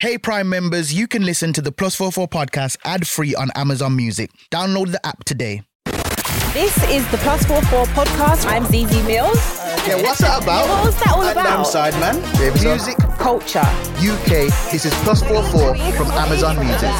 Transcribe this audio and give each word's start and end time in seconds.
Hey 0.00 0.16
Prime 0.16 0.48
members, 0.48 0.94
you 0.94 1.06
can 1.06 1.24
listen 1.26 1.52
to 1.52 1.60
the 1.60 1.70
Plus 1.72 1.94
44 1.94 2.28
podcast 2.28 2.78
ad 2.84 3.06
free 3.06 3.34
on 3.34 3.50
Amazon 3.54 3.94
Music. 3.96 4.30
Download 4.50 4.90
the 4.90 5.04
app 5.06 5.24
today. 5.24 5.62
This 6.54 6.74
is 6.90 7.08
the 7.10 7.18
Plus 7.18 7.44
Four 7.44 7.60
Four 7.62 7.84
podcast. 7.86 8.44
I'm 8.46 8.64
Zeze 8.64 8.88
Millz. 9.02 9.86
Yeah, 9.86 10.02
what's 10.02 10.20
that 10.20 10.42
about? 10.42 10.68
What 10.68 10.86
was 10.86 10.96
that 11.00 11.12
all 11.14 11.22
And 11.22 11.32
about? 11.38 11.56
them 11.56 11.64
side 11.64 11.92
man. 12.00 12.16
Music 12.64 12.96
Culture. 13.18 13.60
UK, 14.00 14.48
this 14.72 14.84
is 14.86 14.94
Plus 15.04 15.22
44 15.22 15.74
from 15.92 16.10
Amazon 16.12 16.58
Music. 16.58 16.90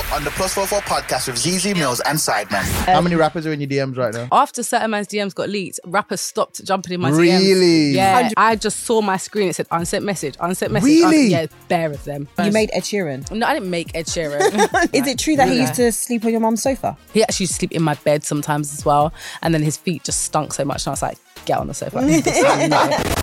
Amazon 0.00 0.10
Music. 0.10 0.10
Coming 0.10 0.12
up 0.12 0.12
on 0.16 0.24
the 0.24 0.30
Plus 0.30 0.54
44 0.54 0.80
podcast 0.82 1.26
with 1.28 1.36
Zeze 1.36 1.74
Millz 1.74 2.00
and 2.06 2.18
Sideman. 2.18 2.60
Um, 2.88 2.94
How 2.94 3.00
many 3.00 3.16
rappers 3.16 3.46
are 3.46 3.52
in 3.52 3.60
your 3.60 3.68
DMs 3.68 3.96
right 3.96 4.12
now? 4.12 4.28
After 4.32 4.62
certain 4.62 4.90
man's 4.90 5.06
DMs 5.08 5.34
got 5.34 5.48
leaked, 5.48 5.80
rappers 5.84 6.20
stopped 6.20 6.64
jumping 6.64 6.92
in 6.94 7.00
my 7.00 7.10
DMs. 7.10 7.18
Really? 7.18 7.90
Yeah. 7.90 8.30
I 8.36 8.56
just 8.56 8.80
saw 8.80 9.00
my 9.02 9.16
screen. 9.16 9.48
It 9.48 9.56
said 9.56 9.66
unsent 9.70 10.04
message, 10.04 10.36
unsent 10.40 10.72
message. 10.72 10.86
Really? 10.86 11.24
un- 11.26 11.30
yeah, 11.30 11.46
bare 11.68 11.90
of 11.90 12.02
them. 12.04 12.28
You 12.42 12.52
made 12.52 12.70
Ed 12.72 12.82
Sheeran. 12.82 13.30
No, 13.30 13.46
I 13.46 13.54
didn't 13.54 13.70
make 13.70 13.94
Ed 13.94 14.06
Sheeran. 14.06 14.40
Is 14.94 15.06
it 15.06 15.18
true 15.18 15.36
that 15.36 15.48
he 15.48 15.60
used 15.60 15.74
to 15.74 15.92
sleep 15.92 16.24
on 16.24 16.30
your 16.30 16.40
mum's 16.40 16.62
sofa? 16.62 16.96
he 17.12 17.22
actually 17.22 17.44
used 17.44 17.54
to 17.54 17.58
sleep 17.58 17.72
in 17.72 17.82
my 17.82 17.94
bed 17.94 18.24
sometimes 18.24 18.72
as 18.72 18.84
well. 18.84 19.12
And 19.42 19.52
then 19.54 19.62
his 19.62 19.76
feet 19.76 20.04
just 20.04 20.22
stunk 20.22 20.52
so 20.52 20.64
much. 20.64 20.82
And 20.86 20.88
I 20.88 20.92
was 20.92 21.02
like, 21.02 21.18
get 21.44 21.58
on 21.58 21.66
the 21.68 21.74
sofa. 21.74 22.00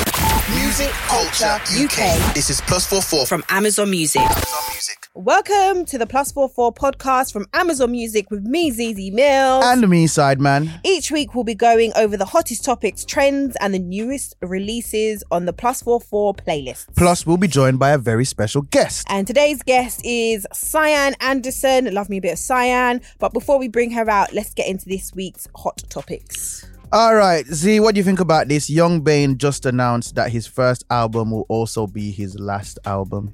Music 0.55 0.91
Culture 1.09 1.59
UK. 1.75 2.33
This 2.33 2.49
is 2.49 2.61
Plus 2.61 2.85
44 2.87 3.25
from 3.25 3.41
From 3.41 3.57
Amazon 3.57 3.89
Music. 3.89 4.21
Amazon 4.21 4.59
Music. 4.69 5.07
Welcome 5.13 5.83
to 5.83 5.97
the 5.97 6.07
Plus 6.07 6.31
Four 6.31 6.47
Four 6.47 6.73
podcast 6.73 7.33
from 7.33 7.47
Amazon 7.51 7.91
Music 7.91 8.31
with 8.31 8.43
me, 8.43 8.71
Zeze 8.71 9.13
Millz. 9.13 9.63
And 9.63 9.89
me, 9.89 10.05
Sideman. 10.05 10.79
Each 10.85 11.11
week, 11.11 11.35
we'll 11.35 11.43
be 11.43 11.53
going 11.53 11.91
over 11.97 12.15
the 12.15 12.23
hottest 12.23 12.63
topics, 12.63 13.03
trends, 13.03 13.57
and 13.59 13.73
the 13.73 13.79
newest 13.79 14.37
releases 14.41 15.21
on 15.31 15.43
the 15.43 15.51
Plus 15.51 15.81
Four 15.81 15.99
Four 15.99 16.33
playlist. 16.33 16.95
Plus, 16.95 17.25
we'll 17.25 17.35
be 17.35 17.49
joined 17.49 17.77
by 17.77 17.89
a 17.89 17.97
very 17.97 18.23
special 18.23 18.61
guest. 18.61 19.05
And 19.09 19.27
today's 19.27 19.61
guest 19.63 19.99
is 20.05 20.47
Sian 20.53 21.15
Anderson. 21.19 21.93
Love 21.93 22.07
me 22.07 22.19
a 22.19 22.21
bit 22.21 22.31
of 22.31 22.39
Sian. 22.39 23.01
But 23.19 23.33
before 23.33 23.59
we 23.59 23.67
bring 23.67 23.91
her 23.91 24.09
out, 24.09 24.31
let's 24.31 24.53
get 24.53 24.67
into 24.67 24.87
this 24.87 25.13
week's 25.13 25.49
hot 25.57 25.83
topics. 25.89 26.65
All 26.93 27.15
right, 27.15 27.45
Z, 27.45 27.81
what 27.81 27.95
do 27.95 27.99
you 27.99 28.03
think 28.05 28.21
about 28.21 28.47
this? 28.47 28.69
Yxng 28.69 29.03
Bane 29.03 29.37
just 29.37 29.65
announced 29.65 30.15
that 30.15 30.31
his 30.31 30.47
first 30.47 30.85
album 30.89 31.31
will 31.31 31.45
also 31.49 31.85
be 31.85 32.11
his 32.11 32.39
last 32.39 32.79
album. 32.85 33.33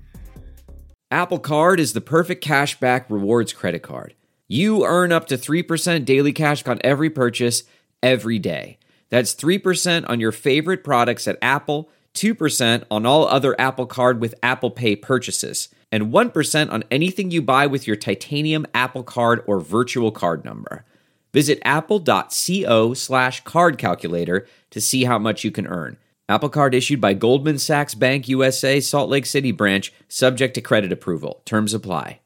Apple 1.12 1.38
Card 1.38 1.80
is 1.80 1.94
the 1.94 2.02
perfect 2.02 2.44
cashback 2.44 3.06
rewards 3.10 3.54
credit 3.54 3.84
card. 3.84 4.16
You 4.48 4.86
earn 4.88 5.12
up 5.12 5.28
to 5.28 5.38
3% 5.38 6.04
daily 6.04 6.34
cash 6.34 6.66
on 6.66 6.80
every 6.84 7.12
purchase 7.12 7.62
every 8.02 8.40
day. 8.40 8.80
That's 9.10 9.36
3% 9.36 10.10
on 10.10 10.20
your 10.20 10.32
favorite 10.32 10.84
products 10.84 11.28
at 11.28 11.38
Apple, 11.40 11.92
2% 12.16 12.86
on 12.90 13.06
all 13.06 13.28
other 13.28 13.56
Apple 13.62 13.86
Card 13.86 14.20
with 14.20 14.34
Apple 14.42 14.72
Pay 14.72 14.96
purchases, 14.96 15.70
and 15.92 16.12
1% 16.12 16.72
on 16.72 16.84
anything 16.90 17.30
you 17.30 17.44
buy 17.44 17.68
with 17.68 17.86
your 17.86 17.98
titanium 17.98 18.66
Apple 18.74 19.04
Card 19.04 19.44
or 19.46 19.60
virtual 19.60 20.10
card 20.10 20.44
number. 20.44 20.86
Visit 21.34 21.60
apple.co 21.66 22.94
slash 22.94 23.44
card 23.44 23.78
calculator 23.78 24.48
to 24.70 24.80
see 24.80 25.04
how 25.06 25.18
much 25.18 25.44
you 25.44 25.52
can 25.52 25.66
earn. 25.68 25.98
Apple 26.30 26.50
Card 26.50 26.74
issued 26.74 27.02
by 27.02 27.14
Goldman 27.14 27.60
Sachs 27.60 27.96
Bank 27.96 28.28
USA, 28.30 28.80
Salt 28.80 29.10
Lake 29.10 29.26
City 29.26 29.52
branch, 29.52 29.92
subject 30.08 30.54
to 30.56 30.62
credit 30.62 30.92
approval. 30.92 31.42
Terms 31.46 31.74
apply. 31.74 32.20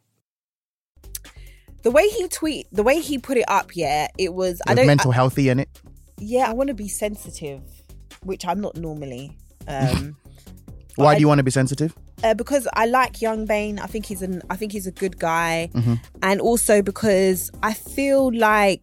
The 1.83 1.91
way 1.91 2.08
he 2.09 2.28
tweet, 2.28 2.67
the 2.72 2.83
way 2.83 3.00
he 3.00 3.17
put 3.17 3.38
it 3.38 3.45
up, 3.47 3.75
yeah, 3.75 4.08
it 4.17 4.33
was. 4.33 4.61
I 4.67 4.75
don't. 4.75 4.88
mental 4.88 5.11
healthy 5.11 5.50
in 5.50 5.59
it. 5.59 5.69
yeah, 6.19 6.50
I 6.50 6.53
want 6.53 6.67
to 6.67 6.73
be 6.73 6.88
sensitive, 6.88 7.61
which 8.23 8.45
I'm 8.45 8.59
not 8.61 8.75
normally. 8.75 9.38
Um, 9.67 10.17
Why 10.95 11.13
I- 11.13 11.16
do 11.16 11.22
you 11.22 11.28
want 11.28 11.39
to 11.39 11.44
be 11.44 11.52
sensitive? 11.52 11.95
Uh, 12.23 12.33
because 12.33 12.67
I 12.73 12.87
like 12.87 13.13
Yxng 13.13 13.47
Bane. 13.47 13.77
I 13.79 13.85
think 13.85 14.05
he's 14.05 14.21
an. 14.21 14.41
I 14.49 14.55
think 14.55 14.71
he's 14.71 14.87
a 14.87 14.91
good 14.91 15.19
guy, 15.19 15.69
Mm-hmm. 15.73 15.93
and 16.23 16.41
also 16.41 16.81
because 16.81 17.51
I 17.61 17.73
feel 17.73 18.33
like 18.33 18.81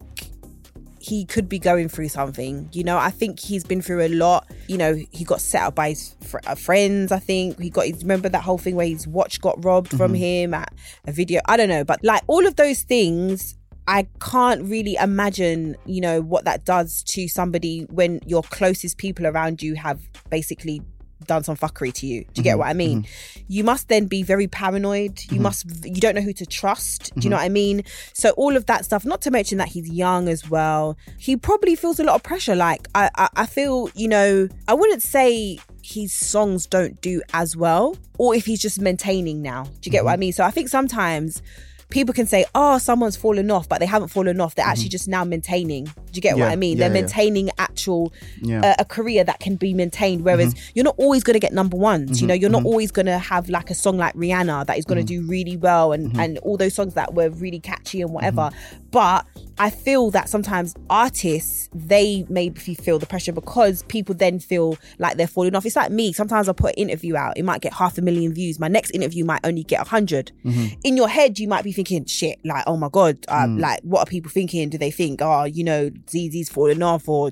he 0.99 1.25
could 1.25 1.47
be 1.49 1.59
going 1.59 1.87
through 1.89 2.07
something. 2.09 2.69
You 2.71 2.83
know, 2.83 2.97
I 2.97 3.11
think 3.11 3.39
he's 3.39 3.63
been 3.63 3.81
through 3.81 4.05
a 4.05 4.07
lot. 4.07 4.47
You 4.67 4.77
know, 4.77 4.95
he 5.11 5.23
got 5.25 5.41
set 5.41 5.61
up 5.63 5.75
by 5.75 5.89
his 5.89 6.15
fr- 6.21 6.39
uh, 6.47 6.55
friends. 6.55 7.11
I 7.11 7.19
think 7.19 7.59
he 7.59 7.69
got. 7.69 7.87
Remember 8.01 8.29
that 8.29 8.41
whole 8.41 8.57
thing 8.57 8.75
where 8.75 8.87
his 8.87 9.05
watch 9.07 9.41
got 9.41 9.63
robbed 9.63 9.89
from 9.89 10.13
Mm-hmm. 10.13 10.15
him 10.15 10.53
at 10.53 10.73
a 11.05 11.11
video. 11.11 11.41
I 11.45 11.57
don't 11.57 11.69
know, 11.69 11.83
but 11.83 11.99
like 12.03 12.21
all 12.27 12.47
of 12.47 12.55
those 12.55 12.83
things. 12.83 13.57
I 13.87 14.07
can't 14.19 14.63
really 14.63 14.95
imagine, 14.95 15.75
you 15.85 16.01
know, 16.01 16.19
what 16.19 16.45
that 16.45 16.65
does 16.65 17.03
to 17.03 17.27
somebody 17.27 17.81
when 17.91 18.19
your 18.25 18.41
closest 18.41 18.97
people 18.97 19.27
around 19.27 19.61
you 19.61 19.75
have 19.75 20.01
basically 20.31 20.81
done 21.27 21.43
some 21.43 21.55
fuckery 21.55 21.93
to 21.93 22.07
you. 22.07 22.21
Do 22.21 22.29
you 22.35 22.43
get 22.43 22.51
mm-hmm. 22.51 22.59
what 22.59 22.67
I 22.67 22.73
mean? 22.73 23.03
Mm-hmm. 23.03 23.43
You 23.47 23.63
must 23.63 23.87
then 23.89 24.05
be 24.05 24.23
very 24.23 24.47
paranoid. 24.47 25.21
You 25.23 25.35
mm-hmm. 25.35 25.43
must 25.43 25.85
you 25.85 26.01
don't 26.01 26.15
know 26.15 26.21
who 26.21 26.33
to 26.33 26.45
trust. 26.45 27.13
Do 27.15 27.21
you 27.21 27.29
know 27.29 27.37
what 27.37 27.43
I 27.43 27.49
mean? 27.49 27.83
So 28.13 28.31
all 28.31 28.55
of 28.55 28.65
that 28.67 28.85
stuff, 28.85 29.05
not 29.05 29.21
to 29.23 29.31
mention 29.31 29.57
that 29.59 29.69
he's 29.69 29.89
young 29.89 30.27
as 30.27 30.49
well. 30.49 30.97
He 31.17 31.37
probably 31.37 31.75
feels 31.75 31.99
a 31.99 32.03
lot 32.03 32.15
of 32.15 32.23
pressure. 32.23 32.55
Like 32.55 32.87
I 32.95 33.09
I, 33.15 33.29
I 33.35 33.45
feel, 33.45 33.89
you 33.95 34.07
know, 34.07 34.47
I 34.67 34.73
wouldn't 34.73 35.03
say 35.03 35.59
his 35.83 36.13
songs 36.13 36.65
don't 36.65 36.99
do 37.01 37.21
as 37.33 37.55
well, 37.55 37.95
or 38.17 38.35
if 38.35 38.45
he's 38.45 38.61
just 38.61 38.81
maintaining 38.81 39.41
now. 39.41 39.63
Do 39.63 39.71
you 39.83 39.91
get 39.91 40.03
what 40.03 40.13
I 40.13 40.17
mean? 40.17 40.33
So 40.33 40.43
I 40.43 40.51
think 40.51 40.69
sometimes 40.69 41.41
people 41.89 42.13
can 42.13 42.25
say, 42.25 42.45
oh, 42.55 42.77
someone's 42.77 43.15
fallen 43.15 43.51
off, 43.51 43.69
but 43.69 43.79
they 43.79 43.85
haven't 43.85 44.09
fallen 44.09 44.41
off. 44.41 44.55
They're 44.55 44.65
actually 44.65 44.85
mm-hmm. 44.85 44.91
just 44.91 45.07
now 45.07 45.23
maintaining. 45.23 45.85
Do 45.85 45.91
you 46.13 46.21
get 46.21 46.37
what 46.37 46.49
I 46.49 46.55
mean? 46.55 46.77
yeah, 46.77 46.87
They're 46.87 46.95
yeah. 46.95 47.01
maintaining 47.01 47.49
actual 47.57 48.13
Yeah. 48.41 48.61
uh, 48.61 48.75
a 48.79 48.85
career 48.85 49.23
that 49.23 49.39
can 49.39 49.55
be 49.55 49.73
maintained. 49.73 50.23
Whereas 50.23 50.53
mm-hmm. 50.53 50.71
you're 50.73 50.85
not 50.85 50.95
always 50.97 51.23
going 51.23 51.35
to 51.35 51.39
get 51.39 51.53
number 51.53 51.77
ones. 51.77 52.09
You 52.09 52.15
mm-hmm. 52.15 52.27
know, 52.27 52.33
you're 52.33 52.49
not 52.49 52.65
always 52.65 52.91
going 52.91 53.05
to 53.05 53.17
have 53.17 53.49
like 53.49 53.69
a 53.69 53.75
song 53.75 53.97
like 53.97 54.15
Rihanna 54.15 54.65
that 54.65 54.77
is 54.77 54.85
going 54.85 54.97
to 54.97 55.03
do 55.03 55.25
really 55.27 55.57
well 55.57 55.91
and 55.91 56.15
and 56.19 56.37
all 56.39 56.57
those 56.57 56.73
songs 56.73 56.93
that 56.95 57.13
were 57.13 57.29
really 57.29 57.59
catchy 57.59 58.01
and 58.01 58.11
whatever. 58.11 58.49
But 58.91 59.25
I 59.57 59.69
feel 59.69 60.11
that 60.11 60.29
sometimes 60.29 60.75
artists 60.89 61.69
they 61.73 62.25
maybe 62.29 62.73
feel 62.75 62.99
the 62.99 63.05
pressure 63.05 63.31
because 63.31 63.83
people 63.83 64.15
then 64.15 64.39
feel 64.39 64.77
like 64.99 65.17
they're 65.17 65.27
falling 65.27 65.55
off. 65.55 65.65
It's 65.65 65.75
like 65.75 65.91
me. 65.91 66.13
Sometimes 66.13 66.49
I 66.49 66.53
put 66.53 66.75
an 66.77 66.89
interview 66.89 67.15
out, 67.15 67.37
it 67.37 67.43
might 67.43 67.61
get 67.61 67.73
half 67.73 67.97
a 67.97 68.01
million 68.01 68.33
views. 68.33 68.59
My 68.59 68.67
next 68.67 68.91
interview 68.91 69.23
might 69.23 69.41
only 69.43 69.63
get 69.63 69.77
a 69.77 69.83
100 69.83 70.31
mm-hmm. 70.43 70.65
In 70.83 70.97
your 70.97 71.07
head, 71.07 71.39
you 71.39 71.47
might 71.47 71.63
be 71.63 71.71
thinking, 71.71 72.05
"Shit, 72.05 72.39
like 72.43 72.63
oh 72.67 72.77
my 72.77 72.89
god, 72.89 73.25
uh, 73.27 73.45
mm. 73.45 73.59
like 73.59 73.81
what 73.83 74.01
are 74.01 74.09
people 74.09 74.29
thinking? 74.29 74.69
Do 74.69 74.77
they 74.77 74.91
think, 74.91 75.21
oh, 75.21 75.45
you 75.45 75.63
know, 75.63 75.89
Zeze's 76.07 76.49
falling 76.49 76.81
off?" 76.81 77.07
Or 77.07 77.29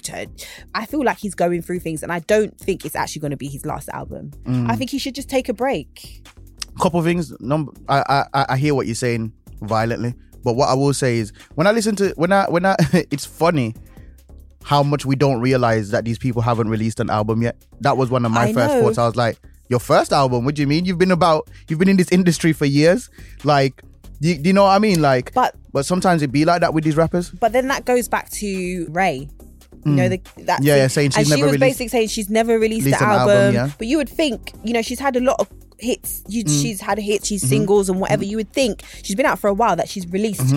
I 0.75 0.85
feel 0.85 1.03
like 1.03 1.17
he's 1.17 1.35
going 1.35 1.61
through 1.61 1.79
things, 1.79 2.03
and 2.03 2.11
I 2.11 2.19
don't 2.19 2.57
think 2.57 2.85
it's 2.85 2.95
actually 2.95 3.21
going 3.21 3.31
to 3.31 3.37
be 3.37 3.47
his 3.47 3.65
last 3.65 3.89
album. 3.89 4.31
Mm. 4.45 4.69
I 4.69 4.75
think 4.75 4.89
he 4.89 4.97
should 4.97 5.15
just 5.15 5.29
take 5.29 5.49
a 5.49 5.53
break. 5.53 6.21
couple 6.81 7.01
things. 7.03 7.33
Number, 7.39 7.71
I, 7.87 8.25
I 8.33 8.45
I 8.49 8.57
hear 8.57 8.73
what 8.75 8.87
you're 8.87 8.95
saying 8.95 9.33
violently, 9.61 10.15
but 10.43 10.53
what 10.55 10.69
I 10.69 10.73
will 10.73 10.93
say 10.93 11.17
is 11.17 11.31
when 11.55 11.67
I 11.67 11.71
listen 11.71 11.95
to 11.97 12.09
when 12.15 12.31
I 12.31 12.49
when 12.49 12.65
I 12.65 12.75
it's 13.11 13.25
funny 13.25 13.75
how 14.63 14.81
much 14.81 15.05
we 15.05 15.15
don't 15.15 15.41
realize 15.41 15.89
that 15.91 16.05
these 16.05 16.17
people 16.17 16.41
haven't 16.41 16.69
released 16.69 16.99
an 16.99 17.09
album 17.09 17.41
yet. 17.41 17.57
That 17.81 17.97
was 17.97 18.09
one 18.09 18.25
of 18.25 18.31
my 18.31 18.43
I 18.45 18.53
first 18.53 18.73
know. 18.75 18.81
thoughts. 18.81 18.97
I 18.97 19.05
was 19.05 19.15
like, 19.17 19.37
your 19.67 19.79
first 19.79 20.13
album? 20.13 20.45
What 20.45 20.55
do 20.55 20.61
you 20.61 20.67
mean? 20.67 20.85
You've 20.85 20.97
been 20.97 21.11
about 21.11 21.49
you've 21.67 21.79
been 21.79 21.89
in 21.89 21.97
this 21.97 22.11
industry 22.11 22.53
for 22.53 22.65
years. 22.65 23.09
Like, 23.43 23.81
do 24.21 24.29
you, 24.29 24.35
you 24.41 24.53
know 24.53 24.63
what 24.63 24.69
I 24.75 24.79
mean? 24.79 25.01
Like, 25.01 25.33
But 25.33 25.55
but 25.73 25.85
sometimes 25.85 26.21
it 26.21 26.31
be 26.31 26.45
like 26.45 26.61
that 26.61 26.73
with 26.73 26.83
these 26.85 26.95
rappers. 26.95 27.29
But 27.31 27.51
then 27.51 27.67
that 27.67 27.83
goes 27.85 28.07
back 28.07 28.29
to 28.31 28.87
Ray. 28.89 29.27
You 29.85 29.91
know, 29.91 30.07
the, 30.07 30.21
that 30.45 30.59
Hmm. 30.59 30.65
Yeah, 30.65 30.75
yeah, 30.77 30.87
saying 30.87 31.09
she's 31.09 31.17
and 31.17 31.27
she 31.27 31.43
was 31.43 31.51
released- 31.51 31.59
basically 31.59 31.87
saying 31.89 32.07
she's 32.07 32.29
never 32.29 32.57
released 32.57 32.85
Released 32.85 32.99
the 32.99 33.05
an 33.05 33.11
album. 33.11 33.37
album, 33.37 33.53
yeah. 33.55 33.69
But 33.77 33.87
you 33.87 33.97
would 33.97 34.07
think, 34.07 34.53
you 34.63 34.71
know, 34.71 34.81
she's 34.81 34.99
had 34.99 35.17
a 35.17 35.19
lot 35.19 35.35
of 35.41 35.49
hits. 35.83 36.23
You, 36.27 36.43
Mm. 36.43 36.61
She's 36.61 36.81
had 36.81 36.97
hits, 36.97 37.25
Mm-hmm. 37.25 37.35
she's 37.35 37.47
singles 37.47 37.89
and 37.89 37.99
whatever. 37.99 38.23
You 38.25 38.37
would 38.37 38.51
think 38.51 38.83
she's 39.03 39.15
been 39.15 39.25
out 39.25 39.37
for 39.39 39.47
a 39.49 39.53
while 39.53 39.75
that 39.75 39.87
she's 39.89 40.07
released 40.07 40.53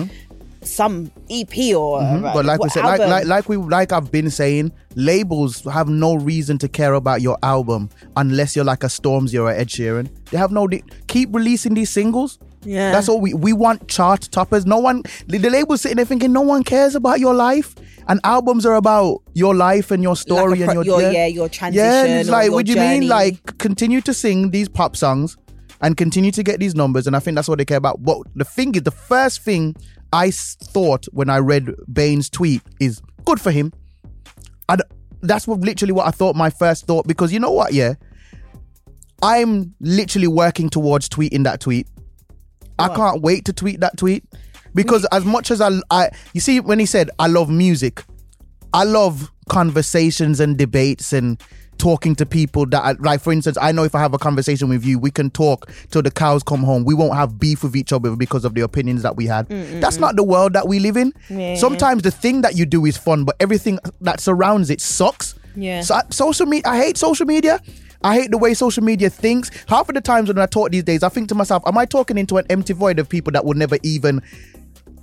some 0.63 1.11
EP 1.29 1.75
or 1.75 1.99
uh, 1.99 2.03
Mm-hmm. 2.03 2.23
But 2.33 2.45
like 2.45 2.59
we 2.61 2.69
said, 2.69 2.83
like, 2.83 2.99
like 2.99 3.25
like 3.25 3.49
we 3.49 3.57
like 3.57 3.91
I've 3.91 4.11
been 4.11 4.29
saying, 4.29 4.71
labels 4.95 5.63
have 5.65 5.87
no 5.87 6.15
reason 6.15 6.57
to 6.59 6.67
care 6.67 6.93
about 6.93 7.21
your 7.21 7.37
album 7.43 7.89
unless 8.15 8.55
you're 8.55 8.65
like 8.65 8.83
a 8.83 8.87
Stormzy 8.87 9.39
or 9.39 9.49
a 9.51 9.57
Ed 9.57 9.67
Sheeran. 9.69 10.09
They 10.31 10.37
have 10.37 10.51
no. 10.51 10.67
keep 11.07 11.33
releasing 11.33 11.73
these 11.73 11.89
singles. 11.89 12.39
Yeah. 12.63 12.91
That's 12.91 13.07
all 13.09 13.21
we 13.21 13.33
we 13.33 13.53
want 13.53 13.87
chart 13.87 14.29
toppers. 14.31 14.65
No 14.65 14.77
one 14.79 15.03
the, 15.27 15.37
the 15.37 15.49
label's 15.49 15.81
sitting 15.81 15.97
there 15.97 16.05
thinking 16.05 16.33
no 16.33 16.41
one 16.41 16.63
cares 16.63 16.95
about 16.95 17.19
your 17.19 17.33
life. 17.33 17.75
And 18.09 18.21
albums 18.23 18.65
are 18.65 18.75
about 18.75 19.21
your 19.33 19.53
life 19.53 19.91
and 19.91 20.01
your 20.01 20.15
story 20.15 20.59
Like 20.59 20.69
pro- 20.69 20.77
and 20.77 20.85
your, 20.85 21.01
your- 21.01 21.11
yeah, 21.11 21.25
your 21.25 21.45
Yeah, 21.45 21.49
transition 21.49 22.11
it's 22.11 22.29
like 22.29 22.51
what 22.51 22.65
do 22.65 22.71
you 22.73 22.79
mean? 22.79 23.07
Like 23.07 23.57
continue 23.57 24.01
to 24.01 24.13
sing 24.13 24.51
these 24.51 24.69
pop 24.69 24.95
songs 24.95 25.37
and 25.81 25.95
continue 25.97 26.31
to 26.31 26.41
get 26.41 26.59
these 26.59 26.73
numbers. 26.73 27.05
And 27.05 27.15
I 27.15 27.19
think 27.19 27.35
that's 27.35 27.47
what 27.47 27.57
they 27.57 27.65
care 27.65 27.77
about. 27.77 28.03
But 28.03 28.19
the 28.35 28.45
thing 28.45 28.73
is, 28.75 28.83
the 28.83 28.91
first 28.91 29.41
thing 29.41 29.75
I 30.13 30.31
thought 30.31 31.05
when 31.11 31.29
I 31.29 31.37
read 31.39 31.69
Bane's 31.91 32.29
tweet 32.29 32.61
is 32.79 33.01
good 33.25 33.39
for 33.41 33.51
him. 33.51 33.73
And 34.69 34.81
that's 35.21 35.47
what 35.47 35.59
literally 35.59 35.91
what 35.93 36.07
I 36.07 36.11
thought 36.11 36.35
my 36.35 36.49
first 36.49 36.87
thought 36.87 37.07
because 37.07 37.31
you 37.33 37.39
know 37.39 37.51
what? 37.51 37.73
Yeah, 37.73 37.95
I'm 39.21 39.73
literally 39.81 40.27
working 40.27 40.69
towards 40.69 41.09
tweeting 41.09 41.43
that 41.43 41.59
tweet. 41.59 41.87
I 42.79 42.95
can't 42.95 43.21
wait 43.21 43.45
to 43.45 43.53
tweet 43.53 43.79
that 43.81 43.97
tweet. 43.97 44.23
Because 44.73 45.05
as 45.11 45.25
much 45.25 45.49
as 45.49 45.59
I, 45.59 45.71
I, 45.89 46.09
you 46.33 46.41
see, 46.41 46.59
when 46.59 46.77
he 46.77 46.85
said 46.85 47.09
I 47.17 47.27
love 47.27 47.49
music, 47.49 48.03
I 48.73 48.83
love 48.83 49.31
conversations 49.49 50.39
and 50.39 50.57
debates 50.57 51.13
and 51.13 51.41
talking 51.77 52.15
to 52.15 52.25
people 52.25 52.65
that 52.65 52.83
are, 52.83 52.95
like 52.95 53.21
for 53.21 53.31
instance 53.31 53.55
i 53.61 53.71
know 53.71 53.83
if 53.83 53.93
i 53.93 53.99
have 53.99 54.13
a 54.13 54.17
conversation 54.17 54.67
with 54.67 54.83
you 54.83 54.97
we 54.97 55.11
can 55.11 55.29
talk 55.29 55.69
till 55.91 56.01
the 56.01 56.09
cows 56.11 56.41
come 56.43 56.63
home. 56.63 56.83
We 56.83 56.93
won't 56.93 57.13
have 57.13 57.39
beef 57.39 57.63
with 57.63 57.75
each 57.75 57.93
other 57.93 58.15
because 58.15 58.45
of 58.45 58.55
the 58.55 58.61
opinions 58.61 59.03
that 59.03 59.15
we 59.15 59.25
had. 59.25 59.47
Mm, 59.49 59.65
mm, 59.65 59.81
That's 59.81 59.97
mm. 59.97 60.01
not 60.01 60.15
the 60.15 60.23
world 60.23 60.53
that 60.53 60.67
we 60.67 60.79
live 60.79 60.97
in. 60.97 61.13
Sometimes 61.55 62.01
the 62.01 62.11
thing 62.11 62.41
that 62.41 62.55
you 62.55 62.65
do 62.65 62.85
is 62.85 62.97
fun 62.97 63.25
but 63.25 63.35
everything 63.39 63.79
that 64.01 64.19
surrounds 64.19 64.69
it 64.69 64.81
sucks. 64.81 65.35
Yeah. 65.55 65.81
so 65.81 65.99
social 66.11 66.45
media 66.45 66.69
i 66.69 66.77
hate 66.77 66.97
social 66.97 67.25
media 67.25 67.59
I 68.03 68.15
hate 68.15 68.31
the 68.31 68.37
way 68.37 68.53
social 68.53 68.83
media 68.83 69.09
thinks. 69.09 69.49
Half 69.67 69.89
of 69.89 69.95
the 69.95 70.01
times 70.01 70.27
when 70.29 70.37
I 70.39 70.45
talk 70.45 70.71
these 70.71 70.83
days, 70.83 71.03
I 71.03 71.09
think 71.09 71.29
to 71.29 71.35
myself, 71.35 71.63
am 71.65 71.77
I 71.77 71.85
talking 71.85 72.17
into 72.17 72.37
an 72.37 72.45
empty 72.49 72.73
void 72.73 72.99
of 72.99 73.09
people 73.09 73.31
that 73.33 73.45
will 73.45 73.55
never 73.55 73.77
even 73.83 74.21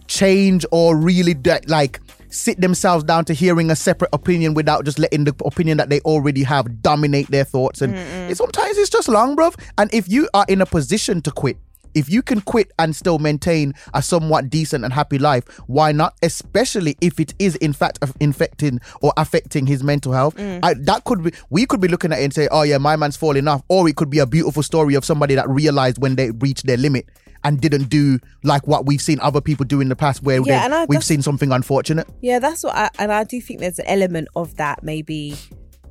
change 0.06 0.64
or 0.70 0.96
really 0.96 1.35
de- 1.35 1.61
like 1.67 2.00
sit 2.29 2.61
themselves 2.61 3.05
down 3.05 3.25
to 3.25 3.32
hearing 3.32 3.70
a 3.70 3.76
separate 3.76 4.11
opinion 4.12 4.55
without 4.55 4.85
just 4.85 4.99
letting 4.99 5.25
the 5.25 5.35
opinion 5.44 5.79
that 5.79 5.88
they 5.88 6.00
already 6.00 6.43
have 6.43 6.82
dominate 6.82 7.29
their 7.31 7.44
thoughts? 7.44 7.81
And 7.81 7.94
it- 7.96 8.37
sometimes 8.37 8.76
it's 8.76 8.91
just 8.91 9.08
long 9.08 9.37
bruv. 9.37 9.55
And 9.79 9.93
if 9.94 10.08
you 10.08 10.29
are 10.35 10.44
in 10.49 10.61
a 10.61 10.67
position 10.67 11.20
to 11.23 11.31
quit 11.31 11.56
if 11.94 12.08
you 12.11 12.23
can 12.23 12.41
quit 12.41 12.70
and 12.79 12.94
still 12.94 13.19
maintain 13.19 13.75
a 13.94 14.02
somewhat 14.02 14.50
decent 14.50 14.85
and 14.85 14.93
happy 14.93 15.19
life, 15.19 15.44
why 15.67 15.93
not? 15.93 16.14
Especially 16.23 16.96
if 17.00 17.19
it 17.20 17.35
is 17.38 17.56
in 17.56 17.73
fact 17.73 17.99
infecting 18.20 18.81
or 19.00 19.12
affecting 19.17 19.67
his 19.67 19.82
mental 19.82 20.12
health. 20.12 20.35
I, 20.38 20.75
that 20.75 21.05
could 21.05 21.23
be, 21.25 21.32
we 21.50 21.67
could 21.67 21.81
be 21.81 21.88
looking 21.88 22.12
at 22.12 22.19
it 22.20 22.25
and 22.25 22.35
say, 22.35 22.49
oh 22.50 22.62
yeah, 22.62 22.79
my 22.79 22.96
man's 22.96 23.17
falling 23.17 23.49
off. 23.49 23.62
Or 23.69 23.88
it 23.88 23.96
could 23.96 24.11
be 24.11 24.19
a 24.19 24.26
beautiful 24.26 24.62
story 24.62 24.94
of 24.94 25.05
somebody 25.05 25.35
that 25.35 25.49
realized 25.49 25.99
when 26.00 26.17
they 26.17 26.31
reached 26.32 26.67
their 26.67 26.76
limit 26.76 27.08
and 27.44 27.61
didn't 27.61 27.91
do 27.91 28.19
like 28.43 28.67
what 28.67 28.87
we've 28.87 29.02
seen 29.02 29.20
other 29.20 29.41
people 29.41 29.67
do 29.67 29.81
in 29.81 29.88
the 29.91 29.96
past 29.96 30.23
where 30.23 30.41
Yeah, 30.44 30.64
and 30.64 30.75
I- 30.75 30.87
we've 30.87 31.05
seen 31.05 31.20
something 31.23 31.52
unfortunate. 31.52 32.08
Yeah, 32.23 32.38
that's 32.38 32.64
what 32.64 32.75
I 32.75 32.88
and 32.99 33.12
I 33.12 33.25
do 33.25 33.38
think 33.41 33.61
there's 33.61 33.79
an 33.79 33.87
element 33.87 34.29
of 34.35 34.56
that 34.56 34.82
maybe. 34.82 35.37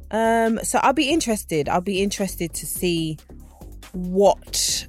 Um 0.10 0.60
so 0.64 0.80
I'll 0.82 0.94
be 0.94 1.10
interested. 1.10 1.70
I'll 1.70 1.82
be 1.82 2.02
interested 2.02 2.54
to 2.56 2.66
see 2.66 3.18
what 3.92 4.88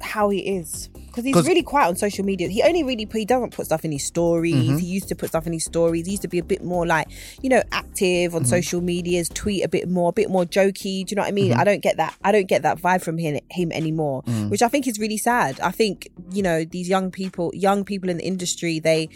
how 0.00 0.28
he 0.30 0.38
is. 0.56 0.88
Because 0.88 1.24
he's 1.24 1.46
really 1.48 1.62
quiet 1.62 1.88
on 1.88 1.96
social 1.96 2.24
media. 2.24 2.48
He 2.48 2.62
only 2.62 2.84
really 2.84 3.04
put, 3.06 3.18
he 3.18 3.24
doesn't 3.24 3.52
put 3.52 3.66
stuff 3.66 3.84
in 3.84 3.90
his 3.90 4.04
stories. 4.04 4.54
Mm-hmm. 4.54 4.76
He 4.76 4.86
used 4.86 5.08
to 5.08 5.16
put 5.16 5.30
stuff 5.30 5.46
in 5.46 5.52
his 5.52 5.64
stories. 5.64 6.06
He 6.06 6.12
used 6.12 6.22
to 6.22 6.28
be 6.28 6.38
a 6.38 6.44
bit 6.44 6.62
more 6.62 6.86
like, 6.86 7.08
you 7.42 7.48
know, 7.48 7.62
active 7.72 7.88
Mm-hmm. 7.98 8.36
on 8.36 8.44
social 8.44 8.80
medias, 8.80 9.28
tweet 9.28 9.64
a 9.64 9.68
bit 9.68 9.88
more, 9.88 10.10
a 10.10 10.12
bit 10.12 10.30
more 10.30 10.44
jokey. 10.44 11.04
Do 11.04 11.10
you 11.12 11.16
know 11.16 11.22
what 11.22 11.28
I 11.28 11.32
mean? 11.32 11.50
Mm-hmm. 11.50 11.60
I 11.60 11.64
don't 11.64 11.80
get 11.82 11.96
that. 11.96 12.14
I 12.22 12.30
don't 12.30 12.46
get 12.46 12.62
that 12.62 12.78
vibe 12.78 13.02
from 13.02 13.18
him 13.18 13.40
him 13.50 13.72
anymore, 13.72 14.22
Mm. 14.22 14.50
which 14.50 14.62
I 14.62 14.68
think 14.68 14.86
is 14.86 15.00
really 15.00 15.16
sad. 15.16 15.58
I 15.60 15.72
think, 15.72 16.08
you 16.30 16.42
know, 16.42 16.64
these 16.64 16.88
young 16.88 17.10
people, 17.10 17.50
young 17.54 17.84
people 17.84 18.08
in 18.08 18.18
the 18.18 18.24
industry, 18.24 18.78
they 18.78 19.08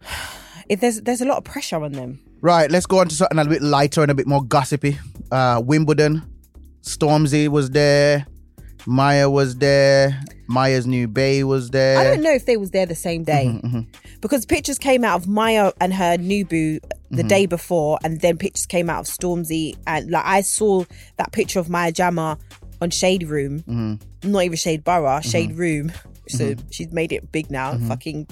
if 0.68 0.80
there's 0.80 1.00
there's 1.02 1.20
a 1.20 1.24
lot 1.26 1.38
of 1.38 1.44
pressure 1.44 1.82
on 1.82 1.92
them. 1.92 2.18
Right, 2.40 2.70
let's 2.70 2.86
go 2.86 2.98
on 2.98 3.08
to 3.08 3.14
something 3.14 3.38
a 3.38 3.42
little 3.42 3.52
bit 3.54 3.62
lighter 3.62 4.02
and 4.02 4.10
a 4.10 4.14
bit 4.14 4.26
more 4.26 4.42
gossipy. 4.44 4.98
Uh, 5.30 5.62
Wimbledon, 5.64 6.22
Stormzy 6.82 7.48
was 7.48 7.70
there, 7.70 8.26
Maya 8.86 9.30
was 9.30 9.56
there, 9.56 10.20
Maya's 10.46 10.86
new 10.86 11.08
Bay 11.08 11.42
was 11.44 11.70
there. 11.70 11.98
I 11.98 12.04
don't 12.04 12.22
know 12.22 12.32
if 12.34 12.44
they 12.46 12.56
was 12.56 12.70
there 12.70 12.86
the 12.86 12.94
same 12.94 13.24
day 13.24 13.46
Mm-hmm, 13.64 13.80
because 14.20 14.44
pictures 14.44 14.78
came 14.78 15.04
out 15.04 15.16
of 15.22 15.26
Maya 15.28 15.72
and 15.80 15.92
her 15.94 16.16
new 16.18 16.44
boo 16.44 16.80
the 17.10 17.18
Mm-hmm. 17.20 17.28
day 17.28 17.46
before, 17.46 17.98
and 18.02 18.20
then 18.20 18.36
pictures 18.38 18.66
came 18.66 18.90
out 18.90 19.00
of 19.00 19.06
Stormzy, 19.06 19.76
and 19.86 20.10
like 20.10 20.24
I 20.24 20.40
saw 20.40 20.84
that 21.16 21.30
picture 21.32 21.60
of 21.60 21.68
Maya 21.70 21.92
Jama 21.92 22.38
on 22.82 22.90
Shade 22.90 23.22
Room, 23.24 23.60
Mm-hmm. 23.60 24.30
not 24.32 24.42
even 24.42 24.56
Shade 24.56 24.82
Borough, 24.84 25.20
Shade 25.20 25.52
Room. 25.52 25.92
So 26.28 26.54
she's 26.70 26.90
made 26.90 27.12
it 27.12 27.30
big 27.32 27.50
now. 27.50 27.74
Mm-hmm. 27.74 27.88
Fucking 27.88 28.26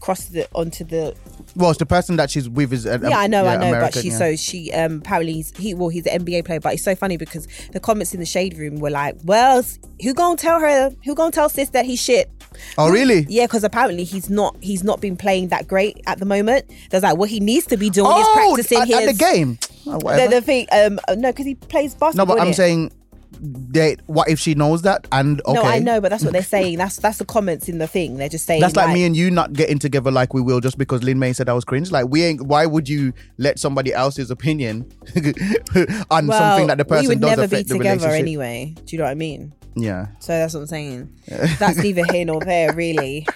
crossed 0.00 0.34
it 0.34 0.48
onto 0.54 0.84
the 0.84 1.14
Well, 1.56 1.70
it's 1.70 1.78
the 1.78 1.86
person 1.86 2.16
that 2.16 2.30
she's 2.30 2.48
with 2.48 2.72
is 2.72 2.86
uh, 2.86 2.98
yeah, 3.02 3.18
I 3.18 3.26
know, 3.26 3.46
I 3.46 3.56
know, 3.56 3.68
American, 3.68 3.80
but 3.80 3.94
she 4.02 4.08
yeah. 4.10 4.18
so 4.18 4.36
she 4.36 4.72
um 4.72 4.98
apparently 4.98 5.34
he's, 5.34 5.56
he 5.56 5.74
well 5.74 5.88
he's 5.88 6.06
an 6.06 6.24
NBA 6.24 6.44
player, 6.44 6.60
but 6.60 6.74
it's 6.74 6.84
so 6.84 6.94
funny 6.94 7.16
because 7.16 7.46
the 7.72 7.80
comments 7.80 8.14
in 8.14 8.20
the 8.20 8.26
shade 8.26 8.56
room 8.56 8.76
were 8.80 8.90
like, 8.90 9.16
well, 9.24 9.64
who 10.02 10.14
gonna 10.14 10.36
tell 10.36 10.60
her? 10.60 10.90
Who 11.04 11.14
gonna 11.14 11.32
tell 11.32 11.48
sis 11.48 11.70
that 11.70 11.84
he's 11.84 12.00
shit? 12.00 12.30
Oh, 12.76 12.90
really? 12.90 13.26
Yeah, 13.28 13.44
because 13.44 13.62
apparently 13.62 14.04
he's 14.04 14.30
not 14.30 14.56
he's 14.60 14.82
not 14.82 15.00
been 15.00 15.16
playing 15.16 15.48
that 15.48 15.68
great 15.68 16.00
at 16.06 16.18
the 16.18 16.24
moment. 16.26 16.64
There's 16.90 17.02
like 17.02 17.16
what 17.16 17.28
he 17.28 17.40
needs 17.40 17.66
to 17.66 17.76
be 17.76 17.90
doing 17.90 18.10
is 18.10 18.26
Oh, 18.26 18.52
practicing 18.54 18.78
at, 18.82 18.88
his 18.88 18.96
at 18.96 19.06
the 19.06 19.12
game. 19.12 19.58
Oh, 19.86 19.98
The, 19.98 20.28
the 20.30 20.40
thing, 20.42 20.66
um, 20.72 20.98
no, 21.18 21.30
because 21.30 21.46
he 21.46 21.54
plays 21.54 21.94
basketball. 21.94 22.26
no, 22.26 22.34
but 22.34 22.40
I'm 22.42 22.48
innit? 22.52 22.56
saying, 22.56 22.92
they, 23.40 23.96
what 24.06 24.28
if 24.28 24.38
she 24.38 24.54
knows 24.54 24.82
that? 24.82 25.06
And 25.12 25.40
okay, 25.46 25.54
No, 25.54 25.62
I 25.62 25.78
know, 25.78 26.00
but 26.00 26.10
that's 26.10 26.24
what 26.24 26.32
they're 26.32 26.42
saying. 26.56 26.78
That's 26.78 26.96
that's 26.96 27.18
the 27.18 27.24
comments 27.24 27.68
in 27.68 27.78
the 27.78 27.86
thing. 27.86 28.16
They're 28.16 28.28
just 28.28 28.46
saying 28.46 28.60
That's 28.60 28.76
like, 28.76 28.92
me 28.92 29.04
and 29.04 29.16
you 29.16 29.30
not 29.30 29.52
getting 29.52 29.78
together 29.78 30.10
like 30.10 30.34
we 30.34 30.40
will 30.40 30.60
just 30.60 30.78
because 30.78 31.02
Lin 31.02 31.18
May 31.18 31.32
said 31.32 31.48
I 31.48 31.52
was 31.52 31.64
cringe. 31.64 31.90
Like 31.90 32.08
we 32.08 32.24
ain't. 32.24 32.42
Why 32.42 32.66
would 32.66 32.88
you 32.88 33.12
let 33.38 33.58
somebody 33.58 33.92
else's 33.92 34.30
opinion 34.30 34.90
on 36.10 36.26
well, 36.26 36.38
something 36.38 36.66
that 36.68 36.78
the 36.78 36.84
person 36.84 37.04
we 37.04 37.08
would 37.08 37.20
never 37.20 37.48
be 37.48 37.62
the 37.62 37.74
together 37.74 38.08
anyway. 38.08 38.74
Do 38.84 38.96
you 38.96 38.98
know 38.98 39.04
what 39.04 39.10
I 39.10 39.14
mean? 39.14 39.52
Yeah. 39.76 40.06
So 40.18 40.32
that's 40.32 40.54
what 40.54 40.60
I'm 40.60 40.66
saying. 40.66 41.12
That's 41.58 41.76
neither 41.82 42.04
here 42.12 42.24
nor 42.24 42.40
there, 42.40 42.72
really. 42.74 43.26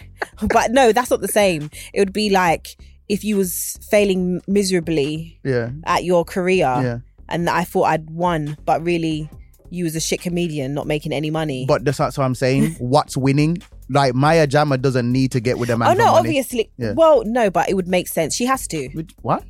But 0.52 0.72
no, 0.72 0.92
that's 0.92 1.10
not 1.10 1.20
the 1.20 1.28
same. 1.28 1.70
It 1.92 2.00
would 2.00 2.12
be 2.12 2.30
like 2.30 2.76
if 3.08 3.22
you 3.24 3.36
was 3.36 3.78
failing 3.90 4.40
miserably 4.48 5.38
Yeah. 5.44 5.70
at 5.84 6.04
your 6.04 6.24
career, 6.24 6.66
Yeah. 6.82 6.98
and 7.28 7.48
I 7.48 7.64
thought 7.64 7.84
I'd 7.84 8.10
won, 8.10 8.56
but 8.64 8.82
really 8.82 9.28
you 9.72 9.84
was 9.84 9.96
a 9.96 10.00
shit 10.00 10.20
comedian, 10.20 10.74
not 10.74 10.86
making 10.86 11.12
any 11.12 11.30
money. 11.30 11.64
But 11.66 11.84
that's 11.84 11.98
what 11.98 12.18
I'm 12.18 12.34
saying. 12.34 12.72
What's 12.78 13.16
winning? 13.16 13.62
Like 13.88 14.14
Maya 14.14 14.46
Jama 14.46 14.78
doesn't 14.78 15.10
need 15.10 15.32
to 15.32 15.40
get 15.40 15.58
with 15.58 15.70
a 15.70 15.76
man. 15.78 15.88
oh 15.88 15.94
no, 15.94 16.12
obviously. 16.12 16.70
Yeah. 16.78 16.92
Well, 16.92 17.24
no, 17.24 17.50
but 17.50 17.68
it 17.68 17.74
would 17.74 17.88
make 17.88 18.08
sense. 18.08 18.34
She 18.34 18.44
has 18.46 18.66
to. 18.68 18.88
What? 19.22 19.44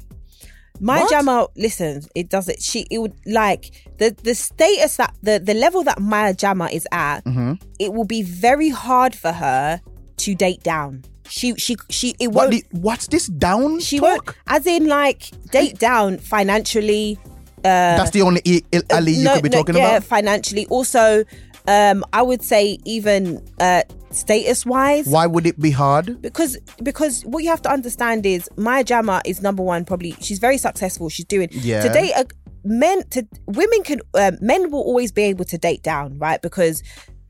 Maya 0.80 1.02
What? 1.02 1.10
Jama, 1.10 1.46
listen, 1.56 2.02
it 2.14 2.28
does 2.28 2.48
it. 2.48 2.60
She, 2.62 2.86
it 2.90 2.98
would 2.98 3.14
like 3.26 3.70
the 3.98 4.16
the 4.22 4.34
status 4.34 4.96
that 4.96 5.14
the 5.22 5.38
the 5.38 5.54
level 5.54 5.82
that 5.84 6.00
Maya 6.00 6.34
Jama 6.34 6.68
is 6.72 6.86
at. 6.92 7.20
Mm-hmm. 7.24 7.54
It 7.78 7.92
will 7.92 8.06
be 8.06 8.22
very 8.22 8.68
hard 8.70 9.14
for 9.14 9.32
her 9.32 9.80
to 10.18 10.34
date 10.34 10.62
down. 10.62 11.04
She 11.28 11.54
she 11.56 11.76
she. 11.88 12.14
It 12.18 12.28
What? 12.32 12.50
won't. 12.50 12.50
The, 12.50 12.64
what's 12.78 13.06
this 13.08 13.26
down 13.26 13.80
she 13.80 13.98
talk? 14.00 14.26
won't. 14.26 14.36
As 14.48 14.66
in, 14.66 14.86
like 14.86 15.30
date 15.50 15.78
down 15.78 16.18
financially. 16.18 17.18
That's 17.62 18.10
the 18.10 18.22
only 18.22 18.42
I- 18.46 18.82
Ali 18.94 19.12
you 19.12 19.24
no, 19.24 19.34
could 19.34 19.42
be 19.44 19.48
no, 19.48 19.58
talking 19.58 19.76
yeah, 19.76 19.96
about. 19.96 20.04
financially. 20.04 20.66
Also, 20.66 21.24
um, 21.68 22.04
I 22.12 22.22
would 22.22 22.42
say 22.42 22.78
even 22.84 23.42
uh, 23.60 23.82
status 24.10 24.66
wise. 24.66 25.06
Why 25.06 25.26
would 25.26 25.46
it 25.46 25.58
be 25.60 25.70
hard? 25.70 26.20
because 26.22 26.56
because 26.82 27.22
what 27.22 27.42
you 27.44 27.50
have 27.50 27.62
to 27.62 27.70
understand 27.70 28.26
is 28.26 28.48
Maya 28.56 28.84
Jama 28.84 29.22
is 29.24 29.42
number 29.42 29.62
one. 29.62 29.84
Probably 29.84 30.12
she's 30.20 30.38
very 30.38 30.58
successful. 30.58 31.08
She's 31.08 31.24
doing 31.26 31.48
Yeah. 31.52 31.82
to 31.82 31.88
date 31.92 32.12
a 32.16 32.26
men 32.64 33.02
to 33.10 33.26
women 33.46 33.82
can 33.82 34.00
um, 34.14 34.38
men 34.40 34.70
will 34.70 34.82
always 34.82 35.10
be 35.12 35.22
able 35.22 35.44
to 35.46 35.58
date 35.58 35.82
down 35.82 36.16
right 36.18 36.40
because 36.42 36.80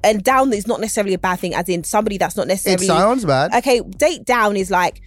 and 0.05 0.23
down 0.23 0.53
is 0.53 0.67
not 0.67 0.79
necessarily 0.79 1.15
a 1.15 1.19
bad 1.19 1.39
thing 1.39 1.55
as 1.55 1.69
in 1.71 1.85
somebody 1.85 2.19
that's 2.19 2.37
not 2.37 2.43
It 2.45 2.49
necessarily 2.49 2.87
sounds 2.87 3.25
bad. 3.25 3.55
okay 3.55 3.81
date 3.81 4.27
down 4.27 4.57
is 4.57 4.71
like 4.71 5.01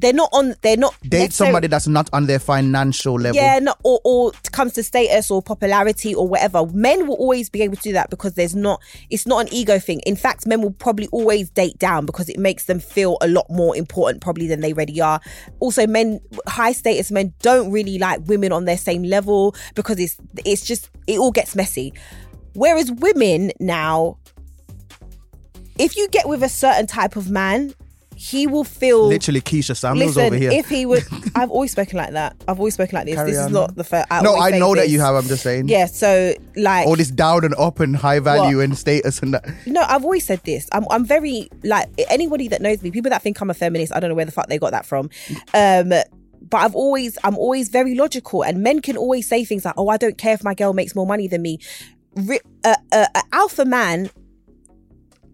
they're 0.00 0.12
not 0.12 0.30
on 0.32 0.54
they're 0.62 0.76
not 0.76 0.94
Date 1.02 1.32
somebody 1.32 1.66
that's 1.66 1.86
not 1.86 2.08
on 2.12 2.26
their 2.26 2.38
financial 2.38 3.14
level. 3.14 3.36
yeah, 3.36 3.58
no, 3.58 3.74
or 3.84 4.00
or 4.04 4.32
comes 4.52 4.72
to 4.74 4.82
status 4.82 5.30
or 5.30 5.42
popularity 5.42 6.14
or 6.14 6.26
whatever. 6.26 6.66
Men 6.66 7.06
will 7.06 7.16
always 7.16 7.48
be 7.48 7.62
able 7.62 7.76
to 7.76 7.82
do 7.82 7.92
that 7.92 8.10
because 8.10 8.34
there's 8.34 8.54
not. 8.54 8.80
It's 9.10 9.26
not 9.26 9.42
an 9.42 9.52
ego 9.52 9.78
thing. 9.78 10.00
In 10.00 10.16
fact, 10.16 10.46
men 10.46 10.62
will 10.62 10.72
probably 10.72 11.08
always 11.08 11.50
date 11.50 11.78
down 11.78 12.06
because 12.06 12.28
it 12.28 12.38
makes 12.38 12.64
them 12.64 12.80
feel 12.80 13.18
a 13.20 13.28
lot 13.28 13.48
more 13.50 13.76
important 13.76 14.22
probably 14.22 14.46
than 14.46 14.60
they 14.60 14.72
really 14.72 15.00
are. 15.00 15.20
Also, 15.60 15.86
men, 15.86 16.20
high 16.46 16.72
status 16.72 17.10
men 17.10 17.34
don't 17.40 17.70
really 17.70 17.98
like 17.98 18.20
women 18.26 18.52
on 18.52 18.64
their 18.64 18.78
same 18.78 19.02
level 19.02 19.54
because 19.74 19.98
it's 19.98 20.16
it's 20.44 20.64
just 20.64 20.90
it 21.06 21.18
all 21.18 21.32
gets 21.32 21.54
messy. 21.54 21.92
Whereas 22.54 22.90
women 22.90 23.52
now, 23.60 24.18
if 25.78 25.96
you 25.96 26.08
get 26.08 26.28
with 26.28 26.42
a 26.42 26.48
certain 26.48 26.86
type 26.86 27.16
of 27.16 27.30
man, 27.30 27.74
he 28.20 28.46
will 28.46 28.64
feel 28.64 29.06
Literally, 29.08 29.40
Keisha 29.40 29.74
Samuels 29.74 30.14
Listen, 30.14 30.26
over 30.26 30.36
here. 30.36 30.50
if 30.52 30.68
he 30.68 30.84
would, 30.84 31.02
I've 31.34 31.50
always 31.50 31.72
spoken 31.72 31.96
like 31.96 32.10
that. 32.10 32.36
I've 32.46 32.58
always 32.58 32.74
spoken 32.74 32.96
like 32.96 33.06
this. 33.06 33.14
Carry 33.14 33.30
this 33.30 33.40
on. 33.40 33.46
is 33.46 33.52
not 33.52 33.74
the 33.76 33.82
first. 33.82 34.10
no, 34.22 34.34
I 34.34 34.50
say 34.50 34.58
know 34.58 34.74
that 34.74 34.90
you 34.90 35.00
have. 35.00 35.14
I'm 35.14 35.26
just 35.26 35.42
saying. 35.42 35.68
Yeah, 35.68 35.86
so 35.86 36.34
like, 36.54 36.86
All 36.86 36.96
this 36.96 37.10
down 37.10 37.46
and 37.46 37.54
up 37.54 37.80
and 37.80 37.96
high 37.96 38.18
value 38.18 38.60
and 38.60 38.76
status 38.76 39.20
and 39.20 39.32
that. 39.32 39.48
no, 39.66 39.80
I've 39.80 40.04
always 40.04 40.26
said 40.26 40.42
this. 40.44 40.68
I'm, 40.70 40.84
I'm 40.90 41.06
very 41.06 41.48
like 41.64 41.88
anybody 42.10 42.46
that 42.48 42.60
knows 42.60 42.82
me, 42.82 42.90
people 42.90 43.08
that 43.08 43.22
think 43.22 43.40
I'm 43.40 43.48
a 43.48 43.54
feminist. 43.54 43.90
I 43.96 44.00
don't 44.00 44.10
know 44.10 44.16
where 44.16 44.26
the 44.26 44.32
fuck 44.32 44.48
they 44.48 44.58
got 44.58 44.72
that 44.72 44.84
from. 44.84 45.08
Um, 45.54 45.88
but 45.88 46.58
I've 46.58 46.74
always, 46.74 47.16
I'm 47.24 47.38
always 47.38 47.70
very 47.70 47.94
logical, 47.94 48.42
and 48.42 48.62
men 48.62 48.82
can 48.82 48.98
always 48.98 49.26
say 49.26 49.46
things 49.46 49.64
like, 49.64 49.74
"Oh, 49.78 49.88
I 49.88 49.96
don't 49.96 50.18
care 50.18 50.34
if 50.34 50.44
my 50.44 50.52
girl 50.52 50.74
makes 50.74 50.94
more 50.94 51.06
money 51.06 51.26
than 51.26 51.40
me." 51.40 51.58
Re- 52.16 52.40
uh, 52.64 52.74
uh, 52.92 53.06
uh, 53.14 53.22
alpha 53.32 53.64
man 53.64 54.10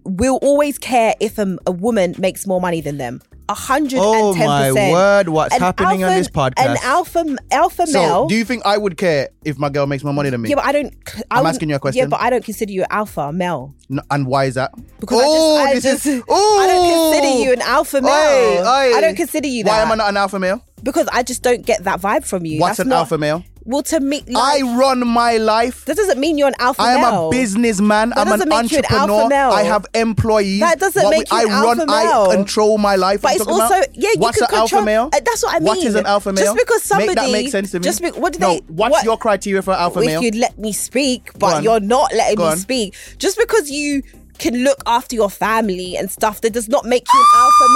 will 0.07 0.39
always 0.43 0.79
care 0.79 1.15
if 1.21 1.39
a, 1.39 1.57
a 1.67 1.73
woman 1.73 2.15
makes 2.19 2.47
more 2.47 2.61
money 2.61 2.81
than 2.81 2.97
them. 2.99 3.21
A 3.49 3.55
hundred 3.55 4.01
Oh 4.03 4.31
and 4.31 4.37
ten 4.37 4.47
my 4.75 4.91
word! 4.93 5.29
What's 5.29 5.55
An 5.55 5.61
happening 5.61 6.03
on 6.03 6.15
this 6.15 6.29
podcast? 6.29 6.67
An 6.67 6.77
alpha 6.83 7.37
alpha 7.53 7.87
so, 7.87 8.01
male. 8.03 8.27
do 8.27 8.35
you 8.35 8.45
think 8.45 8.67
I 8.67 8.77
would 8.77 8.97
care 8.97 9.29
if 9.45 9.57
my 9.57 9.69
girl 9.69 9.87
makes 9.87 10.03
more 10.03 10.13
money 10.13 10.31
than 10.31 10.43
me? 10.43 10.49
yeah, 10.49 10.57
but 10.57 10.65
I 10.65 10.73
don't. 10.73 10.93
I 11.31 11.39
I'm 11.39 11.47
asking 11.47 11.69
you 11.71 11.77
a 11.77 11.79
question. 11.79 12.01
Yeah, 12.01 12.07
but 12.09 12.21
I 12.21 12.29
don't 12.31 12.45
consider 12.45 12.73
you 12.73 12.81
an 12.83 12.89
alpha 12.91 13.33
male 13.33 13.73
No, 13.89 14.03
and 14.11 14.27
why 14.27 14.47
is 14.47 14.55
that? 14.55 14.73
because 14.99 15.21
oh, 15.25 15.59
I 15.65 15.75
just, 15.75 15.87
I 15.87 15.91
is. 15.91 16.05
just 16.05 16.25
Oh, 16.29 16.61
I 16.61 16.67
don't 16.67 16.87
oh! 16.87 17.13
consider 17.13 17.39
you 17.45 17.53
an 17.53 17.61
alpha 17.63 18.01
male. 18.01 18.65
I 18.67 19.01
don't 19.01 19.15
consider 19.17 19.47
you 19.47 19.63
that 19.63 19.71
Why 19.71 19.83
am 19.83 19.93
I 19.93 19.95
not 19.95 20.09
an 20.09 20.17
alpha 20.17 20.41
male? 20.41 20.61
because 20.83 21.09
I 21.13 21.23
just 21.23 21.43
don't 21.45 21.65
get 21.65 21.85
that 21.85 22.01
vibe 22.01 22.25
from 22.27 22.45
you. 22.47 22.59
What's 22.61 22.79
That's 22.79 22.87
an 22.87 22.91
not- 22.91 22.97
alpha 22.97 23.17
male? 23.19 23.45
Well, 23.67 23.83
to 23.85 23.99
me, 24.01 24.23
I 24.37 24.63
run 24.63 25.07
my 25.07 25.39
life. 25.39 25.85
that 25.87 25.97
doesn't 25.97 26.21
mean 26.21 26.39
you're 26.39 26.47
an 26.49 26.55
alpha 26.61 26.83
male. 26.83 26.89
I 26.89 26.95
am 26.95 27.01
male. 27.01 27.29
a 27.29 27.31
businessman. 27.33 28.11
That 28.11 28.19
I'm 28.19 28.27
an 28.29 28.31
doesn't 28.39 28.49
make 28.49 28.71
you 28.71 28.79
an 28.79 28.85
alpha 28.85 29.13
entrepreneur. 29.13 29.29
male. 29.29 29.51
I 29.51 29.63
have 29.65 29.87
employees. 29.95 30.61
That 30.61 30.79
doesn't 30.79 31.03
What 31.03 31.11
make 31.11 31.31
we- 31.33 31.39
you 31.41 31.47
an 31.47 31.53
I 31.53 31.63
run. 31.63 31.81
alpha 31.81 31.93
I 31.93 32.05
male. 32.05 32.31
control 32.31 32.79
my 32.79 32.95
life. 32.95 33.23
But 33.23 33.33
What 33.33 33.41
it's 33.41 33.47
also 33.51 33.75
about? 33.75 33.97
yeah. 33.97 34.09
You 34.15 34.21
What's 34.21 34.39
can 34.39 34.47
an 34.49 34.55
alpha 34.55 34.69
control- 34.77 34.85
male? 34.85 35.11
Uh, 35.13 35.21
that's 35.25 35.43
what 35.43 35.55
I 35.55 35.59
mean. 35.59 35.67
What 35.67 35.79
is 35.79 35.95
an 35.97 36.07
alpha 36.07 36.33
male? 36.33 36.45
Just 36.45 36.57
because 36.59 36.83
somebody 36.85 37.09
make 37.09 37.17
that 37.17 37.33
make 37.33 37.49
sense 37.51 37.71
to 37.73 37.81
me. 37.81 37.85
Just 37.85 38.01
be, 38.03 38.11
what 38.11 38.33
do 38.35 38.39
no, 38.39 38.55
they? 38.55 38.61
what's 38.69 38.93
what- 38.93 39.05
your 39.05 39.19
criteria 39.19 39.63
for 39.63 39.75
alpha 39.75 39.99
if 40.01 40.07
male? 40.07 40.23
you'd 40.23 40.37
let 40.37 40.57
me 40.59 40.73
speak, 40.73 41.37
but 41.39 41.63
you're 41.65 41.81
not 41.81 42.13
letting 42.15 42.37
Go 42.37 42.45
me 42.45 42.51
on. 42.51 42.57
speak. 42.59 42.95
Just 43.19 43.37
because 43.37 43.69
you 43.69 44.03
can 44.39 44.63
look 44.65 44.79
after 44.87 45.15
your 45.17 45.31
family 45.31 45.97
and 45.97 46.11
stuff, 46.11 46.41
that 46.43 46.53
does 46.53 46.69
not 46.69 46.85
make 46.85 47.07
you 47.13 47.21
an 47.21 47.27
alpha 47.41 47.67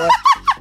male. 0.00 0.08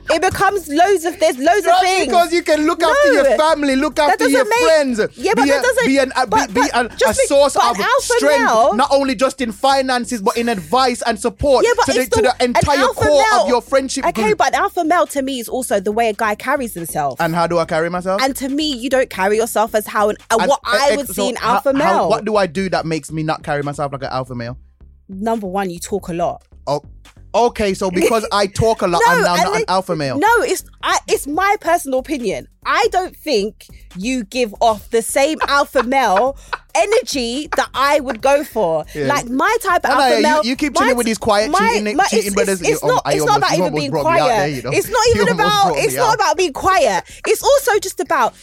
It 0.09 0.21
becomes 0.21 0.69
loads 0.69 1.03
of 1.03 1.19
there's 1.19 1.37
loads 1.37 1.67
of 1.67 1.81
things. 1.81 2.05
because 2.07 2.31
you 2.31 2.41
can 2.41 2.65
look 2.65 2.81
after 2.81 3.07
No. 3.11 3.23
your 3.23 3.37
family, 3.37 3.75
look 3.75 3.99
after 3.99 4.29
your 4.29 4.45
make- 4.45 4.59
friends, 4.59 4.99
Yeah, 5.17 5.33
but 5.35 5.43
be, 5.43 5.49
that 5.49 5.59
a, 5.59 5.61
doesn't- 5.63 5.85
be, 5.85 5.97
an, 5.97 6.13
a, 6.15 6.25
but- 6.25 6.47
be, 6.53 6.61
but 6.61 6.75
an- 6.77 6.85
a 6.85 7.09
be- 7.09 7.13
source 7.27 7.57
of 7.57 7.75
strength, 7.99 8.23
male- 8.23 8.73
not 8.75 8.87
only 8.91 9.15
just 9.15 9.41
in 9.41 9.51
finances, 9.51 10.21
but 10.21 10.37
in 10.37 10.47
advice 10.47 11.01
and 11.05 11.19
support 11.19 11.65
Yeah, 11.65 11.73
but 11.75 11.87
to, 11.87 11.91
the, 11.93 11.99
it's 11.99 12.15
to 12.15 12.21
the 12.21 12.33
entire 12.41 12.87
core 12.87 13.03
male- 13.21 13.41
of 13.41 13.49
your 13.49 13.61
friendship 13.61 14.05
Okay, 14.05 14.23
group. 14.27 14.37
but 14.37 14.53
alpha 14.53 14.85
male 14.85 15.07
to 15.07 15.21
me 15.21 15.41
is 15.41 15.49
also 15.49 15.81
the 15.81 15.91
way 15.91 16.07
a 16.07 16.13
guy 16.13 16.35
carries 16.35 16.73
himself. 16.73 17.19
and 17.19 17.35
how 17.35 17.45
do 17.45 17.59
I 17.59 17.65
carry 17.65 17.89
myself? 17.89 18.21
And 18.21 18.33
to 18.37 18.47
me, 18.47 18.77
you 18.77 18.89
don't 18.89 19.09
carry 19.09 19.35
yourself 19.35 19.75
as 19.75 19.85
how 19.87 20.07
an, 20.07 20.15
uh, 20.31 20.37
And, 20.39 20.47
what 20.47 20.61
uh, 20.65 20.69
I 20.83 20.95
would 20.95 21.07
so 21.07 21.13
see 21.13 21.29
an 21.31 21.37
alpha 21.41 21.73
how- 21.73 21.77
male. 21.77 22.09
what 22.09 22.23
do 22.23 22.37
I 22.37 22.47
do 22.47 22.69
that 22.69 22.85
makes 22.85 23.11
me 23.11 23.23
not 23.23 23.43
carry 23.43 23.61
myself 23.61 23.91
like 23.91 24.03
an 24.03 24.09
alpha 24.09 24.35
male? 24.35 24.57
Number 25.09 25.47
one, 25.47 25.69
you 25.69 25.79
talk 25.79 26.09
a 26.09 26.13
lot. 26.13 26.43
Oh, 26.67 26.81
okay. 27.33 27.73
So 27.73 27.89
because 27.89 28.27
I 28.31 28.47
talk 28.47 28.81
a 28.81 28.87
lot, 28.87 29.01
I'm 29.07 29.21
now 29.21 29.35
not 29.35 29.55
an 29.57 29.63
alpha 29.67 29.95
male. 29.95 30.19
No, 30.19 30.41
it's 30.41 30.63
I, 30.83 30.99
it's 31.07 31.27
my 31.27 31.55
personal 31.61 31.99
opinion. 31.99 32.47
I 32.65 32.87
don't 32.91 33.15
think 33.15 33.67
you 33.97 34.23
give 34.25 34.53
off 34.59 34.89
the 34.89 35.01
same 35.01 35.37
alpha 35.47 35.83
male 35.83 36.37
energy 36.75 37.47
that 37.55 37.69
I 37.73 37.99
would 38.01 38.21
go 38.21 38.43
for. 38.43 38.85
Yeah. 38.93 39.07
Like 39.07 39.29
my 39.29 39.55
type 39.63 39.83
of 39.85 39.91
No, 39.91 39.95
no, 39.97 40.01
alpha 40.03 40.15
you- 40.17 40.21
male. 40.23 40.41
you 40.45 40.55
keep 40.55 40.73
my 40.73 40.79
chilling 40.81 40.93
t- 40.93 40.97
with 40.97 41.05
these 41.07 41.17
quiet 41.17 41.49
my- 41.51 41.57
cheating- 41.75 41.95
my- 41.97 42.05
cheating 42.05 42.25
it's, 42.27 42.35
brothers. 42.35 42.61
It's, 42.61 42.69
oh, 42.69 42.71
it's 42.71 42.83
not. 42.83 43.01
It's 43.07 43.21
almost- 43.21 43.27
not 43.27 43.37
about 43.37 43.57
even 43.57 43.75
being 43.75 43.91
brought 43.91 44.13
me 44.13 44.19
out 44.19 44.25
quiet. 44.25 44.37
there, 44.37 44.47
you 44.49 44.61
know. 44.63 44.71
It's 44.71 44.89
not 44.89 45.07
even 45.15 45.29
about. 45.29 45.77
It's 45.77 45.95
not 45.95 46.09
out. 46.09 46.15
about 46.15 46.37
being 46.37 46.53
quiet. 46.53 47.03
It's 47.25 47.41
also 47.41 47.79
just 47.79 47.99
about 48.01 48.35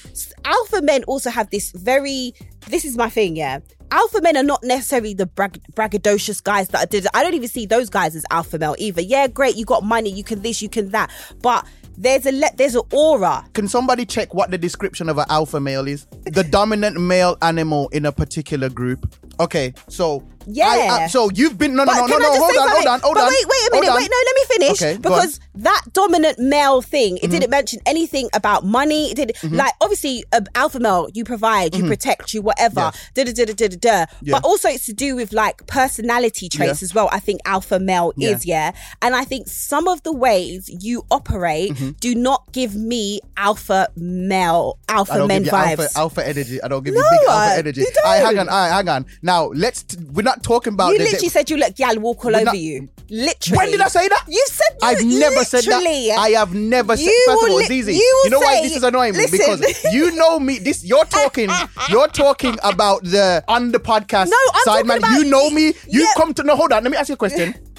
alpha 0.44 0.80
men. 0.83 1.04
Also 1.04 1.30
have 1.30 1.50
this 1.50 1.71
very. 1.73 2.33
This 2.68 2.85
is 2.87 2.97
my 2.97 3.11
thing. 3.11 3.37
Yeah. 3.37 3.59
Alpha 3.95 4.21
men 4.21 4.37
are 4.37 4.43
not 4.43 4.65
necessarily 4.65 5.15
the 5.15 5.25
brag- 5.25 5.63
braggadocious 5.75 6.43
guys 6.43 6.67
that 6.69 6.81
I 6.81 6.85
did. 6.85 7.07
I 7.15 7.23
don't 7.23 7.35
even 7.35 7.49
see 7.49 7.65
those 7.65 7.89
guys 7.89 8.17
as 8.17 8.25
alpha 8.29 8.59
male 8.59 8.75
either. 8.77 9.01
Yeah, 9.01 9.29
great, 9.29 9.55
you 9.55 9.65
got 9.65 9.85
money, 9.85 10.11
you 10.11 10.25
can 10.25 10.43
this, 10.43 10.61
you 10.61 10.69
can 10.69 10.89
that, 10.89 11.13
but 11.43 11.65
there's 11.97 12.27
a 12.27 12.33
le- 12.33 12.51
there's 12.57 12.75
an 12.75 12.83
aura. 12.93 13.45
Can 13.53 13.69
somebody 13.69 14.05
check 14.05 14.35
what 14.35 14.51
the 14.51 14.59
description 14.59 15.09
of 15.09 15.19
an 15.19 15.27
alpha 15.29 15.61
male 15.61 15.87
is? 15.87 16.09
The 16.25 16.43
dominant 16.43 17.01
male 17.01 17.37
animal 17.41 17.89
in 17.91 18.05
a 18.05 18.11
particular 18.11 18.69
group. 18.69 19.15
Okay, 19.39 19.73
so 19.89 20.25
Yeah. 20.47 20.67
I- 20.69 21.05
I- 21.05 21.07
so 21.09 21.31
you've 21.35 21.57
been 21.59 21.75
no 21.75 21.85
no 21.85 21.93
But 21.93 22.07
no 22.09 22.19
no 22.19 22.19
no 22.19 22.39
hold 22.39 22.57
on 22.57 22.69
hold 22.71 22.87
on 22.87 23.01
hold 23.01 23.15
but 23.15 23.23
on. 23.25 23.29
wait, 23.29 23.47
wait 23.49 23.69
a 23.69 23.71
minute. 23.81 23.95
Wait, 23.95 24.11
no, 24.11 24.17
let 24.29 24.35
me 24.37 24.45
finish. 24.57 24.83
Okay, 24.83 24.97
because 24.99 25.41
that 25.57 25.83
dominant 25.93 26.39
male 26.39 26.83
thing, 26.83 27.19
it 27.23 27.31
didn't 27.31 27.51
mention 27.51 27.81
anything 27.87 28.29
about 28.35 28.65
money. 28.65 29.11
It 29.11 29.17
did 29.17 29.33
like 29.53 29.73
obviously 29.81 30.25
uh, 30.33 30.41
alpha 30.55 30.81
male, 30.81 31.09
you 31.15 31.25
provide, 31.25 31.75
you 31.75 31.87
protect, 31.87 32.35
you 32.35 32.43
whatever. 32.43 32.93
Da 33.15 33.25
da 33.25 33.33
da 33.33 33.45
da 33.45 33.53
da 33.55 33.69
da. 33.69 33.77
da. 33.77 34.07
Yeah. 34.23 34.33
But 34.33 34.45
also 34.45 34.69
it's 34.69 34.87
to 34.87 34.93
do 34.93 35.15
with 35.17 35.33
like 35.33 35.67
personality 35.67 36.49
traits 36.49 36.81
Yeah. 36.83 36.87
as 36.87 36.95
well. 36.95 37.09
I 37.13 37.21
think 37.21 37.41
alpha 37.45 37.79
male 37.79 38.13
Yeah. 38.17 38.31
is 38.31 38.45
yeah, 38.47 38.73
and 39.03 39.15
I 39.15 39.25
think 39.25 39.49
some 39.49 39.87
of 39.89 40.03
the 40.03 40.13
ways 40.13 40.69
you 40.69 41.05
operate 41.11 41.73
Mm-hmm. 41.73 41.91
do 42.01 42.15
not 42.15 42.53
give 42.53 42.75
me 42.75 43.21
alpha 43.37 43.89
male, 43.97 44.79
alpha 44.89 45.27
men 45.27 45.45
vibes. 45.45 45.79
alpha, 45.81 45.89
alpha 45.99 46.27
energy. 46.29 46.63
I 46.63 46.69
don't 46.69 46.85
give 46.85 46.95
you 46.95 47.03
big 47.11 47.29
uh, 47.29 47.33
alpha 47.33 47.59
energy. 47.59 47.85
right, 48.05 48.17
hang 48.25 48.39
on, 48.39 48.49
all 48.49 48.55
right, 48.57 48.73
hang 48.73 48.89
on. 48.89 49.07
Now 49.23 49.47
let's. 49.55 49.85
We're 50.13 50.23
not 50.23 50.34
talking 50.43 50.73
about. 50.73 50.93
you 50.93 50.99
literally 50.99 51.29
said 51.29 51.49
you 51.50 51.57
let 51.57 51.76
gal 51.76 51.99
walk 51.99 52.25
all 52.25 52.35
over 52.35 52.45
not- 52.47 52.59
you. 52.59 52.88
Literally. 53.11 53.57
When 53.59 53.71
did 53.71 53.81
I 53.83 53.88
say 53.88 54.09
that? 54.09 54.25
You 54.26 54.43
said 54.49 54.79
you 54.81 54.88
I've 54.88 55.05
never 55.05 55.45
said 55.45 55.64
that. 55.64 56.17
I 56.19 56.31
have 56.31 56.55
never 56.55 56.97
said. 56.97 57.05
You 57.05 57.23
First 57.26 57.43
of 57.45 57.50
all, 57.50 57.57
li- 57.57 57.67
Zeze, 57.67 57.93
you 57.95 58.21
you 58.25 58.31
know 58.31 58.41
why 58.41 58.62
this 58.62 58.76
is 58.76 58.83
annoying 58.83 59.14
me 59.14 59.26
because 59.31 59.93
you 59.93 60.11
know 60.17 60.41
me. 60.41 60.59
This 60.59 60.85
you're 60.85 61.05
talking. 61.05 61.50
you're 61.91 62.09
talking 62.09 62.57
about 62.64 63.05
the 63.05 63.45
on 63.47 63.73
the 63.73 63.79
podcast 63.79 64.29
No, 64.31 64.37
I'm 64.55 64.62
side, 64.64 64.87
man. 64.87 64.99
about- 64.99 65.11
you 65.19 65.25
know 65.25 65.50
me. 65.50 65.67
You 65.88 66.00
Yeah. 66.00 66.07
come 66.17 66.33
to 66.35 66.43
no. 66.43 66.57
Hold 66.57 66.73
on. 66.73 66.83
Let 66.83 66.91
me 66.91 66.97
ask 66.97 67.09
you 67.11 67.14
a 67.14 67.19
question. 67.19 67.55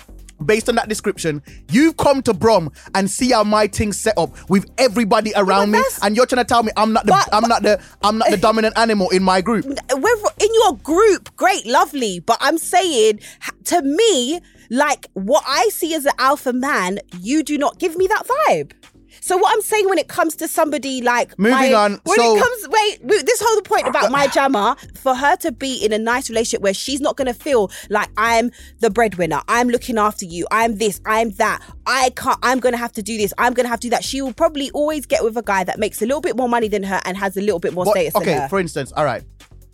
Based 0.46 0.70
on 0.70 0.76
that 0.76 0.90
description, 0.90 1.42
you've 1.72 1.98
come 1.98 2.22
to 2.24 2.34
Brum 2.34 2.72
and 2.94 3.10
see 3.10 3.32
how 3.32 3.44
my 3.44 3.68
thing's 3.68 4.00
set 4.00 4.18
up 4.18 4.32
with 4.50 4.70
everybody 4.78 5.32
around 5.36 5.72
me, 5.72 5.82
and 6.04 6.16
you're 6.16 6.26
trying 6.26 6.44
to 6.44 6.48
tell 6.48 6.64
me 6.64 6.72
I'm 6.78 6.94
not 6.94 7.06
the 7.06 7.12
But- 7.12 7.30
I'm 7.34 7.48
not 7.50 7.64
the 7.64 7.82
I'm 8.04 8.18
not 8.18 8.30
the 8.30 8.38
dominant 8.38 8.78
animal 8.78 9.10
in 9.10 9.24
my 9.24 9.42
group. 9.42 9.66
In 10.46 10.54
your 10.54 10.78
group, 10.78 11.36
great, 11.36 11.66
lovely. 11.66 12.20
But 12.20 12.38
I'm 12.42 12.58
saying 12.58 13.20
to 13.66 13.82
me, 13.82 14.40
like 14.70 15.08
what 15.14 15.44
I 15.48 15.70
see 15.72 15.94
as 15.94 16.06
an 16.06 16.14
alpha 16.20 16.54
man, 16.54 17.00
you 17.22 17.42
do 17.44 17.58
not 17.58 17.80
give 17.80 17.96
me 17.96 18.08
that 18.08 18.24
vibe. 18.28 18.72
So 19.26 19.36
what 19.38 19.52
I'm 19.52 19.62
saying 19.64 19.90
when 19.90 19.98
it 19.98 20.08
comes 20.08 20.36
to 20.36 20.48
somebody 20.48 21.02
like 21.02 21.34
Moving 21.40 21.72
my- 21.72 21.74
on, 21.74 22.00
when 22.04 22.20
so- 22.20 22.36
it 22.36 22.40
comes 22.40 22.68
wait, 22.70 23.26
this 23.26 23.42
whole 23.44 23.60
point 23.62 23.88
about 23.88 24.12
my 24.12 24.28
jammer 24.36 24.76
for 25.02 25.16
her 25.16 25.36
to 25.38 25.52
be 25.52 25.84
in 25.84 25.92
a 25.92 25.98
nice 25.98 26.30
relationship 26.30 26.62
where 26.62 26.76
she's 26.76 27.02
not 27.02 27.18
gonna 27.18 27.34
feel 27.34 27.72
like 27.90 28.10
I'm 28.18 28.52
the 28.82 28.92
breadwinner, 28.92 29.42
I'm 29.48 29.68
looking 29.70 29.98
after 29.98 30.26
you, 30.26 30.46
I'm 30.52 30.76
this, 30.78 31.02
I'm 31.08 31.32
that, 31.32 31.64
I 31.88 32.12
can't, 32.16 32.38
I'm 32.44 32.60
gonna 32.60 32.78
have 32.78 32.92
to 32.92 33.02
do 33.02 33.18
this, 33.18 33.34
I'm 33.40 33.56
gonna 33.56 33.68
have 33.68 33.80
to 33.80 33.88
do 33.88 33.92
that. 33.96 34.04
She 34.04 34.22
will 34.22 34.32
probably 34.34 34.70
always 34.76 35.08
get 35.08 35.24
with 35.24 35.36
a 35.38 35.42
guy 35.42 35.64
that 35.64 35.80
makes 35.80 36.04
a 36.04 36.06
little 36.06 36.22
bit 36.22 36.38
more 36.38 36.48
money 36.48 36.68
than 36.68 36.84
her 36.84 37.02
and 37.04 37.18
has 37.18 37.36
a 37.36 37.42
little 37.42 37.60
bit 37.60 37.74
more 37.74 37.86
But, 37.86 37.92
status 37.94 38.16
okay, 38.18 38.26
than 38.26 38.42
her. 38.44 38.48
for 38.48 38.60
instance, 38.60 38.92
all 38.96 39.06
right, 39.06 39.24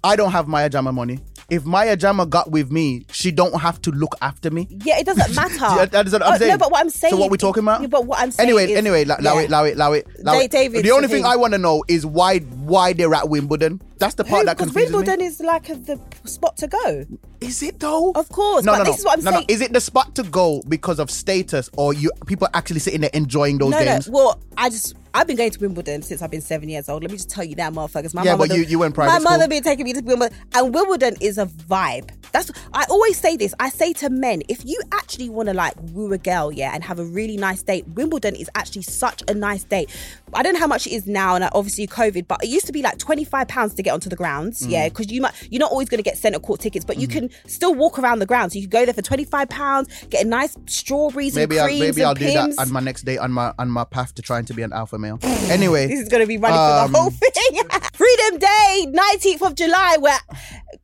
I 0.01 0.15
don't 0.15 0.31
have 0.31 0.47
Maya 0.47 0.69
Jama 0.69 0.93
money. 0.93 1.19
If 1.51 1.65
Maya 1.65 1.97
Jama 1.97 2.25
got 2.25 2.49
with 2.49 2.71
me, 2.71 3.05
she 3.11 3.29
don't 3.29 3.59
have 3.59 3.81
to 3.81 3.91
look 3.91 4.15
after 4.21 4.49
me. 4.49 4.69
Yeah, 4.85 4.99
it 4.99 5.05
doesn't 5.05 5.35
matter. 5.35 5.85
That 5.85 6.07
is 6.07 6.13
what 6.13 6.23
I'm 6.23 6.35
Oh, 6.35 6.37
saying. 6.37 6.51
No, 6.51 6.57
but 6.57 6.71
what 6.71 6.79
I'm 6.79 6.89
saying. 6.89 7.11
So 7.11 7.17
what 7.17 7.29
we 7.29 7.37
talking 7.37 7.61
about? 7.63 7.81
Yeah, 7.81 7.87
but 7.87 8.05
what 8.05 8.19
I'm 8.19 8.31
saying. 8.31 8.47
Anyway, 8.47 8.71
is- 8.71 8.77
anyway, 8.77 9.03
allow 9.03 9.17
yeah. 9.35 9.41
it, 9.41 9.49
allow 9.49 9.63
it, 9.65 9.75
allow 9.75 9.91
it, 9.91 10.07
allow 10.21 10.39
it. 10.39 10.49
David's 10.49 10.83
the 10.83 10.91
only 10.91 11.09
thing. 11.09 11.25
I 11.25 11.35
want 11.35 11.51
to 11.51 11.57
know 11.57 11.83
is 11.89 12.05
why 12.05 12.39
why 12.39 12.93
they're 12.93 13.13
at 13.13 13.27
Wimbledon. 13.27 13.81
That's 13.97 14.15
the 14.15 14.23
part 14.23 14.45
that 14.45 14.55
Because 14.57 14.71
confuses 14.71 14.93
Wimbledon 14.95 15.19
me. 15.19 15.25
is 15.25 15.41
like 15.41 15.67
a, 15.69 15.75
the 15.75 15.99
spot 16.23 16.55
to 16.57 16.67
go. 16.67 17.05
Is 17.41 17.61
it 17.61 17.81
though? 17.81 18.11
Of 18.13 18.29
course, 18.29 18.63
No, 18.63 18.71
but 18.71 18.77
no, 18.77 18.83
no. 18.85 18.89
this 18.91 18.99
is 18.99 19.05
what 19.05 19.19
I'm 19.19 19.25
no, 19.25 19.31
saying. 19.31 19.45
No. 19.49 19.53
Is 19.53 19.59
it 19.61 19.73
the 19.73 19.81
spot 19.81 20.15
to 20.15 20.23
go 20.23 20.61
because 20.69 20.99
of 20.99 21.11
status, 21.11 21.69
or 21.75 21.93
you 21.93 22.11
people 22.27 22.47
actually 22.53 22.79
sitting 22.79 23.01
there 23.01 23.11
enjoying 23.13 23.57
those 23.57 23.71
no, 23.71 23.83
games? 23.83 24.07
no. 24.07 24.13
Well, 24.13 24.39
I 24.55 24.69
just 24.69 24.95
I've 25.13 25.27
been 25.27 25.35
going 25.35 25.51
to 25.51 25.59
Wimbledon 25.59 26.01
since 26.03 26.21
I've 26.21 26.31
been 26.31 26.41
seven 26.41 26.69
years 26.69 26.87
old. 26.87 27.03
Let 27.03 27.11
me 27.11 27.17
just 27.17 27.29
tell 27.29 27.43
you 27.43 27.55
that, 27.55 27.73
motherfuckers. 27.73 28.13
My 28.13 28.23
Yeah, 28.23 28.35
mother, 28.35 28.47
but 28.49 28.57
you- 28.57 28.63
you 28.63 28.79
went 28.79 28.95
private 28.95 29.11
My 29.11 29.19
school. 29.19 29.31
mother 29.31 29.47
been 29.47 29.63
taking 29.63 29.83
me 29.85 29.93
to 29.93 30.01
Wimbledon, 30.01 30.37
and 30.53 30.73
Wimbledon 30.73 31.17
is 31.19 31.37
a 31.37 31.45
vibe. 31.47 32.09
That's 32.31 32.49
I 32.73 32.85
always 32.89 33.17
say 33.19 33.35
this. 33.35 33.53
I 33.59 33.69
say 33.69 33.91
to 33.93 34.09
men, 34.09 34.41
if 34.47 34.63
you 34.63 34.79
actually 34.93 35.29
want 35.29 35.49
to 35.49 35.53
like 35.53 35.73
woo 35.91 36.13
a 36.13 36.17
girl, 36.17 36.49
yeah, 36.51 36.71
and 36.73 36.81
have 36.85 36.97
a 36.97 37.03
really 37.03 37.35
nice 37.35 37.61
date, 37.61 37.85
Wimbledon 37.89 38.35
is 38.35 38.49
actually 38.55 38.83
such 38.83 39.21
a 39.27 39.33
nice 39.33 39.63
date. 39.65 39.89
I 40.33 40.43
don't 40.43 40.53
know 40.53 40.59
how 40.59 40.67
much 40.67 40.87
it 40.87 40.91
is 40.93 41.05
now, 41.07 41.35
and 41.35 41.47
obviously 41.53 41.87
COVID, 41.87 42.27
but 42.27 42.43
it 42.43 42.47
used 42.47 42.65
to 42.67 42.71
be 42.71 42.81
like 42.81 42.97
twenty 42.97 43.23
five 43.23 43.47
pounds 43.47 43.73
to 43.75 43.83
get 43.83 43.93
onto 43.93 44.09
the 44.09 44.15
grounds, 44.15 44.65
yeah, 44.65 44.85
Mm. 44.87 44.89
because 44.89 45.11
you 45.11 45.21
might 45.21 45.33
you're 45.51 45.59
not 45.59 45.71
always 45.71 45.89
going 45.89 45.97
to 45.99 46.03
get 46.09 46.17
centre 46.17 46.39
court 46.39 46.59
tickets, 46.61 46.85
but 46.85 46.97
you 46.97 47.07
can 47.07 47.29
still 47.47 47.73
walk 47.75 47.99
around 47.99 48.19
the 48.19 48.25
grounds. 48.25 48.53
So 48.53 48.59
You 48.59 48.67
can 48.67 48.79
go 48.79 48.85
there 48.85 48.93
for 48.93 49.01
twenty 49.01 49.25
five 49.25 49.49
pounds, 49.49 49.87
get 50.09 50.25
a 50.25 50.27
nice 50.27 50.55
strawberries 50.67 51.35
Maybe 51.35 51.57
and 51.57 51.61
I'll 51.69 51.79
maybe 51.79 52.01
and 52.01 52.07
I'll 52.09 52.13
do 52.15 52.25
that 52.25 52.59
on 52.59 52.71
my 52.71 52.79
next 52.79 53.03
day 53.03 53.17
on 53.17 53.31
my 53.31 53.53
on 53.59 53.69
my 53.69 53.83
path 53.83 54.13
to 54.15 54.21
trying 54.21 54.45
to 54.45 54.53
be 54.53 54.61
an 54.61 54.73
alpha 54.73 54.97
male. 54.97 55.19
Anyway, 55.23 55.87
This 55.91 55.99
is 56.01 56.09
going 56.09 56.21
to 56.23 56.27
be 56.27 56.37
running 56.37 56.57
Um, 56.59 56.87
for 56.87 56.91
the 56.91 56.97
whole 56.99 57.09
thing. 57.11 57.81
Freedom 57.93 58.39
Day, 58.39 58.85
19th 58.87 59.41
of 59.47 59.55
July, 59.55 59.97
where 59.99 60.17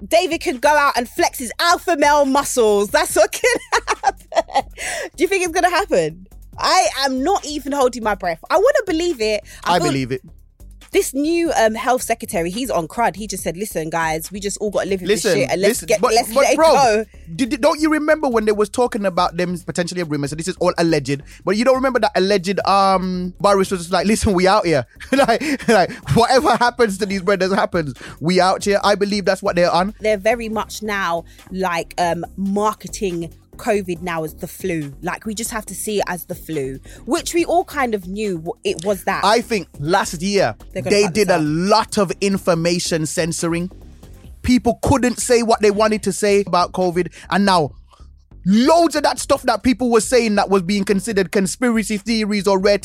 David 0.05 0.41
can 0.41 0.57
go 0.57 0.69
out 0.69 0.97
and 0.97 1.07
flex 1.09 1.39
his 1.39 1.51
alpha 1.59 1.95
male 1.97 2.25
muscles. 2.25 2.89
That's 2.89 3.15
what 3.15 3.31
can 3.31 3.55
happen. 3.87 4.63
Do 5.15 5.23
you 5.23 5.27
think 5.27 5.43
it's 5.43 5.53
going 5.53 5.63
to 5.63 5.69
happen? 5.69 6.27
I 6.59 6.87
am 7.05 7.23
not 7.23 7.45
even 7.45 7.71
holding 7.71 8.03
my 8.03 8.15
breath. 8.15 8.39
I 8.49 8.57
want 8.57 8.75
to 8.77 8.83
believe 8.91 9.21
it. 9.21 9.43
I 9.63 9.79
feel- 9.79 9.87
believe 9.87 10.11
it. 10.11 10.21
This 10.91 11.13
new 11.13 11.51
um, 11.51 11.75
health 11.75 12.01
secretary, 12.01 12.49
he's 12.49 12.69
on 12.71 12.87
crud. 12.87 13.17
He 13.17 13.27
just 13.27 13.43
said, 13.43 13.57
"Listen, 13.57 13.89
guys, 13.89 14.31
we 14.31 14.39
just 14.39 14.57
all 14.59 14.71
got 14.71 14.83
to 14.83 14.89
live 14.89 15.01
with 15.01 15.09
Listen, 15.09 15.31
this 15.31 15.39
shit 15.41 15.51
and 15.51 15.61
let's 15.61 15.69
listen, 15.69 15.85
get 15.87 15.99
but, 15.99 16.13
let's 16.13 16.33
but 16.33 16.43
let 16.43 16.55
bro, 16.55 16.65
it 16.65 16.73
go." 16.73 17.05
Did, 17.35 17.61
don't 17.61 17.81
you 17.81 17.91
remember 17.91 18.29
when 18.29 18.45
they 18.45 18.53
was 18.53 18.69
talking 18.69 19.05
about 19.05 19.35
them 19.35 19.57
potentially 19.59 19.99
a 19.99 20.05
rumor? 20.05 20.29
So 20.29 20.37
this 20.37 20.47
is 20.47 20.55
all 20.57 20.73
alleged, 20.77 21.23
but 21.43 21.57
you 21.57 21.65
don't 21.65 21.75
remember 21.75 21.99
that 21.99 22.13
alleged 22.15 22.65
um 22.65 23.33
Boris 23.41 23.69
was 23.69 23.81
just 23.81 23.91
like, 23.91 24.07
"Listen, 24.07 24.31
we 24.33 24.47
out 24.47 24.65
here. 24.65 24.85
like, 25.11 25.67
like 25.67 25.91
whatever 26.15 26.55
happens 26.55 26.97
to 26.99 27.05
these 27.05 27.21
brothers 27.21 27.53
happens. 27.53 27.93
We 28.21 28.39
out 28.39 28.63
here." 28.63 28.79
I 28.81 28.95
believe 28.95 29.25
that's 29.25 29.43
what 29.43 29.57
they're 29.57 29.69
on. 29.69 29.93
they're 29.99 30.15
very 30.15 30.47
much 30.47 30.81
now 30.81 31.25
like 31.51 31.95
um 31.97 32.25
marketing 32.37 33.33
COVID 33.57 34.01
now 34.01 34.23
as 34.23 34.35
the 34.35 34.47
flu. 34.47 34.93
Like 35.01 35.25
we 35.25 35.33
just 35.33 35.51
have 35.51 35.65
to 35.67 35.75
see 35.75 35.99
it 35.99 36.05
as 36.07 36.25
the 36.25 36.35
flu, 36.35 36.79
which 37.05 37.33
we 37.33 37.45
all 37.45 37.65
kind 37.65 37.93
of 37.93 38.07
knew 38.07 38.53
it 38.63 38.85
was 38.85 39.03
that. 39.05 39.25
I 39.25 39.41
think 39.41 39.67
last 39.79 40.21
year 40.21 40.55
they 40.73 41.07
did 41.07 41.29
a 41.29 41.39
lot 41.39 41.97
of 41.97 42.11
information 42.21 43.05
censoring. 43.05 43.71
People 44.43 44.79
couldn't 44.81 45.19
say 45.19 45.43
what 45.43 45.61
they 45.61 45.71
wanted 45.71 46.03
to 46.03 46.13
say 46.13 46.43
about 46.47 46.71
COVID, 46.71 47.13
and 47.29 47.45
now 47.45 47.71
loads 48.47 48.95
of 48.95 49.03
that 49.03 49.19
stuff 49.19 49.43
that 49.43 49.61
people 49.61 49.91
were 49.91 49.99
saying 49.99 50.35
that 50.35 50.49
was 50.49 50.61
being 50.61 50.85
considered 50.85 51.33
conspiracy 51.33 51.97
theories 51.97 52.47
or 52.47 52.57
rare 52.57 52.77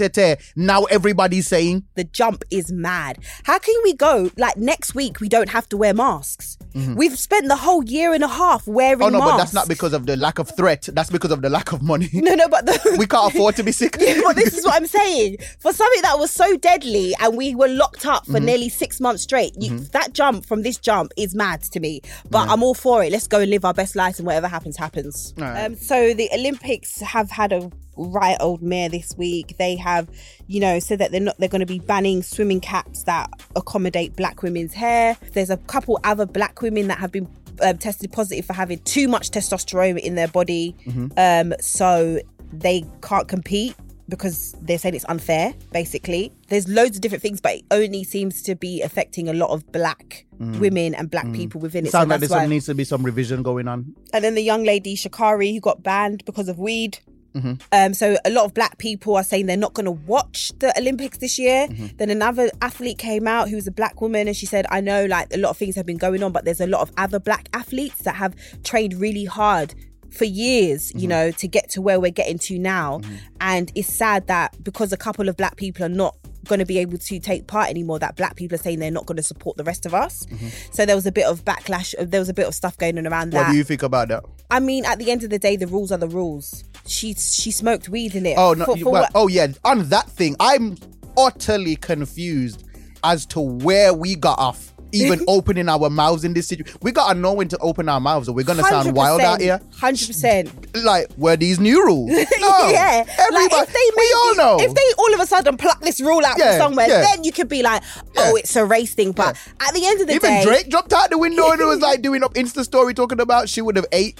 now 0.57 0.83
everybody's 0.85 1.47
saying 1.47 1.85
the 1.95 2.02
jump 2.02 2.43
is 2.50 2.73
mad. 2.73 3.19
How 3.45 3.61
can 3.61 3.76
we 3.85 3.95
go 3.95 4.31
like 4.37 4.57
next 4.57 4.95
week? 4.95 5.21
We 5.21 5.29
don't 5.29 5.50
have 5.50 5.69
to 5.69 5.76
wear 5.76 5.95
masks. 5.95 6.59
We've 6.75 7.19
spent 7.19 7.49
the 7.49 7.57
whole 7.57 7.85
year 7.85 8.12
and 8.14 8.25
a 8.25 8.29
half 8.29 8.67
wearing 8.67 8.99
Mm-hmm. 8.99 9.02
oh 9.02 9.09
no 9.11 9.19
masks. 9.19 9.31
but 9.33 9.37
that's 9.38 9.52
not 9.55 9.69
because 9.69 9.93
of 9.93 10.07
the 10.07 10.17
lack 10.17 10.38
of 10.38 10.49
threat 10.57 10.88
that's 10.93 11.11
because 11.11 11.31
of 11.31 11.43
the 11.43 11.49
lack 11.50 11.73
of 11.73 11.83
money 11.83 12.09
No, 12.12 12.35
no, 12.35 12.49
but 12.49 12.67
the, 12.67 12.97
we 12.99 13.07
can't 13.07 13.33
afford 13.35 13.57
to 13.57 13.62
be 13.62 13.73
sick 13.73 13.97
Yeah, 14.00 14.21
but 14.25 14.37
this 14.37 14.57
is 14.57 14.64
what 14.64 14.75
I'm 14.75 14.87
saying. 14.87 15.38
For 15.61 15.73
something 15.73 16.02
that 16.02 16.19
was 16.19 16.31
so 16.31 16.57
deadly 16.57 17.14
and 17.21 17.37
we 17.37 17.55
were 17.55 17.69
locked 17.69 18.07
up 18.07 18.23
Mm-hmm. 18.25 18.33
for 18.33 18.41
nearly 18.41 18.69
six 18.69 19.00
months 19.00 19.23
straight, 19.23 19.55
you, 19.61 19.79
that 19.97 20.12
jump 20.12 20.45
from 20.47 20.62
this 20.62 20.76
jump 20.79 21.12
is 21.17 21.35
mad 21.35 21.62
to 21.62 21.81
me. 21.81 22.00
But 22.31 22.49
I'm 22.49 22.62
all 22.62 22.75
for 22.75 23.02
it. 23.02 23.11
Let's 23.12 23.26
go 23.26 23.41
and 23.41 23.50
live 23.50 23.64
our 23.64 23.75
best 23.75 23.97
lives 23.97 24.19
and 24.19 24.26
whatever 24.26 24.49
happens, 24.49 24.76
happens. 24.76 25.35
Alright. 25.38 25.64
Um, 25.64 25.75
so 25.76 26.14
the 26.14 26.29
Olympics 26.33 27.00
have 27.00 27.31
had 27.31 27.52
a 27.52 27.71
right 27.96 28.37
old 28.40 28.62
mayor 28.62 28.88
this 28.88 29.14
week. 29.16 29.56
They 29.58 29.76
have, 29.76 30.08
you 30.46 30.61
know, 30.61 30.78
said 30.78 30.99
that 30.99 31.12
they're 31.12 31.20
not 31.20 31.38
they're 31.38 31.49
going 31.49 31.61
to 31.61 31.66
be 31.66 31.78
banning 31.78 32.22
swimming 32.22 32.61
caps 32.61 33.04
that 33.04 33.30
accommodate 33.56 34.16
black 34.16 34.42
women's 34.42 34.75
hair. 34.75 35.16
There's 35.32 35.50
a 35.50 35.56
couple 35.56 35.99
other 36.04 36.26
black 36.26 36.62
women 36.62 36.88
that 36.88 36.99
have 36.99 37.12
been 37.12 37.28
um, 37.62 37.78
tested 37.78 38.12
positive 38.12 38.44
for 38.46 38.54
having 38.54 38.78
too 38.80 39.08
much 39.08 39.30
testosterone 39.30 39.99
in 39.99 40.14
their 40.14 40.28
body, 40.28 40.75
um, 41.16 41.54
so 41.61 42.20
they 42.52 42.84
can't 43.02 43.28
compete 43.28 43.75
because 44.08 44.54
they're 44.62 44.78
saying 44.78 44.94
it's 44.94 45.06
unfair. 45.08 45.54
Basically, 45.72 46.32
there's 46.49 46.68
loads 46.68 46.96
of 46.96 47.00
different 47.02 47.22
things, 47.22 47.40
but 47.40 47.56
it 47.56 47.64
only 47.70 48.04
seems 48.04 48.42
to 48.42 48.54
be 48.54 48.82
affecting 48.82 49.28
a 49.28 49.32
lot 49.32 49.50
of 49.50 49.70
black 49.72 50.26
women 50.58 50.94
and 50.94 51.11
black 51.11 51.32
people 51.32 51.61
within 51.61 51.84
it. 51.84 51.88
it 51.88 51.92
sounds 51.92 52.08
so 52.08 52.18
like 52.18 52.28
there 52.28 52.49
needs 52.49 52.66
to 52.66 52.75
be 52.75 52.84
some 52.84 53.04
revision 53.04 53.42
going 53.44 53.68
on 53.68 53.94
and 54.12 54.25
then 54.25 54.34
the 54.34 54.42
young 54.42 54.64
lady 54.64 54.96
Sha'Carri 54.96 55.54
who 55.54 55.61
got 55.61 55.82
banned 55.82 56.25
because 56.25 56.49
of 56.49 56.58
weed. 56.58 56.99
Mm-hmm. 57.34 57.54
Um, 57.72 57.94
so 57.94 58.16
a 58.24 58.30
lot 58.30 58.44
of 58.44 58.54
black 58.54 58.78
people 58.78 59.16
are 59.16 59.24
saying 59.24 59.46
they're 59.46 59.56
not 59.56 59.74
going 59.74 59.86
to 59.86 59.90
watch 59.92 60.52
the 60.58 60.76
Olympics 60.78 61.18
this 61.18 61.38
year. 61.38 61.66
Mm-hmm. 61.68 61.96
Then 61.96 62.10
another 62.10 62.50
athlete 62.60 62.98
came 62.98 63.26
out 63.26 63.48
who 63.48 63.56
was 63.56 63.66
a 63.66 63.72
black 63.72 64.00
woman, 64.00 64.28
and 64.28 64.36
she 64.36 64.46
said, 64.46 64.66
"I 64.70 64.80
know 64.80 65.06
like 65.06 65.34
a 65.34 65.38
lot 65.38 65.50
of 65.50 65.56
things 65.56 65.74
have 65.76 65.86
been 65.86 65.98
going 65.98 66.22
on, 66.22 66.32
but 66.32 66.44
there's 66.44 66.60
a 66.60 66.66
lot 66.66 66.80
of 66.82 66.92
other 66.96 67.18
black 67.18 67.48
athletes 67.52 67.98
that 68.02 68.16
have 68.16 68.34
trained 68.62 68.94
really 68.94 69.24
hard." 69.24 69.74
For 70.10 70.26
years, 70.26 70.90
Mm-hmm. 70.90 70.98
you 70.98 71.08
know, 71.08 71.30
to 71.30 71.48
get 71.48 71.70
to 71.70 71.80
where 71.80 71.98
we're 71.98 72.10
getting 72.10 72.38
to 72.40 72.58
now. 72.58 73.00
And 73.40 73.72
it's 73.74 73.88
sad 73.88 74.26
that 74.26 74.62
because 74.62 74.92
a 74.92 74.98
couple 74.98 75.26
of 75.26 75.38
black 75.38 75.56
people 75.56 75.86
are 75.86 75.88
not 75.88 76.14
going 76.46 76.58
to 76.58 76.66
be 76.66 76.76
able 76.76 76.98
to 76.98 77.18
take 77.18 77.46
part 77.46 77.70
anymore, 77.70 77.98
that 78.00 78.14
black 78.16 78.36
people 78.36 78.56
are 78.56 78.58
saying 78.62 78.78
they're 78.78 78.90
not 78.90 79.06
going 79.06 79.16
to 79.16 79.22
support 79.22 79.56
the 79.56 79.64
rest 79.64 79.86
of 79.86 79.94
us. 79.94 80.26
So 80.70 80.84
there 80.84 80.96
was 80.96 81.06
a 81.06 81.12
bit 81.12 81.24
of 81.24 81.46
backlash, 81.46 81.94
there 81.98 82.20
was 82.20 82.28
a 82.28 82.34
bit 82.34 82.46
of 82.46 82.54
stuff 82.54 82.76
going 82.76 82.98
on 82.98 83.06
around 83.06 83.32
Mm-hmm. 83.32 83.38
what 83.38 83.52
do 83.52 83.56
you 83.56 83.64
think 83.64 83.82
about 83.82 84.08
that 84.08 84.22
I 84.50 84.60
mean, 84.60 84.84
at 84.84 84.98
the 84.98 85.10
end 85.10 85.24
of 85.24 85.30
the 85.30 85.38
day, 85.38 85.56
the 85.56 85.66
rules 85.66 85.90
are 85.90 85.96
the 85.96 86.08
rules. 86.08 86.62
She 86.86 87.14
she 87.14 87.50
smoked 87.50 87.88
weed 87.88 88.14
in 88.14 88.26
it. 88.26 88.34
Oh 88.36 88.54
no! 88.54 88.64
For- 88.64 88.76
you- 88.76 88.84
for 88.84 88.92
well, 88.92 89.08
oh 89.14 89.28
yeah. 89.28 89.48
On 89.64 89.88
that 89.88 90.08
thing, 90.10 90.36
I'm 90.40 90.76
utterly 91.16 91.76
confused 91.76 92.64
as 93.04 93.26
to 93.26 93.40
where 93.40 93.92
we 93.94 94.14
got 94.14 94.38
off. 94.38 94.68
Even 94.94 95.24
opening 95.28 95.70
our 95.70 95.88
mouths 95.88 96.22
in 96.22 96.34
this 96.34 96.48
situation, 96.48 96.78
we 96.82 96.92
gotta 96.92 97.18
know 97.18 97.32
when 97.32 97.48
to 97.48 97.56
open 97.62 97.88
our 97.88 97.98
mouths, 97.98 98.28
or 98.28 98.34
we're 98.34 98.44
gonna 98.44 98.62
sound 98.62 98.94
wild 98.94 99.22
out 99.22 99.40
here. 99.40 99.58
Hundred 99.80 100.06
percent. 100.06 100.50
Like, 100.76 101.06
were 101.16 101.34
these 101.34 101.58
new 101.58 101.82
rules? 101.82 102.10
No, 102.40 102.68
yeah. 102.68 103.02
everybody. 103.06 103.54
like 103.54 103.68
if 103.68 103.72
they 103.72 103.90
we 103.96 104.12
all 104.18 104.34
know. 104.36 104.56
If 104.60 104.74
they 104.74 104.82
all 104.98 105.14
of 105.14 105.20
a 105.20 105.26
sudden 105.26 105.56
pluck 105.56 105.80
this 105.80 105.98
rule 105.98 106.22
out 106.26 106.36
Yeah, 106.38 106.58
from 106.58 106.72
somewhere, 106.72 106.88
yeah. 106.88 107.00
then 107.00 107.24
you 107.24 107.32
could 107.32 107.48
be 107.48 107.62
like, 107.62 107.82
oh, 108.18 108.34
Yeah. 108.34 108.40
it's 108.40 108.54
a 108.54 108.66
race 108.66 108.92
thing. 108.94 109.12
But 109.12 109.38
at 109.66 109.72
the 109.72 109.86
end 109.86 110.02
of 110.02 110.08
the 110.08 110.12
day 110.12 110.16
Even 110.16 110.30
day, 110.30 110.44
Drake 110.44 110.68
dropped 110.68 110.92
out 110.92 111.08
the 111.08 111.16
window 111.16 111.50
and 111.52 111.60
was 111.60 111.80
like 111.88 112.02
doing 112.02 112.22
up 112.22 112.34
Insta 112.34 112.62
story 112.62 112.92
talking 112.92 113.20
about 113.20 113.48
she 113.48 113.62
would 113.62 113.76
have 113.76 113.86
ate. 113.92 114.18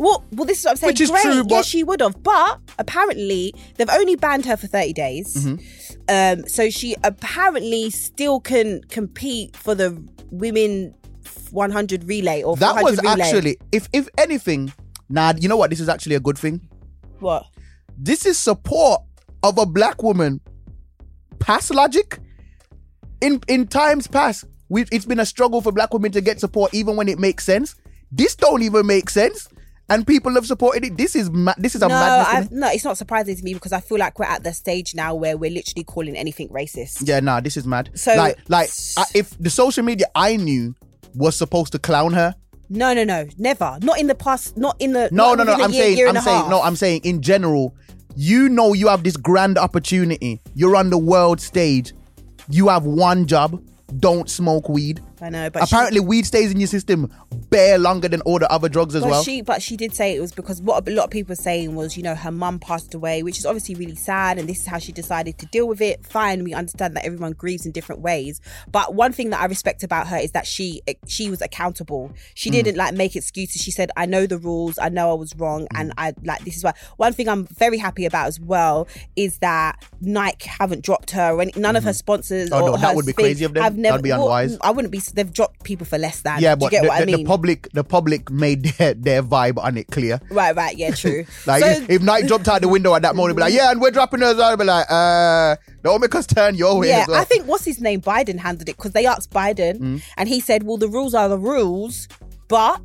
Well, 0.00 0.24
well, 0.32 0.46
this 0.46 0.60
is 0.60 0.64
what 0.64 0.70
I'm 0.70 0.76
saying. 0.78 0.88
Which 0.92 1.00
is 1.02 1.10
Great, 1.10 1.22
true, 1.22 1.34
yeah, 1.34 1.42
but- 1.46 1.64
she 1.66 1.84
would 1.84 2.00
have. 2.00 2.22
But 2.22 2.58
apparently, 2.78 3.54
they've 3.76 3.90
only 3.90 4.16
banned 4.16 4.46
her 4.46 4.56
for 4.56 4.66
30 4.66 4.94
days. 4.94 5.36
Mm-hmm. 5.36 5.60
Um, 6.08 6.48
so 6.48 6.70
she 6.70 6.96
apparently 7.04 7.90
still 7.90 8.40
can 8.40 8.80
compete 8.88 9.54
for 9.54 9.74
the 9.74 10.02
women 10.30 10.94
100 11.50 12.04
relay 12.08 12.42
or 12.42 12.56
That 12.56 12.82
was 12.82 12.98
relay. 13.02 13.20
actually, 13.22 13.58
if 13.72 13.88
if 13.92 14.08
anything, 14.16 14.72
nah, 15.10 15.34
you 15.38 15.48
know 15.50 15.58
what? 15.58 15.68
This 15.68 15.80
is 15.80 15.88
actually 15.90 16.14
a 16.14 16.20
good 16.20 16.38
thing. 16.38 16.62
what? 17.18 17.44
This 17.98 18.24
is 18.24 18.38
support 18.38 19.02
of 19.42 19.58
a 19.58 19.66
black 19.66 20.02
woman. 20.02 20.40
Past 21.40 21.74
logic. 21.74 22.18
In 23.20 23.42
in 23.48 23.66
times 23.66 24.06
past, 24.06 24.46
we 24.70 24.86
it's 24.90 25.04
been 25.04 25.20
a 25.20 25.26
struggle 25.26 25.60
for 25.60 25.72
black 25.72 25.92
women 25.92 26.10
to 26.12 26.22
get 26.22 26.40
support, 26.40 26.72
even 26.72 26.96
when 26.96 27.06
it 27.08 27.18
makes 27.18 27.44
sense. 27.44 27.74
This 28.10 28.34
don't 28.34 28.62
even 28.62 28.86
make 28.86 29.10
sense, 29.10 29.46
and 29.90 30.06
people 30.06 30.32
have 30.34 30.46
supported 30.46 30.84
it. 30.84 30.96
This 30.96 31.14
is 31.14 31.30
ma- 31.30 31.54
this 31.58 31.74
is 31.74 31.82
a 31.82 31.88
No, 31.88 31.94
madness. 31.94 32.50
no, 32.50 32.68
it's 32.70 32.84
not 32.84 32.96
surprising 32.96 33.36
to 33.36 33.42
me 33.42 33.52
because 33.54 33.72
I 33.72 33.80
feel 33.80 33.98
like 33.98 34.18
we're 34.18 34.24
at 34.26 34.42
the 34.42 34.54
stage 34.54 34.94
now 34.94 35.14
where 35.14 35.36
we're 35.36 35.50
literally 35.50 35.84
calling 35.84 36.16
anything 36.16 36.48
racist. 36.48 37.06
Yeah, 37.06 37.20
nah, 37.20 37.40
this 37.40 37.56
is 37.56 37.66
mad. 37.66 37.90
So- 37.94 38.14
like, 38.14 38.38
like 38.48 38.70
I, 38.96 39.04
if 39.14 39.36
the 39.38 39.50
social 39.50 39.84
media 39.84 40.06
I 40.14 40.36
knew 40.36 40.74
was 41.14 41.36
supposed 41.36 41.72
to 41.72 41.78
clown 41.78 42.12
her, 42.14 42.34
No, 42.72 42.94
no, 42.94 43.02
no, 43.04 43.26
never. 43.36 43.78
Not 43.82 43.98
in 43.98 44.06
the 44.06 44.14
past. 44.14 44.56
Not 44.56 44.76
in 44.78 44.92
the. 44.92 45.08
No, 45.10 45.34
no, 45.34 45.42
no. 45.42 45.52
I'm 45.54 45.72
year, 45.72 45.82
saying, 45.82 45.96
year 45.98 46.08
I'm 46.08 46.20
saying, 46.22 46.48
no. 46.48 46.62
I'm 46.62 46.76
saying, 46.76 47.00
in 47.02 47.20
general, 47.20 47.74
you 48.14 48.48
know, 48.48 48.74
you 48.74 48.86
have 48.86 49.02
this 49.02 49.16
grand 49.16 49.58
opportunity. 49.58 50.40
You're 50.54 50.76
on 50.76 50.90
the 50.90 50.98
world 50.98 51.40
stage. 51.40 51.92
You 52.48 52.68
have 52.68 52.84
one 52.84 53.26
job. 53.26 53.60
Don't 53.98 54.30
smoke 54.30 54.68
weed. 54.68 55.00
I 55.22 55.28
know, 55.28 55.50
but 55.50 55.68
she- 55.68 55.74
Apparently, 55.74 56.00
weed 56.00 56.26
stays 56.26 56.50
in 56.50 56.58
your 56.60 56.66
system 56.66 57.10
bare 57.50 57.78
longer 57.78 58.08
than 58.08 58.20
all 58.22 58.38
the 58.38 58.50
other 58.50 58.68
drugs 58.68 58.94
as 58.94 59.02
But 59.02 59.10
well. 59.10 59.22
she, 59.22 59.42
but 59.42 59.62
she 59.62 59.76
did 59.76 59.94
say 59.94 60.14
it 60.16 60.20
was 60.20 60.32
because 60.32 60.62
what 60.62 60.86
a 60.88 60.90
lot 60.92 61.04
of 61.04 61.10
people 61.10 61.32
were 61.32 61.36
saying 61.42 61.74
was, 61.74 61.96
you 61.96 62.02
know, 62.02 62.14
her 62.14 62.30
mum 62.30 62.58
passed 62.58 62.94
away, 62.94 63.22
which 63.22 63.38
is 63.38 63.44
obviously 63.46 63.74
really 63.74 63.96
sad, 63.96 64.38
and 64.38 64.48
this 64.48 64.60
is 64.60 64.66
how 64.66 64.78
she 64.78 64.92
decided 64.92 65.38
to 65.38 65.46
deal 65.46 65.66
with 65.68 65.80
it. 65.80 66.04
Fine, 66.06 66.44
we 66.44 66.54
understand 66.54 66.96
that 66.96 67.04
everyone 67.04 67.32
grieves 67.32 67.66
in 67.66 67.72
different 67.72 68.00
ways, 68.00 68.40
but 68.70 68.94
one 68.94 69.12
thing 69.12 69.30
that 69.30 69.40
I 69.40 69.46
respect 69.46 69.82
about 69.82 70.06
her 70.08 70.16
is 70.16 70.30
that 70.32 70.46
she 70.46 70.80
she 71.06 71.28
was 71.30 71.40
accountable. 71.42 72.12
She 72.34 72.50
Mm. 72.50 72.52
didn't 72.52 72.76
like 72.76 72.94
make 72.94 73.16
excuses. 73.16 73.60
She 73.62 73.70
said, 73.70 73.90
"I 73.96 74.06
know 74.06 74.26
the 74.26 74.38
rules. 74.38 74.78
I 74.78 74.88
know 74.88 75.10
I 75.10 75.14
was 75.14 75.34
wrong, 75.36 75.62
Mm. 75.74 75.80
and 75.80 75.92
I 75.98 76.14
like 76.24 76.44
this 76.44 76.56
is 76.56 76.64
why." 76.64 76.72
One 76.96 77.12
thing 77.12 77.28
I'm 77.28 77.46
very 77.46 77.78
happy 77.78 78.06
about 78.06 78.26
as 78.28 78.40
well 78.40 78.86
is 79.16 79.38
that 79.38 79.76
Nike 80.00 80.48
haven't 80.48 80.82
dropped 80.84 81.10
her, 81.12 81.32
or 81.32 81.42
any, 81.42 81.52
none 81.56 81.76
of 81.76 81.84
her 81.84 81.92
sponsors. 81.92 82.48
Oh, 82.52 82.60
or 82.62 82.70
no, 82.70 82.76
that 82.78 82.94
would 82.96 83.06
be 83.06 83.12
crazy 83.12 83.44
of 83.44 83.54
them. 83.54 83.62
have 83.62 83.76
never, 83.76 83.94
That'd 83.98 84.04
be 84.04 84.10
well, 84.10 84.22
unwise. 84.22 84.56
I 84.60 84.70
wouldn't 84.70 84.92
be. 84.92 85.00
They've 85.12 85.32
dropped 85.32 85.62
people 85.64 85.86
for 85.86 85.98
less 85.98 86.20
than. 86.20 86.40
yeah, 86.40 86.54
Do 86.54 86.60
but 86.60 86.64
you 86.66 86.70
get 86.70 86.82
the, 86.82 86.88
what 86.88 86.96
I 86.96 87.04
the- 87.04 87.06
mean? 87.12 87.24
the 87.24 87.28
public, 87.28 87.68
the 87.72 87.84
public 87.84 88.30
made 88.30 88.64
their, 88.78 88.94
their 88.94 89.22
vibe 89.22 89.58
on 89.58 89.76
it 89.76 89.86
clear. 89.88 90.20
Right, 90.30 90.54
right, 90.56 90.76
yeah, 90.76 90.90
true. 90.94 91.24
Like 91.46 91.62
So- 91.64 91.86
if 91.88 92.02
Nike 92.02 92.26
jumped 92.28 92.48
out 92.48 92.60
the 92.60 92.68
window 92.68 92.94
at 92.94 93.02
that 93.02 93.16
moment, 93.16 93.36
be 93.36 93.42
like, 93.42 93.54
yeah, 93.54 93.70
and 93.70 93.80
we're 93.80 93.90
dropping 93.90 94.22
us. 94.22 94.38
I'd 94.38 94.58
be 94.58 94.64
like, 94.64 94.86
uh, 94.90 95.56
don't 95.82 96.00
make 96.00 96.14
us 96.14 96.26
turn 96.26 96.54
your 96.54 96.78
way. 96.78 96.88
yeah, 96.88 97.00
as 97.02 97.08
well. 97.08 97.20
I 97.20 97.24
think 97.24 97.46
what's 97.46 97.64
his 97.64 97.80
name? 97.80 98.00
Biden 98.00 98.38
handled 98.38 98.68
it 98.68 98.76
because 98.76 98.92
they 98.92 99.06
asked 99.06 99.30
Biden, 99.30 99.78
Mm. 99.78 100.02
and 100.16 100.28
he 100.28 100.40
said, 100.40 100.62
"Well, 100.64 100.76
the 100.76 100.88
rules 100.88 101.14
are 101.14 101.28
the 101.28 101.38
rules, 101.38 102.08
but." 102.48 102.80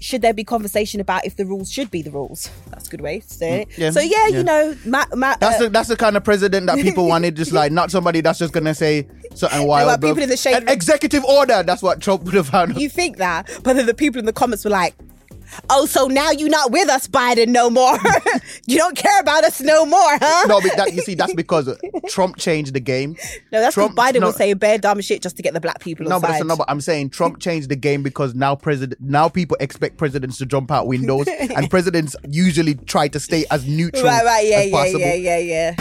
Should 0.00 0.22
there 0.22 0.32
be 0.32 0.44
conversation 0.44 1.00
about 1.00 1.24
if 1.26 1.36
the 1.36 1.44
rules 1.44 1.72
should 1.72 1.90
be 1.90 2.02
the 2.02 2.10
rules? 2.10 2.50
That's 2.70 2.86
a 2.86 2.90
good 2.90 3.00
way 3.00 3.20
to 3.20 3.28
say 3.28 3.62
it. 3.62 3.68
Mm, 3.70 3.78
yeah, 3.78 3.90
so 3.90 4.00
yeah, 4.00 4.28
yeah. 4.28 4.38
you 4.38 4.44
know, 4.44 4.76
Matt, 4.84 5.16
Matt, 5.16 5.40
That's 5.40 5.60
uh, 5.60 5.64
the 5.64 5.68
that's 5.70 5.88
the 5.88 5.96
kind 5.96 6.16
of 6.16 6.22
president 6.22 6.66
that 6.66 6.76
people 6.76 7.08
wanted, 7.14 7.34
just 7.34 7.52
like 7.52 7.72
not 7.72 7.90
somebody 7.90 8.20
that's 8.20 8.38
just 8.38 8.52
gonna 8.52 8.74
say 8.74 9.08
something 9.34 9.66
wild. 9.66 9.88
like 9.88 10.00
people 10.00 10.22
in 10.22 10.28
the 10.28 10.36
shade 10.36 10.54
An 10.62 10.68
executive 10.68 11.24
order. 11.24 11.62
That's 11.64 11.82
what 11.82 12.00
Trump 12.00 12.22
would 12.24 12.34
have 12.34 12.48
found. 12.48 12.80
you 12.80 12.88
think 12.88 13.16
that, 13.16 13.50
but 13.64 13.74
then 13.74 13.86
the 13.86 13.94
people 13.94 14.18
in 14.18 14.24
the 14.26 14.32
comments 14.32 14.64
were 14.64 14.70
like, 14.70 14.94
"Oh, 15.70 15.86
so 15.86 16.06
now 16.06 16.30
you're 16.30 16.48
not 16.48 16.70
with 16.70 16.88
us, 16.88 17.08
Biden, 17.08 17.48
no 17.48 17.70
more. 17.70 17.98
you 18.66 18.76
don't 18.78 18.96
care 18.96 19.20
about 19.20 19.44
us 19.44 19.60
no 19.60 19.84
more, 19.86 20.18
huh?" 20.20 20.46
no, 20.48 20.60
but 20.60 20.76
that 20.76 20.92
you 20.94 21.02
see, 21.02 21.14
that's 21.14 21.34
because 21.34 21.76
Trump 22.08 22.36
changed 22.36 22.74
the 22.74 22.80
game. 22.80 23.16
No, 23.50 23.60
that's 23.60 23.74
because 23.74 23.94
Trump- 23.94 23.96
Biden 23.96 24.20
no. 24.20 24.26
was 24.28 24.36
saying 24.36 24.58
bare 24.58 24.78
dumb 24.78 25.00
shit 25.00 25.22
just 25.22 25.36
to 25.36 25.42
get 25.42 25.54
the 25.54 25.60
black 25.60 25.80
people 25.80 26.06
No, 26.06 26.16
on 26.16 26.20
but 26.20 26.28
that's 26.28 26.44
no, 26.44 26.56
but 26.56 26.66
I'm 26.68 26.80
saying 26.80 27.10
Trump 27.10 27.40
changed 27.40 27.68
the 27.70 27.76
game 27.76 28.02
because 28.02 28.34
now 28.34 28.54
president 28.54 29.00
now 29.00 29.28
people 29.28 29.56
expect 29.60 29.96
presidents 29.96 30.38
to 30.38 30.46
jump 30.46 30.70
out 30.70 30.86
windows, 30.86 31.26
and 31.28 31.70
presidents 31.70 32.14
usually 32.28 32.74
try 32.74 33.08
to 33.08 33.20
stay 33.20 33.44
as 33.50 33.66
neutral 33.66 34.04
right, 34.04 34.24
right, 34.24 34.46
yeah, 34.46 34.56
as 34.58 34.66
yeah, 34.66 34.76
possible. 34.76 35.00
yeah, 35.00 35.14
yeah, 35.14 35.38
yeah. 35.38 35.74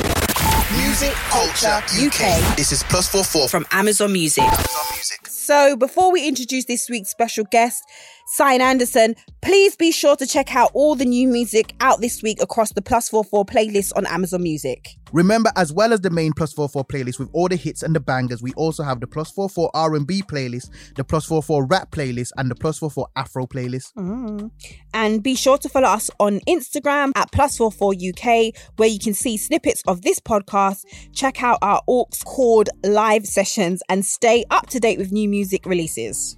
Music 0.77 1.13
Culture 1.29 1.81
UK. 1.97 2.57
This 2.57 2.71
is 2.71 2.83
plus 2.83 3.07
four 3.07 3.23
four 3.23 3.47
From 3.47 3.65
Amazon 3.71 4.11
Music. 4.13 4.43
Amazon 4.43 4.85
Music. 4.93 5.27
So, 5.27 5.75
before 5.77 6.11
we 6.11 6.27
introduce 6.27 6.65
this 6.65 6.89
week's 6.89 7.09
special 7.09 7.45
guest, 7.45 7.83
Sian 8.29 8.59
Anderson, 8.59 9.15
please 9.41 9.77
be 9.77 9.89
sure 9.89 10.17
to 10.17 10.27
check 10.27 10.53
out 10.53 10.69
all 10.73 10.95
the 10.95 11.05
new 11.05 11.29
music 11.29 11.73
out 11.79 12.01
this 12.01 12.21
week 12.21 12.41
across 12.41 12.73
the 12.73 12.81
Plus 12.81 13.07
44 13.07 13.45
playlist 13.45 13.93
on 13.95 14.05
Amazon 14.05 14.43
Music. 14.43 14.97
Remember, 15.13 15.49
as 15.55 15.71
well 15.71 15.93
as 15.93 16.01
the 16.01 16.09
main 16.09 16.33
Plus 16.33 16.51
44 16.51 16.83
playlist 16.83 17.19
with 17.19 17.29
all 17.31 17.47
the 17.47 17.55
hits 17.55 17.83
and 17.83 17.95
the 17.95 18.01
bangers, 18.01 18.43
we 18.43 18.51
also 18.55 18.83
have 18.83 18.99
the 18.99 19.07
Plus 19.07 19.31
44 19.31 19.71
R&B 19.73 20.23
playlist, 20.23 20.69
the 20.97 21.05
Plus 21.05 21.25
44 21.25 21.67
rap 21.67 21.91
playlist, 21.91 22.33
and 22.35 22.51
the 22.51 22.55
Plus 22.55 22.79
44 22.79 23.07
Afro 23.15 23.47
playlist. 23.47 23.93
Mm. 23.93 24.51
And 24.93 25.23
be 25.23 25.35
sure 25.35 25.57
to 25.59 25.69
follow 25.69 25.87
us 25.87 26.11
on 26.19 26.41
Instagram 26.41 27.13
at 27.15 27.31
Plus44UK, 27.31 28.57
where 28.75 28.89
you 28.89 28.99
can 28.99 29.13
see 29.13 29.37
snippets 29.37 29.83
of 29.87 30.01
this 30.01 30.19
podcast, 30.19 30.83
check 31.13 31.41
out 31.41 31.59
our 31.61 31.81
Orcs 31.87 32.25
Chord 32.25 32.69
live 32.83 33.25
sessions, 33.25 33.81
and 33.87 34.05
stay 34.05 34.43
up 34.49 34.67
to 34.67 34.81
date 34.81 34.97
with 34.97 35.13
new 35.13 35.29
music 35.29 35.65
releases. 35.65 36.35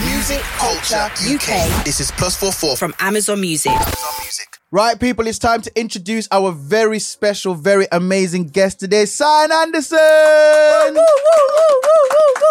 Music 0.00 0.40
Culture 0.58 1.06
UK. 1.22 1.84
This 1.84 2.00
is 2.00 2.10
plus 2.10 2.34
four 2.36 2.50
four 2.50 2.76
from 2.76 2.92
From 2.92 3.06
Amazon 3.06 3.40
Music. 3.40 3.70
Amazon 3.70 4.14
Music. 4.22 4.53
Right, 4.74 4.98
people, 4.98 5.28
it's 5.28 5.38
time 5.38 5.62
to 5.62 5.80
introduce 5.80 6.26
our 6.32 6.50
very 6.50 6.98
special, 6.98 7.54
very 7.54 7.86
amazing 7.92 8.48
guest 8.48 8.80
today, 8.80 9.04
Sian 9.04 9.52
Anderson. 9.52 10.00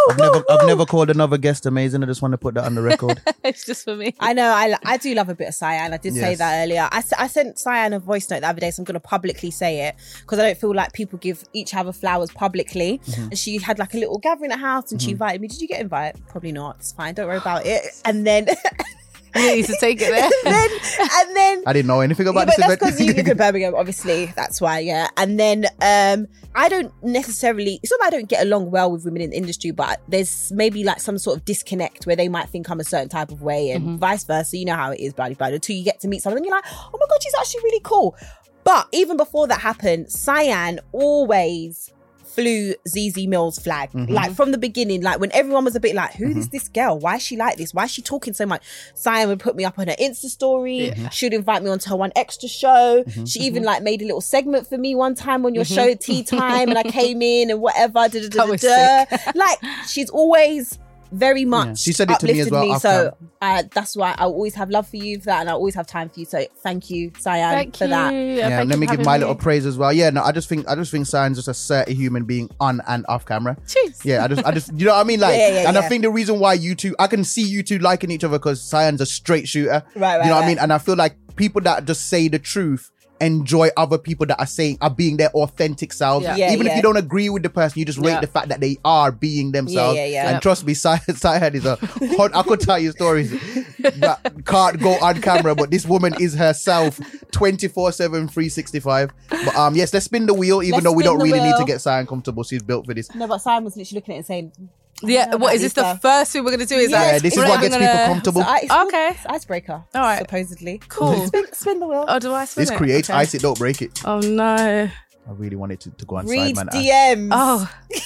I've 0.09 0.17
never, 0.17 0.43
I've 0.49 0.65
never 0.65 0.85
called 0.85 1.09
another 1.09 1.37
guest 1.37 1.65
amazing. 1.65 2.01
I 2.01 2.05
just 2.05 2.21
want 2.21 2.31
to 2.31 2.37
put 2.37 2.53
that 2.53 2.63
on 2.63 2.75
the 2.75 2.81
record. 2.81 3.21
it's 3.43 3.65
just 3.65 3.83
for 3.83 3.97
me. 3.97 4.15
I 4.21 4.31
know, 4.31 4.53
I, 4.53 4.73
I 4.85 4.95
do 4.95 5.13
love 5.13 5.27
a 5.27 5.35
bit 5.35 5.49
of 5.49 5.53
Sian. 5.53 5.91
I 5.91 5.97
did 5.97 6.13
say 6.13 6.35
that 6.35 6.63
earlier. 6.63 6.87
I, 6.89 7.03
I 7.17 7.27
sent 7.27 7.59
Sian 7.59 7.91
a 7.91 7.99
voice 7.99 8.29
note 8.29 8.39
the 8.39 8.47
other 8.47 8.61
day, 8.61 8.71
so 8.71 8.79
I'm 8.79 8.85
going 8.85 8.93
to 8.93 9.01
publicly 9.01 9.51
say 9.51 9.87
it 9.89 9.95
because 10.21 10.39
I 10.39 10.43
don't 10.43 10.57
feel 10.57 10.73
like 10.73 10.93
people 10.93 11.19
give 11.19 11.43
each 11.51 11.75
other 11.75 11.91
flowers 11.91 12.31
publicly. 12.31 13.01
Mm-hmm. 13.05 13.21
And 13.21 13.37
she 13.37 13.57
had 13.57 13.79
like 13.79 13.93
a 13.95 13.97
little 13.97 14.17
gathering 14.17 14.53
at 14.53 14.59
house 14.59 14.93
and 14.93 15.01
she 15.01 15.07
mm-hmm. 15.07 15.15
invited 15.15 15.41
me. 15.41 15.49
Did 15.49 15.59
you 15.59 15.67
get 15.67 15.81
invited? 15.81 16.25
Probably 16.29 16.53
not. 16.53 16.77
It's 16.79 16.93
fine. 16.93 17.15
Don't 17.15 17.27
worry 17.27 17.39
about 17.39 17.65
it. 17.65 17.83
And 18.05 18.25
then, 18.25 18.47
You 19.35 19.55
need 19.55 19.65
to 19.65 19.77
take 19.79 19.99
it 20.01 20.09
there. 20.11 20.29
then 20.43 20.69
and 20.99 21.35
then 21.35 21.63
I 21.65 21.73
didn't 21.73 21.87
know 21.87 22.01
anything 22.01 22.25
Yeah, 22.25 22.31
about 22.31 22.47
but 22.47 22.55
this 22.57 22.65
that's 22.67 22.75
because 22.79 22.99
you 23.01 23.13
live 23.13 23.27
in. 23.27 23.37
Birmingham, 23.43 23.75
obviously. 23.75 24.27
That's 24.35 24.61
why, 24.61 24.79
yeah. 24.79 25.07
And 25.17 25.39
then 25.39 25.65
um 25.81 26.27
I 26.55 26.69
don't 26.69 26.91
necessarily 27.03 27.79
it's 27.81 27.91
not 27.91 27.99
that 28.01 28.07
I 28.07 28.09
don't 28.17 28.29
get 28.29 28.43
along 28.45 28.69
well 28.71 28.91
with 28.91 29.05
women 29.05 29.21
in 29.21 29.31
the 29.31 29.37
industry, 29.37 29.71
but 29.71 30.01
there's 30.07 30.51
maybe 30.51 30.83
like 30.83 30.99
some 30.99 31.17
sort 31.17 31.37
of 31.37 31.45
disconnect 31.45 32.05
where 32.05 32.15
they 32.15 32.29
might 32.29 32.49
think 32.49 32.69
I'm 32.69 32.79
a 32.79 32.83
certain 32.83 33.09
type 33.09 33.31
of 33.31 33.41
way 33.41 33.71
and 33.71 33.99
vice 33.99 34.23
versa. 34.23 34.57
You 34.57 34.65
know 34.65 34.75
how 34.75 34.91
it 34.91 34.99
is, 34.99 35.13
bloody 35.13 35.35
bloody. 35.35 35.55
Until 35.55 35.75
you 35.75 35.83
get 35.83 35.99
to 36.01 36.07
meet 36.07 36.21
someone 36.21 36.37
and 36.37 36.45
you're 36.45 36.55
like, 36.55 36.65
oh 36.71 36.91
my 36.99 37.05
god, 37.09 37.23
she's 37.23 37.33
actually 37.39 37.61
really 37.63 37.81
cool. 37.83 38.15
But 38.63 38.87
even 38.93 39.17
before 39.17 39.47
that 39.47 39.59
happened, 39.59 40.09
Sian 40.11 40.79
always 40.91 41.91
flew 42.33 42.73
Zeze 42.87 43.27
Millz 43.27 43.61
flag. 43.61 43.89
Like 43.93 44.07
mm-hmm. 44.07 44.33
from 44.33 44.51
the 44.51 44.57
beginning, 44.57 45.01
like 45.01 45.19
when 45.19 45.31
everyone 45.31 45.65
was 45.65 45.75
a 45.75 45.79
bit 45.79 45.95
like, 45.95 46.13
who 46.13 46.25
is 46.25 46.35
mm-hmm. 46.35 46.51
this 46.51 46.67
girl? 46.67 46.99
Why 46.99 47.15
is 47.15 47.21
she 47.21 47.37
like 47.37 47.57
this? 47.57 47.73
Why 47.73 47.85
is 47.85 47.91
she 47.91 48.01
talking 48.01 48.33
so 48.33 48.45
much? 48.45 48.63
Sian 48.95 49.29
would 49.29 49.39
put 49.39 49.55
me 49.55 49.65
up 49.65 49.79
on 49.79 49.87
her 49.87 49.95
Insta 49.99 50.25
story. 50.25 50.93
She 51.11 51.25
would 51.25 51.33
invite 51.33 51.63
me 51.63 51.69
onto 51.69 51.89
her 51.89 51.95
1Xtra 51.95 52.49
show. 52.49 53.03
Mm-hmm. 53.03 53.25
She 53.25 53.41
even 53.41 53.63
like 53.63 53.83
made 53.83 54.01
a 54.01 54.05
little 54.05 54.21
segment 54.21 54.67
for 54.67 54.77
me 54.77 54.95
one 54.95 55.15
time 55.15 55.45
on 55.45 55.53
your 55.53 55.65
show, 55.65 55.93
Tea 55.93 56.23
Time, 56.23 56.69
and 56.69 56.77
I 56.77 56.83
came 56.91 57.21
in 57.21 57.51
and 57.51 57.61
whatever. 57.61 57.93
Da, 57.93 58.09
da, 58.09 58.27
da, 58.29 58.45
That 58.45 59.09
da. 59.09 59.31
like 59.35 59.59
she's 59.87 60.09
always 60.09 60.79
very 61.13 61.45
much 61.45 61.79
She 61.79 61.93
said 61.93 62.09
it 62.09 62.19
to 62.19 62.27
me 62.27 62.39
as 62.39 62.49
well 62.49 62.67
me, 62.67 62.79
so 62.79 63.15
uh, 63.41 63.63
that's 63.73 63.95
why 63.95 64.15
I 64.17 64.23
always 64.23 64.55
have 64.55 64.69
love 64.69 64.87
for 64.87 64.97
you 64.97 65.19
for 65.19 65.25
that, 65.25 65.41
and 65.41 65.49
I 65.49 65.53
always 65.53 65.75
have 65.75 65.85
time 65.85 66.09
for 66.09 66.19
you. 66.19 66.25
So 66.25 66.43
thank 66.63 66.89
you, 66.89 67.11
Sian, 67.19 67.51
Thank 67.51 67.77
for 67.77 67.83
you. 67.85 67.89
that. 67.91 68.11
Yeah, 68.11 68.49
thank 68.49 68.69
let 68.69 68.79
me 68.79 68.87
give 68.87 69.05
my 69.05 69.13
me. 69.13 69.19
little 69.19 69.35
praise 69.35 69.65
as 69.65 69.77
well. 69.77 69.93
Yeah, 69.93 70.09
no, 70.09 70.23
I 70.23 70.31
just 70.31 70.49
think 70.49 70.67
I 70.67 70.75
just 70.75 70.91
think 70.91 71.05
Sian's 71.05 71.37
just 71.37 71.47
a 71.47 71.53
certain 71.53 71.95
human 71.95 72.23
being 72.25 72.49
on 72.59 72.81
and 72.87 73.05
off 73.07 73.25
camera. 73.25 73.57
Cheers. 73.67 74.03
Yeah, 74.03 74.23
I 74.23 74.27
just, 74.27 74.45
I 74.45 74.51
just, 74.51 74.73
you 74.73 74.85
know 74.85 74.93
what 74.93 75.01
I 75.01 75.03
mean? 75.03 75.19
Like, 75.19 75.37
Yeah, 75.37 75.61
yeah, 75.61 75.69
and 75.69 75.77
I 75.77 75.87
think 75.87 76.03
the 76.03 76.09
reason 76.09 76.39
why 76.39 76.53
you 76.53 76.75
two, 76.75 76.95
I 76.99 77.07
can 77.07 77.23
see 77.23 77.43
you 77.43 77.63
two 77.63 77.79
liking 77.79 78.11
each 78.11 78.23
other 78.23 78.37
because 78.39 78.61
Sian's 78.61 79.01
a 79.01 79.05
straight 79.05 79.47
shooter. 79.47 79.83
Right, 79.95 80.17
right, 80.17 80.23
You 80.23 80.29
know 80.29 80.35
what 80.35 80.45
I 80.45 80.47
mean? 80.47 80.59
And 80.59 80.73
I 80.73 80.77
feel 80.77 80.95
like 80.95 81.15
people 81.35 81.61
that 81.61 81.85
just 81.85 82.07
say 82.07 82.27
the 82.27 82.39
truth 82.39 82.91
enjoy 83.23 83.69
other 83.77 83.97
people 83.97 84.25
that 84.27 84.39
are 84.39 84.45
saying 84.45 84.77
are 84.81 84.89
being 84.89 85.17
their 85.17 85.29
authentic 85.29 85.93
selves. 85.93 86.23
Yeah. 86.23 86.35
Yeah, 86.35 86.51
Even 86.53 86.67
if 86.67 86.75
you 86.75 86.81
don't 86.81 86.97
agree 86.97 87.29
with 87.29 87.43
the 87.43 87.49
person, 87.49 87.79
you 87.79 87.85
just 87.85 87.99
rate 87.99 88.21
the 88.21 88.27
fact 88.27 88.49
that 88.49 88.59
they 88.59 88.77
are 88.83 89.11
being 89.11 89.51
themselves. 89.51 89.95
yeah, 89.95 90.05
yeah. 90.05 90.29
And 90.29 90.41
trust 90.41 90.65
me, 90.65 90.73
Sian 90.83 90.99
is 91.07 91.65
a 91.65 91.77
hot. 92.15 92.35
I 92.35 92.43
could 92.43 92.59
tell 92.59 92.79
you 92.79 92.91
stories 92.91 93.31
that 93.79 94.33
can't 94.45 94.79
go 94.79 94.91
on 95.01 95.21
camera, 95.21 95.55
but 95.55 95.71
this 95.71 95.85
woman 95.85 96.13
is 96.19 96.33
herself 96.33 96.99
24 97.31 97.91
7, 97.91 98.27
365. 98.27 99.11
But 99.29 99.55
um, 99.55 99.75
yes, 99.75 99.93
let's 99.93 100.05
spin 100.05 100.25
the 100.25 100.33
wheel, 100.33 100.61
even 100.61 100.73
Let's 100.73 100.83
though 100.85 100.91
we 100.91 101.03
don't 101.03 101.19
really 101.21 101.39
need 101.39 101.55
to 101.57 101.65
get 101.65 101.81
Sian 101.81 102.05
comfortable. 102.05 102.43
She's 102.43 102.63
built 102.63 102.85
for 102.85 102.93
this. 102.93 103.13
No, 103.15 103.27
but 103.27 103.39
Simon 103.39 103.65
was 103.65 103.77
literally 103.77 103.97
looking 103.97 104.13
at 104.13 104.15
it 104.15 104.17
and 104.19 104.25
saying, 104.25 104.69
Yeah, 105.09 105.25
know 105.25 105.37
what 105.37 105.51
about 105.55 105.59
this 105.61 105.73
the 105.73 105.99
first 106.01 106.31
thing 106.31 106.43
we're 106.43 106.51
gonna 106.51 106.65
do? 106.65 106.75
Is 106.75 106.91
Yeah, 106.91 107.11
that 107.13 107.21
this 107.21 107.33
is 107.33 107.37
we're 107.37 107.43
what 107.47 107.55
not 107.55 107.61
gets 107.61 107.75
even 107.75 107.87
people 107.87 107.93
gonna- 107.97 108.13
comfortable. 108.13 108.41
So 108.41 108.47
I, 108.47 108.83
Okay. 108.87 109.07
it's 109.11 109.25
icebreaker. 109.25 109.73
All 109.95 110.01
right. 110.01 110.19
Supposedly. 110.19 110.81
Cool. 110.87 111.27
spin, 111.27 111.45
spin 111.53 111.79
the 111.79 111.87
wheel. 111.87 112.05
Oh, 112.07 112.19
do 112.19 112.33
I 112.33 112.45
spin 112.45 112.61
This 112.63 112.71
it? 112.71 112.77
creates 112.77 113.09
Okay. 113.09 113.19
ice, 113.19 113.33
it 113.33 113.41
don't 113.41 113.57
break 113.57 113.81
it. 113.81 114.01
Oh 114.05 114.19
no. 114.19 114.89
I 115.25 115.31
really 115.31 115.55
wanted 115.55 115.79
to, 115.81 115.91
to 115.91 116.05
go 116.05 116.17
on 116.17 116.27
Read 116.27 116.55
side. 116.57 116.67
DMs. 116.69 117.29
Oh. 117.31 117.69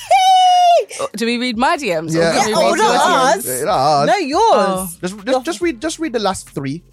Oh, 0.99 1.07
Do 1.15 1.25
we 1.25 1.37
read 1.37 1.57
my 1.57 1.75
DMs? 1.75 2.15
or 2.15 2.19
Yeah. 2.19 2.31
do 2.33 2.45
we 2.45 2.51
Yeah, 2.51 2.55
oh, 2.57 2.71
read 2.71 2.77
not 2.77 2.93
your 2.93 3.01
ours. 3.01 3.45
DMs? 3.45 3.59
Yeah, 3.59 3.65
nah, 3.65 4.05
no, 4.05 4.15
yours. 4.17 4.41
Oh. 4.43 4.89
Just, 5.01 5.25
just, 5.25 5.45
just 5.45 5.61
read, 5.61 5.81
just 5.81 5.99
read 5.99 6.13
the 6.13 6.19
last 6.19 6.49
three. 6.49 6.83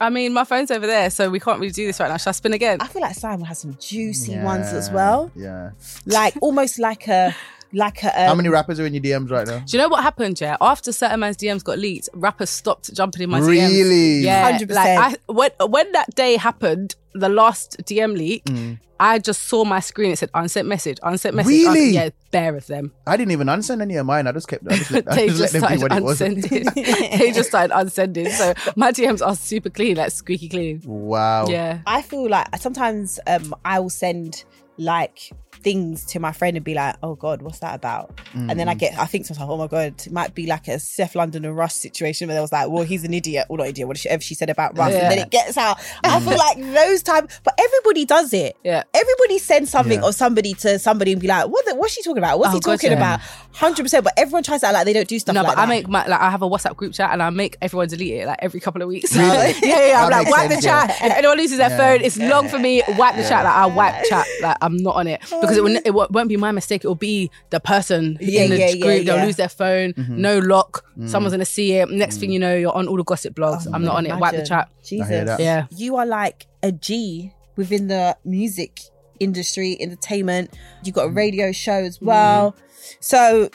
I 0.00 0.08
mean, 0.08 0.32
my 0.32 0.44
phone's 0.44 0.70
over 0.70 0.86
there, 0.86 1.10
so 1.10 1.28
we 1.30 1.40
can't 1.40 1.58
really 1.58 1.72
do 1.72 1.86
this 1.86 1.98
right 2.00 2.08
now. 2.08 2.16
Should 2.16 2.28
I 2.28 2.32
spin 2.32 2.52
again? 2.52 2.78
I 2.80 2.86
feel 2.86 3.02
like 3.02 3.14
Simon 3.16 3.44
has 3.46 3.58
some 3.58 3.76
juicy 3.80 4.32
Yeah, 4.32 4.44
ones 4.44 4.72
as 4.72 4.90
well. 4.90 5.30
Yeah. 5.34 5.70
Like 6.06 6.34
almost 6.40 6.78
like 6.78 7.08
a 7.08 7.34
like 7.72 8.02
a 8.02 8.08
um, 8.08 8.28
How 8.28 8.34
many 8.34 8.48
rappers 8.48 8.80
are 8.80 8.86
in 8.86 8.94
your 8.94 9.02
DMs 9.02 9.30
right 9.30 9.46
now? 9.46 9.58
Do 9.60 9.76
you 9.76 9.82
know 9.82 9.88
what 9.88 10.02
happened? 10.02 10.40
Yeah, 10.40 10.56
after 10.60 10.92
certain 10.92 11.20
man's 11.20 11.36
DMs 11.36 11.62
got 11.64 11.78
leaked, 11.78 12.08
rappers 12.14 12.50
stopped 12.50 12.92
jumping 12.94 13.22
in 13.22 13.30
my 13.30 13.40
DMs. 13.40 13.46
Really? 13.48 14.18
Yeah, 14.20 14.58
100%. 14.58 14.70
like 14.74 14.98
I, 14.98 15.32
when 15.32 15.50
when 15.68 15.92
that 15.92 16.14
day 16.14 16.36
happened, 16.36 16.96
the 17.14 17.28
last 17.28 17.76
DM 17.84 18.16
leak, 18.16 18.44
Mm. 18.44 18.78
I 19.02 19.18
just 19.18 19.44
saw 19.44 19.64
my 19.64 19.80
screen. 19.80 20.10
It 20.12 20.18
said 20.18 20.28
unsent 20.34 20.68
message, 20.68 20.98
unsent 21.02 21.34
message. 21.34 21.48
Really? 21.48 21.88
Un- 21.88 21.94
yeah, 21.94 22.08
bare 22.32 22.54
of 22.54 22.66
them. 22.66 22.92
I 23.06 23.16
didn't 23.16 23.32
even 23.32 23.46
unsend 23.46 23.80
any 23.80 23.96
of 23.96 24.04
mine. 24.04 24.26
I 24.26 24.32
just 24.32 24.46
kept. 24.46 24.62
I 24.70 24.76
just, 24.76 24.92
I 24.92 25.00
They 25.14 25.28
just, 25.28 25.38
just 25.38 25.54
let 25.54 25.62
them 25.62 25.70
be 25.72 25.78
started 25.78 25.82
what 25.82 25.92
it 25.92 26.04
was. 26.04 26.20
unsending. 26.20 26.64
they 27.18 27.32
just 27.32 27.48
started 27.48 27.74
unsending. 27.74 28.28
So 28.30 28.52
my 28.76 28.92
DMs 28.92 29.26
are 29.26 29.34
super 29.34 29.70
clean, 29.70 29.96
like 29.96 30.10
squeaky 30.12 30.50
clean. 30.50 30.82
Wow. 30.84 31.46
Yeah. 31.48 31.80
I 31.86 32.02
feel 32.02 32.28
like 32.28 32.54
sometimes 32.58 33.18
um 33.26 33.54
I 33.64 33.80
will 33.80 33.88
send 33.88 34.44
like 34.76 35.30
things 35.62 36.04
to 36.06 36.20
my 36.20 36.32
friend 36.32 36.56
and 36.56 36.64
be 36.64 36.74
like, 36.74 36.96
oh 37.02 37.14
God, 37.14 37.42
what's 37.42 37.58
that 37.60 37.74
about? 37.74 38.18
And 38.34 38.58
then 38.58 38.68
I 38.68 38.74
mm. 38.74 38.78
get, 38.78 38.98
I 38.98 39.06
think 39.06 39.26
sometimes, 39.26 39.50
oh 39.50 39.56
my 39.56 39.66
God, 39.66 39.94
it 40.06 40.12
might 40.12 40.34
be 40.34 40.46
like 40.46 40.68
a 40.68 40.78
Seth 40.78 41.14
London 41.14 41.44
and 41.44 41.56
Russ 41.56 41.74
situation 41.74 42.28
where 42.28 42.34
they 42.34 42.40
was 42.40 42.52
like, 42.52 42.68
well, 42.68 42.84
he's 42.84 43.04
an 43.04 43.14
idiot. 43.14 43.46
Well, 43.48 43.58
not 43.58 43.68
idiot, 43.68 43.88
whatever 43.88 44.22
she 44.22 44.34
said 44.34 44.50
about 44.50 44.76
Russ. 44.76 44.92
Yeah. 44.92 45.02
And 45.02 45.12
then 45.12 45.18
it 45.18 45.30
gets 45.30 45.56
out. 45.56 45.78
I 46.04 46.18
mm. 46.20 46.28
feel 46.28 46.38
like 46.38 46.58
those 46.74 47.02
type, 47.02 47.30
but 47.44 47.54
everybody 47.58 48.04
does 48.04 48.32
it. 48.32 48.56
Yeah. 48.64 48.82
Everybody 48.94 49.38
sends 49.38 49.70
something 49.70 50.00
Yeah. 50.00 50.06
or 50.06 50.12
somebody 50.12 50.54
to 50.54 50.78
somebody 50.78 51.12
and 51.12 51.20
be 51.20 51.28
like, 51.28 51.48
what 51.48 51.64
the, 51.66 51.74
what's 51.74 51.94
she 51.94 52.02
talking 52.02 52.18
about? 52.18 52.38
What's 52.38 52.50
Oh, 52.50 52.54
he 52.54 52.60
talking 52.60 52.90
gotcha. 52.90 53.20
about? 53.54 53.76
100%. 53.76 54.04
But 54.04 54.12
everyone 54.16 54.42
tries 54.42 54.60
to 54.60 54.72
like 54.72 54.84
they 54.84 54.92
don't 54.92 55.08
do 55.08 55.18
stuff 55.18 55.34
No, 55.34 55.42
like 55.42 55.56
but 55.56 55.58
I 55.58 55.66
make 55.66 55.88
my 55.88 56.06
like 56.06 56.20
I 56.20 56.30
have 56.30 56.42
a 56.42 56.48
WhatsApp 56.48 56.76
group 56.76 56.92
chat 56.94 57.10
and 57.12 57.22
I 57.22 57.30
make 57.30 57.56
everyone 57.60 57.88
delete 57.88 58.14
it 58.14 58.26
like 58.26 58.38
every 58.40 58.60
couple 58.60 58.82
of 58.82 58.88
weeks. 58.88 59.14
Really? 59.16 59.54
yeah, 59.62 59.88
yeah. 59.88 60.04
I'm 60.04 60.10
That 60.10 60.24
like 60.24 60.30
wipe 60.30 60.48
the 60.48 60.54
sense, 60.54 60.64
yeah. 60.64 60.86
chat. 60.86 60.96
If 61.02 61.16
anyone 61.18 61.36
loses 61.36 61.58
their 61.58 61.70
phone, 61.70 62.00
it's 62.02 62.16
long 62.16 62.48
for 62.48 62.58
me. 62.58 62.82
Wipe 62.96 63.16
the 63.16 63.22
chat. 63.22 63.44
Like 63.44 63.54
I 63.54 63.66
wipe 63.66 64.04
chat. 64.04 64.26
Like 64.42 64.56
I'm 64.60 64.76
not 64.76 64.96
on 64.96 65.06
it 65.06 65.20
because 65.40 65.49
it, 65.56 65.62
will, 65.62 65.76
it 65.84 65.94
won't 65.94 66.10
won't 66.10 66.28
be 66.28 66.36
my 66.36 66.52
mistake. 66.52 66.84
It 66.84 66.88
will 66.88 66.94
be 66.94 67.30
the 67.50 67.60
person 67.60 68.16
Yeah, 68.20 68.42
in 68.42 68.50
the 68.50 68.58
yeah, 68.58 68.68
yeah, 68.68 68.82
group. 68.82 69.06
They'll 69.06 69.16
yeah. 69.16 69.24
lose 69.24 69.36
their 69.36 69.48
phone. 69.48 69.92
Mm-hmm. 69.94 70.20
No 70.20 70.38
lock. 70.38 70.84
Mm. 70.98 71.08
Someone's 71.08 71.32
gonna 71.32 71.44
see 71.44 71.72
it. 71.74 71.90
Next 71.90 72.18
thing 72.18 72.30
you 72.32 72.38
know, 72.38 72.54
you're 72.54 72.74
on 72.74 72.88
all 72.88 72.96
the 72.96 73.04
gossip 73.04 73.34
blogs. 73.34 73.66
I'm 73.72 73.84
not 73.84 73.96
on 73.96 74.06
it. 74.06 74.10
Wipe 74.10 74.32
the 74.32 74.38
Imagine. 74.38 74.46
chat. 74.46 74.70
Jesus. 74.84 75.40
Yeah. 75.40 75.66
You 75.70 75.96
are 75.96 76.06
like 76.06 76.46
a 76.62 76.72
G 76.72 77.32
within 77.56 77.88
the 77.88 78.16
music 78.24 78.80
industry, 79.18 79.76
entertainment. 79.80 80.56
You've 80.82 80.94
got 80.94 81.06
a 81.06 81.10
radio 81.10 81.52
show 81.52 81.72
as 81.72 82.00
well. 82.00 82.56
So 83.00 83.50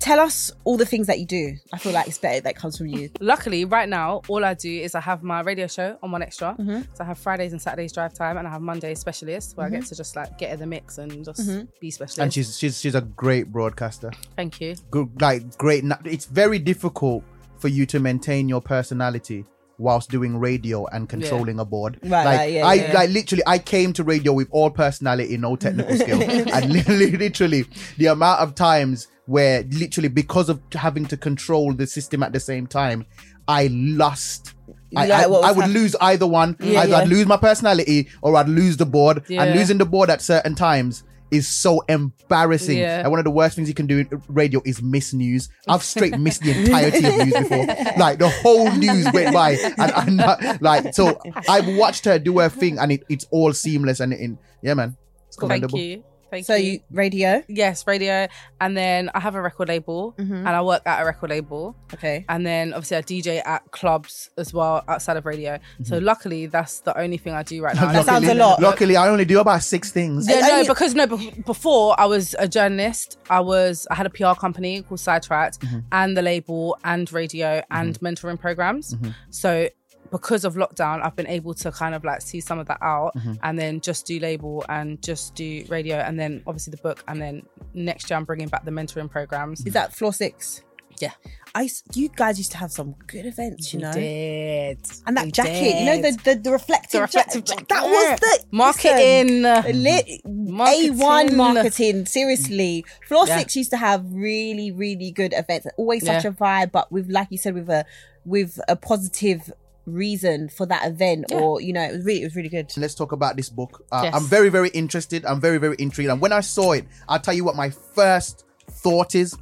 tell 0.00 0.18
us 0.18 0.50
all 0.64 0.76
the 0.76 0.86
things 0.86 1.06
that 1.06 1.18
you 1.20 1.26
do. 1.26 1.54
I 1.72 1.78
feel 1.78 1.92
like 1.92 2.08
it's 2.08 2.18
better 2.18 2.40
that 2.40 2.56
comes 2.56 2.76
from 2.78 2.88
you. 2.88 3.10
Luckily, 3.20 3.64
right 3.64 3.88
now, 3.88 4.22
all 4.28 4.44
I 4.44 4.54
do 4.54 4.70
is 4.70 4.94
I 4.94 5.00
have 5.00 5.22
my 5.22 5.40
radio 5.42 5.66
show 5.66 5.98
on 6.02 6.10
1Xtra. 6.10 6.58
Mm-hmm. 6.58 6.80
So 6.94 7.04
I 7.04 7.04
have 7.04 7.18
Fridays 7.18 7.52
and 7.52 7.60
Saturdays 7.62 7.92
drive 7.92 8.14
time, 8.14 8.36
and 8.38 8.48
I 8.48 8.50
have 8.50 8.62
Monday 8.62 8.94
specialist 8.94 9.56
where 9.56 9.66
I 9.66 9.70
get 9.70 9.86
to 9.86 9.94
just 9.94 10.16
like 10.16 10.38
get 10.38 10.52
in 10.52 10.58
the 10.58 10.66
mix 10.66 10.98
and 10.98 11.24
just 11.24 11.40
Mm-hmm. 11.40 11.64
be 11.80 11.90
specialist. 11.90 12.18
And 12.18 12.32
she's 12.32 12.58
she's 12.58 12.80
she's 12.80 12.94
a 12.94 13.00
great 13.02 13.52
broadcaster. 13.52 14.10
Thank 14.36 14.60
you. 14.60 14.74
Good, 14.90 15.20
like 15.20 15.56
great. 15.58 15.84
It's 16.04 16.24
very 16.26 16.58
difficult 16.58 17.22
for 17.58 17.68
you 17.68 17.86
to 17.86 18.00
maintain 18.00 18.48
your 18.48 18.60
personality 18.60 19.44
whilst 19.78 20.10
doing 20.10 20.36
radio 20.38 20.84
and 20.88 21.08
controlling 21.08 21.58
a 21.58 21.64
board. 21.64 21.98
Right, 22.02 22.24
like 22.24 22.38
right, 22.38 22.52
yeah, 22.52 22.66
I 22.66 22.74
yeah. 22.74 22.92
like 22.92 23.10
literally 23.10 23.42
I 23.46 23.58
came 23.58 23.92
to 23.94 24.04
radio 24.04 24.32
with 24.34 24.48
all 24.50 24.70
personality, 24.70 25.36
no 25.38 25.56
technical 25.64 25.96
skill. 25.96 26.20
and 26.22 26.72
literally, 26.72 27.10
literally 27.16 27.64
the 27.96 28.06
amount 28.06 28.40
of 28.40 28.54
times 28.54 29.08
where 29.30 29.62
literally 29.70 30.08
because 30.08 30.48
of 30.48 30.60
having 30.72 31.06
to 31.06 31.16
control 31.16 31.72
the 31.72 31.86
system 31.86 32.20
at 32.24 32.32
the 32.32 32.40
same 32.40 32.66
time, 32.66 33.06
I 33.46 33.68
lost 33.70 34.54
I, 34.96 35.06
Like 35.06 35.10
I, 35.10 35.22
I 35.22 35.52
would 35.52 35.66
hap- 35.66 35.70
lose 35.74 35.94
either 36.00 36.26
one. 36.26 36.56
Yeah, 36.58 36.80
either 36.80 36.90
yeah. 36.90 36.98
I'd 36.98 37.08
lose 37.08 37.26
my 37.26 37.36
personality 37.36 38.08
or 38.22 38.34
I'd 38.36 38.48
lose 38.48 38.76
the 38.76 38.86
board. 38.86 39.22
Yeah. 39.28 39.44
And 39.44 39.56
losing 39.56 39.78
the 39.78 39.86
board 39.86 40.10
at 40.10 40.20
certain 40.20 40.56
times 40.56 41.04
is 41.30 41.46
so 41.46 41.80
embarrassing. 41.88 42.78
Yeah. 42.78 43.02
And 43.02 43.10
one 43.10 43.20
of 43.20 43.24
the 43.24 43.30
worst 43.30 43.54
things 43.54 43.68
you 43.68 43.74
can 43.74 43.86
do 43.86 43.98
in 43.98 44.22
radio 44.26 44.60
is 44.64 44.82
miss 44.82 45.14
news. 45.14 45.48
I've 45.68 45.84
straight 45.84 46.18
missed 46.18 46.42
the 46.42 46.50
entirety 46.50 47.06
of 47.06 47.16
news 47.18 47.32
before. 47.34 47.66
Like 47.98 48.18
the 48.18 48.30
whole 48.42 48.72
news 48.72 49.06
went 49.12 49.32
by. 49.32 49.52
And 49.52 49.92
I'm 49.92 50.16
not 50.16 50.60
like 50.60 50.92
so 50.92 51.20
I've 51.48 51.68
watched 51.76 52.04
her 52.06 52.18
do 52.18 52.40
her 52.40 52.48
thing 52.48 52.80
and 52.80 52.90
it, 52.90 53.04
it's 53.08 53.26
all 53.30 53.52
seamless 53.52 54.00
and 54.00 54.12
in 54.12 54.38
yeah 54.60 54.74
man. 54.74 54.96
It's 55.28 55.36
Thank 55.36 55.50
commendable. 55.62 55.78
you. 55.78 56.02
Thank 56.30 56.46
So 56.46 56.54
you. 56.54 56.72
you 56.72 56.80
radio, 56.90 57.42
Yes, 57.48 57.86
radio, 57.86 58.28
and 58.60 58.76
then 58.76 59.10
I 59.14 59.20
have 59.20 59.34
a 59.34 59.42
record 59.42 59.68
label, 59.68 60.14
Mm-hmm. 60.18 60.34
and 60.34 60.48
I 60.48 60.62
work 60.62 60.82
at 60.86 61.02
a 61.02 61.04
record 61.04 61.30
label, 61.30 61.76
okay? 61.94 62.24
and 62.28 62.46
then 62.46 62.72
obviously 62.72 62.96
I 62.98 63.02
DJ 63.02 63.42
at 63.46 63.70
clubs 63.72 64.30
as 64.38 64.54
well 64.54 64.84
outside 64.88 65.16
of 65.16 65.26
radio. 65.26 65.58
So 65.82 65.96
Mm-hmm. 65.96 66.04
luckily, 66.04 66.46
that's 66.46 66.80
the 66.80 66.96
only 66.98 67.16
thing 67.18 67.34
I 67.34 67.42
do 67.42 67.62
right 67.62 67.74
now. 67.80 67.92
That 67.92 68.06
sounds 68.06 68.28
a 68.28 68.34
lot. 68.34 68.60
Luckily, 68.60 68.96
I 68.96 69.08
only 69.08 69.24
do 69.24 69.40
about 69.40 69.62
six 69.62 69.90
things. 69.90 70.28
Yeah, 70.28 70.40
no, 70.40 70.64
because 70.66 70.94
no, 70.94 71.06
bef- 71.06 71.44
before 71.44 71.98
I 71.98 72.06
was 72.06 72.34
a 72.38 72.46
journalist. 72.48 73.18
I 73.28 73.40
was 73.40 73.86
I 73.90 73.94
had 73.94 74.06
a 74.06 74.10
PR 74.10 74.34
company 74.38 74.82
called 74.82 75.00
Sidetracked, 75.00 75.60
Mm-hmm. 75.60 75.78
and 75.92 76.16
the 76.16 76.22
label, 76.22 76.76
and 76.84 77.12
radio, 77.12 77.62
and 77.70 77.98
mentoring 78.00 78.38
programs. 78.38 78.94
Mm-hmm. 78.94 79.10
So 79.30 79.68
because 80.10 80.44
of 80.44 80.54
lockdown, 80.54 81.04
I've 81.04 81.16
been 81.16 81.26
able 81.26 81.54
to 81.54 81.70
kind 81.72 81.94
of 81.94 82.04
like 82.04 82.20
see 82.22 82.40
some 82.40 82.58
of 82.58 82.66
that 82.68 82.78
out, 82.82 83.14
Mm-hmm. 83.16 83.34
and 83.42 83.58
then 83.58 83.80
just 83.80 84.06
do 84.06 84.18
label 84.18 84.64
and 84.68 85.02
just 85.02 85.34
do 85.34 85.64
radio, 85.68 85.96
and 85.96 86.18
then 86.18 86.42
obviously 86.46 86.70
the 86.72 86.76
book, 86.78 87.02
and 87.08 87.20
then 87.20 87.42
next 87.74 88.10
year 88.10 88.16
I'm 88.16 88.24
bringing 88.24 88.48
back 88.48 88.64
the 88.64 88.70
mentoring 88.70 89.10
programs. 89.10 89.64
Is 89.66 89.72
that 89.74 89.94
floor 89.94 90.12
six? 90.12 90.62
Yeah. 91.00 91.12
I 91.54 91.62
used, 91.62 91.96
you 91.96 92.10
guys 92.14 92.36
used 92.36 92.52
to 92.52 92.58
have 92.58 92.70
some 92.70 92.94
good 93.06 93.24
events, 93.24 93.72
you 93.72 93.78
We 93.78 93.82
know. 93.84 93.92
did. 93.94 94.78
And 95.06 95.16
that 95.16 95.24
We 95.24 95.30
jacket, 95.32 95.80
you 95.80 95.86
know, 95.86 96.02
the 96.02 96.18
the, 96.24 96.34
the 96.40 96.50
reflective, 96.52 96.90
The 96.92 97.00
reflective 97.00 97.44
jacket. 97.44 97.68
jacket. 97.68 97.68
That 97.70 97.84
was 97.84 98.20
the 98.20 98.44
Marketing. 98.54 99.42
listen, 99.82 100.20
Marketing. 100.54 100.94
A1 100.98 101.36
marketing. 101.36 102.06
Seriously, 102.06 102.84
Floor 103.08 103.26
Yeah. 103.26 103.38
Six 103.38 103.56
used 103.56 103.70
to 103.70 103.78
have 103.78 104.04
really, 104.12 104.70
really 104.72 105.10
good 105.10 105.32
events. 105.34 105.66
Always 105.78 106.04
such 106.04 106.24
Yeah. 106.24 106.30
a 106.30 106.32
vibe, 106.34 106.70
but 106.72 106.92
with, 106.92 107.08
like 107.10 107.28
you 107.30 107.38
said, 107.38 107.54
with 107.54 107.70
a 107.70 107.86
with 108.26 108.60
a 108.68 108.76
positive 108.76 109.50
reason 109.92 110.48
for 110.48 110.66
that 110.66 110.86
event, 110.86 111.26
Yeah. 111.30 111.38
or 111.40 111.60
you 111.60 111.72
know, 111.72 111.82
it 111.82 111.92
was 111.92 112.04
really, 112.04 112.22
it 112.22 112.24
was 112.24 112.36
really 112.36 112.48
good. 112.48 112.72
let's 112.76 112.94
talk 112.94 113.12
about 113.12 113.36
this 113.36 113.48
book. 113.48 113.84
Uh, 113.92 114.02
Yes. 114.04 114.14
I'm 114.14 114.24
very, 114.24 114.48
very 114.48 114.68
interested. 114.70 115.24
I'm 115.26 115.40
very, 115.40 115.58
very 115.58 115.76
intrigued. 115.78 116.10
And 116.10 116.20
when 116.20 116.32
I 116.32 116.40
saw 116.40 116.72
it, 116.72 116.86
I'll 117.08 117.20
tell 117.20 117.34
you 117.34 117.44
what 117.44 117.56
my 117.56 117.70
first 117.70 118.44
thought 118.70 119.14
is. 119.14 119.36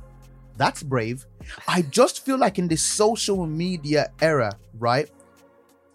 That's 0.57 0.83
brave. 0.83 1.25
I 1.69 1.83
just 1.83 2.25
feel 2.25 2.37
like 2.39 2.59
in 2.59 2.67
this 2.69 2.83
social 2.83 3.47
media 3.47 4.11
era, 4.21 4.59
right? 4.79 5.09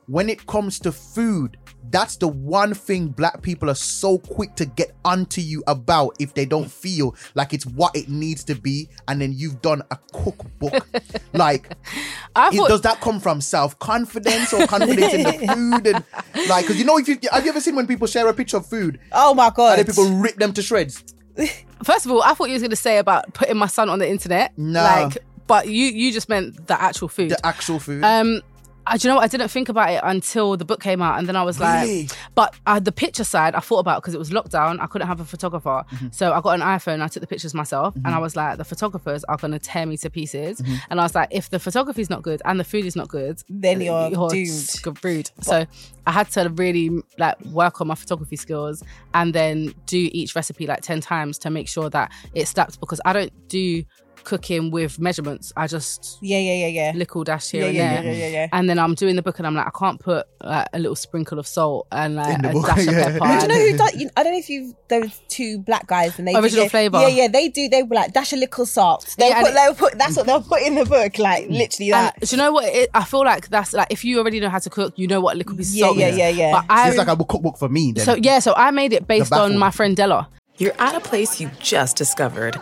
When 0.08 0.30
it 0.30 0.46
comes 0.48 0.80
to 0.80 0.92
food, 0.92 1.58
that's 1.90 2.18
the 2.18 2.28
one 2.28 2.74
thing 2.74 3.08
black 3.10 3.42
people 3.42 3.70
are 3.70 3.76
so 3.76 4.18
quick 4.18 4.56
to 4.56 4.66
get 4.66 4.96
onto 5.06 5.42
you 5.42 5.64
about 5.68 6.16
if 6.20 6.34
they 6.34 6.46
don't 6.46 6.72
feel 6.72 7.16
like 7.36 7.54
it's 7.54 7.66
what 7.66 7.96
it 7.96 8.10
needs 8.10 8.44
to 8.46 8.56
be. 8.56 8.90
And 9.08 9.22
then 9.22 9.34
you've 9.34 9.62
done 9.62 9.82
a 9.92 9.98
cookbook. 10.14 10.88
like, 11.34 11.70
it- 11.72 12.56
thought 12.58 12.70
does 12.70 12.82
that 12.82 13.02
come 13.02 13.20
from 13.20 13.42
self 13.42 13.78
confidence 13.80 14.54
or 14.54 14.66
confidence 14.68 15.14
in 15.14 15.24
the 15.24 15.34
food? 15.54 15.88
And 15.88 16.50
like, 16.50 16.66
because 16.66 16.78
you 16.80 16.86
know, 16.86 16.98
if 16.98 17.08
you 17.08 17.18
have 17.32 17.44
you 17.44 17.50
ever 17.52 17.62
seen 17.62 17.76
when 17.76 17.88
people 17.88 18.08
share 18.08 18.28
a 18.28 18.34
picture 18.34 18.58
of 18.58 18.66
food 18.66 19.00
Oh 19.12 19.34
my 19.34 19.52
god! 19.56 19.80
and 19.80 19.88
then 19.88 19.94
people 19.96 20.10
rip 20.18 20.36
them 20.38 20.54
to 20.54 20.62
shreds? 20.62 21.04
First 21.84 22.06
of 22.06 22.12
all, 22.12 22.22
I 22.24 22.34
thought 22.34 22.48
you 22.48 22.54
was 22.54 22.62
going 22.62 22.70
to 22.70 22.76
say 22.76 22.98
about 22.98 23.34
putting 23.34 23.58
my 23.58 23.68
son 23.68 23.90
on 23.90 24.00
the 24.00 24.10
internet. 24.10 24.58
No. 24.58 24.82
Like, 24.84 25.18
but 25.48 25.68
you 25.68 25.86
you 25.88 26.12
just 26.14 26.30
meant 26.30 26.68
the 26.68 26.82
actual 26.82 27.08
food. 27.10 27.32
The 27.32 27.46
actual 27.46 27.80
food. 27.80 28.04
um, 28.04 28.42
I, 28.86 28.98
do 28.98 29.08
you 29.08 29.12
know 29.12 29.16
what? 29.16 29.24
I 29.24 29.28
didn't 29.28 29.50
think 29.50 29.70
about 29.70 29.90
it 29.92 30.02
until 30.04 30.58
the 30.58 30.66
book 30.66 30.82
came 30.82 31.02
out, 31.02 31.18
and 31.20 31.28
then 31.28 31.36
I 31.36 31.44
was 31.44 31.60
Really? 31.60 32.04
like, 32.04 32.12
but 32.36 32.56
uh, 32.66 32.80
the 32.80 32.92
picture 32.92 33.24
side 33.24 33.56
I 33.56 33.60
thought 33.60 33.80
about 33.80 34.02
because 34.02 34.14
it 34.14 34.18
was 34.18 34.30
lockdown. 34.32 34.80
I 34.82 34.88
couldn't 34.88 35.08
have 35.08 35.20
a 35.20 35.26
photographer, 35.26 35.84
Mm-hmm. 35.92 36.08
so 36.12 36.34
I 36.34 36.42
got 36.42 36.56
an 36.56 36.62
iPhone. 36.62 37.02
I 37.02 37.08
took 37.08 37.22
the 37.22 37.28
pictures 37.28 37.54
myself, 37.54 37.96
and 37.96 38.08
I 38.08 38.20
was 38.20 38.36
like, 38.36 38.58
the 38.58 38.64
photographers 38.66 39.24
are 39.26 39.38
going 39.38 39.52
to 39.52 39.60
tear 39.60 39.86
me 39.86 39.98
to 39.98 40.10
pieces. 40.10 40.60
Mm-hmm. 40.62 40.76
And 40.90 41.00
I 41.00 41.04
was 41.04 41.16
like, 41.16 41.30
if 41.32 41.50
the 41.50 41.60
photography's 41.60 42.10
not 42.10 42.22
good 42.24 42.42
and 42.46 42.60
the 42.60 42.64
food 42.64 42.86
is 42.86 42.96
not 42.96 43.08
good, 43.08 43.42
Then 43.50 43.80
you're 43.82 44.10
doomed. 44.30 44.48
screwed. 44.50 45.32
So 45.42 45.66
I 46.06 46.12
had 46.12 46.30
to 46.32 46.50
really 46.50 46.90
like 47.18 47.40
work 47.46 47.80
on 47.82 47.88
my 47.88 47.96
photography 47.96 48.36
skills 48.36 48.84
and 49.14 49.34
then 49.34 49.74
do 49.86 50.10
each 50.12 50.36
recipe 50.36 50.68
like 50.68 50.82
10 50.82 51.00
times 51.02 51.38
to 51.40 51.50
make 51.50 51.68
sure 51.68 51.90
that 51.90 52.12
it 52.34 52.48
slapped 52.48 52.80
because 52.80 53.00
I 53.06 53.14
don't 53.14 53.32
do 53.48 53.84
cooking 54.24 54.72
with 54.72 55.00
measurements. 55.00 55.52
I 55.56 55.68
just 55.68 56.18
yeah, 56.22 56.38
yeah, 56.40 56.68
yeah, 56.68 56.68
yeah. 56.68 56.92
little 56.96 57.24
dash 57.24 57.50
here 57.52 57.62
Yeah, 57.64 57.68
and 57.68 57.76
yeah, 57.78 58.02
there. 58.02 58.04
yeah, 58.14 58.18
yeah, 58.20 58.28
yeah. 58.30 58.48
And 58.52 58.70
then 58.70 58.80
I'm 58.80 58.96
doing 58.96 59.16
the 59.16 59.22
book 59.22 59.38
and 59.40 59.48
I'm 59.48 59.56
like, 59.56 59.68
I 59.68 59.72
can't 59.78 60.00
put 60.00 60.26
like, 60.44 60.68
a 60.74 60.80
little 60.80 60.96
sprinkle 60.96 61.40
of 61.40 61.48
salt 61.48 61.88
and 61.92 62.16
like 62.16 62.40
a 62.40 62.50
book, 62.54 62.66
dash 62.68 62.88
of 62.88 62.94
pepper. 62.94 63.20
Do 63.20 63.34
you 63.34 63.48
know 63.48 63.72
who 63.72 63.78
does? 63.78 63.96
You, 63.96 64.10
I 64.18 64.24
don't 64.24 64.34
know 64.34 64.40
if 64.40 64.50
you've 64.50 64.74
those 64.90 65.22
two 65.28 65.60
black 65.60 65.88
guys 65.88 66.18
and 66.20 66.28
they 66.28 66.36
Original 66.36 66.64
their- 66.64 66.70
flavour. 66.70 67.00
Yeah, 67.02 67.08
yeah, 67.08 67.28
they 67.28 67.50
do. 67.50 67.68
They 67.70 67.84
were 67.84 67.96
like 67.96 68.14
dash 68.14 68.34
a 68.34 68.38
little 68.38 68.66
salt. 68.66 69.16
They'll 69.18 69.30
Yeah, 69.30 69.44
put, 69.44 69.54
they'll 69.54 69.74
put. 69.76 69.98
That's 69.98 70.16
what 70.18 70.26
they'll 70.26 70.42
put 70.42 70.62
in 70.62 70.76
the 70.76 70.86
book. 70.86 71.18
Like 71.20 71.50
literally 71.50 71.92
and 71.92 72.08
that. 72.08 72.20
do 72.22 72.28
you 72.36 72.38
know 72.38 72.52
what? 72.52 72.66
It, 72.66 72.90
I 72.94 73.04
feel 73.04 73.24
like 73.26 73.50
that's 73.50 73.74
like 73.74 73.88
if 73.92 74.04
you 74.06 74.20
already 74.20 74.40
know 74.40 74.50
how 74.50 74.60
to 74.60 74.70
cook, 74.70 74.94
you 74.98 75.08
know 75.08 75.22
what 75.22 75.36
a 75.36 75.38
little 75.38 75.56
piece 75.58 75.70
of 75.72 75.76
Yeah, 75.76 75.86
salt 75.88 75.98
yeah, 75.98 76.08
is. 76.08 76.18
yeah, 76.18 76.30
yeah. 76.30 76.52
But 76.54 76.66
I 76.70 76.90
it's 76.90 76.98
like 76.98 77.08
a 77.08 77.16
cookbook 77.18 77.58
for 77.58 77.70
me. 77.70 77.92
Then. 77.92 78.06
so 78.06 78.16
yeah, 78.16 78.40
so 78.40 78.54
I 78.56 78.72
made 78.72 78.94
it 78.94 79.08
based 79.08 79.34
on 79.34 79.58
my 79.58 79.72
friend 79.72 79.96
Della. 79.98 80.30
You're 80.58 80.74
at 80.80 80.94
a 80.96 81.00
place 81.00 81.42
you 81.42 81.50
just 81.60 81.98
discovered. 81.98 82.62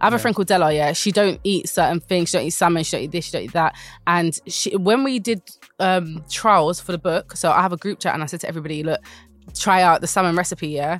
I 0.00 0.06
have 0.06 0.14
a 0.14 0.18
friend 0.18 0.34
called 0.34 0.48
Della. 0.48 0.72
Yeah, 0.72 0.92
she 0.92 1.12
don't 1.12 1.40
eat 1.44 1.68
certain 1.68 2.00
things. 2.00 2.30
She 2.30 2.38
don't 2.38 2.46
eat 2.46 2.50
salmon. 2.50 2.84
She 2.84 2.96
don't 2.96 3.04
eat 3.04 3.12
this. 3.12 3.26
She 3.26 3.32
don't 3.32 3.42
eat 3.44 3.52
that. 3.52 3.74
And 4.06 4.38
she, 4.46 4.76
when 4.76 5.04
we 5.04 5.18
did 5.18 5.42
um, 5.78 6.24
trials 6.30 6.80
for 6.80 6.92
the 6.92 6.98
book, 6.98 7.36
so 7.36 7.50
I 7.50 7.62
have 7.62 7.72
a 7.72 7.76
group 7.76 8.00
chat, 8.00 8.14
and 8.14 8.22
I 8.22 8.26
said 8.26 8.40
to 8.40 8.48
everybody, 8.48 8.82
"Look, 8.82 9.00
try 9.54 9.82
out 9.82 10.00
the 10.00 10.06
salmon 10.06 10.36
recipe." 10.36 10.68
Yeah, 10.68 10.98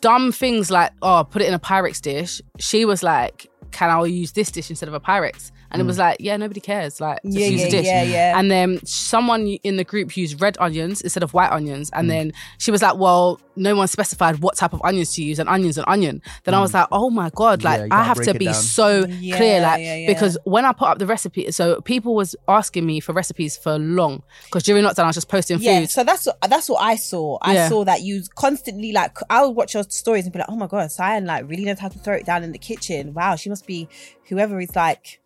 dumb 0.00 0.32
things 0.32 0.70
like, 0.70 0.92
"Oh, 1.02 1.24
put 1.28 1.42
it 1.42 1.48
in 1.48 1.54
a 1.54 1.58
Pyrex 1.58 2.00
dish." 2.00 2.40
She 2.58 2.84
was 2.84 3.02
like, 3.02 3.48
"Can 3.70 3.90
I 3.90 4.02
use 4.04 4.32
this 4.32 4.50
dish 4.50 4.70
instead 4.70 4.88
of 4.88 4.94
a 4.94 5.00
Pyrex?" 5.00 5.52
And 5.72 5.80
it 5.80 5.84
was 5.84 5.98
like, 5.98 6.16
"Yeah, 6.18 6.36
nobody 6.36 6.60
cares. 6.60 7.00
Like, 7.00 7.22
just 7.22 7.36
Yeah, 7.38 7.46
use 7.46 7.60
yeah, 7.60 7.66
a 7.66 7.70
dish." 7.70 7.86
yeah, 7.86 8.02
yeah. 8.02 8.38
And 8.38 8.50
then 8.50 8.84
someone 8.84 9.46
in 9.46 9.76
the 9.76 9.84
group 9.84 10.16
used 10.16 10.40
red 10.40 10.56
onions 10.58 11.00
instead 11.00 11.22
of 11.22 11.32
white 11.32 11.52
onions. 11.52 11.90
Mm. 11.92 11.98
And 12.00 12.10
then 12.10 12.32
she 12.58 12.72
was 12.72 12.82
like, 12.82 12.96
"Well, 12.96 13.40
no 13.60 13.76
one 13.76 13.86
specified 13.86 14.40
what 14.40 14.56
type 14.56 14.72
of 14.72 14.80
onions 14.84 15.14
to 15.14 15.22
use, 15.22 15.38
and 15.38 15.48
onions 15.48 15.78
and 15.78 15.84
onion." 15.88 16.20
Then 16.44 16.54
I 16.54 16.60
was 16.60 16.74
like, 16.74 16.88
"Oh 16.90 17.10
my 17.10 17.30
god!" 17.34 17.62
Like, 17.62 17.80
Mm. 17.82 17.88
Yeah, 17.88 17.98
I 18.00 18.02
have 18.04 18.20
to 18.22 18.34
be 18.34 18.46
down. 18.46 18.54
so 18.54 19.06
Yeah, 19.08 19.36
clear, 19.36 19.60
like 19.60 19.80
yeah, 19.80 19.94
yeah. 19.96 20.06
because 20.08 20.36
when 20.44 20.64
I 20.64 20.72
put 20.72 20.88
up 20.88 20.98
the 20.98 21.06
recipe, 21.06 21.50
so 21.52 21.80
people 21.82 22.14
was 22.14 22.34
asking 22.48 22.86
me 22.86 22.98
for 23.00 23.12
recipes 23.12 23.56
for 23.56 23.78
long 23.78 24.22
because 24.46 24.62
during 24.64 24.82
lockdown 24.84 25.04
I 25.04 25.06
was 25.08 25.14
just 25.16 25.28
posting 25.28 25.58
Yeah, 25.60 25.80
food. 25.80 25.90
so 25.90 26.02
that's 26.04 26.26
what 26.26 26.38
that's 26.48 26.68
what 26.68 26.82
I 26.82 26.96
saw. 26.96 27.38
I 27.42 27.54
Yeah. 27.54 27.68
saw 27.68 27.84
that 27.84 28.02
you 28.02 28.22
constantly 28.34 28.92
like 28.92 29.16
I 29.28 29.44
would 29.44 29.54
watch 29.56 29.74
your 29.74 29.84
stories 29.84 30.24
and 30.24 30.32
be 30.32 30.38
like, 30.40 30.48
oh 30.50 30.56
my 30.56 30.66
god, 30.66 30.90
Sian 30.90 31.26
like 31.26 31.48
really 31.48 31.64
knows 31.64 31.78
how 31.78 31.88
to 31.88 31.98
throw 31.98 32.14
it 32.16 32.26
down 32.26 32.42
in 32.42 32.52
the 32.52 32.58
kitchen. 32.58 33.14
Wow, 33.14 33.36
she 33.36 33.48
must 33.48 33.66
be 33.66 33.88
whoever 34.28 34.60
is 34.60 34.74
like 34.74 35.20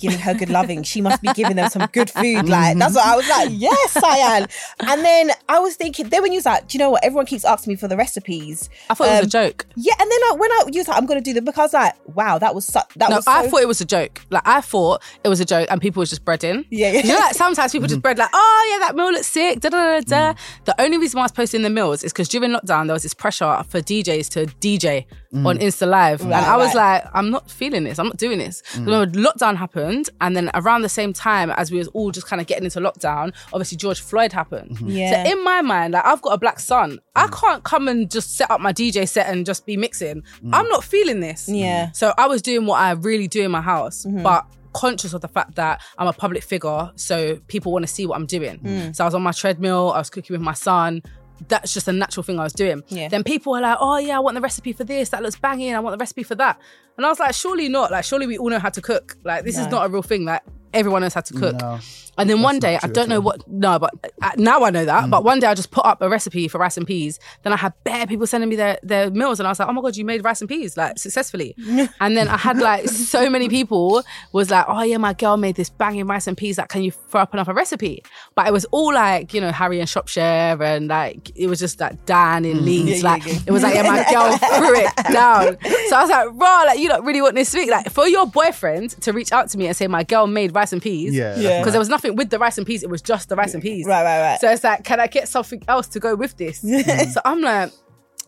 giving 0.00 0.18
her 0.18 0.34
good 0.34 0.50
loving. 0.50 0.82
She 0.82 1.00
must 1.00 1.22
be 1.22 1.32
giving 1.32 1.56
them 1.56 1.68
some 1.70 1.86
good 1.92 2.10
food. 2.10 2.48
Like 2.48 2.70
mm-hmm. 2.70 2.78
that's 2.78 2.94
what 2.94 3.06
I 3.06 3.16
was 3.16 3.28
like. 3.28 3.48
Yes, 3.52 3.92
Sian. 3.92 4.46
And 4.88 5.04
then 5.04 5.30
I 5.48 5.58
was 5.58 5.76
thinking. 5.76 6.08
Then 6.08 6.22
when 6.22 6.32
you 6.32 6.38
was 6.38 6.46
like, 6.46 6.68
do 6.68 6.76
you 6.76 6.84
know 6.84 6.90
what? 6.90 7.04
Everyone 7.04 7.26
keeps 7.26 7.44
asking 7.44 7.72
me 7.72 7.76
for 7.76 7.88
the 7.88 7.96
recipes. 7.96 8.68
I 8.90 8.94
thought 8.94 9.08
it 9.08 9.10
was 9.10 9.20
Um, 9.20 9.26
a 9.26 9.48
joke. 9.48 9.66
Yeah, 9.76 9.94
and 9.98 10.10
then 10.10 10.20
I, 10.20 10.36
when 10.38 10.50
I 10.52 10.64
you 10.72 10.80
was 10.80 10.88
like, 10.88 10.96
I'm 10.98 11.06
gonna 11.06 11.20
do 11.20 11.32
them 11.32 11.44
because 11.44 11.58
I 11.58 11.62
was 11.62 11.72
like, 11.72 12.16
wow, 12.16 12.38
that 12.38 12.54
was 12.54 12.66
su- 12.66 12.80
that 12.96 13.10
No, 13.10 13.16
was. 13.16 13.26
I 13.26 13.44
so- 13.44 13.50
thought 13.50 13.62
it 13.62 13.68
was 13.68 13.80
a 13.80 13.84
joke. 13.84 14.20
Like 14.30 14.46
I 14.46 14.60
thought 14.60 15.02
it 15.24 15.28
was 15.28 15.40
a 15.40 15.44
joke, 15.44 15.68
and 15.70 15.80
people 15.80 16.00
was 16.00 16.10
just 16.10 16.24
breading. 16.24 16.66
Yeah, 16.70 16.92
yeah. 16.92 17.00
You 17.02 17.12
know, 17.12 17.18
like 17.18 17.34
sometimes 17.34 17.72
people 17.72 17.88
just 17.88 18.00
mm. 18.00 18.02
bread 18.02 18.18
like, 18.18 18.30
oh 18.32 18.68
yeah, 18.72 18.86
that 18.86 18.96
meal 18.96 19.10
looks 19.12 19.26
sick. 19.26 19.60
Da 19.60 19.68
da 19.68 20.00
da 20.00 20.00
da. 20.00 20.32
Mm. 20.32 20.38
The 20.64 20.80
only 20.80 20.98
reason 20.98 21.18
why 21.18 21.22
I 21.22 21.24
was 21.24 21.32
posting 21.32 21.62
the 21.62 21.70
meals 21.70 22.02
is 22.04 22.12
because 22.12 22.28
during 22.28 22.50
lockdown 22.50 22.86
there 22.86 22.94
was 22.94 23.02
this 23.02 23.14
pressure 23.14 23.62
for 23.68 23.80
DJs 23.80 24.28
to 24.30 24.46
DJ 24.56 25.06
mm. 25.32 25.46
on 25.46 25.58
Insta 25.58 25.88
Live, 25.88 26.22
and 26.22 26.34
I 26.34 26.56
was 26.56 26.74
right. 26.74 27.02
like, 27.02 27.10
I'm 27.14 27.30
not 27.30 27.50
feeling 27.50 27.84
this. 27.84 27.98
I'm 27.98 28.06
not 28.06 28.16
doing 28.16 28.38
this. 28.38 28.62
So 28.66 28.82
when 28.82 29.12
lockdown 29.12 29.56
happened, 29.56 29.87
happened, 29.88 30.10
and 30.20 30.36
then 30.36 30.50
around 30.54 30.82
the 30.82 30.88
same 30.88 31.12
time 31.12 31.50
as 31.50 31.70
we 31.70 31.78
was 31.78 31.88
all 31.88 32.10
just 32.10 32.26
kind 32.26 32.40
of 32.40 32.46
getting 32.46 32.64
into 32.64 32.80
lockdown, 32.80 33.34
obviously 33.52 33.76
George 33.76 34.00
Floyd 34.00 34.32
happened. 34.32 34.76
Mm-hmm. 34.76 34.88
Yeah. 34.90 35.24
So 35.24 35.30
in 35.30 35.44
my 35.44 35.62
mind, 35.62 35.94
like 35.94 36.04
I've 36.04 36.22
got 36.22 36.30
a 36.30 36.38
black 36.38 36.60
son, 36.60 37.00
I 37.16 37.26
mm. 37.26 37.40
can't 37.40 37.64
come 37.64 37.88
and 37.88 38.10
just 38.10 38.36
set 38.36 38.50
up 38.50 38.60
my 38.60 38.72
DJ 38.72 39.08
set 39.08 39.28
and 39.28 39.46
just 39.46 39.66
be 39.66 39.76
mixing. 39.76 40.22
Mm. 40.44 40.50
I'm 40.52 40.68
not 40.68 40.84
feeling 40.84 41.20
this. 41.20 41.48
Yeah. 41.48 41.92
So 41.92 42.12
I 42.18 42.26
was 42.26 42.42
doing 42.42 42.66
what 42.66 42.80
I 42.80 42.92
really 42.92 43.28
do 43.28 43.42
in 43.42 43.50
my 43.50 43.60
house, 43.60 44.04
mm-hmm. 44.04 44.22
but 44.22 44.46
conscious 44.72 45.12
of 45.12 45.20
the 45.20 45.28
fact 45.28 45.56
that 45.56 45.82
I'm 45.96 46.06
a 46.06 46.12
public 46.12 46.42
figure, 46.42 46.92
so 46.94 47.36
people 47.48 47.72
want 47.72 47.84
to 47.84 47.92
see 47.92 48.06
what 48.06 48.16
I'm 48.16 48.26
doing. 48.26 48.58
Mm. 48.60 48.94
So 48.94 49.04
I 49.04 49.06
was 49.06 49.14
on 49.14 49.22
my 49.22 49.32
treadmill, 49.32 49.92
I 49.92 49.98
was 49.98 50.10
cooking 50.10 50.34
with 50.34 50.42
my 50.42 50.52
son. 50.52 51.02
That's 51.46 51.72
just 51.72 51.86
a 51.86 51.92
natural 51.92 52.24
thing 52.24 52.38
I 52.40 52.42
was 52.42 52.52
doing. 52.52 52.82
Yeah. 52.88 53.08
Then 53.08 53.22
people 53.22 53.52
were 53.52 53.60
like, 53.60 53.78
"Oh 53.80 53.98
yeah, 53.98 54.16
I 54.16 54.20
want 54.20 54.34
the 54.34 54.40
recipe 54.40 54.72
for 54.72 54.84
this. 54.84 55.10
That 55.10 55.22
looks 55.22 55.36
banging. 55.36 55.74
I 55.74 55.80
want 55.80 55.94
the 55.94 55.98
recipe 56.02 56.24
for 56.24 56.34
that." 56.34 56.58
And 56.96 57.06
I 57.06 57.08
was 57.08 57.20
like, 57.20 57.34
"Surely 57.34 57.68
not. 57.68 57.90
Like, 57.92 58.04
surely 58.04 58.26
we 58.26 58.38
all 58.38 58.50
know 58.50 58.58
how 58.58 58.70
to 58.70 58.80
cook. 58.80 59.16
Like, 59.22 59.44
this 59.44 59.56
is 59.56 59.68
not 59.68 59.86
a 59.86 59.88
real 59.88 60.02
thing. 60.02 60.24
Like, 60.24 60.42
everyone 60.74 61.02
knows 61.02 61.14
how 61.14 61.20
to 61.20 61.34
cook." 61.34 61.60
No. 61.60 61.78
And 62.18 62.28
then 62.28 62.42
one 62.42 62.58
day, 62.58 62.78
I 62.82 62.86
don't 62.88 63.08
know 63.08 63.20
what. 63.20 63.46
No, 63.48 63.78
but 63.78 63.94
uh, 64.20 64.32
now 64.36 64.64
I 64.64 64.70
know 64.70 64.84
that. 64.84 65.08
But 65.10 65.24
one 65.24 65.40
day, 65.40 65.46
I 65.46 65.54
just 65.54 65.70
put 65.70 65.86
up 65.86 66.02
a 66.02 66.08
recipe 66.08 66.48
for 66.48 66.58
rice 66.58 66.76
and 66.76 66.86
peas. 66.86 67.18
Then 67.42 67.52
I 67.52 67.56
had 67.56 67.72
bare 67.84 68.06
people 68.06 68.26
sending 68.26 68.50
me 68.50 68.56
their 68.56 68.78
their 68.82 69.10
meals, 69.10 69.38
and 69.40 69.46
I 69.46 69.50
was 69.50 69.58
like, 69.58 69.68
"Oh 69.68 69.72
my 69.72 69.80
god, 69.82 69.96
you 69.96 70.04
made 70.04 70.24
rice 70.24 70.40
and 70.40 70.48
peas 70.48 70.76
like 70.76 70.98
successfully!" 70.98 71.54
and 72.00 72.16
then 72.16 72.28
I 72.28 72.36
had 72.36 72.58
like 72.58 72.88
so 72.88 73.30
many 73.30 73.48
people 73.48 74.02
was 74.32 74.50
like, 74.50 74.64
"Oh 74.68 74.82
yeah, 74.82 74.96
my 74.98 75.12
girl 75.14 75.36
made 75.36 75.54
this 75.56 75.70
banging 75.70 76.06
rice 76.06 76.26
and 76.26 76.36
peas. 76.36 76.58
Like, 76.58 76.68
can 76.68 76.82
you 76.82 76.90
throw 76.90 77.20
up 77.22 77.32
another 77.32 77.54
recipe?" 77.54 78.02
But 78.34 78.46
it 78.48 78.52
was 78.52 78.64
all 78.66 78.92
like 78.92 79.32
you 79.32 79.40
know 79.40 79.52
Harry 79.52 79.80
and 79.80 79.88
Shropshire, 79.88 80.62
and 80.62 80.88
like 80.88 81.30
it 81.36 81.46
was 81.46 81.58
just 81.58 81.78
like 81.80 82.04
Dan 82.06 82.44
in 82.44 82.64
Leeds. 82.64 83.02
like 83.02 83.22
it 83.26 83.50
was 83.50 83.62
like 83.62 83.74
yeah, 83.74 83.82
my 83.82 84.04
girl 84.10 84.36
threw 84.58 84.74
it 84.76 85.12
down. 85.12 85.56
So 85.88 85.96
I 85.96 86.00
was 86.02 86.10
like, 86.10 86.28
"Raw, 86.34 86.62
like 86.66 86.78
you 86.78 86.88
don't 86.88 87.04
really 87.04 87.22
want 87.22 87.34
this 87.34 87.54
week, 87.54 87.70
like 87.70 87.90
for 87.90 88.06
your 88.08 88.26
boyfriend 88.26 88.90
to 89.02 89.12
reach 89.12 89.32
out 89.32 89.48
to 89.50 89.58
me 89.58 89.66
and 89.66 89.76
say 89.76 89.86
my 89.86 90.02
girl 90.02 90.26
made 90.26 90.54
rice 90.54 90.72
and 90.72 90.82
peas." 90.82 91.14
Yeah. 91.14 91.36
Yeah. 91.38 91.60
because 91.60 91.72
there 91.72 91.78
was 91.80 91.88
nothing 91.88 92.07
with 92.16 92.30
the 92.30 92.38
rice 92.38 92.58
and 92.58 92.66
peas. 92.66 92.82
It 92.82 92.90
was 92.90 93.02
just 93.02 93.28
the 93.28 93.36
rice 93.36 93.54
and 93.54 93.62
peas. 93.62 93.86
Right, 93.86 94.02
right, 94.02 94.20
right. 94.20 94.40
So 94.40 94.50
it's 94.50 94.64
like, 94.64 94.84
can 94.84 95.00
I 95.00 95.06
get 95.06 95.28
something 95.28 95.62
else 95.68 95.86
to 95.88 96.00
go 96.00 96.14
with 96.14 96.36
this? 96.36 96.62
Mm. 96.68 97.06
so 97.12 97.20
I'm 97.24 97.40
like. 97.40 97.72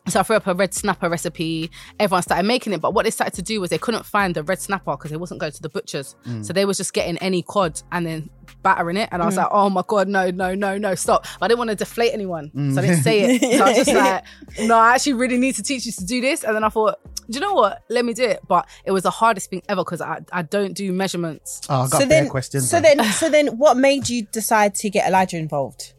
So 0.08 0.20
I 0.20 0.22
threw 0.22 0.36
up 0.36 0.46
a 0.46 0.54
red 0.54 0.74
snapper 0.74 1.08
recipe. 1.08 1.70
Everyone 1.98 2.22
started 2.22 2.46
making 2.46 2.72
it, 2.72 2.80
but 2.80 2.94
what 2.94 3.04
they 3.04 3.10
started 3.10 3.34
to 3.34 3.42
do 3.42 3.60
was 3.60 3.70
they 3.70 3.78
couldn't 3.78 4.04
find 4.04 4.34
the 4.34 4.42
red 4.42 4.58
snapper 4.58 4.92
because 4.92 5.10
they 5.10 5.16
wasn't 5.16 5.40
going 5.40 5.52
to 5.52 5.62
the 5.62 5.68
butchers. 5.68 6.16
Mm. 6.26 6.44
So 6.44 6.52
they 6.52 6.64
was 6.64 6.78
just 6.78 6.92
getting 6.92 7.18
any 7.18 7.42
cod 7.42 7.80
and 7.92 8.06
then 8.06 8.30
battering 8.62 8.96
it. 8.96 9.08
And 9.12 9.22
I 9.22 9.26
was 9.26 9.34
mm. 9.34 9.38
like, 9.38 9.48
oh 9.50 9.70
my 9.70 9.82
god, 9.86 10.08
no, 10.08 10.30
no, 10.30 10.54
no, 10.54 10.78
no, 10.78 10.94
stop! 10.94 11.26
But 11.38 11.46
I 11.46 11.48
didn't 11.48 11.58
want 11.58 11.70
to 11.70 11.76
deflate 11.76 12.12
anyone, 12.12 12.50
so 12.54 12.58
I 12.58 12.62
mm. 12.62 12.80
didn't 12.80 13.02
say 13.02 13.36
it. 13.36 13.58
So 13.58 13.64
I 13.64 13.68
was 13.68 13.76
just 13.76 13.92
like, 13.94 14.24
no, 14.60 14.76
I 14.76 14.94
actually 14.94 15.14
really 15.14 15.38
need 15.38 15.54
to 15.56 15.62
teach 15.62 15.86
you 15.86 15.92
to 15.92 16.04
do 16.04 16.20
this. 16.20 16.44
And 16.44 16.56
then 16.56 16.64
I 16.64 16.70
thought, 16.70 16.98
do 17.30 17.38
you 17.38 17.40
know 17.40 17.54
what? 17.54 17.84
Let 17.88 18.04
me 18.04 18.14
do 18.14 18.24
it. 18.24 18.40
But 18.48 18.68
it 18.84 18.90
was 18.90 19.02
the 19.02 19.10
hardest 19.10 19.50
thing 19.50 19.62
ever 19.68 19.84
because 19.84 20.00
I 20.00 20.20
I 20.32 20.42
don't 20.42 20.74
do 20.74 20.92
measurements. 20.92 21.60
Oh, 21.68 21.82
I 21.82 21.88
got 21.88 22.00
so 22.00 22.06
then, 22.06 22.28
questions. 22.28 22.68
so 22.68 22.80
then, 22.80 23.02
so 23.12 23.28
then, 23.28 23.58
what 23.58 23.76
made 23.76 24.08
you 24.08 24.26
decide 24.32 24.74
to 24.76 24.90
get 24.90 25.06
Elijah 25.06 25.36
involved? 25.36 25.92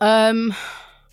Um, 0.00 0.54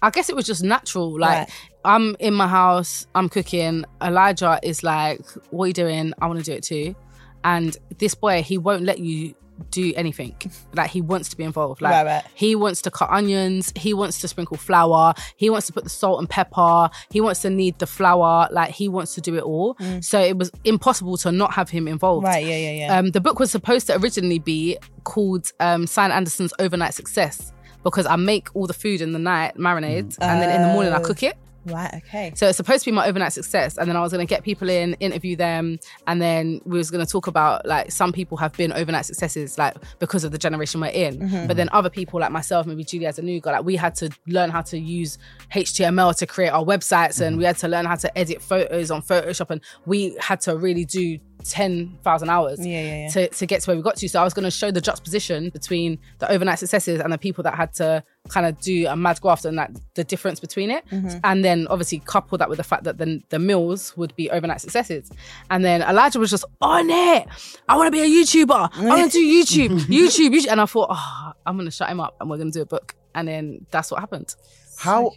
I 0.02 0.10
guess 0.10 0.30
it 0.30 0.36
was 0.36 0.46
just 0.46 0.64
natural. 0.64 1.20
Like 1.20 1.48
Right. 1.48 1.50
I'm 1.86 2.16
in 2.20 2.34
my 2.34 2.48
house, 2.48 3.08
I'm 3.16 3.30
cooking. 3.30 3.86
Elijah 4.02 4.60
is 4.62 4.84
like, 4.84 5.22
"What 5.52 5.66
are 5.66 5.68
you 5.68 5.74
doing? 5.74 6.14
I 6.22 6.28
want 6.28 6.40
to 6.40 6.46
do 6.46 6.54
it 6.54 6.64
too." 6.64 6.96
And 7.44 7.76
this 7.98 8.14
boy, 8.14 8.42
he 8.42 8.58
won't 8.58 8.84
let 8.84 9.00
you 9.00 9.36
do 9.72 9.94
anything. 9.96 10.36
Like 10.76 10.92
he 10.92 11.02
wants 11.02 11.30
to 11.30 11.38
be 11.38 11.44
involved. 11.44 11.82
Like 11.82 11.92
Right, 11.94 12.06
right. 12.06 12.24
he 12.36 12.56
wants 12.56 12.82
to 12.84 12.92
cut 12.92 13.10
onions. 13.10 13.74
He 13.76 13.94
wants 13.94 14.20
to 14.22 14.28
sprinkle 14.28 14.58
flour. 14.58 15.14
He 15.36 15.50
wants 15.50 15.68
to 15.68 15.74
put 15.74 15.84
the 15.84 15.90
salt 15.90 16.20
and 16.20 16.30
pepper. 16.30 16.90
He 17.10 17.22
wants 17.22 17.42
to 17.42 17.50
knead 17.50 17.80
the 17.80 17.88
flour. 17.88 18.48
Like 18.52 18.72
he 18.72 18.88
wants 18.88 19.16
to 19.16 19.22
do 19.22 19.36
it 19.36 19.44
all. 19.44 19.78
So 20.02 20.20
it 20.20 20.38
was 20.38 20.52
impossible 20.64 21.18
to 21.18 21.32
not 21.32 21.54
have 21.54 21.70
him 21.70 21.88
involved. 21.88 22.26
Mm. 22.26 22.30
Right, 22.30 22.46
yeah, 22.46 22.58
yeah, 22.58 22.72
yeah. 22.72 22.98
Um, 22.98 23.12
the 23.12 23.22
book 23.22 23.40
was 23.40 23.50
supposed 23.50 23.88
to 23.88 23.98
originally 23.98 24.40
be 24.40 24.78
called 25.04 25.52
um, 25.60 25.88
Anderson's 25.98 26.54
Overnight 26.60 26.94
Success 26.94 27.52
because 27.84 28.06
I 28.06 28.16
make 28.16 28.54
all 28.56 28.68
the 28.68 28.74
food 28.74 29.02
in 29.02 29.14
the 29.14 29.20
night, 29.20 29.56
marinade, 29.58 30.18
and 30.20 30.42
then 30.42 30.50
in 30.56 30.62
the 30.62 30.74
morning 30.74 30.94
I 30.94 30.98
Oh. 31.00 31.04
cook 31.04 31.24
it. 31.24 31.38
Right, 31.68 31.94
okay. 31.96 32.34
So 32.36 32.48
it's 32.48 32.58
supposed 32.58 32.84
to 32.84 32.92
be 32.92 32.96
my 32.96 33.08
overnight 33.08 33.34
success, 33.34 33.78
and 33.78 33.88
then 33.88 33.96
I 33.96 34.02
was 34.02 34.12
going 34.12 34.26
to 34.26 34.30
get 34.30 34.44
people 34.44 34.70
in, 34.70 34.94
interview 34.96 35.36
them, 35.36 35.80
and 36.08 36.22
then 36.22 36.62
we 36.66 36.78
was 36.78 36.92
going 36.92 37.06
to 37.06 37.12
talk 37.12 37.28
about 37.28 37.66
like 37.66 37.92
some 37.92 38.12
people 38.12 38.38
have 38.38 38.54
been 38.54 38.72
overnight 38.74 39.06
successes, 39.06 39.58
like 39.58 39.76
because 40.00 40.24
of 40.24 40.32
the 40.32 40.38
generation 40.38 40.82
we're 40.82 40.88
in. 40.88 41.20
Mm-hmm. 41.20 41.48
But 41.48 41.58
then 41.58 41.70
other 41.72 41.90
people, 41.90 42.20
like 42.20 42.32
myself, 42.32 42.66
maybe 42.66 42.84
Julia 42.84 43.10
as 43.10 43.20
a 43.20 43.22
new 43.22 43.40
girl, 43.40 43.54
like 43.54 43.66
we 43.66 43.76
had 43.76 43.96
to 43.96 44.10
learn 44.28 44.50
how 44.50 44.62
to 44.62 44.78
use 44.80 45.18
HTML 45.54 46.16
to 46.18 46.26
create 46.26 46.50
our 46.50 46.64
websites, 46.64 47.22
and 47.22 47.38
we 47.38 47.44
had 47.44 47.58
to 47.58 47.68
learn 47.68 47.86
how 47.86 47.96
to 47.96 48.18
edit 48.18 48.42
photos 48.42 48.92
on 48.92 49.02
Photoshop, 49.02 49.50
and 49.50 49.62
we 49.86 50.16
had 50.20 50.42
to 50.42 50.58
really 50.58 50.86
do 50.86 51.20
ten 51.44 51.98
thousand 52.04 52.30
hours 52.30 52.66
Yeah, 52.66 52.82
yeah, 52.82 53.02
yeah. 53.04 53.10
to 53.10 53.28
to 53.30 53.46
get 53.46 53.62
to 53.62 53.70
where 53.70 53.78
we 53.78 53.84
got 53.84 53.96
to. 53.98 54.10
So 54.10 54.20
I 54.20 54.24
was 54.24 54.34
going 54.34 54.44
to 54.44 54.52
show 54.52 54.72
the 54.72 54.82
juxtaposition 54.82 55.50
between 55.50 56.00
the 56.20 56.30
overnight 56.32 56.60
successes 56.60 57.00
and 57.00 57.14
the 57.14 57.18
people 57.18 57.44
that 57.44 57.56
had 57.56 57.74
to 57.76 58.04
kind 58.28 58.46
of 58.46 58.60
do 58.62 58.88
a 58.88 58.96
mad 58.96 59.20
graft 59.22 59.46
and 59.46 59.58
like 59.58 59.72
the 59.96 60.04
difference 60.04 60.40
between 60.40 60.72
it. 60.72 60.86
Mm-hmm. 60.92 61.18
And 61.24 61.44
then 61.44 61.68
obviously 61.68 62.00
couple 62.00 62.38
that 62.38 62.50
with 62.50 62.58
the 62.58 62.64
fact 62.64 62.84
that 62.84 62.98
the, 62.98 63.22
the 63.30 63.40
meals 63.40 63.96
would 63.98 64.16
be 64.16 64.30
overnight 64.30 64.62
successes. 64.62 65.12
And 65.50 65.64
then 65.64 65.82
Elijah 65.82 66.20
was 66.20 66.30
just 66.30 66.46
on 66.62 66.90
it. 66.90 67.28
I 67.68 67.76
want 67.76 67.88
to 67.88 67.92
be 67.92 68.02
a 68.02 68.06
YouTuber. 68.06 68.70
I 68.76 68.86
want 68.86 69.12
to 69.12 69.18
do 69.18 69.26
YouTube, 69.26 69.80
YouTube, 69.86 70.30
YouTube. 70.30 70.48
And 70.52 70.62
I 70.62 70.66
thought, 70.66 70.90
oh, 70.92 71.32
I'm 71.46 71.56
going 71.56 71.66
to 71.66 71.72
shut 71.72 71.90
him 71.90 72.00
up 72.00 72.16
and 72.20 72.30
we're 72.30 72.38
going 72.38 72.52
to 72.52 72.60
do 72.60 72.64
a 72.64 72.66
book. 72.66 72.96
And 73.16 73.28
then 73.28 73.66
that's 73.72 73.92
what 73.92 74.00
happened. 74.00 74.36
how 74.78 75.12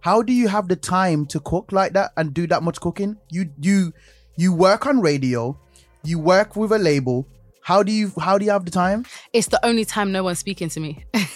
how 0.00 0.22
do 0.22 0.32
you 0.32 0.46
have 0.48 0.68
the 0.68 0.76
time 0.76 1.26
to 1.26 1.40
cook 1.40 1.72
like 1.72 1.92
that 1.94 2.12
and 2.16 2.32
do 2.32 2.46
that 2.46 2.62
much 2.62 2.80
cooking? 2.80 3.16
You 3.28 3.50
you 3.60 3.92
you 4.36 4.54
work 4.54 4.86
on 4.86 5.00
radio, 5.00 5.58
you 6.04 6.18
work 6.18 6.54
with 6.56 6.72
a 6.72 6.78
label. 6.78 7.26
How 7.66 7.82
do 7.82 7.90
you 7.90 8.12
how 8.20 8.38
do 8.38 8.44
you 8.44 8.52
have 8.52 8.64
the 8.64 8.70
time? 8.70 9.04
It's 9.32 9.48
the 9.48 9.58
only 9.66 9.84
time 9.84 10.12
no 10.12 10.22
one's 10.22 10.38
speaking 10.38 10.68
to 10.70 10.78
me. 10.78 11.04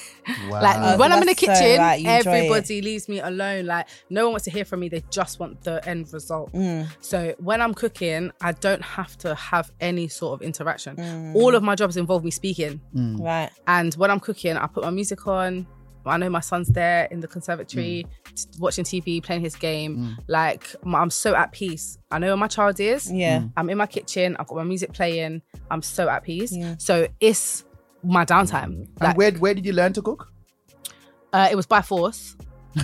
Wow. 0.49 0.63
Like 0.63 0.77
Oh, 0.79 0.99
when 0.99 1.11
I'm 1.13 1.23
in 1.23 1.27
the 1.27 1.35
that's 1.35 1.41
so, 1.59 1.65
kitchen, 1.65 1.79
like, 1.79 2.01
you 2.03 2.09
enjoy 2.09 2.31
it. 2.31 2.35
everybody 2.45 2.83
leaves 2.83 3.09
me 3.09 3.21
alone. 3.21 3.67
Like 3.67 3.89
no 4.11 4.25
one 4.27 4.35
wants 4.35 4.45
to 4.45 4.51
hear 4.51 4.65
from 4.65 4.81
me. 4.81 4.89
They 4.89 5.03
just 5.11 5.41
want 5.41 5.63
the 5.63 5.85
end 5.89 6.13
result. 6.13 6.53
Mm. 6.53 6.87
So 7.01 7.35
when 7.39 7.61
I'm 7.61 7.75
cooking, 7.75 8.31
I 8.41 8.53
don't 8.53 8.83
have 8.83 9.17
to 9.19 9.35
have 9.35 9.73
any 9.81 10.07
sort 10.09 10.35
of 10.41 10.47
interaction. 10.47 10.95
Mm. 10.97 11.35
All 11.35 11.55
of 11.57 11.63
my 11.65 11.75
jobs 11.75 11.97
involve 11.97 12.23
me 12.23 12.31
speaking. 12.31 12.81
Right. 12.95 13.51
And 13.67 13.93
when 13.95 14.11
I'm 14.11 14.21
cooking, 14.21 14.57
I 14.57 14.67
put 14.69 14.85
my 14.85 14.91
music 14.91 15.27
on. 15.27 15.67
I 16.07 16.17
know 16.17 16.31
my 16.31 16.41
son's 16.41 16.69
there 16.69 17.05
in 17.11 17.21
the 17.21 17.29
conservatory, 17.29 18.07
mm. 18.25 18.35
t- 18.35 18.59
watching 18.59 18.85
TV, 18.85 19.23
playing 19.23 19.43
his 19.43 19.55
game. 19.57 19.99
Mm. 19.99 20.25
Like 20.29 20.75
I'm 20.85 21.11
so 21.11 21.35
at 21.35 21.53
peace. 21.53 21.99
I 22.11 22.19
know 22.19 22.29
where 22.29 22.37
my 22.37 22.49
child 22.49 22.81
is. 22.81 23.11
Yeah. 23.13 23.41
Mm. 23.41 23.53
I'm 23.57 23.71
in 23.71 23.79
my 23.79 23.87
kitchen. 23.87 24.37
I've 24.39 24.47
got 24.47 24.57
my 24.57 24.65
music 24.65 24.93
playing. 24.93 25.43
I'm 25.71 25.83
so 25.83 26.09
at 26.09 26.23
peace. 26.23 26.53
Yeah. 26.53 26.77
So 26.79 27.07
it's 27.21 27.65
my 28.03 28.25
downtime. 28.25 28.65
and 28.65 28.89
Like, 29.01 29.17
where 29.17 29.33
where 29.33 29.55
did 29.55 29.67
you 29.67 29.73
learn 29.73 29.93
to 29.95 30.03
cook? 30.03 30.31
uh, 31.33 31.49
it 31.51 31.57
was 31.57 31.67
by 31.67 31.83
force. 31.83 32.37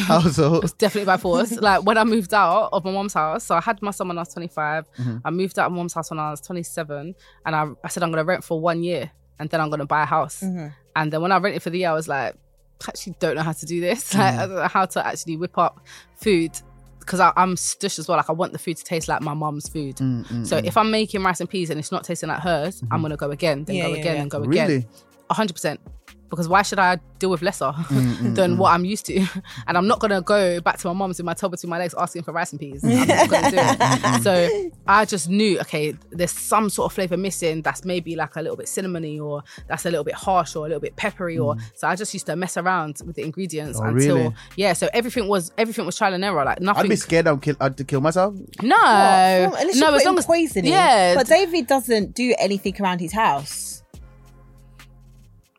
How 0.00 0.20
so? 0.20 0.60
definitely 0.78 1.06
by 1.06 1.16
force. 1.16 1.52
like 1.60 1.84
when 1.84 1.96
I 1.96 2.04
moved 2.04 2.34
out 2.34 2.70
of 2.72 2.84
my 2.84 2.90
mom's 2.90 3.14
house, 3.14 3.44
so 3.44 3.54
I 3.54 3.60
had 3.60 3.80
my 3.82 3.90
son 3.90 4.08
when 4.08 4.18
I 4.18 4.22
was 4.22 4.32
25. 4.32 4.90
Mm-hmm. 4.92 5.16
I 5.24 5.30
moved 5.30 5.58
out 5.58 5.66
of 5.66 5.72
my 5.72 5.78
mom's 5.78 5.94
house 5.94 6.10
when 6.10 6.18
I 6.18 6.30
was 6.30 6.40
27, 6.40 7.14
and 7.46 7.56
I, 7.56 7.66
I 7.84 7.88
said 7.88 8.02
I'm 8.02 8.10
gonna 8.10 8.24
rent 8.24 8.44
for 8.44 8.60
one 8.60 8.82
year, 8.82 9.10
and 9.38 9.48
then 9.48 9.60
I'm 9.60 9.70
gonna 9.70 9.86
buy 9.86 10.02
a 10.02 10.06
house. 10.06 10.40
Mm-hmm. 10.40 10.68
And 10.96 11.12
then 11.12 11.22
when 11.22 11.32
I 11.32 11.38
rented 11.38 11.62
for 11.62 11.70
the 11.70 11.78
year, 11.78 11.90
I 11.90 11.92
was 11.92 12.08
like, 12.08 12.34
I 12.34 12.38
actually 12.86 13.14
don't 13.18 13.36
know 13.36 13.42
how 13.42 13.52
to 13.52 13.66
do 13.66 13.80
this. 13.80 14.14
Like 14.18 14.34
I 14.34 14.36
mm. 14.36 14.48
don't 14.48 14.56
know 14.56 14.68
how 14.68 14.86
to 14.86 15.06
actually 15.06 15.36
whip 15.36 15.58
up 15.58 15.80
food. 16.16 16.52
Because 17.00 17.20
I'm 17.20 17.54
stush 17.54 17.98
as 17.98 18.06
well. 18.06 18.18
Like 18.18 18.28
I 18.28 18.34
want 18.34 18.52
the 18.52 18.58
food 18.58 18.76
to 18.76 18.84
taste 18.84 19.08
like 19.08 19.22
my 19.22 19.32
mum's 19.32 19.66
food. 19.66 19.96
Mm, 19.96 20.26
mm 20.26 20.46
so 20.46 20.60
mm. 20.60 20.66
if 20.66 20.76
I'm 20.76 20.90
making 20.90 21.22
rice 21.22 21.40
and 21.40 21.48
peas 21.48 21.70
and 21.70 21.80
it's 21.80 21.90
not 21.90 22.04
tasting 22.04 22.28
like 22.28 22.40
hers, 22.40 22.82
I'm 22.82 22.88
mm-hmm. 22.88 23.02
gonna 23.02 23.16
go 23.16 23.30
again, 23.30 23.64
then 23.64 23.76
Yeah, 23.76 23.82
go 23.84 23.88
yeah, 23.88 24.00
again, 24.00 24.16
yeah. 24.16 24.22
and 24.22 24.30
go 24.30 24.42
again 24.42 24.68
Really? 24.68 24.86
hundred 25.30 25.54
percent. 25.54 25.80
Because 26.30 26.46
why 26.48 26.62
should 26.62 26.78
I 26.78 26.98
deal 27.18 27.30
with 27.30 27.40
lesser 27.42 27.72
Mm, 27.88 28.34
than 28.34 28.58
what 28.58 28.72
I'm 28.72 28.84
used 28.84 29.06
to? 29.06 29.26
And 29.66 29.76
I'm 29.78 29.86
not 29.86 29.98
gonna 30.00 30.20
go 30.20 30.60
back 30.60 30.78
to 30.78 30.86
my 30.88 30.92
mom's 30.92 31.18
with 31.18 31.24
my 31.24 31.34
top 31.34 31.50
between 31.52 31.70
my 31.70 31.78
legs 31.78 31.94
asking 31.96 32.22
for 32.22 32.32
rice 32.32 32.52
and 32.52 32.60
peas. 32.60 32.84
I'm 32.84 33.06
not 33.08 33.28
gonna 33.30 33.50
do 33.50 33.56
it. 33.60 34.22
So 34.22 34.70
I 34.86 35.04
just 35.04 35.28
knew, 35.28 35.58
okay, 35.60 35.94
there's 36.10 36.32
some 36.32 36.68
sort 36.70 36.90
of 36.90 36.94
flavor 36.94 37.16
missing 37.16 37.62
that's 37.62 37.84
maybe 37.84 38.14
like 38.16 38.36
a 38.36 38.42
little 38.42 38.56
bit 38.56 38.66
cinnamony 38.66 39.20
or 39.20 39.42
that's 39.68 39.86
a 39.86 39.90
little 39.90 40.04
bit 40.04 40.14
harsh 40.14 40.54
or 40.56 40.66
a 40.66 40.68
little 40.68 40.80
bit 40.80 40.96
peppery 40.96 41.38
or 41.38 41.56
so 41.74 41.88
I 41.88 41.96
just 41.96 42.12
used 42.14 42.26
to 42.26 42.36
mess 42.36 42.56
around 42.56 43.00
with 43.06 43.16
the 43.16 43.22
ingredients 43.22 43.80
Mm. 43.80 43.84
Oh, 43.84 43.88
until 43.88 44.16
really? 44.16 44.34
yeah. 44.56 44.72
So 44.74 44.88
everything 44.92 45.28
was 45.28 45.50
everything 45.58 45.86
was 45.86 45.96
trial 45.96 46.14
and 46.14 46.24
error. 46.24 46.44
Like 46.44 46.60
nothing. 46.60 46.84
I'd 46.84 46.88
be 46.88 46.96
scared 46.96 47.26
I'd 47.26 47.40
kill 47.42 47.56
I'd 47.60 47.86
kill 47.86 48.00
myself. 48.00 48.34
no, 48.62 48.76
Well, 48.76 49.50
no, 49.50 49.56
put 49.58 49.68
as 49.68 49.76
in 50.02 50.06
long 50.06 50.18
as 50.18 50.26
poison 50.26 50.64
in. 50.66 50.72
yeah. 50.72 51.14
But 51.14 51.26
David 51.26 51.66
doesn't 51.66 52.14
do 52.14 52.34
anything 52.38 52.74
around 52.80 53.00
his 53.00 53.12
house. 53.12 53.77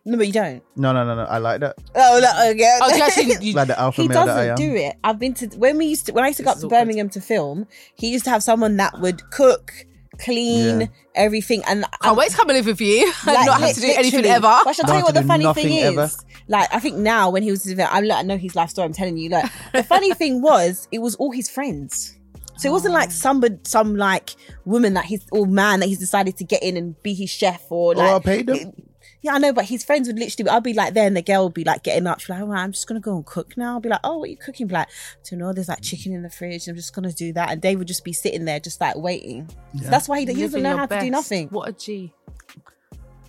No, 0.06 0.18
but 0.18 0.28
you 0.28 0.34
don't. 0.34 0.64
No, 0.76 0.92
no, 0.94 1.06
no, 1.06 1.14
no. 1.16 1.24
I 1.24 1.38
like 1.38 1.60
that. 1.60 1.76
Oh, 1.94 2.20
no, 2.22 2.52
okay. 2.52 2.80
Oh, 2.82 3.14
do 3.16 3.24
you 3.24 3.38
you, 3.42 3.54
Like 3.54 3.68
the 3.68 3.80
alpha 3.80 4.02
he 4.02 4.08
male 4.08 4.26
that 4.26 4.38
I 4.38 4.48
doesn't 4.48 4.66
do 4.66 4.76
it. 4.76 4.96
I've 5.04 5.20
been 5.20 5.34
to 5.36 5.48
when 5.58 5.78
we 5.78 5.86
used 5.86 6.06
to 6.08 6.14
when 6.14 6.24
I 6.24 6.28
used 6.28 6.38
to 6.38 6.44
go 6.44 6.52
This 6.52 6.58
up 6.58 6.62
to 6.62 6.68
is 6.68 6.72
awkward. 6.74 6.80
Birmingham 6.86 7.10
to 7.10 7.22
film. 7.22 7.68
He 7.96 8.12
used 8.12 8.24
to 8.26 8.32
have 8.32 8.42
someone 8.42 8.78
that 8.78 9.00
would 9.02 9.30
cook, 9.30 9.72
clean 10.18 10.82
Yeah. 10.82 10.88
everything, 11.16 11.64
and 11.68 11.86
can't 12.02 12.18
wait 12.18 12.32
to 12.32 12.38
come 12.38 12.50
and 12.50 12.58
live 12.58 12.66
with 12.66 12.82
you. 12.82 13.06
and 13.28 13.34
not 13.46 13.60
have 13.60 13.76
to 13.76 13.82
do 13.82 13.88
li- 13.88 13.94
anything 13.96 14.22
literally. 14.22 14.30
ever. 14.30 14.60
But 14.64 14.76
shall 14.76 14.86
I 14.86 14.88
tell 14.88 14.88
Don't 14.88 14.98
you 15.00 15.04
what 15.04 15.08
to 15.10 15.14
the 15.16 15.22
do 15.22 15.28
funny 15.28 15.44
nothing 15.44 15.64
thing 15.68 15.78
is? 15.78 15.86
ever. 15.98 16.10
Like 16.48 16.74
I 16.74 16.80
think 16.80 16.96
now 16.98 17.30
when 17.30 17.44
he 17.44 17.52
was, 17.52 17.68
I'm 17.80 18.06
like, 18.06 18.18
I 18.18 18.22
know 18.24 18.38
his 18.38 18.56
life 18.56 18.70
story. 18.72 18.86
I'm 18.86 18.94
telling 18.94 19.18
you, 19.18 19.30
like 19.30 19.52
the 19.74 19.84
funny 19.84 20.14
thing 20.14 20.42
was, 20.42 20.88
it 20.92 21.00
was 21.00 21.16
all 21.16 21.32
his 21.32 21.50
friends. 21.50 22.16
So 22.58 22.68
it 22.70 22.72
wasn't 22.72 22.94
like 22.94 23.10
oh. 23.10 23.12
somebody, 23.12 23.58
some 23.64 23.96
like 23.96 24.32
woman 24.66 24.94
that 24.96 25.06
he's 25.06 25.26
or 25.32 25.46
man 25.46 25.80
that 25.82 25.86
he's 25.88 26.00
decided 26.00 26.36
to 26.38 26.44
get 26.44 26.64
in 26.64 26.76
and 26.78 27.02
be 27.04 27.14
his 27.14 27.30
chef 27.30 27.64
or 27.70 27.96
like. 27.96 28.12
Oh, 28.12 28.16
I 28.16 28.20
paid 28.20 28.48
them. 28.48 28.74
Yeah, 29.22 29.34
I 29.34 29.38
know, 29.38 29.52
but 29.52 29.66
his 29.66 29.84
friends 29.84 30.08
would 30.08 30.18
literally. 30.18 30.50
I'd 30.50 30.64
be 30.64 30.74
like 30.74 30.94
there, 30.94 31.06
and 31.06 31.16
the 31.18 31.22
girl 31.22 31.44
would 31.46 31.54
be 31.54 31.66
like 31.66 31.84
getting 31.84 32.08
up. 32.08 32.22
She's 32.22 32.30
like, 32.30 32.40
"Oh, 32.42 32.52
I'm 32.54 32.72
just 32.72 32.88
gonna 32.88 33.02
go 33.02 33.16
and 33.18 33.26
cook 33.26 33.58
now." 33.58 33.74
I'll 33.74 33.80
be 33.82 33.90
like, 33.90 34.00
"Oh, 34.04 34.20
what 34.20 34.28
are 34.28 34.32
you 34.32 34.38
cooking?" 34.38 34.68
Be 34.68 34.76
like, 34.76 34.88
"To 35.26 35.36
know 35.36 35.52
there's 35.52 35.68
like 35.68 35.82
chicken 35.82 36.14
in 36.14 36.22
the 36.24 36.30
fridge. 36.30 36.68
I'm 36.70 36.76
just 36.76 36.94
gonna 36.96 37.12
do 37.12 37.34
that." 37.34 37.52
And 37.52 37.62
they 37.62 37.76
would 37.76 37.88
just 37.88 38.06
be 38.06 38.14
sitting 38.14 38.46
there, 38.46 38.60
just 38.62 38.80
like 38.80 38.96
waiting. 38.96 39.50
So 39.84 39.90
that's 39.90 40.08
why 40.08 40.22
he, 40.22 40.26
he 40.26 40.42
doesn't 40.42 40.64
know 40.64 40.70
your 40.70 40.78
how 40.78 40.86
to 40.86 41.00
do 41.02 41.10
nothing. 41.12 41.50
What 41.50 41.68
a 41.68 41.74
G. 41.74 42.14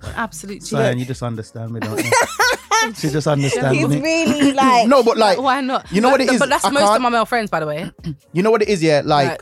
What 0.01 0.12
an 0.12 0.16
absolute 0.16 0.61
G. 0.61 0.66
Sian, 0.66 0.99
you 0.99 1.05
just 1.05 1.22
understand 1.24 1.72
me, 1.72 1.80
don't 1.80 1.99
you? 2.05 2.11
she 2.95 3.11
just 3.11 3.26
understands 3.26 3.76
He's 3.78 3.88
me. 3.88 4.01
really 4.01 4.53
like 4.55 4.88
No, 4.88 5.03
but 5.03 5.18
like, 5.18 5.38
Why 5.38 5.61
not? 5.61 5.91
You 5.93 6.01
know 6.01 6.09
what 6.11 6.20
it 6.22 6.30
is. 6.30 6.38
But- 6.38 6.49
that's 6.49 6.64
I 6.64 6.70
most 6.70 6.82
of 6.84 6.88
can't- 6.91 7.03
my 7.03 7.09
male 7.11 7.26
friends, 7.26 7.51
by 7.51 7.61
the 7.61 7.66
way. 7.66 7.91
You 8.32 8.43
know 8.43 8.51
what 8.51 8.62
it 8.62 8.68
is, 8.68 8.82
yeah? 8.82 9.03
Like, 9.05 9.28
Right. 9.28 9.41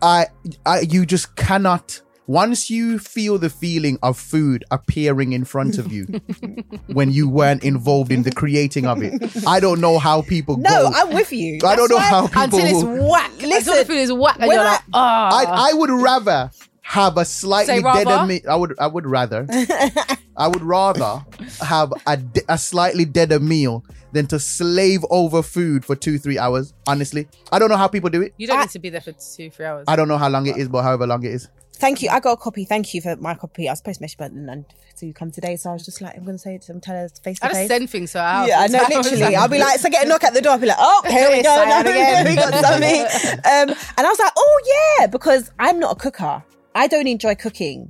I, 0.00 0.26
I, 0.66 0.80
you 0.80 1.04
just 1.06 1.34
cannot. 1.34 2.02
Once 2.28 2.68
you 2.68 2.98
feel 2.98 3.38
the 3.38 3.48
feeling 3.48 3.98
of 4.02 4.18
food 4.18 4.62
appearing 4.70 5.32
in 5.32 5.46
front 5.46 5.78
of 5.78 5.90
you, 5.90 6.04
when 6.88 7.10
you 7.10 7.26
weren't 7.26 7.64
involved 7.64 8.12
in 8.12 8.22
the 8.22 8.30
creating 8.30 8.86
of 8.86 9.02
it, 9.02 9.14
I 9.46 9.60
don't 9.60 9.80
know 9.80 9.98
how 9.98 10.20
people 10.20 10.58
No, 10.58 10.68
go. 10.68 10.92
I'm 10.94 11.14
with 11.14 11.32
you. 11.32 11.54
I 11.64 11.74
don't 11.74 11.88
That's 11.88 11.90
know 11.90 11.98
how 11.98 12.26
people. 12.26 12.42
Until 12.42 12.64
it's 12.66 12.84
will- 12.84 13.10
whack. 13.10 13.32
Listen, 13.40 13.52
Until 13.56 13.76
the 13.78 13.84
food 13.86 13.96
is 13.96 14.12
whack. 14.12 14.36
And 14.40 14.52
you're 14.52 14.60
I- 14.60 14.72
like, 14.72 14.80
ah. 14.92 15.38
I, 15.38 15.70
I 15.70 15.72
would 15.72 15.88
rather 15.90 16.50
have 16.82 17.16
a 17.16 17.24
slightly 17.24 17.82
deader 17.82 18.26
meal. 18.26 18.40
I 18.46 18.56
would, 18.56 18.74
I 18.78 18.86
would 18.88 19.06
rather, 19.06 19.46
I 20.36 20.48
would 20.48 20.62
rather 20.62 21.24
have 21.62 21.92
a, 22.06 22.18
de- 22.18 22.42
a 22.50 22.58
slightly 22.58 23.06
deader 23.06 23.40
meal 23.40 23.84
than 24.12 24.26
to 24.26 24.38
slave 24.38 25.02
over 25.10 25.42
food 25.42 25.82
for 25.84 25.96
two, 25.96 26.18
three 26.18 26.38
hours. 26.38 26.74
Honestly, 26.86 27.26
I 27.52 27.58
don't 27.58 27.70
know 27.70 27.76
how 27.78 27.88
people 27.88 28.10
do 28.10 28.20
it. 28.20 28.34
you 28.36 28.46
don't 28.46 28.58
I- 28.58 28.62
need 28.64 28.70
to 28.70 28.78
be 28.78 28.90
there 28.90 29.00
for 29.00 29.12
two, 29.12 29.48
three 29.48 29.64
hours. 29.64 29.84
I 29.88 29.96
don't 29.96 30.08
know 30.08 30.18
how 30.18 30.28
long 30.28 30.46
it 30.46 30.58
is, 30.58 30.68
but 30.68 30.82
however 30.82 31.06
long 31.06 31.24
it 31.24 31.32
is. 31.32 31.48
Thank 31.78 32.02
you. 32.02 32.10
I 32.10 32.20
got 32.20 32.32
a 32.32 32.36
copy. 32.36 32.64
Thank 32.64 32.92
you 32.92 33.00
for 33.00 33.16
my 33.16 33.34
copy. 33.34 33.68
I 33.68 33.72
was 33.72 33.78
supposed 33.78 33.98
to 33.98 34.02
message, 34.02 34.18
but 34.18 34.32
none 34.32 34.66
to 34.98 35.12
come 35.12 35.30
today, 35.30 35.54
so 35.54 35.70
I 35.70 35.74
was 35.74 35.84
just 35.84 36.00
like, 36.00 36.16
I'm 36.16 36.24
gonna 36.24 36.38
say 36.38 36.56
it. 36.56 36.62
to 36.62 36.78
telling 36.80 37.02
her 37.02 37.08
face 37.22 37.38
I 37.40 37.48
to 37.48 37.54
just 37.54 37.68
send 37.68 37.88
things 37.88 38.12
to 38.12 38.18
her 38.18 38.28
house. 38.28 38.48
Yeah, 38.48 38.60
I 38.60 38.66
know. 38.66 38.84
Literally, 38.90 39.36
I'll 39.36 39.48
be 39.48 39.58
like, 39.58 39.78
so 39.78 39.88
get 39.88 40.04
a 40.04 40.08
knock 40.08 40.24
at 40.24 40.34
the 40.34 40.40
door. 40.40 40.52
I'll 40.52 40.58
be 40.58 40.66
like, 40.66 40.76
oh, 40.78 41.02
here 41.08 41.30
we 41.30 41.42
go, 41.42 41.64
now 41.64 41.80
again. 41.82 42.26
we 42.26 42.34
got 42.34 42.54
something. 42.54 43.06
Um, 43.48 43.70
and 43.70 44.06
I 44.06 44.10
was 44.10 44.18
like, 44.18 44.32
oh 44.36 44.96
yeah, 44.98 45.06
because 45.06 45.50
I'm 45.58 45.78
not 45.78 45.92
a 45.92 45.94
cooker. 45.94 46.42
I 46.74 46.86
don't 46.86 47.06
enjoy 47.06 47.34
cooking. 47.34 47.88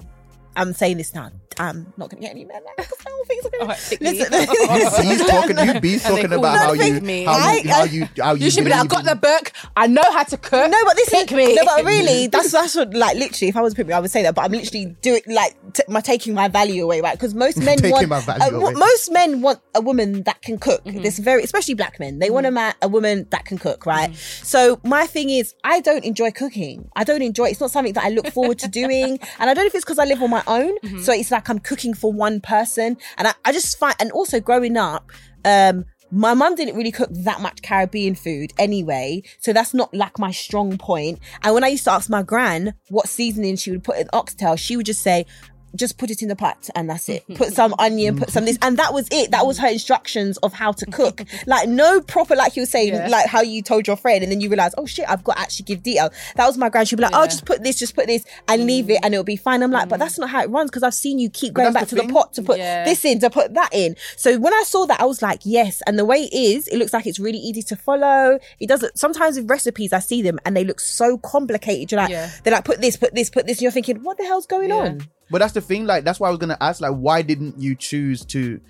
I'm 0.59 0.73
saying 0.73 0.97
this 0.99 1.15
now. 1.15 1.31
I'm 1.61 1.93
not 1.97 2.11
gonna 2.11 2.21
get 2.21 2.31
any 2.31 2.45
men. 2.45 2.63
Like, 2.77 2.79
I 3.01 3.05
don't 3.09 3.27
think 3.27 3.45
it's 3.45 3.51
gonna. 3.51 3.63
All 3.63 3.69
right. 3.69 3.99
Listen, 4.01 5.03
He's 5.09 5.27
talking. 5.27 5.59
You 5.59 5.81
be 5.81 5.99
talking 5.99 6.29
call 6.29 6.39
about 6.39 6.57
how 6.59 6.73
you, 6.73 7.01
me. 7.01 7.25
how 7.25 7.33
you, 7.33 7.39
I- 7.39 7.69
how 7.73 7.85
you, 7.85 8.09
how 8.21 8.35
you. 8.35 8.45
You 8.45 8.51
should 8.51 8.65
be 8.65 8.71
like, 8.71 8.81
I 8.81 8.87
believe 8.87 9.05
got 9.07 9.15
the 9.15 9.21
book. 9.21 9.53
I 9.77 9.87
know 9.89 10.03
how 10.13 10.23
to 10.23 10.37
cook. 10.37 10.71
No, 10.71 10.79
but 10.85 10.95
this 10.97 11.09
Pick 11.11 11.33
is 11.33 11.37
me. 11.37 11.55
no, 11.57 11.65
but 11.65 11.85
really, 11.85 12.27
that's 12.29 12.53
that's 12.53 12.77
what 12.77 12.95
like 12.95 13.17
literally. 13.17 13.49
If 13.49 13.57
I 13.57 13.61
was 13.63 13.75
pick 13.75 13.87
me, 13.89 13.93
I 13.93 13.99
would 14.01 14.11
say 14.11 14.23
that. 14.23 14.35
But 14.37 14.45
I'm 14.45 14.53
literally 14.53 14.97
doing 15.03 15.23
like 15.27 15.57
t- 15.73 15.83
my 15.89 16.01
taking 16.01 16.35
my 16.35 16.47
value 16.49 16.85
away, 16.85 17.01
right? 17.01 17.15
Because 17.17 17.35
most 17.35 17.59
men 17.59 17.79
Taking 17.79 17.93
want 17.93 18.09
my 18.09 18.21
value 18.21 18.57
uh, 18.57 18.61
away. 18.61 18.75
most 18.75 19.11
men 19.13 19.41
want 19.43 19.61
a 19.75 19.81
woman 19.81 20.23
that 20.25 20.43
can 20.43 20.59
cook. 20.59 20.85
Mm-hmm. 20.85 21.03
This 21.03 21.19
very, 21.19 21.43
especially 21.43 21.75
black 21.75 21.99
men, 21.99 22.19
they 22.21 22.31
want 22.31 22.47
a 22.47 22.51
man, 22.53 22.75
a 22.83 22.89
woman 22.89 23.27
that 23.31 23.45
can 23.47 23.59
cook, 23.59 23.85
right? 23.87 24.15
So 24.17 24.81
my 24.85 25.07
thing 25.07 25.31
is, 25.31 25.55
I 25.65 25.81
don't 25.81 26.05
enjoy 26.05 26.31
cooking. 26.31 26.89
I 26.95 27.03
don't 27.05 27.23
enjoy. 27.23 27.47
It's 27.49 27.61
not 27.61 27.71
something 27.73 27.95
that 27.95 28.05
I 28.05 28.11
look 28.11 28.29
forward 28.29 28.59
to 28.61 28.69
doing, 28.69 29.19
and 29.41 29.51
I 29.51 29.55
don't 29.55 29.65
know 29.65 29.67
if 29.67 29.75
it's 29.75 29.85
because 29.85 29.99
I 29.99 30.05
live 30.05 30.23
on 30.23 30.31
my 30.31 30.43
own. 30.49 30.77
Mm-hmm. 30.79 31.01
So 31.01 31.13
it's 31.13 31.31
like 31.31 31.49
I'm 31.49 31.61
cooking 31.61 31.95
for 31.95 32.13
one 32.13 32.41
person, 32.41 32.97
and 33.17 33.29
I, 33.29 33.35
I 33.45 33.53
just 33.53 33.79
find, 33.79 33.95
and 34.01 34.11
also 34.13 34.41
growing 34.41 34.77
up, 34.77 35.11
um. 35.45 35.85
My 36.11 36.33
mum 36.33 36.55
didn't 36.55 36.75
really 36.75 36.91
cook 36.91 37.11
that 37.13 37.43
much 37.43 37.61
Caribbean 37.61 38.15
food 38.15 38.55
anyway, 38.57 39.23
so 39.41 39.53
that's 39.53 39.75
not 39.75 39.93
like 39.93 40.19
my 40.19 40.31
strong 40.31 40.79
point. 40.79 41.19
And 41.43 41.53
when 41.53 41.65
I 41.65 41.69
used 41.69 41.85
to 41.85 41.93
ask 41.93 42.09
my 42.09 42.23
gran 42.23 42.73
what 42.89 43.11
seasoning 43.11 43.57
she 43.57 43.71
would 43.71 43.85
put 43.85 43.99
in 43.99 44.09
oxtail, 44.15 44.57
she 44.57 44.79
would 44.79 44.87
just 44.87 45.03
say, 45.03 45.27
just 45.75 45.99
put 45.99 46.11
it 46.11 46.23
in 46.23 46.29
the 46.29 46.37
pot 46.37 46.69
and 46.75 46.89
that's 46.89 47.09
it. 47.09 47.23
Mm-hmm. 47.25 47.35
Put 47.35 47.53
some 47.53 47.75
onion, 47.79 48.19
put 48.19 48.31
some 48.31 48.45
this, 48.45 48.57
mm-hmm. 48.59 48.69
and 48.69 48.79
that 48.79 48.93
was 48.93 49.09
it. 49.11 49.31
That 49.31 49.47
was 49.47 49.59
her 49.59 49.69
instructions 49.69 50.37
of 50.39 50.53
how 50.53 50.73
to 50.73 50.87
cook. 50.87 51.23
Like 51.47 51.69
no 51.69 52.01
proper, 52.01 52.35
like 52.37 52.57
you 52.57 52.63
were 52.63 52.67
saying, 52.67 52.93
Yeah. 52.93 53.09
like 53.09 53.27
how 53.27 53.41
you 53.41 53.63
told 53.63 53.87
your 53.87 53.97
friend, 53.97 54.23
and 54.23 54.31
then 54.31 54.41
you 54.41 54.49
realize, 54.49 54.75
oh 54.77 54.87
shit, 54.87 55.09
I've 55.09 55.25
got 55.25 55.37
to 55.37 55.41
actually 55.41 55.65
give 55.65 55.83
detail. 55.83 56.11
That 56.37 56.47
was 56.47 56.59
my 56.59 56.69
grand. 56.69 56.89
She'd 56.89 56.97
be 56.97 57.03
like, 57.03 57.15
oh, 57.15 57.23
Yeah. 57.23 57.27
just 57.27 57.45
put 57.47 57.63
this, 57.63 57.79
just 57.79 57.95
put 57.95 58.07
this, 58.07 58.25
and 58.49 58.67
leave 58.67 58.91
it, 58.91 58.99
and 59.03 59.15
it'll 59.15 59.25
be 59.25 59.37
fine. 59.37 59.63
I'm 59.63 59.71
like, 59.71 59.89
but 59.89 59.97
mm. 59.97 60.01
that's 60.01 60.19
not 60.19 60.31
how 60.31 60.43
it 60.43 60.51
runs 60.51 60.71
because 60.71 60.83
I've 60.83 60.95
seen 60.95 61.19
you 61.19 61.31
keep 61.31 61.55
going 61.55 61.73
back 61.73 61.85
the 61.85 61.97
to 61.97 61.97
thing. 61.97 62.09
the 62.09 62.13
pot 62.13 62.33
to 62.35 62.43
put 62.43 62.59
Yeah. 62.59 62.85
this 62.85 63.05
in, 63.05 63.21
to 63.21 63.31
put 63.31 63.55
that 63.55 63.71
in. 63.73 63.97
So 64.17 64.39
when 64.39 64.53
I 64.53 64.63
saw 64.67 64.85
that, 64.87 65.01
I 65.01 65.05
was 65.05 65.23
like, 65.23 65.41
yes. 65.45 65.83
And 65.87 65.99
the 65.99 66.05
way 66.05 66.25
it 66.25 66.35
is, 66.35 66.69
it 66.69 66.77
looks 66.77 66.93
like 66.93 67.07
it's 67.07 67.19
really 67.19 67.39
easy 67.39 67.63
to 67.63 67.77
follow. 67.77 68.39
It 68.61 68.69
doesn't. 68.69 68.99
Sometimes 68.99 69.37
with 69.37 69.49
recipes, 69.49 69.93
I 69.93 70.01
see 70.01 70.23
them 70.23 70.39
and 70.45 70.57
they 70.57 70.65
look 70.65 70.81
so 70.81 71.19
complicated. 71.19 71.91
You're 71.93 72.01
like, 72.01 72.11
Yeah. 72.11 72.31
they're 72.43 72.53
like, 72.53 72.65
put 72.65 72.81
this, 72.81 72.97
put 72.97 73.15
this, 73.15 73.31
put 73.31 73.47
this, 73.47 73.59
and 73.59 73.63
you're 73.63 73.73
thinking, 73.73 74.03
what 74.03 74.19
the 74.19 74.25
hell's 74.25 74.47
going 74.47 74.73
on? 74.73 75.09
But 75.31 75.39
that's 75.39 75.53
the 75.53 75.61
thing. 75.61 75.87
Like 75.87 76.05
that's 76.05 76.19
why 76.21 76.29
I 76.29 76.31
was 76.31 76.39
gonna 76.39 76.59
ask. 76.61 76.81
Like, 76.81 76.95
why 76.95 77.23
didn't 77.23 77.61
you 77.61 77.75
choose 77.75 78.25
to 78.27 78.61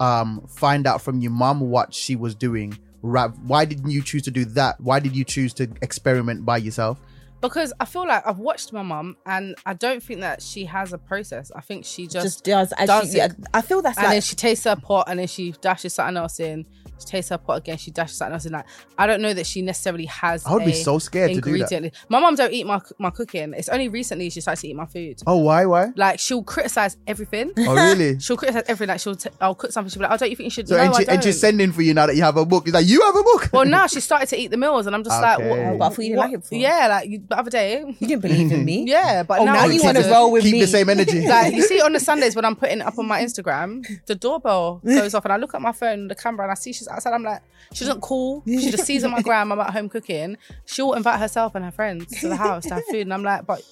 um 0.00 0.44
find 0.48 0.86
out 0.86 1.02
from 1.02 1.20
your 1.20 1.32
mom 1.32 1.60
what 1.60 1.94
she 1.94 2.16
was 2.16 2.34
doing? 2.34 2.78
Ra- 3.02 3.28
Why 3.28 3.66
didn't 3.66 3.90
you 3.90 4.02
choose 4.02 4.22
to 4.22 4.30
do 4.30 4.46
that? 4.46 4.80
Why 4.80 4.98
did 4.98 5.14
you 5.14 5.24
choose 5.24 5.52
to 5.54 5.68
experiment 5.82 6.44
by 6.46 6.56
yourself? 6.58 6.98
because 7.44 7.74
I 7.78 7.84
feel 7.84 8.08
like 8.08 8.26
I've 8.26 8.38
watched 8.38 8.72
my 8.72 8.80
mum 8.80 9.18
and 9.26 9.54
I 9.66 9.74
don't 9.74 10.02
think 10.02 10.20
that 10.20 10.40
she 10.40 10.64
has 10.64 10.94
a 10.94 10.98
process. 10.98 11.52
I 11.54 11.60
think 11.60 11.84
she 11.84 12.06
just, 12.06 12.24
Just 12.24 12.44
does. 12.44 12.72
Does 12.86 13.12
she, 13.12 13.18
it. 13.18 13.32
I 13.52 13.60
feel 13.60 13.82
that's 13.82 13.98
and 13.98 14.06
then 14.12 14.22
she 14.22 14.34
tastes 14.34 14.64
her 14.64 14.76
pot 14.76 15.08
and 15.10 15.18
then 15.18 15.26
she 15.26 15.52
dashes 15.60 15.92
something 15.92 16.16
else 16.16 16.40
in. 16.40 16.64
She 17.04 17.10
tastes 17.10 17.30
her 17.30 17.38
pot 17.38 17.58
again. 17.58 17.76
She 17.78 17.90
dashes 17.90 18.16
something 18.16 18.34
else 18.34 18.46
in. 18.46 18.52
Like 18.52 18.66
I 18.98 19.06
don't 19.06 19.20
know 19.20 19.32
that 19.34 19.46
she 19.46 19.62
necessarily 19.62 20.06
has. 20.06 20.44
I 20.46 20.52
would 20.54 20.64
be 20.64 20.72
so 20.72 20.98
scared 20.98 21.30
to 21.30 21.40
do 21.40 21.40
that. 21.58 21.70
ingredient. 21.72 21.94
My 22.08 22.20
mom 22.20 22.34
don't 22.34 22.52
eat 22.52 22.66
my 22.66 22.80
my 22.98 23.10
cooking. 23.10 23.54
It's 23.54 23.68
only 23.68 23.88
recently 23.88 24.30
she 24.30 24.40
started 24.40 24.60
to 24.62 24.68
eat 24.68 24.76
my 24.76 24.86
food. 24.86 25.22
Oh, 25.26 25.36
why? 25.38 25.66
Why? 25.66 25.92
Like 25.96 26.18
she'll 26.18 26.42
criticize 26.42 26.96
everything. 27.06 27.52
Oh, 27.58 27.74
really? 27.74 28.18
She'll 28.24 28.36
criticize 28.36 28.64
everything. 28.68 28.88
Like 28.92 29.00
she'll, 29.00 29.16
t- 29.16 29.30
I'll 29.40 29.54
cook 29.54 29.72
something. 29.72 29.90
She'll 29.90 30.00
be 30.00 30.04
like, 30.04 30.12
"Oh, 30.12 30.16
don't 30.16 30.30
you 30.30 30.36
think 30.36 30.46
you 30.46 30.50
should?" 30.50 30.68
So 30.68 30.76
no, 30.76 30.82
and, 30.82 30.94
I 30.94 30.98
she, 30.98 31.04
don't. 31.04 31.14
and 31.14 31.24
she's 31.24 31.40
sending 31.40 31.72
for 31.72 31.82
you 31.82 31.92
now 31.94 32.06
that 32.06 32.16
you 32.16 32.22
have 32.22 32.36
a 32.36 32.44
book. 32.46 32.64
It's 32.66 32.74
like 32.74 32.86
you 32.86 33.00
have 33.02 33.16
a 33.16 33.22
book. 33.22 33.50
well, 33.52 33.64
now 33.64 33.86
she 33.94 34.00
started 34.00 34.28
to 34.28 34.38
eat 34.38 34.50
the 34.50 34.56
meals, 34.56 34.86
and 34.86 34.94
I'm 34.94 35.04
just 35.04 35.20
like, 35.20 35.38
Okay. 35.38 35.48
what, 35.50 35.58
Oh, 35.58 35.78
but 35.78 35.84
I 35.84 35.88
thought 35.90 35.98
you 35.98 36.04
didn't 36.10 36.16
what- 36.18 36.24
like 36.26 36.34
it 36.34 36.40
before. 36.42 36.58
Yeah, 36.58 36.86
like 36.88 37.08
you, 37.10 37.22
the 37.28 37.38
other 37.38 37.50
day. 37.50 37.84
you 37.98 38.06
didn't 38.06 38.22
believe 38.22 38.52
in 38.52 38.64
me. 38.64 38.84
Yeah, 38.86 39.22
but 39.24 39.40
Oh, 39.40 39.44
now, 39.44 39.52
now 39.54 39.64
you 39.66 39.72
Keep 39.80 39.84
wanna 39.84 40.08
roll 40.08 40.30
with 40.32 40.42
keep 40.44 40.52
me. 40.52 40.60
the 40.60 40.66
same 40.66 40.88
energy. 40.88 41.26
like 41.28 41.54
you 41.54 41.62
see 41.62 41.80
on 41.80 41.92
the 41.92 42.00
Sundays 42.00 42.36
when 42.36 42.44
I'm 42.44 42.56
putting 42.56 42.78
it 42.80 42.86
up 42.86 42.98
on 42.98 43.06
my 43.06 43.22
Instagram, 43.22 43.84
the 44.06 44.14
doorbell 44.14 44.80
goes 44.84 45.14
off 45.14 45.24
and 45.24 45.32
I 45.32 45.36
look 45.36 45.54
at 45.54 45.60
my 45.62 45.72
phone, 45.72 46.08
the 46.08 46.14
camera, 46.14 46.44
and 46.44 46.52
I 46.52 46.54
see 46.54 46.72
she's 46.72 46.88
outside. 46.94 47.12
I'm 47.12 47.22
like, 47.22 47.42
she 47.72 47.84
doesn't 47.84 48.00
mm. 48.00 48.02
call. 48.02 48.42
She 48.46 48.70
just 48.70 48.84
sees 48.84 49.04
on 49.04 49.10
my 49.10 49.22
gram 49.22 49.52
I'm 49.52 49.60
at 49.60 49.70
home 49.70 49.88
cooking. 49.88 50.36
She'll 50.64 50.94
invite 50.94 51.18
herself 51.18 51.54
and 51.54 51.64
her 51.64 51.70
friends 51.70 52.06
to 52.20 52.28
the 52.28 52.36
house 52.36 52.64
to 52.64 52.74
have 52.74 52.84
food, 52.90 53.02
and 53.02 53.14
I'm 53.14 53.22
like, 53.22 53.46
but 53.46 53.62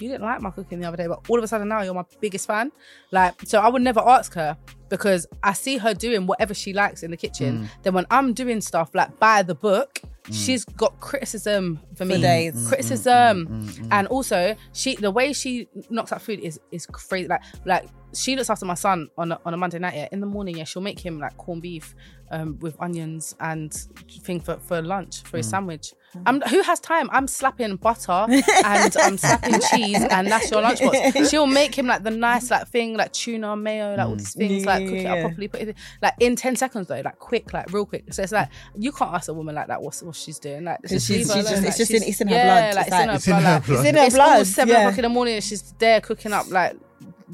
you 0.00 0.08
didn't 0.08 0.22
like 0.22 0.40
my 0.40 0.50
cooking 0.50 0.80
the 0.80 0.88
other 0.88 0.96
day, 0.96 1.06
but 1.06 1.20
all 1.28 1.38
of 1.38 1.44
a 1.44 1.48
sudden 1.48 1.68
now 1.68 1.82
you're 1.82 1.94
my 1.94 2.04
biggest 2.20 2.46
fan. 2.46 2.70
Like, 3.10 3.34
so 3.44 3.60
I 3.60 3.68
would 3.68 3.82
never 3.82 4.00
ask 4.00 4.34
her 4.34 4.56
because 4.88 5.26
I 5.42 5.52
see 5.52 5.78
her 5.78 5.94
doing 5.94 6.26
whatever 6.26 6.54
she 6.54 6.72
likes 6.72 7.02
in 7.02 7.10
the 7.10 7.16
kitchen. 7.16 7.60
Mm. 7.60 7.68
Then 7.82 7.94
when 7.94 8.06
I'm 8.10 8.32
doing 8.32 8.60
stuff 8.60 8.94
like 8.94 9.18
by 9.18 9.42
the 9.42 9.54
book, 9.54 10.00
mm. 10.24 10.34
she's 10.34 10.64
got 10.64 10.98
criticism 11.00 11.80
for 11.94 12.04
me. 12.04 12.20
days. 12.20 12.54
Mm, 12.54 12.68
criticism, 12.68 13.88
and 13.90 14.06
also 14.08 14.56
she 14.72 14.96
the 14.96 15.10
way 15.10 15.32
she 15.32 15.68
knocks 15.90 16.12
out 16.12 16.22
food 16.22 16.40
is 16.40 16.60
is 16.70 16.86
crazy. 16.86 17.28
Like 17.28 17.42
like 17.64 17.88
she 18.16 18.36
looks 18.36 18.50
after 18.50 18.64
my 18.64 18.74
son 18.74 19.08
on 19.18 19.32
a, 19.32 19.40
on 19.44 19.54
a 19.54 19.56
Monday 19.56 19.78
night. 19.78 19.94
Yeah, 19.94 20.08
in 20.12 20.20
the 20.20 20.26
morning, 20.26 20.56
yeah, 20.56 20.64
she'll 20.64 20.82
make 20.82 20.98
him 20.98 21.18
like 21.18 21.36
corned 21.36 21.62
beef 21.62 21.94
um, 22.30 22.58
with 22.60 22.76
onions 22.80 23.34
and 23.40 23.72
thing 24.22 24.40
for, 24.40 24.56
for 24.58 24.82
lunch 24.82 25.22
for 25.22 25.36
his 25.36 25.48
sandwich. 25.48 25.92
I'm, 26.24 26.40
who 26.42 26.62
has 26.62 26.80
time? 26.80 27.10
I'm 27.12 27.28
slapping 27.28 27.76
butter 27.76 28.12
and 28.28 28.96
I'm 28.96 29.18
slapping 29.18 29.60
cheese, 29.70 30.02
and 30.02 30.28
that's 30.28 30.50
your 30.50 30.62
lunchbox. 30.62 31.30
She'll 31.30 31.46
make 31.46 31.76
him 31.76 31.86
like 31.86 32.02
the 32.02 32.10
nice 32.10 32.50
like 32.50 32.68
thing, 32.68 32.96
like 32.96 33.12
tuna, 33.12 33.56
mayo, 33.56 33.94
like 33.96 34.06
all 34.06 34.16
these 34.16 34.34
things, 34.34 34.64
like 34.64 34.75
cook 34.84 34.92
it 34.94 35.06
up 35.06 35.16
Yeah. 35.16 35.22
properly, 35.22 35.48
put 35.48 35.60
it 35.62 35.76
like 36.02 36.14
in 36.20 36.36
ten 36.36 36.56
seconds 36.56 36.88
though, 36.88 37.00
like 37.04 37.18
quick, 37.18 37.52
like 37.52 37.72
real 37.72 37.86
quick. 37.86 38.12
So 38.12 38.22
it's 38.22 38.32
like 38.32 38.48
you 38.76 38.92
can't 38.92 39.12
ask 39.14 39.28
a 39.28 39.34
woman 39.34 39.54
like 39.54 39.68
that 39.68 39.80
what's 39.82 40.02
what 40.02 40.14
she's 40.16 40.38
doing. 40.38 40.64
Like 40.64 40.80
just 40.82 41.06
she's- 41.06 41.20
she's 41.32 41.34
just- 41.34 41.52
Like, 41.56 41.64
it's 41.68 41.76
just 41.78 41.90
in- 41.92 42.02
it's 42.02 42.20
in 42.20 42.28
her 42.28 42.34
yeah, 42.34 42.72
blood. 42.72 42.74
Like, 42.76 42.86
It's 42.86 42.96
it's, 42.96 42.96
in 42.96 43.06
like- 43.06 43.10
her 43.10 43.14
It's 43.16 43.26
in 43.26 43.32
blood. 43.32 43.42
her 43.44 43.60
blood. 43.66 43.78
It's 43.78 43.88
in 43.88 43.94
her 43.96 44.10
blood, 44.10 44.38
all 44.38 44.44
seven 44.44 44.76
o'clock 44.76 44.98
in 44.98 45.02
the 45.02 45.08
morning 45.08 45.34
and 45.34 45.44
she's 45.44 45.72
there 45.78 46.00
cooking 46.00 46.32
up 46.32 46.50
like 46.50 46.76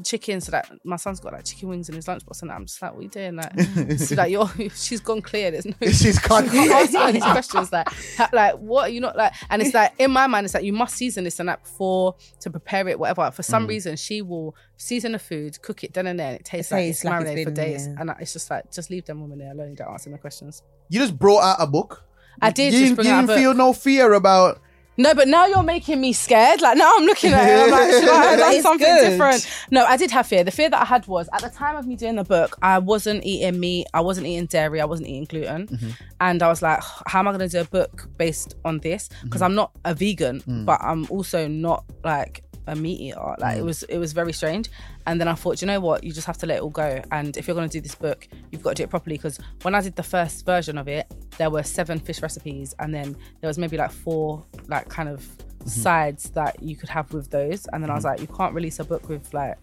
chicken 0.03 0.41
so 0.41 0.51
that 0.51 0.71
my 0.83 0.95
son's 0.95 1.19
got 1.19 1.33
like 1.33 1.45
chicken 1.45 1.69
wings 1.69 1.87
in 1.89 1.95
his 1.95 2.05
lunchbox 2.05 2.41
and 2.41 2.51
I'm 2.51 2.65
just 2.65 2.81
like, 2.81 2.93
what 2.93 2.99
are 2.99 3.03
you 3.03 3.09
doing? 3.09 3.35
Like, 3.35 3.59
so, 3.99 4.15
like 4.15 4.31
you're 4.31 4.49
she's 4.75 4.99
gone 4.99 5.21
clear. 5.21 5.51
There's 5.51 5.65
no 5.65 5.73
She's 5.91 6.17
gone 6.19 6.45
you 6.45 6.51
can't 6.51 6.95
ask 6.95 7.13
these 7.13 7.23
questions 7.23 7.71
like 7.71 7.87
like 8.33 8.55
what 8.55 8.87
are 8.87 8.89
you 8.89 8.99
not 9.01 9.15
like 9.15 9.33
and 9.49 9.61
it's 9.61 9.73
like 9.73 9.93
in 9.99 10.09
my 10.11 10.25
mind 10.27 10.45
it's 10.45 10.53
like 10.55 10.63
you 10.63 10.73
must 10.73 10.95
season 10.95 11.23
this 11.25 11.39
and 11.39 11.47
that 11.49 11.63
before 11.63 12.15
to 12.39 12.49
prepare 12.49 12.87
it, 12.87 12.97
whatever. 12.97 13.29
For 13.31 13.43
Mm. 13.43 13.45
some 13.45 13.67
reason 13.67 13.95
she 13.97 14.21
will 14.21 14.55
season 14.77 15.11
the 15.11 15.19
food, 15.19 15.61
cook 15.61 15.83
it 15.83 15.93
then 15.93 16.07
and 16.07 16.19
there, 16.19 16.29
and 16.31 16.39
it 16.39 16.45
tastes 16.45 16.71
It 16.71 16.75
like 16.75 16.81
tastes 16.85 17.01
it's 17.01 17.05
like 17.05 17.13
it's 17.13 17.23
marinated 17.25 17.47
for 17.47 17.53
days. 17.55 17.87
yeah. 17.87 17.95
And 17.99 18.11
it's 18.19 18.33
just 18.33 18.49
like 18.49 18.71
just 18.71 18.89
leave 18.89 19.05
them 19.05 19.21
women 19.21 19.37
there 19.37 19.51
alone, 19.51 19.75
don't 19.75 19.91
answer 19.91 20.09
my 20.09 20.17
questions. 20.17 20.63
You 20.89 20.99
just 20.99 21.17
brought 21.19 21.41
out 21.43 21.57
a 21.59 21.67
book. 21.67 22.03
I 22.41 22.49
did 22.49 22.73
You, 22.73 22.79
you 22.79 22.95
didn't 22.95 23.27
feel 23.27 23.53
no 23.53 23.73
fear 23.73 24.13
about 24.13 24.59
No, 24.95 25.15
but 25.15 25.27
now 25.27 25.47
you're 25.47 25.63
making 25.63 25.99
me 26.01 26.13
scared. 26.13 26.61
Like 26.61 26.77
now 26.77 26.91
I'm 26.95 27.05
looking 27.05 27.33
at 27.33 27.49
it. 27.49 27.63
I'm 27.63 27.71
like, 27.71 27.91
should 27.91 28.09
I 28.09 28.25
have 28.25 28.39
done 28.45 28.61
something 28.61 28.87
good. 28.87 29.09
different? 29.09 29.47
No, 29.71 29.85
I 29.85 29.97
did 29.97 30.11
have 30.11 30.27
fear. 30.27 30.43
The 30.43 30.51
fear 30.51 30.69
that 30.69 30.81
I 30.81 30.85
had 30.85 31.07
was 31.07 31.27
at 31.33 31.41
the 31.41 31.49
time 31.49 31.75
of 31.75 31.87
me 31.87 31.95
doing 31.95 32.15
the 32.15 32.23
book, 32.23 32.57
I 32.61 32.77
wasn't 32.79 33.25
eating 33.25 33.59
meat, 33.59 33.87
I 33.93 34.01
wasn't 34.01 34.27
eating 34.27 34.45
dairy, 34.45 34.79
I 34.81 34.85
wasn't 34.85 35.09
eating 35.09 35.25
gluten, 35.25 35.67
Mm-hmm. 35.67 35.89
and 36.21 36.43
I 36.43 36.47
was 36.47 36.61
like, 36.61 36.81
how 37.07 37.19
am 37.19 37.27
I 37.27 37.31
going 37.31 37.47
to 37.47 37.47
do 37.49 37.61
a 37.61 37.65
book 37.65 38.07
based 38.17 38.55
on 38.65 38.79
this? 38.79 39.09
Because 39.23 39.41
Mm-hmm. 39.41 39.43
I'm 39.45 39.55
not 39.55 39.71
a 39.85 39.93
vegan, 39.95 40.41
Mm. 40.41 40.65
but 40.65 40.79
I'm 40.83 41.07
also 41.09 41.47
not 41.47 41.85
like 42.03 42.43
a 42.67 42.75
meat 42.75 42.99
eater. 42.99 43.35
Like 43.39 43.57
it 43.57 43.61
mm. 43.61 43.65
was, 43.65 43.83
it 43.83 43.97
was 43.97 44.13
very 44.13 44.33
strange. 44.33 44.69
And 45.05 45.19
then 45.19 45.27
I 45.27 45.33
thought, 45.33 45.61
you 45.61 45.67
know 45.67 45.79
what? 45.79 46.03
You 46.03 46.11
just 46.11 46.27
have 46.27 46.37
to 46.39 46.45
let 46.45 46.57
it 46.57 46.61
all 46.61 46.69
go. 46.69 47.01
And 47.11 47.35
if 47.37 47.47
you're 47.47 47.55
going 47.55 47.69
to 47.69 47.77
do 47.77 47.81
this 47.81 47.95
book, 47.95 48.27
you've 48.51 48.63
got 48.63 48.71
to 48.71 48.75
do 48.75 48.83
it 48.83 48.89
properly. 48.89 49.17
Because 49.17 49.39
when 49.63 49.75
I 49.75 49.81
did 49.81 49.95
the 49.95 50.03
first 50.03 50.45
version 50.45 50.77
of 50.77 50.87
it, 50.87 51.11
there 51.37 51.49
were 51.49 51.63
seven 51.63 51.99
fish 51.99 52.21
recipes, 52.21 52.75
and 52.79 52.93
then 52.93 53.15
there 53.41 53.47
was 53.47 53.57
maybe 53.57 53.75
like 53.77 53.91
four 53.91 54.45
like 54.67 54.87
kind 54.87 55.09
of 55.09 55.21
mm-hmm. 55.21 55.67
sides 55.67 56.29
that 56.31 56.61
you 56.61 56.75
could 56.75 56.89
have 56.89 57.11
with 57.13 57.29
those. 57.29 57.65
And 57.73 57.83
then 57.83 57.89
I 57.89 57.95
was 57.95 58.05
mm-hmm. 58.05 58.11
like, 58.11 58.21
you 58.21 58.35
can't 58.35 58.53
release 58.53 58.79
a 58.79 58.83
book 58.83 59.09
with 59.09 59.33
like 59.33 59.57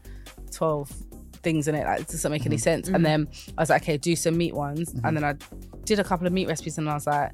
twelve 0.50 0.90
things 1.42 1.68
in 1.68 1.74
it. 1.74 1.84
Like, 1.84 2.00
it 2.00 2.08
doesn't 2.08 2.30
make 2.30 2.44
any 2.44 2.56
mm-hmm. 2.56 2.62
sense. 2.62 2.88
And 2.88 3.06
then 3.06 3.28
I 3.56 3.62
was 3.62 3.70
like, 3.70 3.82
okay, 3.82 3.96
do 3.96 4.14
some 4.16 4.36
meat 4.36 4.54
ones. 4.54 4.94
And 5.04 5.16
then 5.16 5.24
I 5.24 5.34
did 5.84 5.98
a 5.98 6.04
couple 6.04 6.26
of 6.26 6.32
meat 6.32 6.48
recipes, 6.48 6.76
and 6.76 6.88
I 6.88 6.94
was 6.94 7.06
like. 7.06 7.32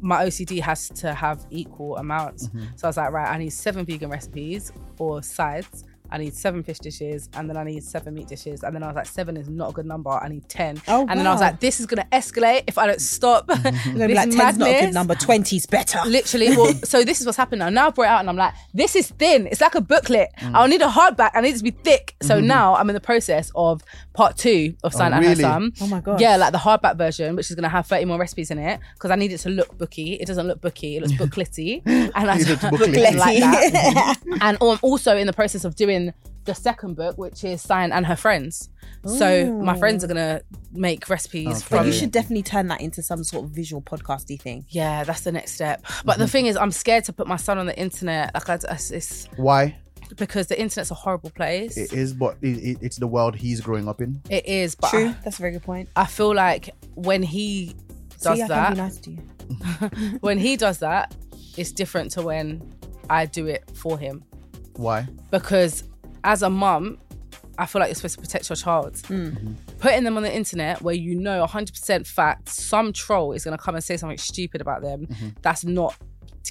My 0.00 0.26
OCD 0.26 0.60
has 0.60 0.88
to 0.90 1.14
have 1.14 1.46
equal 1.50 1.96
amounts. 1.96 2.48
Mm-hmm. 2.48 2.64
So 2.76 2.86
I 2.86 2.88
was 2.88 2.96
like, 2.96 3.12
right, 3.12 3.30
I 3.30 3.38
need 3.38 3.50
seven 3.50 3.84
vegan 3.84 4.10
recipes 4.10 4.72
or 4.98 5.22
sides. 5.22 5.84
I 6.14 6.18
need 6.18 6.32
seven 6.32 6.62
fish 6.62 6.78
dishes 6.78 7.28
and 7.34 7.50
then 7.50 7.56
I 7.56 7.64
need 7.64 7.82
seven 7.82 8.14
meat 8.14 8.28
dishes. 8.28 8.62
And 8.62 8.72
then 8.72 8.84
I 8.84 8.86
was 8.86 8.94
like, 8.94 9.06
seven 9.06 9.36
is 9.36 9.48
not 9.48 9.70
a 9.70 9.72
good 9.72 9.84
number. 9.84 10.10
I 10.10 10.28
need 10.28 10.48
10. 10.48 10.80
Oh, 10.86 11.00
and 11.08 11.18
then 11.18 11.26
I 11.26 11.32
was 11.32 11.40
like, 11.40 11.58
this 11.58 11.80
is 11.80 11.86
going 11.86 12.00
to 12.00 12.08
escalate 12.16 12.62
if 12.68 12.78
I 12.78 12.86
don't 12.86 13.00
stop. 13.00 13.48
Be 13.48 13.54
this 13.54 13.74
like, 13.96 14.28
10's 14.28 14.58
not 14.58 14.68
a 14.68 14.80
good 14.82 14.94
number, 14.94 15.16
20's 15.16 15.66
better. 15.66 15.98
Literally. 16.06 16.56
Well, 16.56 16.72
so 16.84 17.02
this 17.02 17.20
is 17.20 17.26
what's 17.26 17.36
happened 17.36 17.58
now. 17.58 17.68
Now 17.68 17.88
I 17.88 17.90
brought 17.90 18.04
it 18.04 18.10
out 18.10 18.20
and 18.20 18.30
I'm 18.30 18.36
like, 18.36 18.54
this 18.72 18.94
is 18.94 19.08
thin. 19.08 19.48
It's 19.48 19.60
like 19.60 19.74
a 19.74 19.80
booklet. 19.80 20.30
Mm. 20.38 20.54
I'll 20.54 20.68
need 20.68 20.82
a 20.82 20.88
hardback. 20.88 21.32
I 21.34 21.40
need 21.40 21.56
it 21.56 21.58
to 21.58 21.64
be 21.64 21.72
thick. 21.72 22.14
So 22.22 22.36
mm-hmm. 22.36 22.46
now 22.46 22.76
I'm 22.76 22.88
in 22.88 22.94
the 22.94 23.00
process 23.00 23.50
of 23.56 23.82
part 24.12 24.36
two 24.36 24.76
of 24.84 24.94
oh, 24.94 24.98
Sian 24.98 25.12
and 25.12 25.24
Her 25.24 25.30
really? 25.30 25.44
Oh 25.80 25.86
my 25.88 26.00
God. 26.00 26.20
Yeah, 26.20 26.36
like 26.36 26.52
the 26.52 26.58
hardback 26.58 26.96
version, 26.96 27.34
which 27.34 27.50
is 27.50 27.56
going 27.56 27.64
to 27.64 27.68
have 27.68 27.88
30 27.88 28.04
more 28.04 28.18
recipes 28.18 28.52
in 28.52 28.60
it 28.60 28.78
because 28.94 29.10
I 29.10 29.16
need 29.16 29.32
it 29.32 29.38
to 29.38 29.50
look 29.50 29.76
booky. 29.76 30.14
It 30.14 30.26
doesn't 30.26 30.46
look 30.46 30.60
booky. 30.60 30.96
It 30.96 31.02
looks 31.02 31.14
booklety. 31.20 31.82
And 31.84 32.12
I 32.14 32.38
don't 32.38 33.16
like 33.16 33.40
that. 33.40 34.16
and 34.40 34.58
I'm 34.60 34.78
also 34.82 35.16
in 35.16 35.26
the 35.26 35.32
process 35.32 35.64
of 35.64 35.74
doing 35.74 36.03
the 36.44 36.54
second 36.54 36.94
book, 36.94 37.16
which 37.16 37.42
is 37.44 37.62
Sian 37.62 37.92
and 37.92 38.04
Her 38.06 38.16
Friends. 38.16 38.68
So 39.06 39.52
my 39.52 39.78
friends 39.78 40.02
are 40.02 40.06
going 40.06 40.16
to 40.16 40.42
make 40.72 41.08
recipes 41.10 41.62
Okay. 41.62 41.76
But 41.76 41.86
you 41.86 41.92
should 41.92 42.10
definitely 42.10 42.42
turn 42.42 42.68
that 42.68 42.80
into 42.80 43.02
some 43.02 43.22
sort 43.22 43.44
of 43.44 43.50
visual 43.50 43.82
podcasty 43.82 44.40
thing. 44.40 44.64
yeah, 44.68 45.04
that's 45.04 45.22
the 45.22 45.32
next 45.32 45.52
step. 45.52 45.84
But 46.04 46.18
the 46.18 46.24
mm-hmm. 46.24 46.30
thing 46.30 46.46
is, 46.46 46.56
I'm 46.56 46.70
scared 46.70 47.04
to 47.04 47.12
put 47.12 47.26
my 47.26 47.36
son 47.36 47.58
on 47.58 47.66
the 47.66 47.78
internet. 47.78 48.32
Like, 48.34 48.48
I, 48.48 48.54
I- 48.54 48.78
it's 48.90 49.28
Why? 49.36 49.76
because 50.16 50.46
the 50.46 50.60
internet's 50.60 50.90
a 50.90 50.94
horrible 50.94 51.30
place. 51.30 51.76
It 51.76 51.92
is, 51.92 52.12
but 52.12 52.36
it, 52.42 52.56
it, 52.58 52.78
it's 52.80 52.96
the 52.96 53.06
world 53.06 53.34
he's 53.34 53.60
growing 53.60 53.88
up 53.88 54.00
in. 54.00 54.20
it 54.30 54.46
is, 54.46 54.74
but 54.74 54.90
True, 54.90 55.08
I, 55.08 55.16
that's 55.24 55.38
a 55.38 55.42
very 55.42 55.52
good 55.52 55.62
point. 55.62 55.88
I 55.96 56.06
feel 56.06 56.34
like 56.34 56.70
when 56.94 57.22
he 57.22 57.74
does 58.20 58.36
See, 58.36 58.42
I 58.42 58.46
can 58.46 58.48
that, 58.48 58.70
be 58.70 58.76
nice 58.76 58.98
to 58.98 59.10
you. 59.10 60.18
when 60.20 60.38
he 60.38 60.56
does 60.56 60.78
that, 60.78 61.14
it's 61.56 61.72
different 61.72 62.10
to 62.12 62.22
when 62.22 62.74
I 63.10 63.26
do 63.26 63.46
it 63.46 63.70
for 63.74 63.98
him. 63.98 64.24
Why? 64.76 65.06
Because 65.30 65.84
as 66.24 66.42
a 66.42 66.50
mum, 66.50 66.98
I 67.58 67.66
feel 67.66 67.80
like 67.80 67.88
you're 67.88 67.94
supposed 67.94 68.16
to 68.16 68.20
protect 68.20 68.48
your 68.48 68.56
child. 68.56 68.94
Mm. 68.94 69.54
Putting 69.78 70.02
them 70.02 70.16
on 70.16 70.22
the 70.24 70.34
internet 70.34 70.82
where 70.82 70.94
you 70.94 71.14
know 71.14 71.46
100% 71.46 72.06
fact 72.06 72.48
some 72.48 72.92
troll 72.92 73.32
is 73.32 73.44
going 73.44 73.56
to 73.56 73.62
come 73.62 73.74
and 73.74 73.84
say 73.84 73.96
something 73.96 74.18
stupid 74.18 74.60
about 74.60 74.82
them, 74.82 75.06
mm-hmm. 75.06 75.28
that's 75.42 75.64
not 75.64 75.96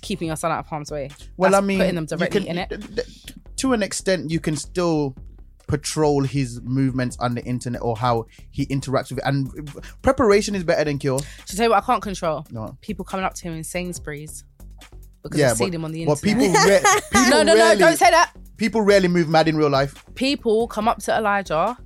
keeping 0.01 0.27
your 0.27 0.37
son 0.37 0.51
out 0.51 0.59
of 0.59 0.67
harm's 0.67 0.91
way. 0.91 1.09
Well, 1.37 1.51
That's 1.51 1.63
I 1.63 1.65
mean, 1.65 1.79
putting 1.79 1.95
them 1.95 2.05
directly 2.05 2.45
can- 2.45 2.57
in 2.57 2.67
it. 2.69 3.07
To 3.57 3.73
an 3.73 3.83
extent, 3.83 4.31
you 4.31 4.39
can 4.39 4.55
still 4.55 5.15
patrol 5.67 6.23
his 6.23 6.59
movements 6.61 7.17
on 7.19 7.35
the 7.35 7.43
internet 7.43 7.81
or 7.81 7.95
how 7.95 8.25
he 8.51 8.65
interacts 8.65 9.09
with 9.09 9.19
it. 9.19 9.23
And 9.25 9.71
preparation 10.01 10.55
is 10.55 10.63
better 10.63 10.83
than 10.83 10.97
cure. 10.99 11.19
To 11.19 11.55
tell 11.55 11.65
you 11.65 11.69
what 11.71 11.83
I 11.83 11.85
can't 11.85 12.01
control, 12.01 12.45
No. 12.51 12.77
people 12.81 13.05
coming 13.05 13.25
up 13.25 13.33
to 13.35 13.43
him 13.43 13.53
in 13.53 13.63
Sainsbury's 13.63 14.43
because 15.23 15.39
Yeah, 15.39 15.51
I've 15.51 15.57
seen 15.57 15.69
but, 15.69 15.75
him 15.75 15.85
on 15.85 15.91
the 15.91 16.05
but 16.05 16.23
internet. 16.23 16.53
people, 16.53 16.69
re- 16.69 17.01
people 17.11 17.29
no, 17.29 17.43
no, 17.43 17.55
rarely, 17.55 17.79
no, 17.79 17.87
don't 17.87 17.97
say 17.97 18.11
that. 18.11 18.33
People 18.57 18.81
rarely 18.81 19.07
move 19.07 19.27
mad 19.29 19.47
in 19.47 19.57
real 19.57 19.69
life. 19.69 20.03
People 20.15 20.67
come 20.67 20.87
up 20.87 20.99
to 21.03 21.15
Elijah. 21.17 21.77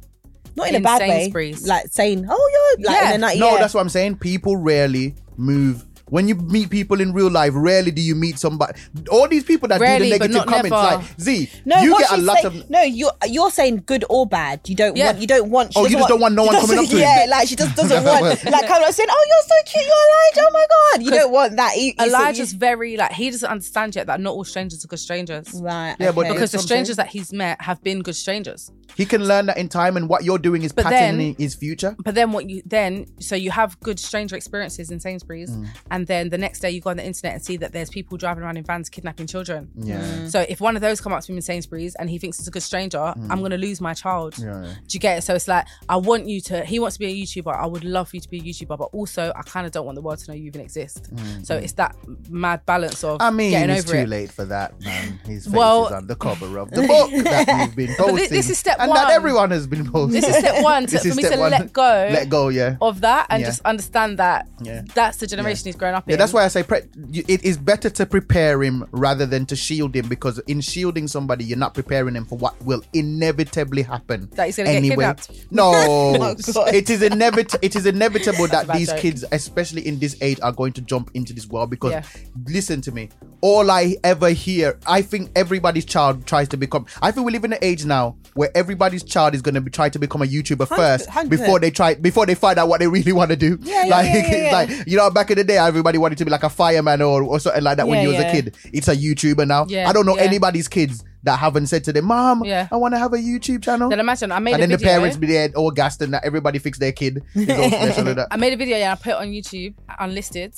Not 0.56 0.70
in, 0.70 0.76
a 0.76 0.80
bad 0.82 1.00
Sainsbury's. 1.00 1.62
way. 1.62 1.68
Like 1.68 1.88
saying, 1.92 2.26
oh, 2.30 2.76
you're 2.80 2.86
like 2.92 3.02
Yeah. 3.02 3.10
in 3.10 3.16
a 3.16 3.18
night. 3.20 3.38
No, 3.40 3.52
yeah. 3.52 3.58
that's 3.60 3.74
what 3.76 3.82
I'm 3.82 3.90
saying. 3.90 4.18
People 4.18 4.58
rarely 4.58 5.14
move. 5.38 5.86
When 6.10 6.28
you 6.28 6.36
meet 6.36 6.70
people 6.70 7.02
in 7.02 7.12
real 7.14 7.30
life, 7.30 7.52
rarely 7.56 7.92
do 7.92 8.02
you 8.02 8.16
meet 8.16 8.40
somebody. 8.40 8.80
All 9.12 9.28
these 9.28 9.44
people 9.44 9.68
that 9.70 9.80
Rarely, 9.82 10.10
do 10.12 10.18
the 10.20 10.28
negative 10.28 10.36
not 10.36 10.48
comments, 10.48 10.70
never. 10.72 10.96
like 10.98 11.20
Z, 11.22 11.50
No, 11.66 11.82
you 11.82 11.98
get 12.00 12.12
a 12.12 12.18
lot 12.18 12.38
saying- 12.42 12.62
of. 12.62 12.70
no. 12.70 12.82
You're 12.82 13.12
you're 13.28 13.52
saying 13.52 13.84
good 13.86 14.06
or 14.10 14.26
bad. 14.26 14.62
You 14.68 14.76
don't 14.76 14.96
Yeah. 14.96 15.08
want. 15.08 15.20
You 15.22 15.28
don't 15.28 15.50
want. 15.50 15.72
Oh, 15.76 15.82
you 15.82 15.86
doesn't 15.88 16.00
just 16.00 16.10
don't 16.10 16.22
want 16.22 16.36
no 16.36 16.46
one 16.46 16.56
coming 16.56 16.80
up 16.80 16.86
to 16.86 16.92
him. 16.96 17.00
Yeah, 17.00 17.26
like 17.30 17.48
she 17.50 17.56
just 17.56 17.76
doesn't 17.76 18.04
want 18.04 18.24
like 18.46 18.68
coming 18.68 18.88
up 18.88 18.94
saying, 18.94 19.10
"Oh, 19.12 19.26
you're 19.28 19.48
so 19.48 19.72
cute, 19.72 19.86
you're 19.86 19.96
Elijah." 20.08 20.48
Oh 20.48 20.52
my 20.54 20.66
god, 20.94 21.04
you 21.04 21.12
don't 21.12 21.32
want 21.32 21.56
that. 21.58 21.76
You- 21.78 21.94
you- 22.00 22.06
Elijah's 22.06 22.54
you- 22.54 22.60
very 22.60 22.96
like 22.98 23.12
he 23.12 23.30
doesn't 23.30 23.50
understand 23.50 23.96
yet 23.96 24.08
that 24.08 24.22
not 24.22 24.32
all 24.34 24.44
strangers 24.46 24.84
are 24.86 24.88
good 24.88 25.00
strangers. 25.00 25.48
right. 25.56 25.96
Yeah, 26.00 26.12
but. 26.12 26.28
Because 26.28 26.52
the 26.52 26.58
That's 26.58 26.66
strangers 26.66 26.96
that 26.98 27.08
he's 27.08 27.34
met 27.34 27.62
have 27.62 27.84
been 27.84 28.02
good 28.02 28.16
strangers. 28.16 28.72
He 28.96 29.06
can 29.06 29.26
learn 29.26 29.48
that 29.48 29.58
in 29.58 29.68
time, 29.70 29.98
and 29.98 30.08
what 30.08 30.24
you're 30.24 30.38
doing 30.38 30.64
is 30.64 30.72
But 30.72 30.86
patterning 30.86 31.34
then- 31.34 31.36
his 31.38 31.56
future. 31.56 31.96
But 32.04 32.16
then 32.16 32.32
what 32.32 32.50
you 32.50 32.62
then 32.66 33.08
so 33.20 33.36
you 33.36 33.52
have 33.52 33.80
good 33.82 34.00
stranger 34.00 34.36
experiences 34.36 34.92
in 34.92 35.00
Sainsbury's, 35.00 35.50
Mm. 35.52 35.68
and 35.92 35.97
then 36.06 36.30
the 36.30 36.38
next 36.38 36.60
day 36.60 36.70
you 36.70 36.82
go 36.82 36.92
on 36.92 36.98
the 36.98 37.06
internet 37.06 37.34
and 37.34 37.44
see 37.44 37.58
that 37.58 37.72
there's 37.74 37.90
people 37.90 38.18
driving 38.18 38.44
around 38.44 38.58
in 38.58 38.64
vans 38.64 38.90
kidnapping 38.90 39.26
children. 39.26 39.70
Yeah. 39.76 40.28
So 40.28 40.46
if 40.48 40.62
one 40.62 40.76
of 40.76 40.82
those 40.84 41.02
come 41.02 41.14
up 41.14 41.24
to 41.24 41.32
me 41.32 41.38
in 41.38 41.42
Sainsbury's 41.42 41.96
and 41.96 42.10
he 42.10 42.20
thinks 42.20 42.38
it's 42.38 42.48
a 42.48 42.52
good 42.52 42.62
stranger, 42.64 43.00
I'm 43.00 43.42
gonna 43.42 43.58
lose 43.58 43.82
my 43.82 43.94
child. 43.96 44.36
Mm. 44.36 44.44
Yeah, 44.44 44.62
yeah. 44.68 44.74
Do 44.74 44.80
you 44.92 45.00
get 45.00 45.18
it? 45.18 45.22
So 45.24 45.34
it's 45.34 45.48
like 45.48 45.66
I 45.90 45.96
want 45.98 46.28
you 46.28 46.42
to. 46.42 46.64
He 46.66 46.78
wants 46.80 46.98
to 46.98 47.00
be 47.00 47.08
a 47.08 47.16
YouTuber. 47.26 47.56
I 47.56 47.66
would 47.66 47.84
love 47.84 48.10
for 48.10 48.18
you 48.18 48.22
to 48.22 48.30
be 48.30 48.38
a 48.40 48.44
YouTuber, 48.44 48.78
but 48.78 48.90
also 48.94 49.32
I 49.36 49.42
kind 49.42 49.66
of 49.66 49.72
don't 49.72 49.86
want 49.86 49.96
the 49.96 50.02
world 50.02 50.20
to 50.20 50.32
know 50.32 50.36
you 50.36 50.46
even 50.46 50.62
exist. 50.62 51.10
So 51.44 51.56
it's 51.58 51.74
that 51.74 51.96
mad 52.30 52.66
balance 52.66 53.04
of 53.04 53.20
Mm. 53.20 53.24
I 53.24 53.30
mean, 53.32 53.52
getting 53.52 53.70
it's 53.76 53.86
over 53.86 53.94
too 53.98 54.04
it. 54.04 54.10
late 54.10 54.32
for 54.32 54.46
that, 54.46 54.80
man. 54.82 55.20
His 55.26 55.46
face 55.46 55.54
Well- 55.54 55.88
is 55.88 55.92
on 55.94 56.08
the 56.08 56.16
cover 56.16 56.58
of 56.60 56.70
the 56.72 56.82
book 56.88 57.10
that 57.24 57.48
you've 57.66 57.76
been 57.76 57.88
But 57.98 58.06
thi- 58.06 58.12
posting. 58.12 58.30
this 58.30 58.50
is 58.50 58.58
step 58.58 58.78
and 58.80 58.90
one. 58.90 58.98
that 58.98 59.12
everyone 59.12 59.52
has 59.52 59.66
been 59.68 59.90
posting. 59.90 60.20
This 60.22 60.30
is 60.30 60.36
step 60.38 60.62
one 60.64 60.86
to, 60.86 60.92
This 60.92 61.02
for 61.04 61.08
is 61.10 61.16
me 61.16 61.24
step 61.24 61.34
to 61.36 61.40
one. 61.40 61.52
let 61.52 61.72
go, 61.74 62.10
Let 62.12 62.30
go, 62.30 62.50
yeah. 62.50 62.76
of 62.82 63.02
that 63.02 63.28
and 63.30 63.42
Yeah. 63.42 63.48
just 63.48 63.62
understand 63.66 64.20
that 64.20 64.48
Yeah. 64.62 64.82
that's 64.94 65.18
the 65.18 65.28
generation 65.28 65.66
he's 65.66 65.76
grown 65.88 65.96
up. 65.96 66.10
Yeah, 66.10 66.16
that's 66.18 66.34
why 66.34 66.44
I 66.46 66.48
say 66.50 66.64
pre- 66.64 66.82
it 67.14 67.44
is 67.44 67.58
better 67.58 67.90
to 67.90 68.06
prepare 68.06 68.62
him 68.64 68.86
rather 68.92 69.26
than 69.26 69.46
to 69.48 69.56
shield 69.56 69.96
him 69.96 70.08
because 70.08 70.40
in 70.40 70.62
shielding 70.62 71.08
somebody, 71.08 71.44
you're 71.46 71.58
not 71.58 71.74
preparing 71.74 72.16
him 72.16 72.26
for 72.26 72.38
what 72.38 72.60
will 72.64 72.82
inevitably 72.94 73.82
happen. 73.82 74.30
That 74.34 74.46
he's 74.48 74.58
gonna 74.58 74.70
get 74.70 74.78
anyway. 74.78 74.96
kidnapped. 74.96 75.32
No, 75.52 75.72
Oh, 75.78 76.36
it 76.68 76.90
is 76.90 77.02
inevitable. 77.02 77.60
It 77.62 77.76
is 77.76 77.86
inevitable 77.86 78.48
that 78.48 78.68
these 78.74 78.90
joke. 78.90 79.00
kids, 79.00 79.26
especially 79.32 79.88
in 79.88 80.00
this 80.00 80.16
age, 80.22 80.40
are 80.42 80.52
going 80.52 80.74
to 80.74 80.82
jump 80.82 81.12
into 81.14 81.34
this 81.34 81.48
world 81.48 81.70
because 81.70 81.92
Yeah. 81.92 82.04
listen 82.48 82.82
to 82.82 82.92
me. 82.92 83.10
All 83.42 83.70
I 83.70 83.96
ever 84.04 84.30
hear, 84.30 84.80
I 84.88 85.02
think 85.02 85.32
everybody's 85.36 85.86
child 85.86 86.26
tries 86.26 86.48
to 86.50 86.58
become. 86.58 86.86
I 87.02 87.12
think 87.12 87.26
we 87.26 87.32
live 87.32 87.44
in 87.46 87.54
an 87.54 87.60
age 87.62 87.86
now 87.86 88.16
where 88.34 88.50
everybody's 88.56 89.04
child 89.04 89.36
is 89.36 89.42
going 89.42 89.56
to 89.56 89.62
be 89.62 89.72
try 89.72 89.90
to 89.90 90.00
become 90.00 90.22
a 90.22 90.26
YouTuber 90.26 90.68
first 90.68 91.08
100. 91.08 91.30
before 91.30 91.60
they 91.60 91.72
try 91.72 91.96
before 91.96 92.26
they 92.26 92.36
find 92.36 92.58
out 92.60 92.68
what 92.68 92.80
they 92.80 92.88
really 92.88 93.12
want 93.12 93.30
to 93.32 93.36
do. 93.38 93.58
Yeah, 93.62 93.84
yeah, 93.86 93.96
like, 93.96 94.06
yeah, 94.06 94.28
yeah, 94.28 94.44
yeah. 94.46 94.52
like 94.78 94.88
you 94.88 94.98
know, 94.98 95.10
back 95.10 95.30
in 95.32 95.38
the 95.38 95.44
day, 95.44 95.58
everybody 95.78 96.00
wanted 96.00 96.18
to 96.18 96.26
be 96.26 96.32
like 96.32 96.44
a 96.44 96.50
fireman 96.50 97.02
or, 97.02 97.22
or 97.22 97.40
something 97.40 97.64
like 97.64 97.78
that 97.78 97.88
when 97.88 97.98
Yeah, 97.98 98.04
you 98.04 98.08
was 98.10 98.20
a 98.20 98.32
kid. 98.32 98.56
It's 98.74 98.88
a 98.88 98.96
YouTuber 98.96 99.48
now. 99.48 99.66
Yeah, 99.70 99.88
I 99.88 99.94
don't 99.94 100.06
know 100.08 100.16
anybody's 100.16 100.68
kids 100.68 101.04
that 101.24 101.38
haven't 101.38 101.68
said 101.68 101.84
to 101.84 101.94
them, 101.94 102.06
"Mom, 102.06 102.44
Yeah. 102.44 102.68
I 102.72 102.78
want 102.78 102.96
to 102.96 103.00
have 103.00 103.14
a 103.14 103.18
YouTube 103.18 103.64
channel." 103.64 103.90
Then 103.90 104.00
imagine 104.00 104.32
I 104.32 104.40
made 104.40 104.56
and 104.56 104.64
a 104.64 104.68
then 104.68 104.78
the 104.80 104.84
parents 104.84 105.18
be 105.18 105.28
there 105.28 105.50
all 105.56 105.72
gassed 105.72 106.02
and 106.02 106.14
that 106.14 106.26
everybody 106.26 106.58
thinks 106.60 106.80
their 106.80 106.92
kid 106.92 107.22
all 107.36 107.42
and 107.46 108.08
that. 108.18 108.28
I 108.32 108.38
made 108.38 108.54
a 108.54 108.58
video, 108.58 108.78
yeah, 108.78 108.94
I 108.94 108.96
put 108.96 109.08
it 109.12 109.18
on 109.18 109.28
YouTube 109.28 109.76
unlisted, 110.00 110.56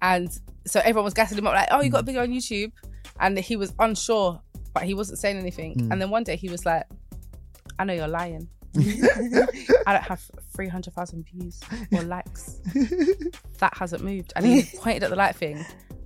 and 0.00 0.30
so 0.66 0.80
everyone 0.80 1.04
was 1.04 1.14
gassing 1.14 1.38
him 1.38 1.46
up 1.46 1.54
like, 1.54 1.68
"Oh, 1.72 1.82
you 1.82 1.90
got 1.90 2.02
a 2.02 2.04
video 2.04 2.22
on 2.22 2.28
YouTube," 2.28 2.70
and 3.18 3.36
he 3.38 3.56
was 3.56 3.72
unsure, 3.80 4.40
but 4.72 4.84
he 4.84 4.94
wasn't 4.94 5.18
saying 5.18 5.36
anything. 5.36 5.74
Hmm. 5.74 5.92
And 5.92 6.00
then 6.00 6.10
one 6.10 6.22
day 6.22 6.36
he 6.36 6.48
was 6.48 6.64
like, 6.64 6.84
"I 7.78 7.84
know 7.84 7.92
you're 7.92 8.08
lying. 8.08 8.48
I 9.86 9.92
don't 9.92 10.02
have 10.02 10.22
three 10.54 10.68
hundred 10.68 10.94
thousand 10.94 11.26
views 11.26 11.60
or 11.92 12.02
likes. 12.02 12.58
that 13.58 13.76
hasn't 13.76 14.02
moved." 14.02 14.32
And 14.36 14.46
he 14.46 14.62
pointed 14.78 15.04
at 15.04 15.10
the 15.10 15.16
light 15.16 15.36
thing. 15.36 15.64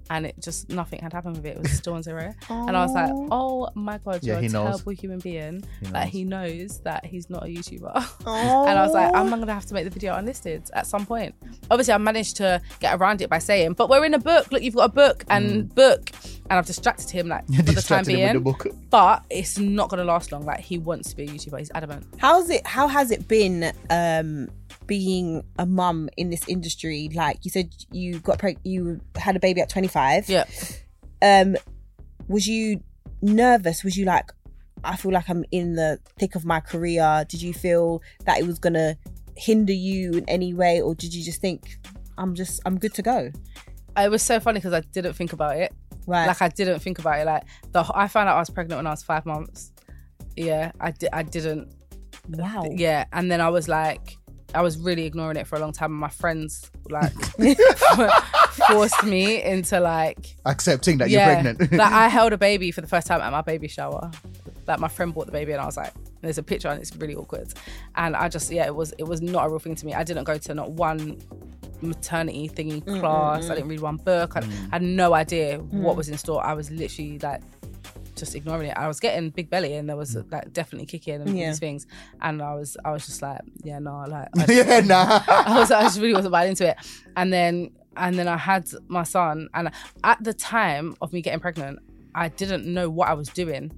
And 0.09 0.25
it 0.27 0.37
just 0.41 0.69
nothing 0.69 1.01
had 1.03 1.13
happened 1.13 1.37
with 1.37 1.47
it. 1.47 1.57
It 1.57 1.63
was 1.63 1.73
still 1.73 1.95
on 1.95 2.03
zero. 2.03 2.33
And 2.49 2.77
I 2.77 2.85
was 2.85 2.93
like, 2.95 3.11
"Oh 3.33 3.69
my 3.75 3.99
god, 3.99 4.23
you're 4.23 4.39
he 4.39 4.47
a 4.47 4.51
knows. 4.51 4.67
terrible 4.77 4.93
human 4.93 5.19
being. 5.19 5.65
He 5.81 5.87
Like 5.89 6.09
he 6.11 6.23
knows 6.25 6.79
that 6.83 7.05
he's 7.05 7.29
not 7.29 7.43
a 7.43 7.47
YouTuber." 7.47 7.93
And 8.27 8.79
I 8.79 8.83
was 8.85 8.95
like, 8.95 9.15
I'm 9.15 9.29
gonna 9.31 9.53
have 9.53 9.67
to 9.67 9.75
make 9.75 9.85
the 9.85 9.91
video 9.91 10.15
unlisted 10.15 10.71
at 10.75 10.87
some 10.87 11.07
point. 11.07 11.35
Obviously, 11.71 11.95
I 11.95 11.99
managed 11.99 12.37
to 12.37 12.61
get 12.81 12.99
around 13.01 13.21
it 13.21 13.29
by 13.31 13.39
saying, 13.41 13.73
"But 13.73 13.89
we're 13.91 14.05
in 14.05 14.15
a 14.15 14.19
book. 14.19 14.53
Look, 14.53 14.63
you've 14.63 14.77
got 14.77 14.85
a 14.91 14.93
book 14.93 15.25
and 15.29 15.75
book." 15.75 16.11
And 16.49 16.57
I've 16.61 16.67
distracted 16.67 17.11
him 17.11 17.27
like 17.27 17.45
for 17.57 17.63
the 17.63 17.83
time 17.83 18.05
Mm. 18.05 18.07
Him 18.09 18.15
being. 18.17 18.25
with 18.27 18.33
the 18.35 18.41
book. 18.71 18.77
But 18.91 19.25
it's 19.31 19.59
not 19.59 19.89
gonna 19.89 20.05
last 20.05 20.31
long. 20.31 20.45
Like 20.45 20.61
he 20.61 20.79
wants 20.79 21.11
to 21.11 21.17
be 21.17 21.25
a 21.25 21.29
YouTuber. 21.29 21.59
He's 21.59 21.73
adamant. 21.75 22.07
How's 22.19 22.49
it? 22.51 22.65
How 22.65 22.87
has 22.87 23.11
it 23.11 23.27
been 23.27 23.73
um, 23.91 24.49
being 24.87 25.43
a 25.59 25.67
mum 25.67 26.09
in 26.17 26.31
this 26.31 26.47
industry? 26.49 27.09
Like 27.15 27.45
you 27.45 27.51
said, 27.51 27.75
you 27.91 28.19
got 28.21 28.39
preg- 28.39 28.59
you 28.65 29.01
had 29.17 29.37
a 29.37 29.41
baby 29.41 29.61
at 29.61 29.69
25. 29.69 30.29
Yeah. 30.29 30.45
um, 31.23 31.57
was 32.29 32.47
you 32.47 32.81
nervous? 33.23 33.85
Was 33.85 33.97
you 33.97 34.05
like, 34.05 34.31
I 34.85 34.97
feel 34.97 35.13
like 35.13 35.29
I'm 35.29 35.45
in 35.51 35.75
the 35.75 35.99
thick 36.19 36.35
of 36.35 36.45
my 36.45 36.61
career? 36.61 37.25
Did 37.29 37.43
you 37.43 37.53
feel 37.55 38.03
that 38.25 38.39
it 38.39 38.47
was 38.47 38.59
gonna 38.59 38.97
hinder 39.37 39.73
you 39.73 40.13
in 40.13 40.25
any 40.29 40.55
way, 40.55 40.81
or 40.81 40.95
did 40.95 41.15
you 41.15 41.25
just 41.25 41.41
think 41.41 41.79
I'm 42.19 42.35
just 42.35 42.61
I'm 42.67 42.79
good 42.79 42.95
to 42.95 43.03
go? 43.03 43.31
It 43.97 44.11
was 44.11 44.23
so 44.23 44.41
funny 44.41 44.59
because 44.59 44.73
I 44.73 44.81
didn't 44.81 45.15
think 45.15 45.33
about 45.33 45.57
it. 45.57 45.73
Right. 46.07 46.27
Like 46.27 46.43
I 46.43 46.49
didn't 46.49 46.81
think 46.81 46.99
about 46.99 47.19
it. 47.21 47.25
Like 47.27 47.45
the 47.73 47.85
I 47.95 48.09
found 48.09 48.29
out 48.29 48.37
I 48.37 48.41
was 48.41 48.51
pregnant 48.51 48.79
when 48.79 48.87
I 48.87 48.91
was 48.91 49.03
five 49.03 49.27
months. 49.27 49.73
Yeah, 50.37 50.73
I 50.81 50.91
did. 50.91 51.09
I 51.13 51.23
didn't. 51.23 51.73
wow. 52.29 52.65
Yeah, 52.71 53.07
and 53.13 53.31
then 53.31 53.41
I 53.41 53.49
was 53.49 53.69
like, 53.69 54.17
I 54.57 54.63
was 54.63 54.79
really 54.79 55.05
ignoring 55.05 55.37
it 55.37 55.47
for 55.47 55.57
a 55.57 55.61
long 55.61 55.73
time. 55.73 55.93
And 55.93 56.01
my 56.01 56.09
friends 56.09 56.71
like 56.89 57.13
forced 58.69 59.05
me 59.05 59.43
into 59.43 59.81
like, 59.81 60.37
Accepting 60.47 60.97
that 60.99 61.11
yeah, 61.11 61.43
you're 61.43 61.43
pregnant. 61.43 61.73
like 61.73 61.93
I 61.93 62.09
held 62.19 62.33
a 62.33 62.39
baby 62.39 62.71
for 62.71 62.81
the 62.81 62.87
first 62.87 63.07
time 63.07 63.21
at 63.21 63.31
my 63.31 63.43
baby 63.43 63.69
shower. 63.69 64.11
Like 64.67 64.81
my 64.81 64.89
friend 64.89 65.13
bought 65.13 65.27
the 65.27 65.33
baby, 65.33 65.53
and 65.53 65.61
I 65.61 65.67
was 65.67 65.77
like, 65.77 65.93
"There's 66.23 66.39
a 66.39 66.43
picture, 66.43 66.69
and 66.69 66.81
it's 66.81 66.97
really 66.97 67.15
awkward." 67.15 67.53
And 67.95 68.17
I 68.17 68.29
just, 68.29 68.51
yeah, 68.51 68.67
it 68.67 68.75
was, 68.75 68.93
it 68.99 69.05
was 69.05 69.23
not 69.23 69.47
a 69.47 69.49
real 69.49 69.61
thing 69.61 69.77
to 69.77 69.87
me. 69.87 69.95
I 69.95 70.03
didn't 70.03 70.25
go 70.25 70.39
to 70.39 70.55
not 70.55 70.73
one 70.73 71.21
maternity 71.83 72.49
thingy 72.49 72.85
class. 72.85 73.03
I 73.05 73.41
mm-hmm. 73.41 73.55
didn't 73.55 73.69
read 73.69 73.81
one 73.81 73.99
book. 73.99 74.37
I, 74.37 74.41
mm. 74.41 74.69
I 74.73 74.77
had 74.77 74.83
no 74.83 75.15
idea 75.15 75.59
what 75.59 75.95
mm. 75.95 75.97
was 75.97 76.09
in 76.09 76.19
store. 76.19 76.45
I 76.45 76.55
was 76.55 76.71
literally 76.71 77.19
like 77.21 77.43
just 78.17 78.35
ignoring 78.35 78.71
it. 78.71 78.77
I 78.77 78.89
was 78.89 79.01
getting 79.01 79.31
big 79.31 79.51
belly, 79.51 79.75
and 79.75 79.89
there 79.89 79.97
was 79.97 80.15
mm. 80.15 80.31
like 80.33 80.53
definitely 80.53 80.87
kicking 80.87 81.21
and 81.21 81.39
Yeah. 81.39 81.49
these 81.49 81.59
things. 81.59 81.87
And 82.21 82.43
I 82.43 82.55
was, 82.55 82.77
I 82.85 82.91
was 82.91 83.07
just 83.07 83.23
like, 83.23 83.41
yeah, 83.63 83.79
no, 83.79 84.05
like, 84.09 84.29
I 84.49 84.53
yeah, 84.53 84.81
nah. 84.81 85.23
I 85.29 85.59
was 85.59 85.71
I 85.71 85.83
just 85.83 86.01
really 86.01 86.15
wasn't 86.15 86.33
buying 86.33 86.51
into 86.51 86.69
it. 86.69 86.77
And 87.17 87.33
then 87.33 87.71
and 87.97 88.19
then 88.19 88.29
I 88.29 88.37
had 88.37 88.69
my 88.89 89.05
son 89.05 89.49
and 89.55 89.71
at 90.05 90.23
the 90.23 90.35
time 90.35 90.95
of 91.01 91.13
me 91.13 91.23
getting 91.23 91.41
pregnant, 91.41 91.79
I 92.15 92.29
didn't 92.29 92.67
know 92.67 92.91
what 92.91 93.09
I 93.09 93.15
was 93.15 93.29
doing 93.29 93.73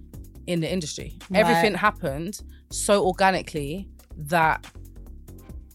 in 0.47 0.61
the 0.61 0.71
industry. 0.71 1.19
Everything 1.33 1.75
happened 1.75 2.41
so 2.71 3.07
organically 3.07 3.89
that 4.17 4.67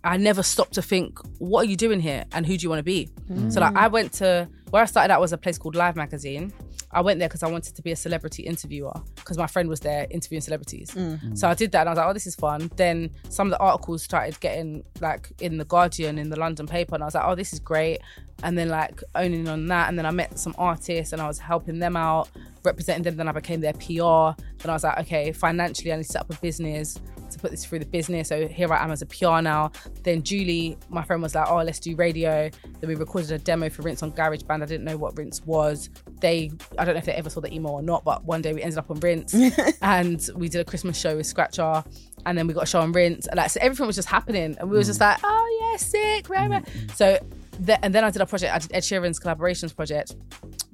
I 0.04 0.18
never 0.18 0.44
stopped 0.44 0.74
to 0.74 0.82
think, 0.82 1.20
what 1.40 1.62
are 1.62 1.70
you 1.70 1.78
doing 1.78 2.02
here 2.02 2.26
and 2.34 2.46
who 2.46 2.58
do 2.58 2.64
you 2.64 2.70
want 2.70 2.80
to 2.80 2.84
be? 2.84 3.10
So 3.50 3.62
like 3.62 3.74
mm. 3.74 3.78
I 3.78 3.88
went 3.88 4.12
to 4.14 4.50
where 4.72 4.82
I 4.82 4.86
started 4.86 5.14
out 5.14 5.22
was 5.22 5.32
a 5.32 5.38
place 5.38 5.58
called 5.58 5.76
Live 5.76 5.96
Magazine. 5.96 6.52
I 6.94 7.02
went 7.02 7.20
there 7.20 7.28
because 7.28 7.44
I 7.44 7.50
wanted 7.50 7.76
to 7.76 7.82
be 7.82 7.92
a 7.92 7.96
celebrity 7.96 8.44
interviewer 8.44 8.94
because 9.16 9.38
my 9.38 9.48
friend 9.48 9.68
was 9.68 9.80
there 9.80 10.08
interviewing 10.10 10.42
celebrities. 10.42 10.92
Mm. 10.92 11.38
So 11.38 11.48
I 11.48 11.54
did 11.54 11.72
that 11.72 11.82
and 11.82 11.90
I 11.90 11.92
was 11.92 11.98
like, 11.98 12.08
oh, 12.08 12.14
this 12.14 12.28
is 12.28 12.36
fun. 12.36 12.70
Then 12.76 13.10
some 13.30 13.48
of 13.48 13.52
the 13.52 13.60
articles 13.60 14.04
started 14.04 14.40
getting 14.40 14.84
like 15.02 15.32
in 15.40 15.58
the 15.58 15.66
Guardian, 15.66 16.18
in 16.18 16.30
the 16.30 16.40
London 16.40 16.68
paper, 16.68 16.96
and 16.96 17.04
I 17.04 17.08
was 17.08 17.16
like, 17.16 17.26
oh, 17.26 17.36
this 17.36 17.54
is 17.54 17.60
great. 17.60 18.00
And 18.44 18.58
then 18.58 18.70
like 18.70 19.02
owning 19.16 19.48
on 19.48 19.68
that, 19.68 19.90
and 19.90 19.98
then 19.98 20.06
I 20.06 20.12
met 20.12 20.38
some 20.38 20.54
artists 20.58 21.14
and 21.14 21.22
I 21.22 21.28
was 21.28 21.40
helping 21.40 21.80
them 21.80 21.96
out, 21.96 22.30
representing 22.64 23.04
them. 23.04 23.16
Then 23.18 23.28
I 23.28 23.32
became 23.32 23.62
their 23.62 23.74
PR. 23.74 24.40
Then 24.58 24.70
I 24.70 24.74
was 24.74 24.84
like, 24.84 25.00
okay, 25.00 25.32
financially, 25.32 25.94
I 25.94 25.98
need 25.98 26.04
to 26.04 26.12
set 26.12 26.22
up 26.22 26.30
a 26.30 26.38
business 26.38 27.00
put 27.44 27.52
this 27.52 27.66
through 27.66 27.80
the 27.80 27.86
business. 27.86 28.30
So 28.30 28.48
here 28.48 28.72
I 28.74 28.82
am 28.82 28.90
as 28.90 29.02
a 29.02 29.06
PR 29.06 29.42
now. 29.42 29.72
Then 30.04 30.24
Julie, 30.24 30.78
my 30.90 31.04
friend, 31.04 31.22
was 31.22 31.36
like, 31.36 31.50
oh, 31.50 31.58
let's 31.58 31.80
do 31.80 31.94
radio. 31.96 32.50
Then 32.80 32.88
we 32.88 32.96
recorded 32.96 33.32
a 33.32 33.38
demo 33.38 33.70
for 33.70 33.82
Rinse 33.82 34.02
on 34.02 34.14
GarageBand. 34.14 34.64
I 34.64 34.66
didn't 34.66 34.86
know 34.86 34.98
what 34.98 35.18
Rinse 35.18 35.46
was. 35.46 35.90
They, 36.22 36.52
I 36.78 36.86
don't 36.86 36.96
know 36.96 37.00
if 37.00 37.06
they 37.06 37.14
ever 37.14 37.30
saw 37.30 37.42
the 37.42 37.54
email 37.54 37.74
or 37.74 37.82
not, 37.82 38.06
but 38.06 38.24
one 38.24 38.42
day 38.42 38.54
we 38.54 38.62
ended 38.64 38.80
up 38.80 38.90
on 38.90 39.00
Rinse 39.02 39.36
and 39.82 40.26
we 40.36 40.48
did 40.48 40.62
a 40.62 40.64
Christmas 40.64 40.98
show 40.98 41.18
with 41.18 41.26
Scratcha. 41.26 41.86
And 42.26 42.38
then 42.38 42.48
we 42.48 42.54
got 42.54 42.64
a 42.64 42.68
show 42.68 42.80
on 42.80 42.94
Rinse. 42.94 43.28
And 43.28 43.38
like, 43.38 43.50
so 43.50 43.60
everything 43.62 43.86
was 43.86 43.98
just 43.98 44.08
happening. 44.08 44.56
And 44.58 44.70
we 44.70 44.78
were 44.78 44.84
just 44.84 45.02
like, 45.02 45.20
oh, 45.22 45.60
yeah, 45.62 45.78
sick. 45.78 46.30
Right. 46.30 46.50
Mm-hmm. 46.50 46.90
So, 46.96 47.20
the, 47.60 47.84
and 47.84 47.94
then 47.94 48.04
I 48.04 48.10
did 48.12 48.22
a 48.22 48.26
project, 48.26 48.54
I 48.54 48.60
did 48.60 48.72
Ed 48.74 48.82
Sheeran's 48.82 49.20
collaborations 49.20 49.76
project. 49.76 50.16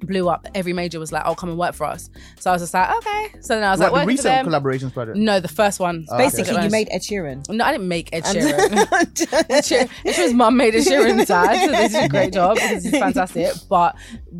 Blew 0.00 0.28
up. 0.28 0.46
Every 0.54 0.72
major 0.72 0.98
was 0.98 1.12
like, 1.12 1.22
"Oh, 1.26 1.34
come 1.34 1.50
and 1.50 1.58
work 1.58 1.74
for 1.74 1.84
us." 1.84 2.08
So 2.40 2.50
I 2.50 2.54
was 2.54 2.62
just 2.62 2.72
like, 2.74 2.90
"Okay." 2.96 3.34
So 3.40 3.54
then 3.54 3.62
I 3.64 3.70
was 3.70 3.80
What, 3.80 3.92
like, 3.92 4.02
the 4.02 4.06
working 4.06 4.06
for 4.06 4.10
recent 4.28 4.50
them. 4.50 4.62
collaborations 4.62 4.92
project? 4.94 5.16
No, 5.18 5.40
the 5.40 5.48
first 5.48 5.78
one. 5.78 6.06
Ah, 6.10 6.14
okay. 6.14 6.24
Basically, 6.24 6.62
you 6.64 6.70
made 6.70 6.88
Ed 6.90 7.02
Sheeran. 7.02 7.48
No, 7.50 7.64
I 7.64 7.72
didn't 7.72 7.86
make 7.86 8.08
Ed 8.12 8.24
Sheeran. 8.24 8.72
Ed 9.50 9.62
Sheeran 9.62 9.90
Ed 10.06 10.14
Sheeran's 10.14 10.34
mum 10.34 10.56
made 10.56 10.74
Ed 10.74 10.84
Sheeran's 10.84 11.28
dad. 11.28 11.66
So 11.66 11.70
they 11.70 11.88
did 11.88 12.04
a 12.04 12.08
great 12.08 12.32
job. 12.40 12.56
This 12.56 12.86
is 12.86 12.90
fantastic. 12.92 13.52
But 13.68 13.94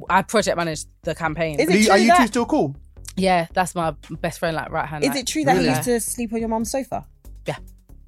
I 0.08 0.22
project 0.22 0.56
managed 0.56 0.88
the 1.02 1.14
campaign. 1.14 1.60
Is 1.60 1.68
Do 1.68 1.72
it 1.74 1.78
you- 1.78 1.84
true 1.84 1.92
are 1.92 1.98
you 1.98 2.16
two 2.16 2.26
still 2.26 2.46
cool? 2.46 2.74
yeah, 3.16 3.46
that's 3.52 3.74
my 3.74 3.94
best 4.22 4.38
friend, 4.38 4.56
like 4.56 4.70
right 4.70 4.86
hand. 4.88 5.04
Is 5.04 5.10
like, 5.10 5.18
it 5.20 5.26
true 5.26 5.44
that 5.44 5.52
really. 5.52 5.68
he 5.68 5.70
used 5.74 5.82
to 5.84 6.00
sleep 6.00 6.32
on 6.32 6.40
your 6.40 6.48
mum's 6.48 6.70
sofa? 6.70 7.04
Yeah. 7.46 7.56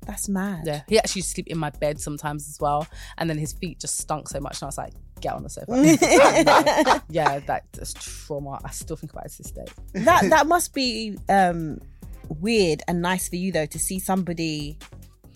That's 0.07 0.29
mad. 0.29 0.63
Yeah, 0.67 0.83
he 0.89 0.99
actually 0.99 1.21
used 1.21 1.31
to 1.31 1.35
sleep 1.35 1.47
in 1.49 1.59
my 1.59 1.71
bed 1.71 2.01
sometimes 2.01 2.49
as 2.49 2.59
well, 2.61 2.87
and 3.19 3.31
then 3.31 3.39
his 3.39 3.53
feet 3.53 3.79
just 3.81 3.99
stunk 3.99 4.29
so 4.29 4.41
much, 4.41 4.61
and 4.61 4.65
I 4.65 4.67
was 4.67 4.79
like, 4.79 4.93
"Get 5.21 5.33
on 5.35 5.43
the 5.43 5.51
sofa." 5.51 7.03
yeah, 7.09 7.39
that's 7.41 7.95
trauma. 7.95 8.59
I 8.65 8.71
still 8.71 8.97
think 8.97 9.13
about 9.13 9.27
it 9.27 9.33
to 9.33 9.43
this 9.43 9.53
day. 9.53 9.67
that 9.95 10.29
that 10.31 10.47
must 10.47 10.75
be 10.75 11.17
um 11.29 11.79
weird 12.41 12.83
and 12.89 13.03
nice 13.03 13.29
for 13.29 13.37
you 13.37 13.53
though 13.53 13.67
to 13.67 13.79
see 13.79 13.99
somebody 13.99 14.79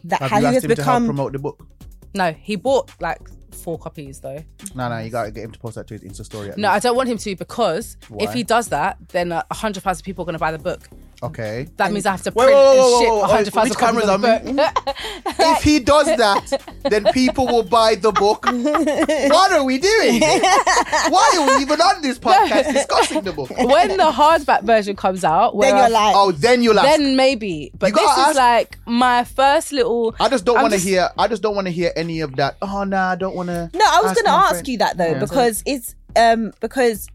that 0.05 0.21
Have 0.21 0.31
how 0.31 0.39
you 0.39 0.47
has 0.47 0.57
asked 0.57 0.64
him 0.64 0.71
to 0.77 0.83
help 0.83 0.97
become 0.97 1.05
promote 1.07 1.33
the 1.33 1.39
book? 1.39 1.67
No, 2.14 2.33
he 2.33 2.57
bought 2.57 2.91
like 3.01 3.21
four 3.53 3.79
copies 3.79 4.21
though. 4.21 4.43
No, 4.75 4.89
no, 4.89 4.99
you 4.99 5.11
gotta 5.11 5.31
get 5.31 5.45
him 5.45 5.53
to 5.53 5.59
post 5.59 5.77
that 5.77 5.87
to 5.89 5.95
his 5.95 6.03
Insta 6.03 6.25
story. 6.25 6.51
at 6.51 6.59
No, 6.59 6.71
I 6.71 6.79
don't 6.79 6.97
want 6.97 7.09
him 7.09 7.19
to 7.19 7.37
because 7.37 7.97
if 8.19 8.33
he 8.33 8.43
does 8.43 8.69
that, 8.69 8.99
then 9.09 9.33
a 9.33 9.45
hundred 9.53 9.83
thousand 9.83 10.05
people 10.05 10.23
are 10.23 10.27
going 10.27 10.35
to 10.35 10.39
buy 10.39 10.53
the 10.53 10.59
book. 10.59 10.89
Okay. 11.23 11.67
That 11.79 11.93
means 11.93 12.05
I 12.05 12.11
have 12.11 12.23
to 12.25 12.31
Wait, 12.31 12.45
print 12.45 12.57
whoa, 12.57 12.62
whoa, 12.64 12.71
and 12.73 12.79
whoa, 12.81 13.01
ship 13.01 13.09
whoa, 13.09 13.23
a 13.23 13.27
hundred 13.27 13.53
thousand 13.55 13.77
cameras 13.77 14.09
of 14.09 14.21
the 14.21 14.43
book. 14.55 15.35
if 15.39 15.62
he 15.62 15.81
does 15.81 16.07
that, 16.17 16.62
then 16.85 17.05
people 17.12 17.47
will 17.47 17.62
buy 17.62 17.95
the 17.95 18.12
book. 18.12 18.45
What 18.47 19.53
are 19.53 19.64
we 19.64 19.79
doing? 19.79 20.21
Why 20.21 21.33
are 21.39 21.57
we 21.57 21.62
even 21.62 21.81
on 21.81 22.03
this 22.03 22.19
podcast 22.19 22.73
discussing 22.73 23.23
the 23.23 23.33
book? 23.33 23.49
when 23.51 23.97
the 23.97 24.11
hardback 24.12 24.62
version 24.64 24.95
comes 24.95 25.25
out, 25.25 25.57
where 25.57 25.71
then 25.73 25.81
you're 25.81 25.91
like 25.91 26.14
Oh, 26.17 26.33
then 26.33 26.62
you'll 26.62 26.79
ask. 26.79 26.99
then 26.99 27.17
maybe. 27.17 27.71
But 27.79 27.95
this 27.95 28.03
is 28.03 28.19
ask- 28.19 28.37
like 28.37 28.79
my 28.87 29.25
first 29.25 29.73
little. 29.73 30.14
I 30.21 30.29
just 30.29 30.45
don't 30.45 30.61
want 30.61 30.75
to 30.75 30.79
hear. 30.79 31.09
I 31.19 31.29
just 31.29 31.43
don't 31.43 31.55
want 31.55 31.67
to 31.67 31.73
hear 31.73 31.93
any 31.97 32.21
of 32.21 32.37
that. 32.37 32.57
Oh 32.61 32.85
no, 32.85 32.99
I 32.99 33.17
don't 33.17 33.35
want 33.35 33.49
to. 33.49 33.71
No, 33.73 33.85
I 33.87 34.01
was 34.03 34.12
going 34.12 34.25
to 34.27 34.31
ask 34.31 34.51
friend. 34.57 34.69
you 34.69 34.79
that 34.79 34.97
though 34.99 35.12
Yeah. 35.12 35.19
because 35.19 35.62
it's 35.67 35.95
um 36.14 36.53
because 36.61 37.09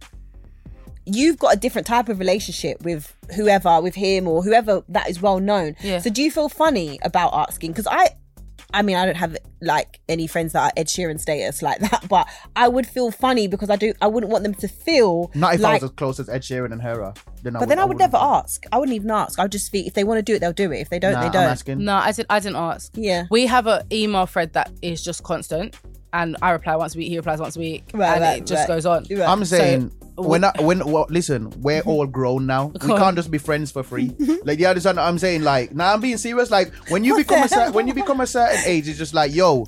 you've 1.13 1.37
got 1.39 1.55
a 1.55 1.59
different 1.59 1.87
type 1.87 2.09
of 2.09 2.19
relationship 2.19 2.81
with 2.83 3.15
whoever, 3.35 3.81
with 3.81 3.95
him 3.95 4.27
or 4.27 4.43
whoever 4.43 4.83
that 4.89 5.09
is 5.09 5.21
well 5.21 5.39
known. 5.39 5.75
Yeah. 5.81 5.99
So 5.99 6.09
do 6.09 6.21
you 6.23 6.31
feel 6.31 6.49
funny 6.49 6.99
about 7.03 7.33
asking? 7.33 7.71
Because 7.71 7.87
I, 7.87 8.09
I 8.73 8.81
mean, 8.83 8.95
I 8.95 9.05
don't 9.05 9.17
have 9.17 9.35
like 9.61 9.99
any 10.07 10.27
friends 10.27 10.53
that 10.53 10.63
are 10.63 10.71
Ed 10.77 10.87
Sheeran 10.87 11.19
status 11.19 11.61
like 11.61 11.79
that, 11.89 12.05
but 12.07 12.27
I 12.55 12.67
would 12.69 12.87
feel 12.87 13.11
funny 13.11 13.47
because 13.47 13.69
I 13.69 13.75
do. 13.75 13.93
I 14.01 14.07
wouldn't 14.07 14.31
want 14.31 14.43
them 14.43 14.53
to 14.55 14.67
feel 14.67 15.29
Not 15.35 15.55
if 15.55 15.59
I 15.59 15.63
like. 15.73 15.81
was 15.81 15.91
as 15.91 15.95
close 15.95 16.19
as 16.21 16.29
Ed 16.29 16.41
Sheeran 16.41 16.71
and 16.71 16.81
her 16.81 17.03
are. 17.03 17.13
Then 17.43 17.55
I 17.55 17.59
but 17.59 17.67
then 17.69 17.79
I 17.79 17.83
would 17.83 17.95
wouldn't. 17.97 18.13
never 18.13 18.23
ask. 18.23 18.63
I 18.71 18.77
wouldn't 18.77 18.95
even 18.95 19.11
ask. 19.11 19.37
I 19.39 19.43
would 19.43 19.51
just 19.51 19.71
be 19.71 19.85
if 19.85 19.93
they 19.93 20.03
want 20.05 20.19
to 20.19 20.21
do 20.21 20.35
it, 20.35 20.39
they'll 20.39 20.53
do 20.53 20.71
it. 20.71 20.79
If 20.79 20.89
they 20.89 20.99
don't, 20.99 21.13
Nah, 21.13 21.23
they 21.23 21.29
don't. 21.29 21.43
asking. 21.43 21.83
No, 21.83 21.95
I 21.95 22.11
didn't. 22.13 22.27
I 22.29 22.39
didn't 22.39 22.55
ask. 22.57 22.91
Yeah. 22.95 23.25
we 23.29 23.45
have 23.47 23.67
an 23.67 23.83
email 23.91 24.25
thread 24.25 24.53
that 24.53 24.71
is 24.81 25.03
just 25.03 25.23
constant, 25.23 25.75
and 26.13 26.37
I 26.41 26.51
reply 26.51 26.75
once 26.77 26.95
a 26.95 26.97
week. 26.99 27.09
He 27.09 27.17
replies 27.17 27.39
once 27.39 27.57
a 27.57 27.59
week, 27.59 27.91
Right, 27.93 28.13
and 28.13 28.21
right, 28.21 28.41
it 28.41 28.45
just 28.47 28.69
right. 28.69 28.75
goes 28.75 28.85
on. 28.85 29.05
I'm 29.21 29.43
saying 29.43 29.89
So- 29.89 30.00
when 30.15 30.43
I, 30.43 30.51
when 30.59 30.85
well, 30.85 31.05
listen, 31.09 31.49
we're 31.61 31.81
all 31.81 32.05
grown 32.07 32.45
now. 32.45 32.71
We 32.81 32.95
can't 32.97 33.15
just 33.15 33.31
be 33.31 33.37
friends 33.37 33.71
for 33.71 33.83
free. 33.83 34.15
like 34.43 34.59
you 34.59 34.67
understand? 34.67 34.97
what 34.97 35.03
I'm 35.03 35.17
saying 35.19 35.43
like, 35.43 35.73
now 35.73 35.93
I'm 35.93 36.01
being 36.01 36.17
serious. 36.17 36.51
Like 36.51 36.73
when 36.89 37.03
you 37.03 37.15
become 37.17 37.43
a 37.43 37.47
cer- 37.47 37.71
when 37.71 37.87
you 37.87 37.93
become 37.93 38.21
a 38.21 38.27
certain 38.27 38.61
age, 38.65 38.87
it's 38.87 38.97
just 38.97 39.13
like, 39.13 39.33
yo, 39.33 39.67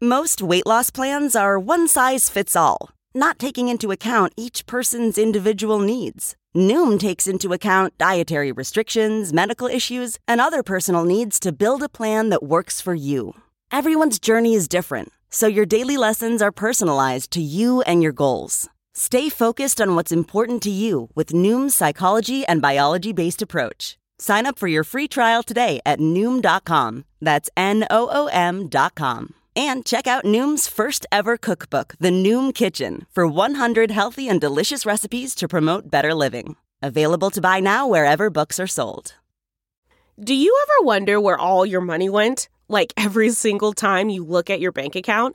Most 0.00 0.42
weight 0.42 0.66
loss 0.66 0.90
plans 0.90 1.34
are 1.36 1.58
one 1.58 1.88
size 1.88 2.28
fits 2.28 2.56
all, 2.56 2.90
not 3.14 3.38
taking 3.38 3.68
into 3.68 3.90
account 3.90 4.32
each 4.36 4.66
person's 4.66 5.18
individual 5.18 5.78
needs. 5.78 6.36
Noom 6.56 7.00
takes 7.00 7.26
into 7.26 7.52
account 7.52 7.96
dietary 7.98 8.52
restrictions, 8.52 9.32
medical 9.32 9.66
issues, 9.66 10.18
and 10.28 10.40
other 10.40 10.62
personal 10.62 11.04
needs 11.04 11.40
to 11.40 11.52
build 11.52 11.82
a 11.82 11.88
plan 11.88 12.28
that 12.28 12.42
works 12.44 12.80
for 12.80 12.94
you. 12.94 13.34
Everyone's 13.72 14.20
journey 14.20 14.54
is 14.54 14.68
different, 14.68 15.10
so 15.30 15.48
your 15.48 15.66
daily 15.66 15.96
lessons 15.96 16.40
are 16.42 16.52
personalized 16.52 17.30
to 17.32 17.40
you 17.40 17.82
and 17.82 18.02
your 18.04 18.12
goals. 18.12 18.68
Stay 18.96 19.28
focused 19.28 19.80
on 19.80 19.96
what's 19.96 20.12
important 20.12 20.62
to 20.62 20.70
you 20.70 21.10
with 21.16 21.32
Noom's 21.32 21.74
psychology 21.74 22.46
and 22.46 22.62
biology 22.62 23.12
based 23.12 23.42
approach. 23.42 23.98
Sign 24.20 24.46
up 24.46 24.56
for 24.56 24.68
your 24.68 24.84
free 24.84 25.08
trial 25.08 25.42
today 25.42 25.80
at 25.84 25.98
Noom.com. 25.98 27.04
That's 27.20 27.50
N 27.56 27.84
O 27.90 28.08
O 28.08 28.26
M.com. 28.28 29.34
And 29.56 29.84
check 29.84 30.06
out 30.06 30.24
Noom's 30.24 30.68
first 30.68 31.06
ever 31.10 31.36
cookbook, 31.36 31.94
The 31.98 32.10
Noom 32.10 32.54
Kitchen, 32.54 33.06
for 33.10 33.26
100 33.26 33.90
healthy 33.90 34.28
and 34.28 34.40
delicious 34.40 34.86
recipes 34.86 35.34
to 35.36 35.48
promote 35.48 35.90
better 35.90 36.14
living. 36.14 36.54
Available 36.80 37.30
to 37.30 37.40
buy 37.40 37.58
now 37.58 37.88
wherever 37.88 38.30
books 38.30 38.60
are 38.60 38.66
sold. 38.68 39.14
Do 40.22 40.34
you 40.34 40.56
ever 40.62 40.86
wonder 40.86 41.20
where 41.20 41.38
all 41.38 41.66
your 41.66 41.80
money 41.80 42.08
went? 42.08 42.48
Like 42.68 42.92
every 42.96 43.30
single 43.30 43.72
time 43.72 44.08
you 44.08 44.24
look 44.24 44.50
at 44.50 44.60
your 44.60 44.70
bank 44.72 44.94
account? 44.94 45.34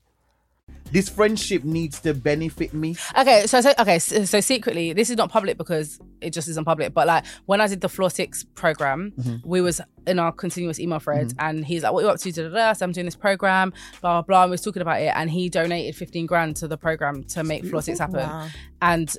This 0.91 1.09
friendship 1.09 1.63
needs 1.63 1.99
to 2.01 2.13
benefit 2.13 2.73
me. 2.73 2.95
Okay, 3.17 3.47
so, 3.47 3.61
so 3.61 3.73
okay, 3.79 3.99
so, 3.99 4.25
so 4.25 4.39
secretly, 4.41 4.93
this 4.93 5.09
is 5.09 5.17
not 5.17 5.29
public 5.31 5.57
because 5.57 5.99
it 6.21 6.31
just 6.33 6.47
isn't 6.49 6.65
public. 6.65 6.93
But 6.93 7.07
like 7.07 7.25
when 7.45 7.61
I 7.61 7.67
did 7.67 7.81
the 7.81 7.89
Floor 7.89 8.09
Six 8.09 8.43
program, 8.43 9.13
Mm-hmm. 9.17 9.47
we 9.49 9.61
was 9.61 9.79
in 10.07 10.19
our 10.19 10.31
continuous 10.31 10.79
email 10.79 10.99
threads, 10.99 11.33
and 11.39 11.63
he's 11.65 11.83
like, 11.83 11.93
"What 11.93 12.03
are 12.03 12.07
you 12.07 12.11
up 12.13 12.19
to?" 12.19 12.31
Da, 12.31 12.43
da, 12.43 12.49
da. 12.49 12.73
So 12.73 12.85
I'm 12.85 12.91
doing 12.91 13.05
this 13.05 13.15
program, 13.15 13.71
blah 14.01 14.13
blah 14.13 14.21
blah. 14.21 14.41
And 14.43 14.51
we 14.51 14.53
was 14.53 14.61
talking 14.61 14.81
about 14.81 15.01
it, 15.01 15.11
and 15.15 15.29
he 15.29 15.49
donated 15.49 15.95
15 15.95 16.25
grand 16.25 16.55
to 16.57 16.67
the 16.67 16.77
program 16.77 17.23
to 17.25 17.43
make 17.43 17.65
Floor 17.65 17.81
Six 17.81 17.99
happen, 17.99 18.51
and 18.81 19.15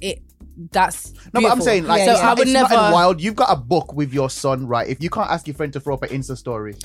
it 0.00 0.22
that's 0.70 1.12
No, 1.34 1.40
but 1.42 1.50
I'm 1.52 1.60
saying 1.60 1.86
like 1.86 2.04
so 2.04 2.12
it's, 2.12 2.20
I 2.20 2.24
not, 2.24 2.38
would 2.38 2.48
it's 2.48 2.54
never. 2.54 2.74
not 2.74 2.92
wild. 2.92 3.20
You've 3.20 3.36
got 3.36 3.50
a 3.52 3.56
book 3.60 3.92
with 3.94 4.12
your 4.14 4.30
son, 4.30 4.66
right? 4.66 4.88
If 4.88 5.02
you 5.02 5.10
can't 5.10 5.30
ask 5.30 5.46
your 5.46 5.54
friend 5.54 5.72
to 5.74 5.80
throw 5.80 5.94
up 5.94 6.02
an 6.02 6.08
Insta 6.10 6.36
story, 6.36 6.76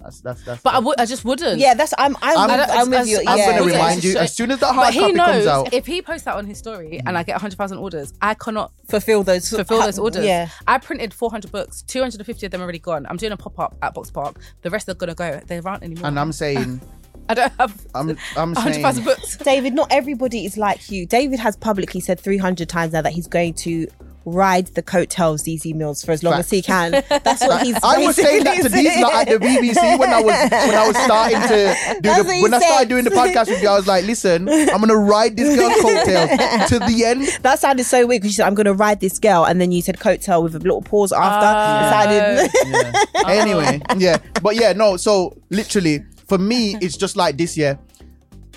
that's 0.00 0.20
that's 0.20 0.42
that's. 0.44 0.62
but 0.62 0.74
I 0.74 0.78
would, 0.78 0.96
just 1.06 1.24
wouldn't. 1.24 1.58
Yeah, 1.58 1.74
that's 1.74 1.92
I'm 1.98 2.16
I'm, 2.22 2.50
I'm- 2.50 2.60
with, 2.60 2.70
I'm 2.70 2.90
with 2.90 3.08
you. 3.08 3.18
I'm 3.26 3.38
yeah. 3.38 3.58
gonna 3.58 3.70
yeah. 3.70 3.76
remind 3.76 4.04
you 4.04 4.16
as 4.16 4.34
soon 4.34 4.50
as 4.50 4.60
that 4.60 4.74
hard 4.74 4.86
But 4.86 4.94
he 4.94 5.00
copy 5.00 5.14
comes 5.14 5.44
knows 5.44 5.46
out. 5.46 5.74
if 5.74 5.86
he 5.86 6.00
posts 6.00 6.24
that 6.24 6.36
on 6.36 6.46
his 6.46 6.58
story 6.58 7.00
and 7.04 7.18
I 7.18 7.22
mm. 7.22 7.26
get 7.26 7.34
100,000 7.34 7.78
orders, 7.78 8.12
I 8.22 8.34
cannot 8.34 8.72
fulfill 8.88 9.22
those 9.22 9.48
fulfill 9.50 9.80
those 9.82 9.98
orders. 9.98 10.24
Yeah. 10.24 10.48
I 10.66 10.78
printed 10.78 11.12
400 11.12 11.52
books, 11.52 11.82
250 11.82 12.46
of 12.46 12.52
them 12.52 12.60
are 12.60 12.64
already 12.64 12.78
gone. 12.78 13.06
I'm 13.08 13.16
doing 13.16 13.32
a 13.32 13.36
pop 13.36 13.58
up 13.58 13.76
at 13.82 13.94
Boxpark. 13.94 14.36
The 14.62 14.70
rest 14.70 14.88
are 14.88 14.94
gonna 14.94 15.14
go. 15.14 15.40
There 15.46 15.60
aren't 15.66 15.82
anymore. 15.82 16.06
and 16.06 16.18
I'm 16.18 16.32
saying, 16.32 16.80
I 17.28 17.34
don't 17.34 17.52
have 17.58 17.86
I'm 17.94 18.10
I'm 18.36 18.54
saying, 18.54 18.82
100,000 18.82 19.04
books. 19.04 19.36
David, 19.36 19.74
not 19.74 19.88
everybody 19.92 20.46
is 20.46 20.56
like 20.56 20.90
you. 20.90 21.06
David 21.06 21.38
has 21.38 21.56
publicly 21.56 22.00
said 22.00 22.18
300 22.18 22.68
times 22.68 22.92
now 22.92 23.02
that 23.02 23.12
he's 23.12 23.26
going 23.26 23.54
to 23.54 23.86
ride 24.24 24.66
the 24.68 24.82
coattails 24.82 25.42
these 25.42 25.64
emails 25.64 26.04
for 26.04 26.12
as 26.12 26.22
long 26.22 26.34
as 26.34 26.50
he 26.50 26.62
can. 26.62 26.92
That's 27.08 27.42
what 27.42 27.62
he's. 27.62 27.76
I 27.82 27.98
was 27.98 28.16
saying 28.16 28.44
that 28.44 28.62
to 28.62 28.68
these 28.68 29.00
lot 29.00 29.28
at 29.28 29.40
the 29.40 29.46
BBC 29.46 29.98
when 29.98 30.10
I 30.10 30.20
was 30.20 30.50
when 30.50 30.74
I 30.74 30.86
was 30.86 30.96
starting 30.96 31.40
to 31.40 32.00
do 32.00 32.08
That's 32.08 32.22
the 32.22 32.24
what 32.24 32.36
he 32.36 32.42
when 32.42 32.54
I 32.54 32.60
started 32.60 32.88
doing 32.88 33.04
the 33.04 33.10
podcast 33.10 33.48
with 33.48 33.62
you. 33.62 33.68
I 33.68 33.76
was 33.76 33.86
like, 33.86 34.04
listen, 34.04 34.48
I'm 34.48 34.80
gonna 34.80 34.96
ride 34.96 35.36
this 35.36 35.56
girl's 35.58 35.80
coattails 35.80 36.68
to 36.68 36.78
the 36.78 37.04
end. 37.04 37.28
That 37.42 37.58
sounded 37.58 37.84
so 37.84 38.06
weird 38.06 38.22
because 38.22 38.32
you 38.32 38.36
said, 38.36 38.46
I'm 38.46 38.54
going 38.54 38.66
to 38.66 38.74
ride 38.74 39.00
this 39.00 39.18
girl. 39.18 39.44
And 39.44 39.60
then 39.60 39.72
you 39.72 39.82
said 39.82 39.98
coattail 39.98 40.42
with 40.42 40.54
a 40.54 40.58
little 40.58 40.82
pause 40.82 41.12
after. 41.12 41.46
Oh. 41.46 42.44
It 42.44 42.50
sounded. 42.50 43.28
anyway, 43.28 43.82
yeah, 43.96 44.18
but 44.42 44.56
yeah, 44.56 44.72
no. 44.72 44.96
So 44.96 45.36
literally, 45.50 46.04
for 46.28 46.38
me, 46.38 46.76
it's 46.80 46.96
just 46.96 47.16
like 47.16 47.36
this. 47.36 47.56
Yeah, 47.56 47.76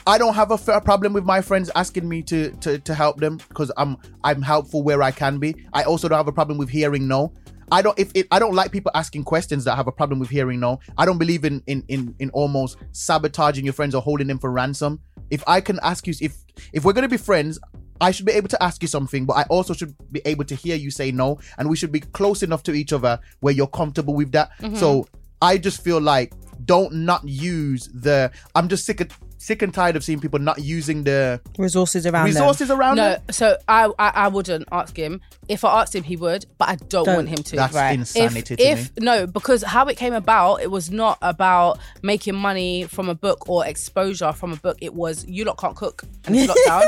I 0.05 0.17
don't 0.17 0.33
have 0.33 0.51
a 0.51 0.81
problem 0.81 1.13
with 1.13 1.23
my 1.23 1.41
friends 1.41 1.71
asking 1.75 2.07
me 2.07 2.21
to 2.23 2.51
to 2.51 2.79
to 2.79 2.93
help 2.93 3.19
them 3.19 3.37
because 3.37 3.71
I'm 3.77 3.97
I'm 4.23 4.41
helpful 4.41 4.83
where 4.83 5.01
I 5.01 5.11
can 5.11 5.39
be. 5.39 5.55
I 5.73 5.83
also 5.83 6.09
don't 6.09 6.17
have 6.17 6.27
a 6.27 6.33
problem 6.33 6.57
with 6.57 6.69
hearing 6.69 7.07
no. 7.07 7.33
I 7.71 7.81
don't 7.81 7.97
if 7.97 8.11
it, 8.13 8.27
I 8.29 8.39
don't 8.39 8.53
like 8.53 8.71
people 8.71 8.91
asking 8.95 9.23
questions 9.23 9.63
that 9.63 9.75
have 9.75 9.87
a 9.87 9.91
problem 9.91 10.19
with 10.19 10.29
hearing 10.29 10.59
no. 10.59 10.79
I 10.97 11.05
don't 11.05 11.17
believe 11.17 11.45
in 11.45 11.63
in 11.67 11.83
in 11.87 12.13
in 12.19 12.29
almost 12.31 12.77
sabotaging 12.91 13.63
your 13.63 13.73
friends 13.73 13.95
or 13.95 14.01
holding 14.01 14.27
them 14.27 14.39
for 14.39 14.51
ransom. 14.51 14.99
If 15.29 15.43
I 15.47 15.61
can 15.61 15.79
ask 15.81 16.05
you 16.05 16.13
if 16.19 16.35
if 16.73 16.83
we're 16.83 16.93
gonna 16.93 17.07
be 17.07 17.17
friends, 17.17 17.57
I 18.01 18.11
should 18.11 18.25
be 18.25 18.33
able 18.33 18.49
to 18.49 18.61
ask 18.61 18.81
you 18.81 18.89
something, 18.89 19.25
but 19.25 19.33
I 19.33 19.43
also 19.43 19.73
should 19.73 19.95
be 20.11 20.21
able 20.25 20.43
to 20.45 20.55
hear 20.55 20.75
you 20.75 20.91
say 20.91 21.11
no, 21.11 21.39
and 21.57 21.69
we 21.69 21.77
should 21.77 21.93
be 21.93 22.01
close 22.01 22.43
enough 22.43 22.63
to 22.63 22.73
each 22.73 22.91
other 22.91 23.19
where 23.39 23.53
you're 23.53 23.67
comfortable 23.67 24.13
with 24.13 24.33
that. 24.33 24.51
So 24.75 25.03
mm-hmm. 25.03 25.15
I 25.41 25.57
just 25.57 25.81
feel 25.81 26.01
like 26.01 26.33
don't 26.65 26.93
not 26.93 27.27
use 27.27 27.89
the. 27.93 28.31
I'm 28.55 28.67
just 28.67 28.85
sick 28.85 28.99
of 29.01 29.07
sick 29.43 29.61
and 29.61 29.73
tired 29.73 29.95
of 29.97 30.03
seeing 30.05 30.19
people 30.21 30.39
not 30.39 30.59
using 30.59 31.03
the 31.03 31.41
Resources 31.57 32.05
around 32.05 32.27
them. 32.27 32.35
resources 32.35 32.71
around 32.71 32.95
No, 32.95 33.09
them. 33.09 33.21
so 33.31 33.57
I, 33.67 33.85
I 33.99 34.09
I 34.23 34.27
wouldn't 34.29 34.67
ask 34.71 34.95
him. 34.95 35.19
If 35.49 35.65
I 35.65 35.81
asked 35.81 35.93
him, 35.93 36.03
he 36.03 36.15
would, 36.15 36.45
but 36.57 36.69
I 36.69 36.75
don't, 36.75 37.03
Don't. 37.05 37.15
want 37.17 37.29
him 37.29 37.43
to. 37.43 37.55
That's 37.57 37.73
Right. 37.75 37.99
insanity 37.99 38.53
if, 38.53 38.57
to 38.59 38.63
if 38.63 38.79
me. 38.97 39.05
no, 39.05 39.27
because 39.27 39.61
how 39.63 39.85
it 39.87 39.97
came 39.97 40.13
about, 40.13 40.61
it 40.61 40.71
was 40.71 40.89
not 40.89 41.17
about 41.21 41.79
making 42.01 42.35
money 42.35 42.85
from 42.85 43.09
a 43.09 43.15
book 43.15 43.49
or 43.49 43.65
exposure 43.65 44.31
from 44.31 44.53
a 44.53 44.55
book. 44.55 44.77
It 44.79 44.93
was 44.93 45.25
you 45.27 45.43
lot 45.43 45.57
can't 45.57 45.75
cook 45.75 46.03
and 46.25 46.35
it's 46.37 46.47
lockdown, 46.67 46.83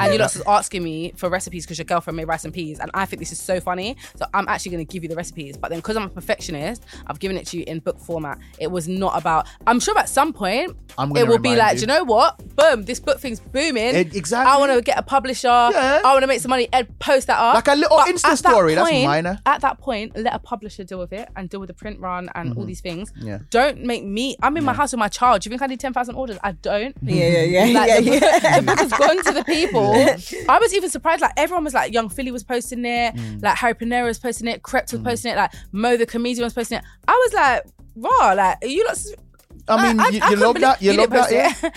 and 0.00 0.12
you 0.14 0.18
lot 0.18 0.34
is 0.34 0.42
asking 0.46 0.82
me 0.82 1.12
for 1.16 1.28
recipes 1.28 1.66
because 1.66 1.76
your 1.76 1.84
girlfriend 1.84 2.16
made 2.16 2.24
rice 2.24 2.44
and 2.46 2.54
peas, 2.54 2.78
and 2.78 2.90
I 2.94 3.04
think 3.04 3.20
this 3.20 3.32
is 3.32 3.38
so 3.40 3.60
funny. 3.60 3.96
So 4.16 4.24
I'm 4.32 4.48
actually 4.48 4.72
going 4.72 4.86
to 4.86 4.90
give 4.90 5.02
you 5.02 5.10
the 5.10 5.16
recipes, 5.16 5.58
but 5.58 5.68
then 5.68 5.80
because 5.80 5.96
I'm 5.98 6.04
a 6.04 6.08
perfectionist, 6.08 6.84
I've 7.06 7.18
given 7.18 7.36
it 7.36 7.46
to 7.48 7.58
you 7.58 7.64
in 7.66 7.80
book 7.80 7.98
format. 8.00 8.38
It 8.58 8.70
was 8.70 8.88
not 8.88 9.18
about. 9.18 9.46
I'm 9.66 9.80
sure 9.80 9.98
at 9.98 10.08
some 10.08 10.32
point 10.32 10.74
I'm 10.96 11.14
it 11.14 11.28
will 11.28 11.38
be 11.38 11.54
like, 11.56 11.74
you. 11.74 11.80
do 11.80 11.92
you 11.92 11.97
know 11.98 12.04
what? 12.04 12.56
Boom, 12.56 12.84
this 12.84 13.00
book 13.00 13.20
thing's 13.20 13.40
booming. 13.40 13.94
It- 13.94 14.14
exactly. 14.16 14.50
I 14.52 14.56
want 14.58 14.72
to 14.72 14.80
get 14.82 14.98
a 14.98 15.02
publisher. 15.02 15.48
Yeah. 15.48 16.00
I 16.04 16.12
want 16.12 16.22
to 16.22 16.26
make 16.26 16.40
some 16.40 16.50
money 16.50 16.68
and 16.72 16.98
post 16.98 17.26
that 17.28 17.38
up. 17.38 17.54
Like 17.54 17.68
a 17.68 17.74
little 17.74 17.96
But 17.96 18.08
Insta 18.08 18.24
at 18.24 18.30
that 18.30 18.38
story, 18.38 18.74
that's 18.74 18.90
minor. 18.90 19.38
At 19.46 19.60
that 19.62 19.78
point, 19.78 20.16
let 20.16 20.34
a 20.34 20.38
publisher 20.38 20.84
deal 20.84 20.98
with 20.98 21.12
it 21.12 21.28
and 21.36 21.48
deal 21.48 21.60
with 21.60 21.68
the 21.68 21.74
print 21.74 22.00
run 22.00 22.28
and 22.34 22.56
all 22.56 22.64
these 22.64 22.80
things. 22.80 23.12
Mm-hmm. 23.12 23.26
Yeah. 23.28 23.38
Don't 23.50 23.82
make 23.84 24.04
me. 24.04 24.36
I'm 24.42 24.56
in 24.56 24.64
my 24.64 24.72
house 24.74 24.92
with 24.92 24.98
my 24.98 25.08
child. 25.08 25.42
Do 25.42 25.48
you 25.48 25.50
think 25.52 25.62
I 25.62 25.66
need 25.66 25.80
ten 25.80 25.92
thousand 25.92 26.14
orders? 26.16 26.38
I 26.42 26.52
don't. 26.52 26.96
Yeah, 27.08 27.42
yeah, 27.42 27.64
yeah. 27.64 27.78
Like 27.80 27.88
yeah, 27.88 28.00
the, 28.00 28.10
book, 28.10 28.22
yeah. 28.42 28.60
the 28.60 28.66
book 28.66 28.78
has 28.78 28.92
gone 28.92 29.24
to 29.24 29.32
the 29.32 29.44
people. 29.44 29.92
I 30.48 30.58
was 30.58 30.74
even 30.74 30.90
surprised. 30.90 31.22
Like 31.22 31.32
everyone 31.36 31.64
was 31.64 31.74
like, 31.74 31.92
Yung 31.92 32.08
Filly 32.10 32.30
was 32.30 32.44
posting 32.44 32.84
it, 32.84 33.14
Mm. 33.16 33.42
like 33.42 33.56
Harry 33.56 33.74
Pinero 33.74 34.06
was 34.06 34.18
posting 34.18 34.46
it, 34.46 34.62
Krept 34.62 34.92
was 34.92 35.00
posting 35.02 35.32
it, 35.32 35.36
like 35.36 35.52
Mo 35.72 35.96
the 35.96 36.06
comedian 36.06 36.44
was 36.44 36.52
posting 36.52 36.78
it. 36.78 36.84
I 37.08 37.12
was 37.12 37.32
like, 37.32 37.64
raw, 37.96 38.32
like 38.34 38.58
are 38.62 38.66
you 38.68 38.84
lot. 38.86 38.98
I 39.68 39.92
mean, 39.92 40.06
you, 40.06 40.12
you 40.12 40.20
couldn't 40.20 40.40
love 40.40 40.60
that. 40.60 40.82
You, 40.82 40.92
love 40.94 41.10
that. 41.10 41.30
Yeah. 41.30 41.70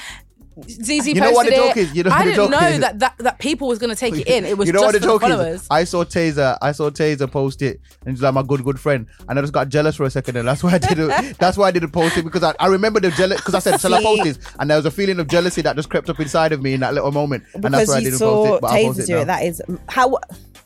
Zeze 0.59 1.05
You 1.05 1.21
know 1.21 1.31
what 1.31 1.45
the 1.45 1.55
joke 1.55 1.77
it. 1.77 1.81
is? 1.81 1.95
You 1.95 2.03
know 2.03 2.11
I 2.11 2.25
didn't 2.25 2.51
know 2.51 2.59
is? 2.59 2.79
that, 2.79 2.99
that 2.99 3.17
that 3.19 3.39
people 3.39 3.69
was 3.69 3.79
gonna 3.79 3.95
take 3.95 4.15
it 4.15 4.27
in. 4.27 4.43
It 4.45 4.57
was 4.57 4.67
you 4.67 4.73
know 4.73 4.81
just 4.81 4.93
what 4.93 5.19
the 5.19 5.27
joke 5.27 5.47
is? 5.47 5.65
I 5.71 5.85
saw 5.85 6.03
Taser. 6.03 6.57
I 6.61 6.73
saw 6.73 6.89
Taser 6.89 7.31
post 7.31 7.61
it, 7.61 7.79
and 8.05 8.13
he's 8.15 8.21
like 8.21 8.33
my 8.33 8.43
good 8.43 8.63
good 8.63 8.79
friend. 8.79 9.07
And 9.29 9.39
I 9.39 9.41
just 9.41 9.53
got 9.53 9.69
jealous 9.69 9.95
for 9.95 10.03
a 10.03 10.09
second, 10.09 10.35
and 10.35 10.47
that's 10.47 10.61
why 10.61 10.73
I 10.73 10.77
did 10.77 10.99
it. 10.99 11.37
that's 11.39 11.57
why 11.57 11.67
I 11.67 11.71
didn't 11.71 11.91
post 11.91 12.17
it 12.17 12.23
because 12.23 12.43
I, 12.43 12.53
I 12.59 12.67
remember 12.67 12.99
the 12.99 13.11
jealous 13.11 13.37
because 13.37 13.55
I 13.55 13.59
said, 13.59 13.79
"Shall 13.79 13.93
I 13.93 14.03
post 14.03 14.23
this?" 14.23 14.39
And 14.59 14.69
there 14.69 14.77
was 14.77 14.85
a 14.85 14.91
feeling 14.91 15.19
of 15.19 15.27
jealousy 15.27 15.61
that 15.61 15.75
just 15.77 15.89
crept 15.89 16.09
up 16.09 16.19
inside 16.19 16.51
of 16.51 16.61
me 16.61 16.73
in 16.73 16.81
that 16.81 16.93
little 16.93 17.11
moment, 17.13 17.45
and 17.53 17.63
that's 17.63 17.71
Because 17.73 17.87
why 17.87 17.95
I 17.95 17.99
you 17.99 18.05
didn't 18.11 18.19
post 18.19 18.53
it. 18.53 18.61
But 18.61 18.71
I 18.71 18.83
Taser 18.83 19.07
do 19.07 19.17
it. 19.19 19.25
That 19.25 19.43
is 19.43 19.61
how. 19.87 20.17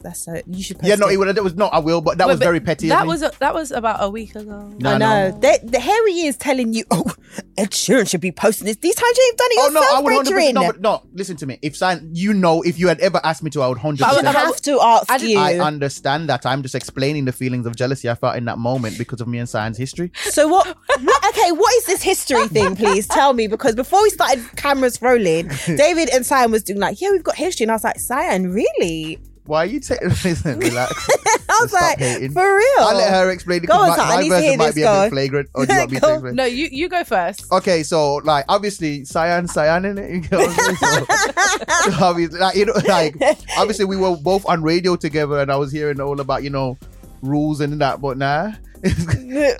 That's 0.06 0.24
so. 0.24 0.39
You 0.45 0.62
should. 0.62 0.78
Post 0.78 0.88
yeah, 0.88 0.95
no, 0.95 1.08
it. 1.08 1.14
it, 1.14 1.18
was- 1.18 1.36
it 1.38 1.43
was 1.43 1.56
not. 1.56 1.74
I 1.74 1.80
will, 1.80 1.99
but 1.99 2.20
that 2.20 2.28
Wait, 2.28 2.34
was 2.34 2.39
but 2.39 2.45
very 2.45 2.60
petty. 2.60 2.89
That 2.89 3.08
was 3.08 3.24
a, 3.24 3.32
that 3.39 3.56
was 3.56 3.72
about 3.72 3.97
a 4.03 4.10
week 4.10 4.36
ago. 4.36 4.72
No, 4.80 4.91
I 4.91 4.97
no. 4.99 5.30
know. 5.32 5.39
They, 5.39 5.58
the 5.64 5.80
here 5.80 6.08
he 6.08 6.28
is 6.28 6.38
telling 6.38 6.74
you, 6.74 6.84
oh, 6.91 7.12
Ed 7.58 7.72
Sheeran 7.72 8.08
should 8.08 8.22
be 8.22 8.32
posting 8.32 8.66
this. 8.68 8.78
These 8.78 8.93
times 8.93 9.18
you've 9.18 9.38
done 9.38 9.47
it 9.51 9.60
Oh 9.60 9.70
no, 9.74 9.82
I 9.82 10.01
would 10.01 10.14
hundred 10.14 10.30
Adrian. 10.30 10.56
percent. 10.56 10.82
No, 10.82 10.97
but 10.99 11.03
no, 11.06 11.10
listen 11.16 11.36
to 11.38 11.47
me. 11.47 11.58
If 11.64 11.76
Sian, 11.76 12.10
you 12.14 12.34
know, 12.36 12.62
if 12.62 12.78
you 12.78 12.88
had 12.88 12.99
ever 12.99 13.20
asked 13.24 13.41
me 13.41 13.49
to, 13.51 13.64
I 13.64 13.68
would 13.68 13.80
hundred 13.80 14.03
I 14.06 14.14
would 14.16 14.26
have 14.26 14.62
to 14.62 14.80
ask 14.80 15.10
I 15.10 15.16
you. 15.18 15.39
I 15.39 15.58
understand 15.58 16.30
that. 16.30 16.45
I'm 16.45 16.62
just 16.62 16.76
explaining 16.76 17.26
the 17.26 17.32
feelings 17.32 17.66
of 17.66 17.76
jealousy 17.76 18.08
I 18.08 18.14
felt 18.16 18.36
in 18.36 18.45
that 18.45 18.60
moment 18.60 18.99
because 18.99 19.22
of 19.22 19.28
me 19.28 19.39
and 19.39 19.49
Sian's 19.49 19.78
history. 19.80 20.12
So 20.26 20.47
what, 20.47 20.68
what? 20.68 21.26
Okay, 21.30 21.51
what 21.51 21.74
is 21.78 21.86
this 21.88 22.03
history 22.03 22.47
thing? 22.47 22.76
Please 22.76 23.08
tell 23.08 23.34
me 23.34 23.47
because 23.47 23.74
before 23.74 24.03
we 24.03 24.12
started 24.12 24.45
cameras 24.56 25.01
rolling, 25.01 25.47
David 25.66 26.10
and 26.14 26.24
Sian 26.26 26.51
was 26.51 26.62
doing 26.62 26.80
like, 26.80 27.01
yeah, 27.01 27.10
we've 27.12 27.24
got 27.24 27.36
history, 27.36 27.64
and 27.64 27.72
I 27.72 27.76
was 27.76 27.84
like, 27.84 27.99
Sian, 27.99 28.51
really? 28.51 29.20
Why 29.46 29.64
are 29.64 29.66
you 29.66 29.80
taking? 29.80 30.10
Listen, 30.10 30.60
relax. 30.60 31.08
I 31.50 31.60
was 31.62 31.70
Stop 31.70 31.82
like, 31.82 31.98
hating. 32.00 32.32
for 32.32 32.43
real? 32.43 32.66
I'll 32.80 32.98
let 32.98 33.12
her 33.12 33.30
explain 33.32 33.64
it 33.64 33.68
Go 33.68 33.74
on, 33.76 33.91
because 33.91 33.98
Ty, 33.98 34.04
I 34.04 34.16
my, 34.16 34.22
need 34.24 34.30
my 34.30 34.36
to 34.36 34.41
hear 34.41 34.50
version 34.52 34.58
might 34.58 34.66
this, 34.66 34.76
be 34.76 34.82
a 34.82 34.86
go. 34.86 35.04
bit 35.04 35.10
flagrant. 35.12 35.50
Or 35.56 35.62
oh, 35.62 35.66
do 35.66 35.74
you 35.74 35.80
want 35.80 35.91
me 35.91 35.96
to 35.96 36.02
Go. 36.02 36.14
explain? 36.14 36.36
No, 36.36 36.46
you 36.46 36.68
you 36.72 36.89
go 36.89 37.04
first. 37.04 37.52
Okay, 37.52 37.84
so 37.84 38.16
like 38.16 38.46
obviously 38.50 39.06
Sian, 39.06 39.48
Sian 39.48 39.86
in 39.86 39.98
it. 39.98 40.12
You 40.12 40.22
know 40.32 40.39
what 40.39 40.50
I'm 40.50 40.76
saying? 40.76 41.06
So, 41.06 41.91
so 41.91 42.06
obviously, 42.06 42.39
like, 42.39 42.56
you 42.56 42.66
know, 42.66 42.74
like 42.88 43.16
obviously 43.58 43.86
we 43.86 43.98
were 43.98 44.18
both 44.18 44.46
on 44.48 44.64
radio 44.64 44.96
together, 44.96 45.39
and 45.39 45.52
I 45.52 45.56
was 45.58 45.72
hearing 45.72 46.02
all 46.02 46.20
about 46.20 46.43
you 46.43 46.50
know 46.50 46.78
rules 47.22 47.62
and 47.62 47.80
that, 47.82 48.02
but 48.02 48.18
nah. 48.18 48.52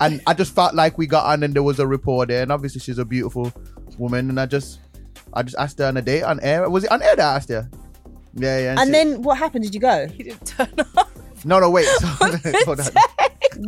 and 0.00 0.20
I 0.26 0.34
just 0.34 0.54
felt 0.54 0.74
like 0.74 0.98
we 0.98 1.06
got 1.06 1.26
on, 1.26 1.42
and 1.42 1.54
there 1.54 1.62
was 1.62 1.78
a 1.80 1.86
report 1.86 2.28
there, 2.28 2.42
and 2.42 2.52
obviously 2.52 2.80
she's 2.80 2.98
a 2.98 3.04
beautiful 3.04 3.52
woman, 3.98 4.30
and 4.30 4.38
I 4.38 4.46
just, 4.46 4.80
I 5.32 5.42
just 5.42 5.56
asked 5.56 5.78
her 5.78 5.86
on 5.86 5.96
a 5.96 6.02
date 6.02 6.22
on 6.22 6.38
air. 6.40 6.68
Was 6.70 6.84
it 6.84 6.90
on 6.92 7.02
air 7.02 7.16
that 7.16 7.24
I 7.32 7.36
asked 7.36 7.48
her? 7.48 7.68
Yeah, 8.36 8.58
yeah. 8.58 8.76
And 8.78 8.88
she- 8.88 8.92
then 8.92 9.22
what 9.22 9.38
happened? 9.38 9.64
Did 9.64 9.74
you 9.74 9.80
go? 9.80 10.06
He 10.08 10.22
didn't 10.24 10.46
turn 10.46 10.68
up. 10.96 11.10
No, 11.44 11.60
no, 11.60 11.70
wait. 11.70 11.86
Hold 12.00 12.80
on. 12.80 12.86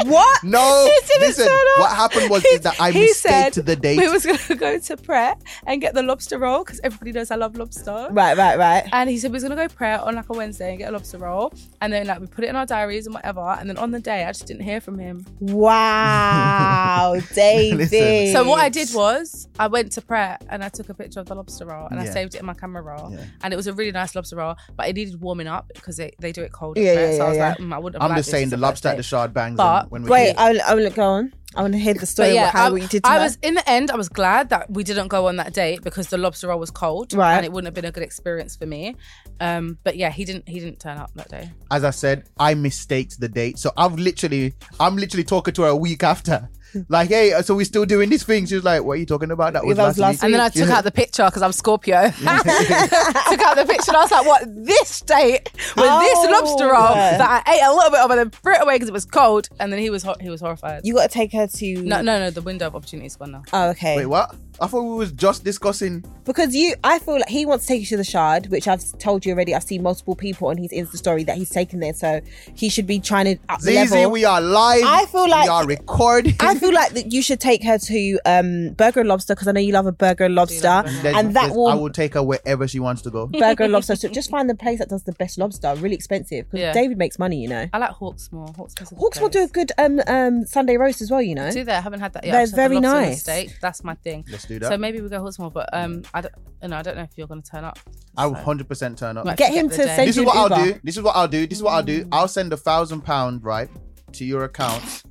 What? 0.05 0.45
No, 0.45 0.91
He 1.14 1.21
listen. 1.21 1.49
What 1.79 1.97
happened 1.97 2.31
was 2.31 2.45
is 2.45 2.61
that 2.61 2.79
I 2.81 2.91
he 2.91 3.01
mistaked 3.01 3.55
said 3.55 3.66
the 3.66 3.77
date. 3.77 3.99
We 3.99 4.09
was 4.09 4.27
gonna 4.27 4.39
go 4.61 4.79
to 4.79 4.97
Pret 4.99 5.41
and 5.66 5.81
get 5.81 5.95
the 5.95 6.03
lobster 6.03 6.39
roll 6.39 6.62
because 6.62 6.81
everybody 6.85 7.12
knows 7.12 7.31
I 7.31 7.37
love 7.37 7.57
lobster. 7.57 8.09
Right, 8.11 8.37
right, 8.37 8.59
right. 8.59 8.87
And 8.93 9.09
he 9.09 9.19
said 9.19 9.31
we 9.31 9.37
was 9.37 9.45
gonna 9.45 9.57
go 9.57 9.66
Pret 9.69 10.01
on 10.01 10.14
like 10.14 10.29
a 10.29 10.33
Wednesday 10.35 10.71
and 10.71 10.79
get 10.79 10.91
a 10.91 10.93
lobster 10.93 11.19
roll, 11.19 11.53
and 11.81 11.93
then 11.93 12.07
like 12.07 12.21
we 12.21 12.27
put 12.27 12.45
it 12.45 12.49
in 12.49 12.57
our 12.57 12.66
diaries 12.66 13.07
and 13.07 13.14
whatever. 13.14 13.41
And 13.41 13.69
then 13.69 13.79
on 13.79 13.91
the 13.91 14.01
day, 14.01 14.25
I 14.25 14.31
just 14.31 14.47
didn't 14.47 14.62
hear 14.64 14.81
from 14.81 14.99
him. 14.99 15.25
Wow, 15.41 17.16
David. 17.35 18.33
So 18.33 18.45
what 18.45 18.61
I 18.61 18.69
did 18.69 18.91
was 18.95 19.49
I 19.59 19.69
went 19.69 19.93
to 19.93 20.03
Pret 20.03 20.45
and 20.51 20.62
I 20.62 20.69
took 20.69 20.89
a 20.91 20.95
picture 20.95 21.21
of 21.21 21.27
the 21.27 21.35
lobster 21.35 21.66
roll 21.66 21.87
and 21.91 21.99
I 21.99 22.05
saved 22.05 22.35
it 22.35 22.41
in 22.41 22.47
my 22.47 22.55
camera 22.55 22.83
roll. 22.83 23.12
Yeah. 23.12 23.25
And 23.43 23.55
it 23.55 23.57
was 23.57 23.66
a 23.66 23.73
really 23.73 23.93
nice 23.93 24.14
lobster 24.14 24.37
roll, 24.37 24.57
but 24.77 24.89
it 24.89 24.95
needed 24.97 25.21
warming 25.21 25.47
up 25.47 25.71
because 25.75 25.97
they, 25.97 26.12
they 26.21 26.33
do 26.33 26.43
it 26.43 26.53
cold. 26.53 26.77
Yeah, 26.77 26.91
at 26.91 26.95
Pret. 26.95 27.11
yeah, 27.11 27.16
so 27.16 27.25
I 27.25 27.29
was 27.29 27.39
yeah, 27.39 27.49
like, 27.49 27.59
mm, 27.59 27.68
I 27.73 27.79
wouldn't. 27.79 28.03
have 28.03 28.11
I'm 28.11 28.16
just 28.16 28.27
this 28.27 28.33
saying 28.33 28.49
the 28.51 28.57
lobster 28.57 28.89
at 28.89 28.97
the. 28.97 29.03
Shard 29.03 29.33
bangs. 29.35 29.57
But- 29.57 29.83
and 29.85 29.91
when 29.91 30.03
we 30.03 30.11
Wait, 30.11 30.27
came- 30.29 30.39
I 30.39 30.53
will, 30.53 30.61
I 30.66 30.75
will 30.75 30.91
go 30.91 31.03
on. 31.03 31.33
I 31.57 31.62
want 31.62 31.73
to 31.73 31.79
hear 31.79 31.95
the 31.95 32.05
story 32.05 32.29
But 32.29 32.35
yeah, 32.35 32.43
about 32.51 32.53
how 32.53 32.66
I, 32.66 32.71
what 32.71 32.83
you 32.83 32.89
did 32.89 33.07
I 33.07 33.14
her. 33.16 33.23
was 33.25 33.39
in 33.41 33.55
the 33.55 33.69
end. 33.69 33.91
I 33.91 33.97
was 33.97 34.11
glad 34.11 34.51
that 34.51 34.71
we 34.71 34.85
didn't 34.85 35.09
go 35.09 35.29
on 35.29 35.37
that 35.37 35.55
date 35.55 35.83
because 35.83 36.09
the 36.09 36.19
lobster 36.19 36.49
roll 36.49 36.59
was 36.61 36.71
cold, 36.71 37.14
Right. 37.14 37.37
And 37.37 37.45
it 37.47 37.53
wouldn't 37.53 37.66
have 37.69 37.75
been 37.75 37.87
a 37.87 37.91
good 37.91 38.03
experience 38.03 38.55
for 38.55 38.66
me. 38.66 38.97
Um, 39.41 39.79
but 39.83 39.97
yeah, 39.97 40.11
he 40.11 40.27
didn't. 40.27 40.47
He 40.47 40.61
didn't 40.61 40.79
turn 40.79 40.99
up 40.99 41.11
that 41.14 41.31
day. 41.31 41.51
as 41.71 41.85
I 41.85 41.91
said, 41.91 42.25
I 42.39 42.53
mistaked 42.55 43.19
the 43.19 43.29
date. 43.31 43.59
So 43.59 43.73
I've 43.79 43.95
literally, 43.99 44.55
I'm 44.79 44.97
literally 44.97 45.25
talking 45.25 45.55
to 45.55 45.62
her 45.62 45.69
a 45.69 45.77
week 45.77 46.03
after. 46.03 46.49
Like, 46.89 47.09
hey, 47.09 47.33
so 47.43 47.55
we're 47.57 47.64
still 47.64 47.85
doing 47.85 48.11
this 48.11 48.23
thing. 48.23 48.47
She 48.47 48.55
was 48.55 48.64
like, 48.64 48.83
what 48.85 48.93
are 48.93 48.97
you 48.97 49.07
talking 49.07 49.31
about? 49.31 49.55
That 49.55 49.64
was, 49.64 49.77
that 49.77 49.87
was 49.87 49.99
last, 49.99 49.99
last 49.99 50.14
week. 50.16 50.25
And 50.25 50.35
then 50.35 50.41
I 50.41 50.49
took 50.49 50.69
out 50.69 50.85
the 50.85 50.91
picture 50.91 51.25
because 51.25 51.43
I'm 51.43 51.53
Scorpio. 51.53 52.11
took 52.11 52.27
out 52.27 53.57
the 53.57 53.64
picture 53.66 53.91
and 53.91 53.97
I 53.97 54.03
was 54.03 54.11
like, 54.11 54.27
what, 54.27 54.43
this 54.66 55.01
date 55.03 55.51
with 55.55 55.87
Oh, 55.89 56.01
this 56.01 56.31
lobster 56.31 56.66
roll 56.66 56.95
yeah. 56.95 57.19
that 57.19 57.43
I 57.47 57.55
ate 57.57 57.62
a 57.62 57.73
little 57.75 57.91
bit 57.91 58.01
of 58.01 58.11
and 58.11 58.19
then 58.21 58.31
threw 58.31 58.55
it 58.55 58.62
away 58.62 58.75
because 58.77 58.89
it 58.89 58.93
was 58.93 59.05
cold. 59.05 59.49
And 59.61 59.73
then 59.73 59.79
he 59.81 59.91
was 59.91 60.03
ho- 60.03 60.16
he 60.21 60.29
was 60.31 60.41
horrified. 60.41 60.83
you 60.85 60.95
got 60.95 61.03
to 61.11 61.14
take 61.14 61.33
her 61.33 61.47
to. 61.47 61.83
no, 61.83 62.03
no, 62.03 62.19
no, 62.19 62.31
the 62.31 62.43
window 62.43 62.66
of 62.66 62.77
opportunity 62.77 63.07
is 63.07 63.16
gone 63.16 63.33
now. 63.33 63.43
Oh, 63.53 63.71
okay. 63.71 63.97
Wait, 63.97 64.07
what? 64.07 64.35
I 64.61 64.66
thought 64.66 64.83
we 64.83 64.97
was 64.97 65.12
just 65.12 65.45
discussing. 65.45 66.05
Because 66.25 66.53
you, 66.53 66.75
I 66.83 66.99
feel 66.99 67.14
like 67.14 67.29
he 67.29 67.47
wants 67.47 67.64
to 67.66 67.75
take 67.75 67.81
you 67.81 67.87
to 67.87 67.97
the 67.97 68.03
Shard, 68.03 68.49
which 68.49 68.66
I've 68.66 68.83
told 68.99 69.25
you 69.25 69.33
already. 69.33 69.55
I've 69.55 69.62
seen 69.62 69.85
multiple 69.85 70.16
people 70.16 70.49
on 70.49 70.57
his 70.57 70.73
Insta 70.73 70.97
story 70.97 71.23
that 71.25 71.37
he's 71.37 71.49
taken 71.51 71.79
there, 71.79 71.95
so 71.95 72.21
he 72.55 72.69
should 72.69 72.87
be 72.87 72.99
trying 72.99 73.27
to 73.37 73.43
up 73.49 73.61
the 73.61 73.71
Zeze, 73.71 73.93
level. 73.93 74.11
we 74.11 74.25
are 74.25 74.41
live. 74.41 74.83
I 74.85 75.07
feel 75.07 75.29
like- 75.29 75.45
we 75.45 75.49
are 75.49 75.64
recording. 75.64 76.35
I 76.41 76.57
feel 76.59 76.73
like 76.73 76.93
that 76.93 77.13
you 77.13 77.23
should 77.23 77.41
take 77.41 77.63
her 77.65 77.79
to 77.79 78.19
um, 78.27 78.71
Burger 78.75 79.01
and 79.01 79.09
Lobster 79.09 79.35
because 79.35 79.49
I 79.49 79.53
know 79.53 79.61
you 79.61 79.73
love 79.73 79.87
a 79.87 79.93
Burger 79.93 80.25
and 80.25 80.35
Lobster, 80.35 80.83
There's- 80.85 81.17
and 81.17 81.35
that 81.35 81.51
will 81.55 81.69
I 81.69 81.75
will 81.75 81.91
take 81.91 82.15
her 82.15 82.23
wherever 82.23 82.67
she 82.69 82.81
wants 82.81 83.03
to 83.03 83.11
go. 83.11 83.27
Burger 83.39 83.65
and 83.65 83.73
Lobster. 83.73 83.97
So 83.97 84.09
just 84.09 84.31
find 84.31 84.49
the 84.51 84.55
place 84.55 84.79
that 84.79 84.89
does 84.89 85.05
the 85.05 85.13
best 85.13 85.39
lobster, 85.39 85.75
really 85.77 85.95
expensive 85.95 86.47
because 86.47 86.61
Yeah. 86.61 86.73
David 86.73 86.99
makes 86.99 87.19
money, 87.19 87.41
you 87.41 87.49
know. 87.49 87.67
I 87.73 87.79
like 87.79 87.91
Hawksmoor. 87.93 88.55
Hawksmoor's 88.57 88.93
a 88.93 88.95
Hawks 88.97 89.21
will 89.21 89.29
do 89.29 89.43
a 89.45 89.49
good 89.49 89.73
um, 89.79 90.01
um, 90.07 90.45
Sunday 90.47 90.77
roast 90.77 91.01
as 91.03 91.11
well, 91.11 91.23
you 91.23 91.35
know. 91.35 91.51
Do 91.51 91.65
they? 91.65 91.73
I 91.73 91.81
haven't 91.81 92.01
had 92.01 92.13
that 92.15 92.25
yet. 92.25 92.33
They're 92.33 92.41
I've 92.43 92.47
just 92.49 92.57
had 92.57 92.65
the 92.65 92.69
very 92.69 92.81
the 92.81 93.01
nice. 93.01 93.21
Steak. 93.21 93.59
That's 93.61 93.85
my 93.85 93.95
thing. 93.95 94.25
Let's 94.31 94.45
do 94.45 94.59
that. 94.59 94.69
So 94.69 94.77
maybe 94.79 95.01
we 95.01 95.09
go 95.09 95.21
Hawksmoor, 95.21 95.53
but 95.53 95.69
um, 95.73 96.03
I 96.15 96.21
don't, 96.23 96.35
you 96.63 96.69
know, 96.69 96.77
I 96.77 96.83
don't 96.83 96.97
know 96.97 97.03
if 97.05 97.11
you're 97.17 97.27
going 97.27 97.43
to 97.43 97.51
turn 97.51 97.65
up. 97.65 97.79
I 98.17 98.27
will 98.27 98.35
100% 98.35 98.97
turn 98.97 99.17
up. 99.17 99.25
Might 99.25 99.37
Get 99.37 99.53
him 99.53 99.69
to 99.71 99.77
day. 99.77 99.87
send 99.87 100.09
this 100.09 100.17
you 100.17 100.23
is 100.23 100.27
what 100.27 100.53
an 100.53 100.59
I'll 100.59 100.65
do. 100.65 100.81
This 100.83 100.97
is 100.97 101.03
what 101.03 101.17
I'll 101.17 101.29
do. 101.29 101.47
This 101.47 101.59
is 101.59 101.63
what 101.63 101.73
I'll 101.73 101.83
do. 101.83 102.09
I'll 102.13 102.29
send 102.29 102.53
a 102.53 102.57
thousand 102.57 103.03
pound 103.03 103.45
right 103.45 103.69
to 104.13 104.25
your 104.25 104.45
account, 104.45 105.03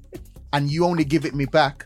and 0.58 0.72
you 0.72 0.86
only 0.86 1.06
give 1.06 1.24
it 1.24 1.36
me 1.36 1.46
back 1.46 1.86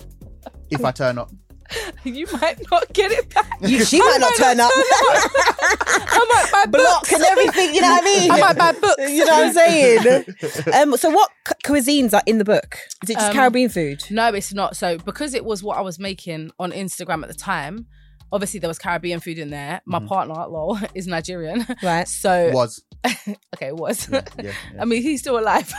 if 0.69 0.85
I 0.85 0.91
turn 0.91 1.17
up. 1.17 1.29
you 2.05 2.25
might 2.41 2.57
not 2.71 2.91
get 2.93 3.11
it 3.11 3.33
back. 3.33 3.57
You, 3.61 3.83
she 3.83 3.99
might 3.99 4.17
not 4.19 4.33
turn 4.35 4.59
up. 4.61 4.71
I 4.75 6.25
might 6.29 6.51
buy 6.51 6.71
Block 6.71 7.01
books. 7.01 7.11
and 7.13 7.23
everything, 7.23 7.75
you 7.75 7.81
know 7.81 7.89
what 7.89 8.01
I 8.01 8.05
mean? 8.05 8.31
I 8.31 8.39
might 8.39 8.57
buy 8.57 8.71
books. 8.71 9.09
You 9.11 9.25
know 9.25 9.33
what 9.33 9.47
I'm 9.47 9.53
saying? 9.53 10.25
um, 10.73 10.95
so, 10.97 11.09
what 11.09 11.29
cu- 11.43 11.73
cuisines 11.73 12.13
are 12.13 12.23
in 12.25 12.37
the 12.37 12.45
book? 12.45 12.77
Is 13.03 13.09
it 13.09 13.15
just 13.15 13.27
Um, 13.27 13.33
Caribbean 13.33 13.69
food? 13.69 14.03
No, 14.09 14.27
it's 14.33 14.53
not. 14.53 14.75
So 14.77 14.97
because 14.99 15.33
it 15.33 15.43
was 15.43 15.63
what 15.63 15.77
I 15.77 15.81
was 15.81 15.99
making 15.99 16.51
on 16.59 16.71
Instagram 16.71 17.23
at 17.23 17.27
the 17.27 17.35
time, 17.35 17.87
obviously 18.31 18.59
there 18.59 18.67
was 18.67 18.79
Caribbean 18.79 19.19
food 19.19 19.37
in 19.37 19.49
there. 19.49 19.81
My 19.85 19.99
mm-hmm. 19.99 20.07
partner, 20.07 20.33
lol, 20.47 20.79
is 20.95 21.07
Nigerian. 21.07 21.65
Right. 21.83 22.07
So 22.07 22.51
Was 22.53 22.83
okay, 23.55 23.67
it 23.67 23.75
was. 23.75 24.09
yeah, 24.09 24.21
yeah. 24.41 24.51
I 24.79 24.85
mean, 24.85 25.01
he's 25.01 25.21
still 25.21 25.39
alive. 25.39 25.71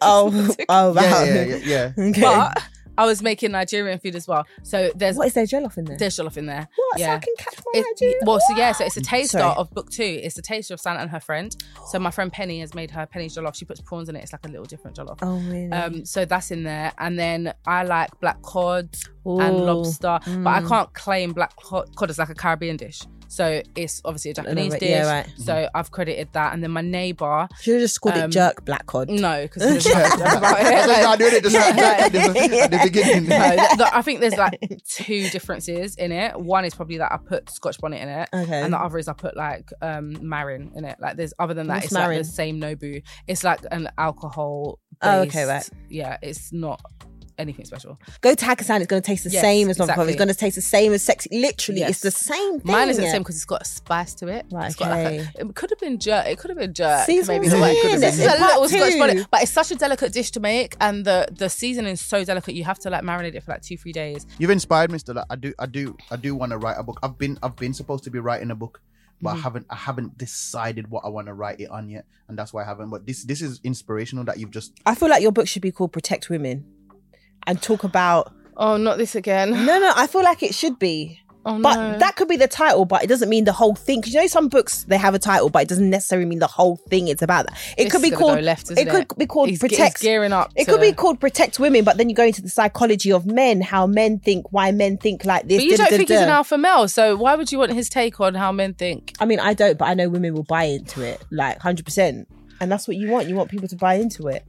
Oh, 0.00 0.54
oh, 0.68 0.92
wow. 0.92 1.02
Yeah, 1.02 1.24
yeah, 1.24 1.34
yeah, 1.34 1.44
yeah, 1.44 1.92
yeah. 1.96 2.04
Okay. 2.10 2.20
But 2.20 2.62
I 2.96 3.06
was 3.06 3.22
making 3.22 3.52
Nigerian 3.52 3.98
food 3.98 4.14
as 4.14 4.28
well. 4.28 4.46
So 4.62 4.90
there's 4.94 5.16
what 5.16 5.26
is 5.26 5.34
there 5.34 5.44
jollof 5.44 5.76
in 5.76 5.84
there? 5.84 5.96
there's 5.96 6.16
jollof 6.16 6.36
in 6.36 6.46
there. 6.46 6.68
what? 6.76 6.98
So 6.98 7.04
I 7.04 7.18
can 7.18 7.34
catch 7.38 7.56
my 7.56 7.80
It- 7.80 7.86
Nigerian? 7.92 8.18
well, 8.24 8.40
so 8.46 8.56
yeah, 8.56 8.72
so 8.72 8.84
it's 8.84 8.96
a 8.96 9.00
taster 9.02 9.38
Sorry. 9.38 9.56
of 9.56 9.70
book 9.72 9.90
two. 9.90 10.20
It's 10.22 10.38
a 10.38 10.42
taster 10.42 10.74
of 10.74 10.80
Santa 10.80 11.00
and 11.00 11.10
her 11.10 11.20
friend. 11.20 11.54
So 11.90 11.98
my 11.98 12.10
friend 12.10 12.32
Penny 12.32 12.60
has 12.60 12.74
made 12.74 12.90
her 12.92 13.06
Penny's 13.06 13.36
jollof. 13.36 13.54
She 13.54 13.64
puts 13.64 13.80
prawns 13.80 14.08
in 14.08 14.16
it. 14.16 14.22
It's 14.22 14.32
like 14.32 14.44
a 14.46 14.48
little 14.48 14.66
different 14.66 14.96
jollof. 14.96 15.18
Oh, 15.22 15.36
really? 15.50 15.70
Um, 15.72 16.04
so 16.04 16.24
that's 16.24 16.50
in 16.50 16.62
there, 16.62 16.92
and 16.98 17.18
then 17.18 17.54
I 17.66 17.84
like 17.84 18.18
black 18.20 18.40
cod 18.42 18.94
Ooh, 19.26 19.40
and 19.40 19.56
lobster, 19.56 20.18
but 20.24 20.50
I 20.50 20.60
mm. 20.60 20.68
can't 20.68 20.92
claim 20.94 21.32
black 21.32 21.56
cod, 21.56 21.94
cod 21.96 22.10
as 22.10 22.18
like 22.18 22.30
a 22.30 22.34
Caribbean 22.34 22.76
dish. 22.76 23.02
So 23.34 23.62
it's 23.74 24.00
obviously 24.04 24.30
a 24.30 24.34
Japanese 24.34 24.70
right, 24.72 24.80
dish. 24.80 24.90
yeah, 24.90 25.10
right. 25.10 25.28
So 25.38 25.68
I've 25.74 25.90
credited 25.90 26.28
that, 26.34 26.54
and 26.54 26.62
then 26.62 26.70
my 26.70 26.82
neighbor, 26.82 27.48
Should 27.60 27.74
have 27.74 27.82
just 27.82 28.00
called 28.00 28.14
um, 28.14 28.30
it 28.30 28.32
jerk 28.32 28.64
black 28.64 28.86
cod. 28.86 29.08
no, 29.10 29.42
because 29.42 29.62
there's 29.62 29.86
about 29.86 30.60
it. 30.60 30.66
I 30.66 31.06
was 31.08 31.18
doing 31.18 31.34
it 31.34 31.42
just 31.42 31.54
like 31.56 31.74
at 31.76 32.12
the, 32.12 32.60
at 32.62 32.70
the 32.70 32.80
beginning. 32.84 33.28
No, 33.28 33.38
th- 33.56 33.70
th- 33.76 33.90
I 33.92 34.02
think 34.02 34.20
there's 34.20 34.36
like 34.36 34.60
two 34.88 35.28
differences 35.30 35.96
in 35.96 36.12
it. 36.12 36.38
One 36.38 36.64
is 36.64 36.76
probably 36.76 36.98
that 36.98 37.10
I 37.12 37.16
put 37.16 37.50
Scotch 37.50 37.78
bonnet 37.80 38.00
in 38.02 38.08
it, 38.08 38.28
Okay. 38.32 38.62
and 38.62 38.72
the 38.72 38.78
other 38.78 38.98
is 38.98 39.08
I 39.08 39.14
put 39.14 39.36
like 39.36 39.68
um 39.82 40.14
mirin 40.16 40.76
in 40.76 40.84
it. 40.84 40.96
Like 41.00 41.16
there's 41.16 41.34
other 41.40 41.54
than 41.54 41.66
that, 41.66 41.74
What's 41.82 41.86
it's 41.86 41.94
mirin? 41.94 42.06
like 42.08 42.18
the 42.18 42.24
same 42.24 42.60
Nobu. 42.60 43.02
It's 43.26 43.42
like 43.42 43.60
an 43.72 43.88
alcohol. 43.98 44.78
Oh, 45.02 45.22
okay, 45.22 45.44
right. 45.44 45.68
Yeah, 45.90 46.18
it's 46.22 46.52
not 46.52 46.80
anything 47.38 47.64
special. 47.64 47.98
Go 48.20 48.34
to 48.34 48.44
Hakkasan, 48.44 48.78
it's 48.78 48.86
going 48.86 49.02
to 49.02 49.06
taste 49.06 49.24
the 49.24 49.30
Yes, 49.30 49.42
same 49.42 49.68
as 49.70 49.78
non 49.78 49.88
exactly. 49.88 50.08
It's 50.12 50.18
going 50.18 50.28
to 50.28 50.34
taste 50.34 50.56
the 50.56 50.62
same 50.62 50.92
as 50.92 51.02
sexy. 51.02 51.28
Literally, 51.32 51.80
Yes. 51.80 51.90
it's 51.90 52.00
the 52.00 52.10
same 52.10 52.60
thing. 52.60 52.72
Mine 52.72 52.88
isn't 52.90 53.02
the 53.04 53.10
same 53.10 53.22
because 53.22 53.36
it's 53.36 53.44
got 53.44 53.62
a 53.62 53.64
spice 53.64 54.14
to 54.16 54.28
it. 54.28 54.46
Right, 54.52 54.66
It's 54.66 54.76
got 54.76 54.90
like 54.90 55.06
a, 55.06 55.28
it 55.40 55.54
could 55.54 55.70
have 55.70 55.80
been 55.80 55.98
jerk. 55.98 56.26
It 56.26 56.38
could 56.38 56.50
have 56.50 56.58
been 56.58 56.74
jerk. 56.74 57.06
See, 57.06 57.20
maybe 57.22 57.48
what 57.48 57.56
the 57.56 57.62
way 57.62 57.72
it 57.72 57.82
could 57.82 57.90
saying. 57.90 57.92
have 57.92 58.00
been. 58.00 58.00
This 58.00 58.16
This 58.16 58.18
is 58.18 58.20
is 58.20 58.26
a 58.26 58.44
little 58.44 58.58
part 58.58 58.70
Scotch 58.70 58.98
bonnet, 58.98 59.26
but 59.30 59.42
it's 59.42 59.52
such 59.52 59.70
a 59.70 59.74
delicate 59.76 60.12
dish 60.12 60.30
to 60.32 60.40
make, 60.40 60.76
and 60.80 61.04
the 61.04 61.28
the 61.32 61.48
seasoning 61.48 61.92
is 61.92 62.00
so 62.00 62.24
delicate. 62.24 62.54
You 62.54 62.64
have 62.64 62.78
to 62.80 62.90
like 62.90 63.02
marinate 63.02 63.34
it 63.34 63.42
for 63.42 63.52
like 63.52 63.62
two 63.62 63.76
three 63.76 63.92
days. 63.92 64.26
You've 64.38 64.50
inspired 64.50 64.90
me, 64.90 64.98
still. 64.98 65.22
I 65.28 65.36
do, 65.36 65.52
I 65.58 65.66
do, 65.66 65.96
I 66.10 66.16
do 66.16 66.34
want 66.34 66.50
to 66.52 66.58
write 66.58 66.76
a 66.78 66.82
book. 66.82 66.98
I've 67.02 67.18
been, 67.18 67.38
I've 67.42 67.56
been 67.56 67.74
supposed 67.74 68.04
to 68.04 68.10
be 68.10 68.18
writing 68.18 68.50
a 68.50 68.54
book, 68.54 68.80
but 69.22 69.30
Mm-hmm. 69.30 69.38
I 69.38 69.42
haven't, 69.42 69.66
I 69.70 69.76
haven't 69.76 70.18
decided 70.18 70.90
what 70.90 71.04
I 71.04 71.08
want 71.08 71.28
to 71.28 71.34
write 71.34 71.60
it 71.60 71.70
on 71.70 71.88
yet, 71.88 72.04
and 72.28 72.38
that's 72.38 72.52
why 72.52 72.62
I 72.62 72.66
haven't. 72.66 72.90
But 72.90 73.06
this, 73.06 73.22
this 73.24 73.40
is 73.42 73.60
inspirational 73.64 74.24
that 74.24 74.38
you've 74.38 74.50
just. 74.50 74.72
I 74.84 74.94
feel 74.94 75.08
like 75.08 75.22
your 75.22 75.32
book 75.32 75.46
should 75.48 75.62
be 75.62 75.70
called 75.72 75.92
Protect 75.92 76.28
Women 76.30 76.64
and 77.46 77.60
talk 77.62 77.84
about. 77.84 78.32
Oh, 78.56 78.76
not 78.76 78.98
this 78.98 79.14
again. 79.14 79.50
No, 79.50 79.78
no, 79.78 79.92
I 79.96 80.06
feel 80.06 80.22
like 80.22 80.42
it 80.42 80.54
should 80.54 80.78
be. 80.78 81.20
Oh 81.46 81.58
no. 81.58 81.62
But 81.62 81.98
that 81.98 82.16
could 82.16 82.28
be 82.28 82.36
the 82.38 82.48
title, 82.48 82.86
but 82.86 83.02
it 83.04 83.06
doesn't 83.08 83.28
mean 83.28 83.44
the 83.44 83.52
whole 83.52 83.74
thing. 83.74 84.00
Because 84.00 84.14
you 84.14 84.20
know, 84.20 84.26
some 84.28 84.48
books 84.48 84.84
they 84.84 84.96
have 84.96 85.12
a 85.14 85.18
title, 85.18 85.50
but 85.50 85.60
it 85.62 85.68
doesn't 85.68 85.90
necessarily 85.90 86.24
mean 86.26 86.38
the 86.38 86.46
whole 86.46 86.76
thing. 86.88 87.08
It's 87.08 87.20
about 87.20 87.46
that. 87.48 87.58
It 87.76 87.84
This 87.84 87.92
could 87.92 88.00
be 88.00 88.10
called. 88.10 88.36
go 88.36 88.40
left, 88.40 88.70
it 88.70 88.78
isn't 88.78 89.08
could 89.08 89.18
be 89.18 89.26
called 89.26 89.50
He's 89.50 89.58
ge- 89.58 89.62
he's 89.62 89.70
Protect. 89.72 90.00
gearing 90.00 90.32
up 90.32 90.52
It 90.56 90.64
to- 90.64 90.70
could 90.70 90.80
be 90.80 90.92
called 90.92 91.20
Protect 91.20 91.58
Women, 91.58 91.84
but 91.84 91.98
then 91.98 92.08
you 92.08 92.14
go 92.14 92.24
into 92.24 92.40
the 92.40 92.48
psychology 92.48 93.12
of 93.12 93.26
men, 93.26 93.60
how 93.60 93.86
men 93.86 94.20
think, 94.20 94.52
why 94.52 94.72
men 94.72 94.96
think 94.96 95.26
like 95.26 95.46
this. 95.46 95.58
But 95.58 95.64
you 95.64 95.70
da, 95.72 95.76
don't 95.76 95.90
da, 95.90 95.96
think 95.98 96.08
da, 96.08 96.14
he's 96.14 96.22
an 96.22 96.28
alpha 96.30 96.56
male, 96.56 96.88
so 96.88 97.14
why 97.16 97.34
would 97.34 97.52
you 97.52 97.58
want 97.58 97.72
his 97.74 97.90
take 97.90 98.20
on 98.20 98.34
how 98.34 98.50
men 98.50 98.72
think? 98.72 99.12
I 99.20 99.26
mean, 99.26 99.38
I 99.40 99.52
don't, 99.52 99.76
but 99.76 99.84
I 99.86 99.92
know 99.92 100.08
women 100.08 100.32
will 100.32 100.44
buy 100.44 100.64
into 100.64 101.02
it, 101.02 101.22
like 101.30 101.58
hundred 101.58 101.84
percent, 101.84 102.26
and 102.58 102.72
that's 102.72 102.88
what 102.88 102.96
you 102.96 103.10
want. 103.10 103.28
You 103.28 103.34
want 103.34 103.50
people 103.50 103.68
to 103.68 103.76
buy 103.76 103.94
into 103.96 104.28
it. 104.28 104.46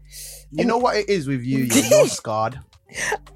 You 0.52 0.64
know 0.64 0.78
what 0.78 0.96
it 0.96 1.10
is 1.10 1.28
with 1.28 1.44
you? 1.44 1.66
You're, 1.66 1.86
you're 1.88 2.08
scarred. 2.08 2.58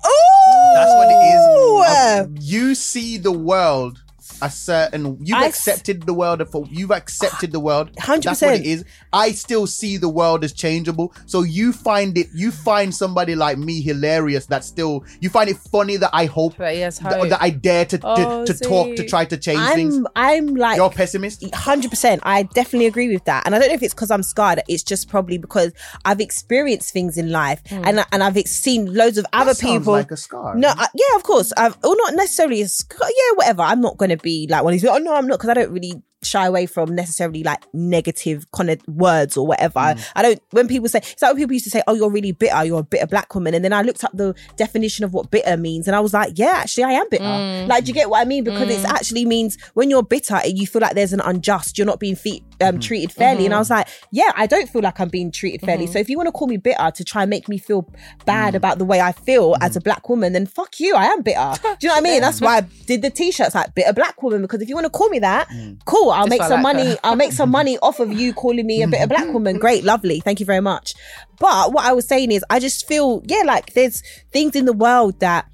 Oh, 0.05 0.71
That's 0.75 0.93
what 0.93 1.09
it 1.09 2.25
is. 2.25 2.25
Um, 2.25 2.35
you 2.39 2.75
see 2.75 3.17
the 3.17 3.31
world 3.31 4.01
a 4.41 4.49
certain. 4.49 5.17
You've 5.21 5.37
I 5.37 5.45
s- 5.45 5.67
accepted 5.67 6.03
the 6.03 6.13
world 6.13 6.47
for. 6.49 6.65
You've 6.69 6.91
accepted 6.91 7.51
the 7.51 7.59
world. 7.59 7.93
100%. 7.95 8.23
That's 8.23 8.41
what 8.41 8.55
it 8.55 8.65
is. 8.65 8.85
I 9.13 9.31
still 9.31 9.67
see 9.67 9.97
the 9.97 10.09
world 10.09 10.43
as 10.43 10.53
changeable. 10.53 11.13
So 11.25 11.43
you 11.43 11.73
find 11.73 12.17
it. 12.17 12.27
You 12.33 12.51
find 12.51 12.93
somebody 12.93 13.35
like 13.35 13.57
me 13.57 13.81
hilarious. 13.81 14.45
That 14.47 14.63
still. 14.63 15.03
You 15.19 15.29
find 15.29 15.49
it 15.49 15.57
funny 15.57 15.97
that 15.97 16.11
I 16.13 16.25
hope 16.25 16.57
But 16.57 16.73
he 16.73 16.81
has 16.81 16.99
that, 16.99 17.41
I 17.41 17.49
dare 17.49 17.85
to 17.85 17.97
to, 17.97 18.07
Oh, 18.07 18.45
to 18.45 18.53
talk 18.53 18.95
to 18.95 19.05
try 19.05 19.25
to 19.25 19.37
change 19.37 19.61
things. 19.73 19.97
I'm, 19.97 20.07
I'm 20.15 20.55
like, 20.55 20.77
You're 20.77 20.87
a 20.87 20.89
pessimist. 20.89 21.43
Hundred 21.53 21.89
percent. 21.89 22.21
I 22.23 22.43
definitely 22.43 22.87
agree 22.87 23.11
with 23.11 23.25
that, 23.25 23.45
and 23.45 23.55
I 23.55 23.59
don't 23.59 23.69
know 23.69 23.75
if 23.75 23.83
it's 23.83 23.93
because 23.93 24.11
I'm 24.11 24.23
scarred. 24.23 24.61
It's 24.67 24.83
just 24.83 25.09
probably 25.09 25.37
because 25.37 25.73
I've 26.05 26.19
experienced 26.19 26.93
things 26.93 27.17
in 27.17 27.31
life, 27.31 27.61
hmm. 27.67 27.83
and 27.85 28.05
and 28.11 28.23
I've 28.23 28.37
seen 28.47 28.93
loads 28.93 29.17
of 29.17 29.25
other 29.33 29.51
That 29.51 29.57
sounds 29.57 29.79
people. 29.79 29.93
like 29.93 30.11
a 30.11 30.17
scar. 30.17 30.55
no, 30.55 30.69
I, 30.69 30.87
yeah, 30.93 31.15
of 31.15 31.23
course. 31.23 31.51
I've, 31.57 31.77
well, 31.83 31.97
not 31.97 32.15
necessarily 32.15 32.61
a 32.61 32.67
scar. 32.67 33.09
Yeah, 33.09 33.35
whatever. 33.35 33.61
I'm 33.63 33.81
not 33.81 33.97
going 33.97 34.09
to 34.09 34.17
be 34.17 34.28
like 34.49 34.63
one 34.63 34.73
of 34.73 34.79
these. 34.79 34.89
Oh 34.89 34.97
no, 34.97 35.15
I'm 35.15 35.27
not 35.27 35.39
because 35.39 35.49
I 35.49 35.53
don't 35.53 35.71
really 35.71 36.01
shy 36.21 36.45
away 36.45 36.65
from 36.65 36.93
necessarily 36.93 37.43
like 37.43 37.63
negative 37.73 38.45
kind 38.51 38.69
of 38.69 38.81
words 38.87 39.37
or 39.37 39.47
whatever. 39.47 39.79
Mm. 39.79 40.11
I 40.15 40.21
don't. 40.21 40.41
When 40.51 40.67
people 40.67 40.89
say, 40.89 40.99
it's 40.99 41.21
like 41.21 41.31
when 41.31 41.37
people 41.41 41.53
used 41.53 41.65
to 41.65 41.71
say, 41.71 41.81
"Oh, 41.87 41.93
you're 41.93 42.09
really 42.09 42.31
bitter. 42.31 42.65
You're 42.65 42.79
a 42.79 42.83
bitter 42.83 43.07
black 43.07 43.33
woman," 43.33 43.53
and 43.53 43.63
then 43.63 43.73
I 43.73 43.81
looked 43.81 44.03
up 44.03 44.11
the 44.13 44.35
definition 44.57 45.05
of 45.05 45.13
what 45.13 45.31
bitter 45.31 45.57
means, 45.57 45.87
and 45.87 45.95
I 45.95 45.99
was 45.99 46.13
like, 46.13 46.33
"Yeah, 46.35 46.53
actually, 46.55 46.85
I 46.85 46.91
am 46.91 47.09
bitter." 47.09 47.23
Mm. 47.23 47.67
Like, 47.67 47.85
do 47.85 47.89
you 47.89 47.93
get 47.93 48.09
what 48.09 48.21
I 48.21 48.25
mean? 48.25 48.43
Because 48.43 48.69
it 48.69 48.79
mm. 48.79 48.89
actually 48.89 49.25
means 49.25 49.57
when 49.73 49.89
you're 49.89 50.03
bitter, 50.03 50.39
you 50.45 50.67
feel 50.67 50.81
like 50.81 50.95
there's 50.95 51.13
an 51.13 51.21
unjust. 51.21 51.77
You're 51.77 51.87
not 51.87 51.99
being 51.99 52.15
fe- 52.15 52.43
um, 52.61 52.75
mm-hmm. 52.75 52.79
treated 52.79 53.11
fairly. 53.11 53.45
And 53.45 53.53
I 53.53 53.57
mm-hmm. 53.57 53.61
was 53.61 53.69
like, 53.69 53.87
yeah, 54.11 54.31
I 54.35 54.47
don't 54.47 54.69
feel 54.69 54.81
like 54.81 54.99
I'm 54.99 55.09
being 55.09 55.31
treated 55.31 55.61
fairly. 55.61 55.85
Mm-hmm. 55.85 55.93
So 55.93 55.99
if 55.99 56.09
you 56.09 56.17
want 56.17 56.27
to 56.27 56.31
call 56.31 56.47
me 56.47 56.57
bitter 56.57 56.91
to 56.91 57.03
try 57.03 57.23
and 57.23 57.29
make 57.29 57.47
me 57.47 57.57
feel 57.57 57.89
bad 58.25 58.53
mm. 58.53 58.57
about 58.57 58.77
the 58.77 58.85
way 58.85 59.01
I 59.01 59.11
feel 59.11 59.55
as 59.61 59.75
a 59.75 59.81
black 59.81 60.09
woman, 60.09 60.33
then 60.33 60.45
fuck 60.45 60.79
you. 60.79 60.95
I 60.95 61.05
am 61.05 61.21
bitter. 61.21 61.53
Do 61.61 61.69
you 61.81 61.87
know 61.89 61.95
what 61.95 61.97
I 61.97 62.01
mean? 62.01 62.21
That's 62.21 62.41
why 62.41 62.57
I 62.57 62.61
did 62.85 63.01
the 63.01 63.09
t-shirts 63.09 63.55
like 63.55 63.75
bitter 63.75 63.93
black 63.93 64.21
woman 64.21 64.41
because 64.41 64.61
if 64.61 64.69
you 64.69 64.75
want 64.75 64.85
to 64.85 64.89
call 64.89 65.09
me 65.09 65.19
that, 65.19 65.47
mm. 65.49 65.79
cool. 65.85 66.11
I'll 66.11 66.27
Just 66.27 66.29
make 66.29 66.41
some 66.43 66.63
like 66.63 66.75
money. 66.75 66.89
her. 66.91 66.99
I'll 67.03 67.15
make 67.15 67.31
some 67.31 67.49
money 67.49 67.77
off 67.79 67.99
of 67.99 68.11
you 68.11 68.33
calling 68.39 68.65
me 68.65 68.83
a 68.83 68.87
bitter 68.87 69.07
black 69.07 69.31
woman. 69.33 69.57
Great, 69.57 69.83
lovely. 69.83 70.19
Thank 70.19 70.39
you 70.39 70.45
very 70.45 70.61
much. 70.61 70.93
But 71.39 71.71
what 71.71 71.85
I 71.85 71.93
was 71.93 72.05
saying 72.05 72.31
is, 72.31 72.43
I 72.49 72.59
just 72.59 72.87
feel 72.87 73.23
yeah, 73.25 73.43
like 73.45 73.73
there's 73.73 74.03
things 74.31 74.55
in 74.55 74.65
the 74.65 74.73
world 74.73 75.19
that 75.19 75.45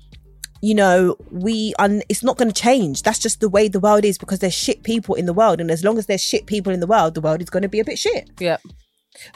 you 0.65 0.73
know, 0.73 1.15
we 1.29 1.75
un- 1.77 2.01
it's 2.09 2.23
not 2.23 2.37
going 2.37 2.51
to 2.51 2.61
change. 2.61 3.03
That's 3.03 3.19
just 3.19 3.39
the 3.39 3.49
way 3.49 3.67
the 3.67 3.79
world 3.79 4.03
is 4.03 4.17
because 4.17 4.39
there's 4.39 4.55
shit 4.55 4.81
people 4.81 5.13
in 5.13 5.27
the 5.27 5.33
world, 5.33 5.61
and 5.61 5.69
as 5.69 5.83
long 5.83 5.99
as 5.99 6.07
there's 6.07 6.23
shit 6.23 6.47
people 6.47 6.73
in 6.73 6.79
the 6.79 6.87
world, 6.87 7.13
the 7.13 7.21
world 7.21 7.39
is 7.43 7.51
going 7.51 7.61
to 7.61 7.69
be 7.69 7.79
a 7.79 7.85
bit 7.85 7.99
shit. 7.99 8.31
Yeah. 8.39 8.57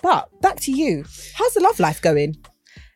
But 0.02 0.30
back 0.42 0.60
to 0.62 0.72
you. 0.72 1.06
How's 1.36 1.54
the 1.54 1.62
love 1.62 1.80
life 1.80 2.02
going? 2.02 2.36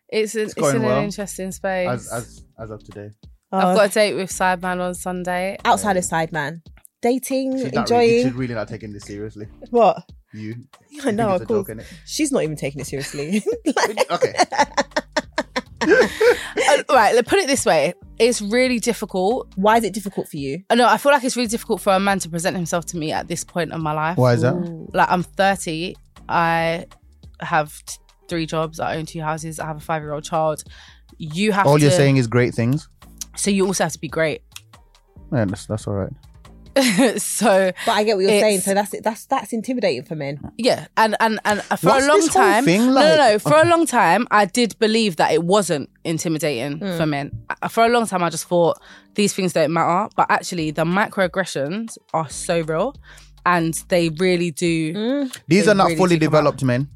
It's, 0.10 0.34
an, 0.34 0.42
it's, 0.42 0.56
going 0.56 0.78
in 0.78 0.82
well. 0.82 0.98
an 0.98 1.04
interesting 1.04 1.52
space. 1.52 1.88
As 1.88 2.12
as 2.12 2.46
as 2.58 2.72
of 2.72 2.84
today, 2.84 3.12
uh, 3.52 3.58
I've 3.58 3.76
got 3.76 3.92
a 3.92 3.94
date 3.94 4.16
with 4.16 4.32
Sideman 4.32 4.82
on 4.82 4.96
Sunday. 4.96 5.58
outside 5.64 5.98
of 5.98 6.04
um, 6.04 6.10
Sideman, 6.10 6.62
dating, 7.04 7.56
she's 7.58 7.72
enjoying 7.72 8.10
really, 8.10 8.24
she's 8.24 8.34
really 8.34 8.56
not 8.56 8.68
taking 8.68 8.94
this 8.94 9.04
seriously. 9.04 9.46
what? 9.70 10.10
You, 10.34 10.56
I 11.04 11.12
know, 11.12 11.30
of 11.30 11.44
it's 11.44 11.52
a 11.52 11.54
joke, 11.54 11.68
course. 11.68 11.94
She's 12.08 12.32
not 12.32 12.42
even 12.42 12.56
taking 12.56 12.82
it 12.82 12.88
seriously. 12.88 13.44
Okay, 14.10 14.34
Uh, 16.56 16.84
right, 16.90 17.14
let's 17.16 17.28
put 17.28 17.40
it 17.40 17.48
this 17.48 17.66
way. 17.66 17.94
It's 18.20 18.42
really 18.42 18.80
difficult. 18.80 19.52
Why 19.56 19.78
is 19.78 19.84
it 19.84 19.94
difficult 19.94 20.28
for 20.30 20.38
you? 20.38 20.64
Uh, 20.70 20.76
No, 20.76 20.88
I 20.88 20.98
feel 20.98 21.12
like 21.12 21.24
it's 21.24 21.36
really 21.36 21.48
difficult 21.48 21.82
for 21.82 21.94
a 21.94 22.00
man 22.00 22.20
to 22.20 22.30
present 22.30 22.56
himself 22.56 22.86
to 22.88 22.98
me 22.98 23.12
at 23.12 23.28
this 23.28 23.44
point 23.44 23.72
of 23.72 23.82
my 23.82 23.92
life. 23.92 24.18
why 24.18 24.34
is 24.34 24.42
that? 24.42 24.54
Like, 24.94 25.10
I'm 25.10 25.24
30. 25.24 25.96
I 26.30 26.86
have 27.42 27.84
t- 27.86 27.98
three 28.30 28.46
jobs. 28.46 28.80
I 28.80 28.96
own 28.98 29.06
two 29.06 29.22
houses. 29.22 29.60
I 29.60 29.66
have 29.66 29.78
a 29.78 29.82
five 29.82 30.02
year 30.04 30.14
old 30.14 30.24
child. 30.24 30.64
You 31.18 31.52
have 31.52 31.68
All 31.68 31.78
to. 31.78 31.82
you're 31.82 31.92
saying 31.92 32.18
is 32.18 32.28
great 32.28 32.54
things. 32.54 32.88
So 33.36 33.52
you 33.52 33.66
also 33.66 33.84
have 33.84 33.94
to 33.94 34.00
be 34.00 34.08
great. 34.08 34.42
Yeah, 35.32 35.46
that's 35.46 35.66
that's 35.66 35.88
all 35.88 35.96
right. 35.96 36.14
so 37.18 37.72
But 37.86 37.92
I 37.92 38.04
get 38.04 38.16
what 38.16 38.22
you're 38.22 38.40
saying. 38.40 38.62
So 38.62 38.74
that's 38.74 38.94
it 38.94 39.04
that's 39.04 39.26
that's 39.26 39.54
intimidating 39.54 40.04
for 40.04 40.16
men. 40.16 40.40
yeah, 40.58 40.88
and 40.98 41.16
and 41.20 41.40
and 41.46 41.62
for 41.64 41.88
What's 41.88 42.06
a 42.06 42.08
long 42.08 42.28
time, 42.28 42.66
thing 42.66 42.88
no, 42.88 42.92
like? 42.94 43.06
no, 43.06 43.16
no. 43.32 43.40
For 43.40 43.56
a 43.56 43.66
long 43.66 43.86
time, 43.86 44.28
I 44.32 44.46
did 44.46 44.78
believe 44.80 45.18
that 45.18 45.32
it 45.32 45.44
wasn't 45.44 45.90
intimidating 46.04 46.80
mm. 46.80 46.98
for 46.98 47.06
men. 47.06 47.32
For 47.70 47.86
a 47.86 47.90
long 47.90 48.08
time, 48.08 48.24
I 48.24 48.30
just 48.30 48.46
thought 48.46 48.80
these 49.16 49.34
things 49.34 49.54
don't 49.54 49.72
matter. 49.74 50.10
But 50.16 50.28
actually, 50.30 50.72
the 50.72 50.86
microaggressions 50.86 51.98
are 52.14 52.30
so 52.30 52.62
real, 52.62 52.96
and 53.46 53.74
they 53.90 54.10
really 54.10 54.52
do. 54.52 54.94
Mm. 54.94 55.38
These 55.48 55.66
They 55.66 55.72
are 55.72 55.76
not 55.76 55.86
really 55.86 55.98
fully 55.98 56.18
do 56.18 56.26
out. 56.26 56.32
developed 56.32 56.64
men. 56.64 56.88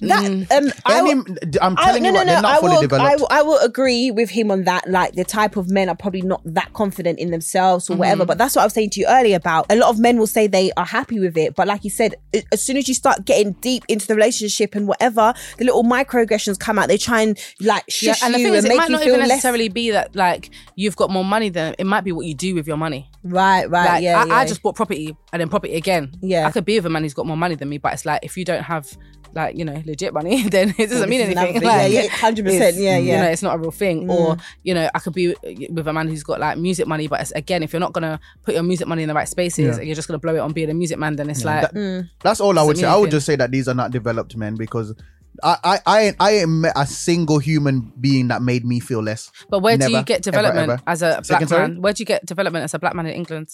That 0.00 0.24
um, 0.52 0.72
I 0.84 0.98
Any, 0.98 1.14
will- 1.14 1.24
I'm 1.62 1.74
I- 1.78 1.84
telling 1.86 2.02
no, 2.02 2.08
you 2.08 2.12
no, 2.12 2.18
what, 2.20 2.26
no. 2.26 2.32
they're 2.32 2.42
not 2.42 2.52
I 2.52 2.58
fully 2.58 2.70
will, 2.72 2.78
I, 2.78 2.80
developed. 2.82 3.20
will, 3.20 3.28
I 3.30 3.42
will 3.42 3.58
agree 3.60 4.10
with 4.10 4.30
him 4.30 4.50
on 4.50 4.64
that. 4.64 4.88
Like 4.90 5.14
the 5.14 5.24
type 5.24 5.56
of 5.56 5.70
men 5.70 5.88
are 5.88 5.96
probably 5.96 6.22
not 6.22 6.42
that 6.44 6.72
confident 6.74 7.18
in 7.18 7.30
themselves 7.30 7.88
or 7.88 7.96
whatever. 7.96 8.24
But 8.26 8.38
that's 8.38 8.54
what 8.56 8.62
I 8.62 8.66
was 8.66 8.72
saying 8.74 8.90
to 8.90 9.00
you 9.00 9.06
earlier 9.08 9.36
about 9.36 9.66
a 9.70 9.76
lot 9.76 9.88
of 9.90 9.98
men 9.98 10.18
will 10.18 10.26
say 10.26 10.46
they 10.46 10.70
are 10.76 10.84
happy 10.84 11.18
with 11.20 11.36
it, 11.36 11.54
but 11.54 11.66
like 11.66 11.84
you 11.84 11.90
said, 11.90 12.14
as 12.52 12.62
soon 12.62 12.76
as 12.76 12.88
you 12.88 12.94
start 12.94 13.24
getting 13.24 13.52
deep 13.62 13.84
into 13.88 14.06
the 14.06 14.14
relationship 14.14 14.74
and 14.74 14.86
whatever, 14.86 15.32
the 15.58 15.64
little 15.64 15.82
microaggressions 15.84 16.58
come 16.58 16.78
out. 16.78 16.88
They 16.88 16.98
try 16.98 17.22
and 17.22 17.38
like 17.60 17.84
Yeah, 18.02 18.12
shush 18.12 18.22
and 18.22 18.34
the 18.34 18.38
you 18.40 18.44
thing 18.46 18.54
is, 18.54 18.64
and 18.64 18.72
it 18.74 18.76
might 18.76 18.88
you 18.88 18.92
not 18.92 19.00
feel 19.02 19.08
even 19.14 19.20
less. 19.20 19.28
necessarily 19.28 19.68
be 19.68 19.90
that 19.92 20.14
like 20.14 20.50
you've 20.74 20.96
got 20.96 21.10
more 21.10 21.24
money 21.24 21.48
than 21.48 21.74
it 21.78 21.84
might 21.86 22.02
be 22.04 22.12
what 22.12 22.26
you 22.26 22.34
do 22.34 22.54
with 22.54 22.66
your 22.66 22.76
money. 22.76 23.10
Right, 23.22 23.68
right, 23.68 23.86
Like 23.94 24.02
yeah, 24.04 24.22
I, 24.22 24.26
yeah. 24.26 24.34
I 24.36 24.46
just 24.46 24.62
bought 24.62 24.76
property 24.76 25.16
and 25.32 25.40
then 25.40 25.48
property 25.48 25.74
again. 25.74 26.12
Yeah. 26.22 26.46
I 26.46 26.52
could 26.52 26.64
be 26.64 26.76
with 26.76 26.86
a 26.86 26.90
man 26.90 27.02
who's 27.02 27.14
got 27.14 27.26
more 27.26 27.36
money 27.36 27.56
than 27.56 27.68
me, 27.68 27.78
but 27.78 27.92
it's 27.92 28.04
like 28.06 28.20
if 28.22 28.36
you 28.36 28.44
don't 28.44 28.62
have 28.62 28.96
like 29.36 29.56
you 29.56 29.64
know 29.64 29.80
legit 29.86 30.12
money, 30.12 30.42
then 30.48 30.74
it 30.78 30.88
doesn't 30.90 31.08
mean 31.08 31.20
anything. 31.20 31.56
another. 31.58 31.64
Yeah, 31.66 31.72
Like, 31.76 31.92
yeah, 31.92 32.08
100%, 32.08 32.38
it's- 32.46 32.76
yeah, 32.78 32.96
You 32.98 33.08
yeah. 33.08 33.22
know, 33.22 33.28
it's 33.30 33.42
not 33.42 33.54
a 33.54 33.58
real 33.58 33.70
thing. 33.70 34.10
Or 34.10 34.36
you 34.64 34.74
know, 34.74 34.88
I 34.94 34.98
could 34.98 35.12
be 35.14 35.34
with 35.70 35.86
a 35.86 35.92
man 35.92 36.08
who's 36.08 36.22
got 36.24 36.40
like 36.40 36.58
music 36.58 36.86
money, 36.88 37.06
but 37.06 37.20
it's, 37.20 37.30
again, 37.32 37.62
if 37.62 37.72
you're 37.72 37.80
not 37.80 37.92
gonna 37.92 38.18
put 38.42 38.54
your 38.54 38.62
music 38.64 38.88
money 38.88 39.02
in 39.02 39.08
the 39.08 39.14
right 39.14 39.28
spaces, 39.28 39.64
Yeah. 39.66 39.76
and 39.76 39.86
you're 39.86 39.94
just 39.94 40.08
gonna 40.08 40.18
blow 40.18 40.34
it 40.34 40.38
on 40.40 40.52
being 40.52 40.70
a 40.70 40.74
music 40.74 40.98
man, 40.98 41.14
then 41.16 41.30
it's 41.30 41.44
like 41.44 41.70
Mm. 41.72 42.08
That's 42.22 42.40
all 42.40 42.58
I 42.58 42.62
would 42.62 42.76
say. 42.76 42.82
mean 42.84 42.92
I 42.92 42.96
would 42.96 43.10
just 43.10 43.26
say 43.26 43.36
that 43.36 43.50
these 43.52 43.68
are 43.68 43.74
not 43.74 43.90
developed 43.92 44.36
men 44.36 44.56
because 44.56 44.94
I 45.42 45.56
I 45.62 45.80
I 45.86 46.00
ain't, 46.02 46.16
I 46.18 46.30
ain't 46.38 46.48
met 46.50 46.72
a 46.76 46.86
single 46.86 47.38
human 47.38 47.92
being 48.00 48.28
that 48.28 48.40
made 48.40 48.64
me 48.64 48.80
feel 48.80 49.02
less. 49.02 49.30
But 49.50 49.60
where 49.60 49.76
do 49.76 49.90
you 49.92 50.02
get 50.02 50.22
development 50.22 50.70
ever. 50.70 50.82
as 50.86 51.02
a 51.02 51.08
black 51.08 51.24
Second, 51.26 51.48
sorry? 51.48 51.68
man? 51.68 51.82
Where 51.82 51.92
do 51.92 52.00
you 52.00 52.06
get 52.06 52.24
development 52.24 52.64
as 52.64 52.72
a 52.72 52.78
black 52.78 52.94
man 52.94 53.04
in 53.06 53.12
England? 53.14 53.48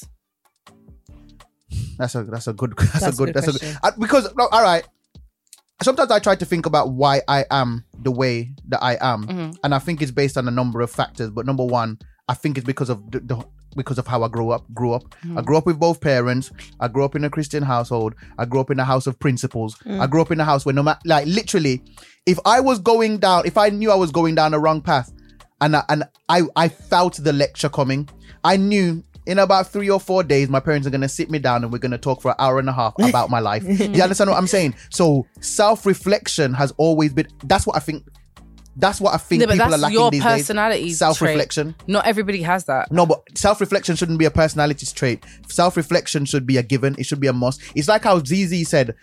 That's 1.98 2.14
a 2.14 2.24
that's 2.24 2.46
a 2.46 2.52
good 2.52 2.74
that's, 2.76 2.92
That's 3.00 3.04
a 3.04 3.08
a 3.08 3.12
good 3.26 3.34
good 3.34 3.34
that's 3.34 3.48
a 3.48 3.58
good 3.58 3.76
I, 3.82 3.90
because 3.98 4.32
no, 4.36 4.48
all 4.52 4.62
right. 4.62 4.84
Sometimes 5.82 6.10
I 6.10 6.18
try 6.18 6.34
to 6.36 6.44
think 6.44 6.66
about 6.66 6.90
why 6.92 7.22
I 7.28 7.44
am 7.50 7.84
the 8.02 8.10
way 8.10 8.52
that 8.68 8.82
I 8.82 8.96
am, 9.00 9.24
Mm-hmm. 9.26 9.50
and 9.64 9.74
I 9.74 9.78
think 9.78 10.02
it's 10.02 10.10
based 10.10 10.36
on 10.36 10.48
a 10.48 10.50
number 10.50 10.80
of 10.80 10.90
factors. 10.90 11.30
But 11.30 11.46
number 11.46 11.64
one, 11.64 11.98
I 12.28 12.34
think 12.34 12.56
it's 12.58 12.66
because 12.66 12.88
of 12.90 13.10
the, 13.10 13.20
the 13.20 13.44
because 13.74 13.96
of 13.98 14.06
how 14.06 14.22
I 14.22 14.28
grew 14.28 14.50
up. 14.50 14.64
Grew 14.74 14.92
up. 14.92 15.02
Mm-hmm. 15.24 15.38
I 15.38 15.42
grew 15.42 15.56
up 15.56 15.64
with 15.66 15.78
both 15.80 16.00
parents. 16.00 16.50
I 16.78 16.88
grew 16.88 17.04
up 17.04 17.14
in 17.14 17.24
a 17.24 17.30
Christian 17.30 17.62
household. 17.62 18.14
I 18.38 18.44
grew 18.44 18.60
up 18.60 18.70
in 18.70 18.78
a 18.78 18.84
house 18.84 19.06
of 19.06 19.18
principles. 19.18 19.76
Mm. 19.86 19.98
I 19.98 20.06
grew 20.06 20.20
up 20.20 20.30
in 20.30 20.40
a 20.40 20.44
house 20.44 20.66
where 20.66 20.74
no 20.74 20.82
matter, 20.82 21.00
like 21.06 21.26
literally, 21.26 21.82
if 22.26 22.38
I 22.44 22.60
was 22.60 22.78
going 22.80 23.18
down, 23.18 23.46
if 23.46 23.56
I 23.56 23.70
knew 23.70 23.90
I 23.90 23.94
was 23.94 24.10
going 24.12 24.34
down 24.34 24.50
the 24.52 24.58
wrong 24.60 24.82
path, 24.82 25.10
and 25.62 25.76
I, 25.76 25.84
and 25.88 26.04
I 26.28 26.42
I 26.54 26.68
felt 26.68 27.14
the 27.16 27.32
lecture 27.32 27.68
coming, 27.70 28.08
I 28.44 28.56
knew. 28.56 29.02
In 29.26 29.38
about 29.38 29.68
three 29.68 29.88
or 29.88 30.00
four 30.00 30.24
days, 30.24 30.48
my 30.48 30.58
parents 30.60 30.86
are 30.86 30.90
gonna 30.90 31.08
sit 31.08 31.30
me 31.30 31.38
down 31.38 31.62
and 31.62 31.72
we're 31.72 31.78
gonna 31.78 31.98
talk 31.98 32.20
for 32.20 32.30
an 32.32 32.36
hour 32.38 32.58
and 32.58 32.68
a 32.68 32.72
half 32.72 32.94
about 32.98 33.30
my 33.30 33.38
life. 33.38 33.62
you 33.66 34.02
understand 34.02 34.28
what 34.30 34.36
I'm 34.36 34.46
saying? 34.48 34.74
So 34.90 35.26
self-reflection 35.40 36.54
has 36.54 36.72
always 36.76 37.12
been. 37.12 37.28
That's 37.44 37.66
what 37.66 37.76
I 37.76 37.80
think. 37.80 38.04
That's 38.74 39.00
what 39.00 39.14
I 39.14 39.18
think 39.18 39.42
No, 39.42 39.48
people 39.48 39.74
are 39.74 39.78
lacking 39.78 39.98
your 39.98 40.10
these 40.10 40.22
personality. 40.22 40.84
days. 40.84 40.98
Self-reflection. 40.98 41.74
trait. 41.74 41.88
Not 41.88 42.06
everybody 42.06 42.40
has 42.42 42.64
that. 42.64 42.90
No, 42.90 43.04
but 43.04 43.20
self-reflection 43.36 43.96
shouldn't 43.96 44.18
be 44.18 44.24
a 44.24 44.30
personality 44.30 44.86
trait. 44.86 45.24
Self-reflection 45.48 46.24
should 46.24 46.46
be 46.46 46.56
a 46.56 46.62
given. 46.62 46.96
It 46.98 47.04
should 47.04 47.20
be 47.20 47.26
a 47.26 47.32
must. 47.34 47.60
It's 47.74 47.86
like 47.86 48.04
how 48.04 48.18
Zeze 48.20 48.66
said, 48.66 48.94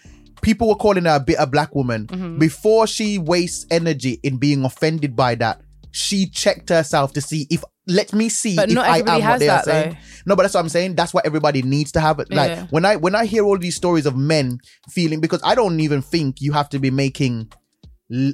people 0.41 0.67
were 0.69 0.75
calling 0.75 1.05
her 1.05 1.17
a 1.17 1.19
bitter 1.19 1.45
black 1.45 1.75
woman. 1.75 2.07
Mm-hmm. 2.07 2.39
Before 2.39 2.87
she 2.87 3.19
wastes 3.19 3.67
energy 3.69 4.19
in 4.23 4.37
being 4.37 4.65
offended 4.65 5.15
by 5.15 5.35
that, 5.35 5.61
she 5.91 6.27
checked 6.27 6.69
herself 6.69 7.13
to 7.13 7.21
see 7.21 7.47
if 7.49 7.63
let 7.87 8.13
me 8.13 8.29
see 8.29 8.55
But 8.55 8.69
if 8.69 8.75
not 8.75 8.85
I 8.87 8.99
am 8.99 9.05
what 9.29 9.39
they 9.39 9.47
that, 9.47 9.61
are 9.61 9.63
saying. 9.63 9.89
though. 9.93 9.97
No, 10.27 10.35
but 10.35 10.43
that's 10.43 10.53
what 10.53 10.59
I'm 10.59 10.69
saying. 10.69 10.95
That's 10.95 11.13
what 11.13 11.25
everybody 11.25 11.63
needs 11.63 11.91
to 11.93 11.99
have. 11.99 12.17
Like 12.19 12.29
Yeah. 12.29 12.67
when 12.69 12.85
I 12.85 12.95
when 12.97 13.15
I 13.15 13.25
hear 13.25 13.43
all 13.43 13.57
these 13.57 13.75
stories 13.75 14.05
of 14.05 14.15
men 14.15 14.59
feeling 14.89 15.19
because 15.21 15.41
I 15.43 15.55
don't 15.55 15.79
even 15.79 16.01
think 16.03 16.39
you 16.39 16.51
have 16.53 16.69
to 16.69 16.79
be 16.79 16.91
making 16.91 17.51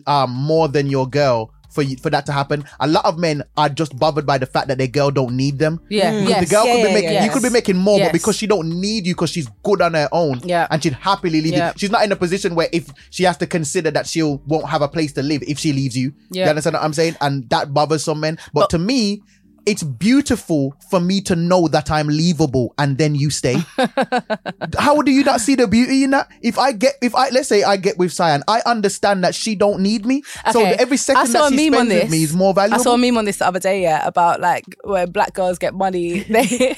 um 0.08 0.32
more 0.32 0.68
than 0.68 0.88
your 0.90 1.08
girl 1.08 1.52
for 1.76 1.84
you, 1.84 1.98
for 1.98 2.10
that 2.10 2.26
to 2.26 2.32
happen. 2.32 2.64
A 2.80 2.88
lot 2.88 3.06
of 3.06 3.20
men 3.20 3.44
are 3.58 3.70
just 3.70 3.98
bothered 4.00 4.26
by 4.26 4.38
the 4.40 4.46
fact 4.48 4.70
that 4.70 4.78
their 4.80 4.88
girl 4.88 5.12
don't 5.12 5.36
need 5.36 5.60
them. 5.60 5.80
Yeah, 5.90 6.12
Because 6.12 6.30
yes. 6.30 6.50
the 6.50 6.56
girl 6.56 6.66
Yeah, 6.66 6.74
could 6.74 6.82
be 6.82 6.88
yeah, 6.88 6.94
making 6.96 7.12
yeah. 7.14 7.26
you 7.26 7.32
could 7.32 7.44
be 7.44 7.50
making 7.50 7.78
more, 7.78 7.98
Yes. 8.00 8.08
but 8.08 8.14
because 8.14 8.36
she 8.38 8.48
don't 8.48 8.80
need 8.82 9.06
you 9.06 9.14
because 9.14 9.30
she's 9.30 9.48
good 9.62 9.82
on 9.82 9.94
her 9.94 10.10
own. 10.12 10.40
Yeah. 10.44 10.66
And 10.72 10.82
she'd 10.82 10.94
happily 10.94 11.42
leave 11.42 11.54
Yeah. 11.54 11.68
you. 11.68 11.74
She's 11.78 11.92
not 11.92 12.04
in 12.04 12.12
a 12.12 12.16
position 12.16 12.56
where 12.56 12.70
if 12.72 12.90
she 13.12 13.24
has 13.24 13.38
to 13.38 13.46
consider 13.48 13.92
that 13.92 14.08
she'll 14.08 14.42
won't 14.48 14.68
have 14.70 14.82
a 14.82 14.88
place 14.88 15.12
to 15.14 15.22
live 15.22 15.44
if 15.48 15.60
she 15.60 15.74
leaves 15.74 15.96
you. 15.98 16.14
Yeah. 16.32 16.46
You 16.46 16.50
understand 16.52 16.74
what 16.76 16.84
I'm 16.84 16.94
saying? 16.94 17.18
And 17.22 17.48
that 17.50 17.74
bothers 17.74 18.04
some 18.04 18.20
men. 18.22 18.40
But, 18.54 18.70
to 18.72 18.80
me, 18.80 19.22
it's 19.66 19.84
beautiful 19.84 20.76
for 20.90 21.00
me 21.00 21.22
to 21.22 21.36
know 21.36 21.68
that 21.68 21.90
I'm 21.90 22.08
leavable 22.08 22.70
and 22.78 22.98
then 22.98 23.16
you 23.16 23.30
stay. 23.30 23.58
How 24.78 25.02
do 25.02 25.12
you 25.12 25.24
not 25.24 25.42
see 25.42 25.56
the 25.56 25.68
beauty 25.68 26.04
in 26.04 26.12
that? 26.12 26.30
If 26.42 26.58
I 26.60 26.72
get, 26.72 26.96
if 27.02 27.16
I 27.16 27.30
let's 27.30 27.48
say 27.48 27.64
I 27.64 27.78
get 27.78 27.98
with 27.98 28.12
Sian, 28.14 28.44
I 28.48 28.62
understand 28.66 29.24
that 29.24 29.34
she 29.36 29.56
don't 29.56 29.82
need 29.82 30.06
me. 30.06 30.24
So 30.52 30.62
Okay. 30.62 30.76
every 30.80 30.96
I 30.96 30.98
second 30.98 31.28
saw 31.28 31.50
that 31.50 31.58
she 31.58 31.68
spends 31.68 31.94
with 31.94 32.12
me 32.12 32.24
is 32.24 32.34
more 32.34 32.54
valuable. 32.54 32.80
I 32.80 32.84
saw 32.84 32.94
a 32.94 32.98
meme 32.98 33.18
on 33.18 33.26
this 33.26 33.38
the 33.38 33.48
other 33.48 33.60
day, 33.60 33.82
yeah, 33.82 34.06
about 34.08 34.40
like 34.42 34.66
where 34.84 35.08
black 35.08 35.34
girls 35.34 35.58
get 35.58 35.74
money, 35.74 36.20
they 36.30 36.76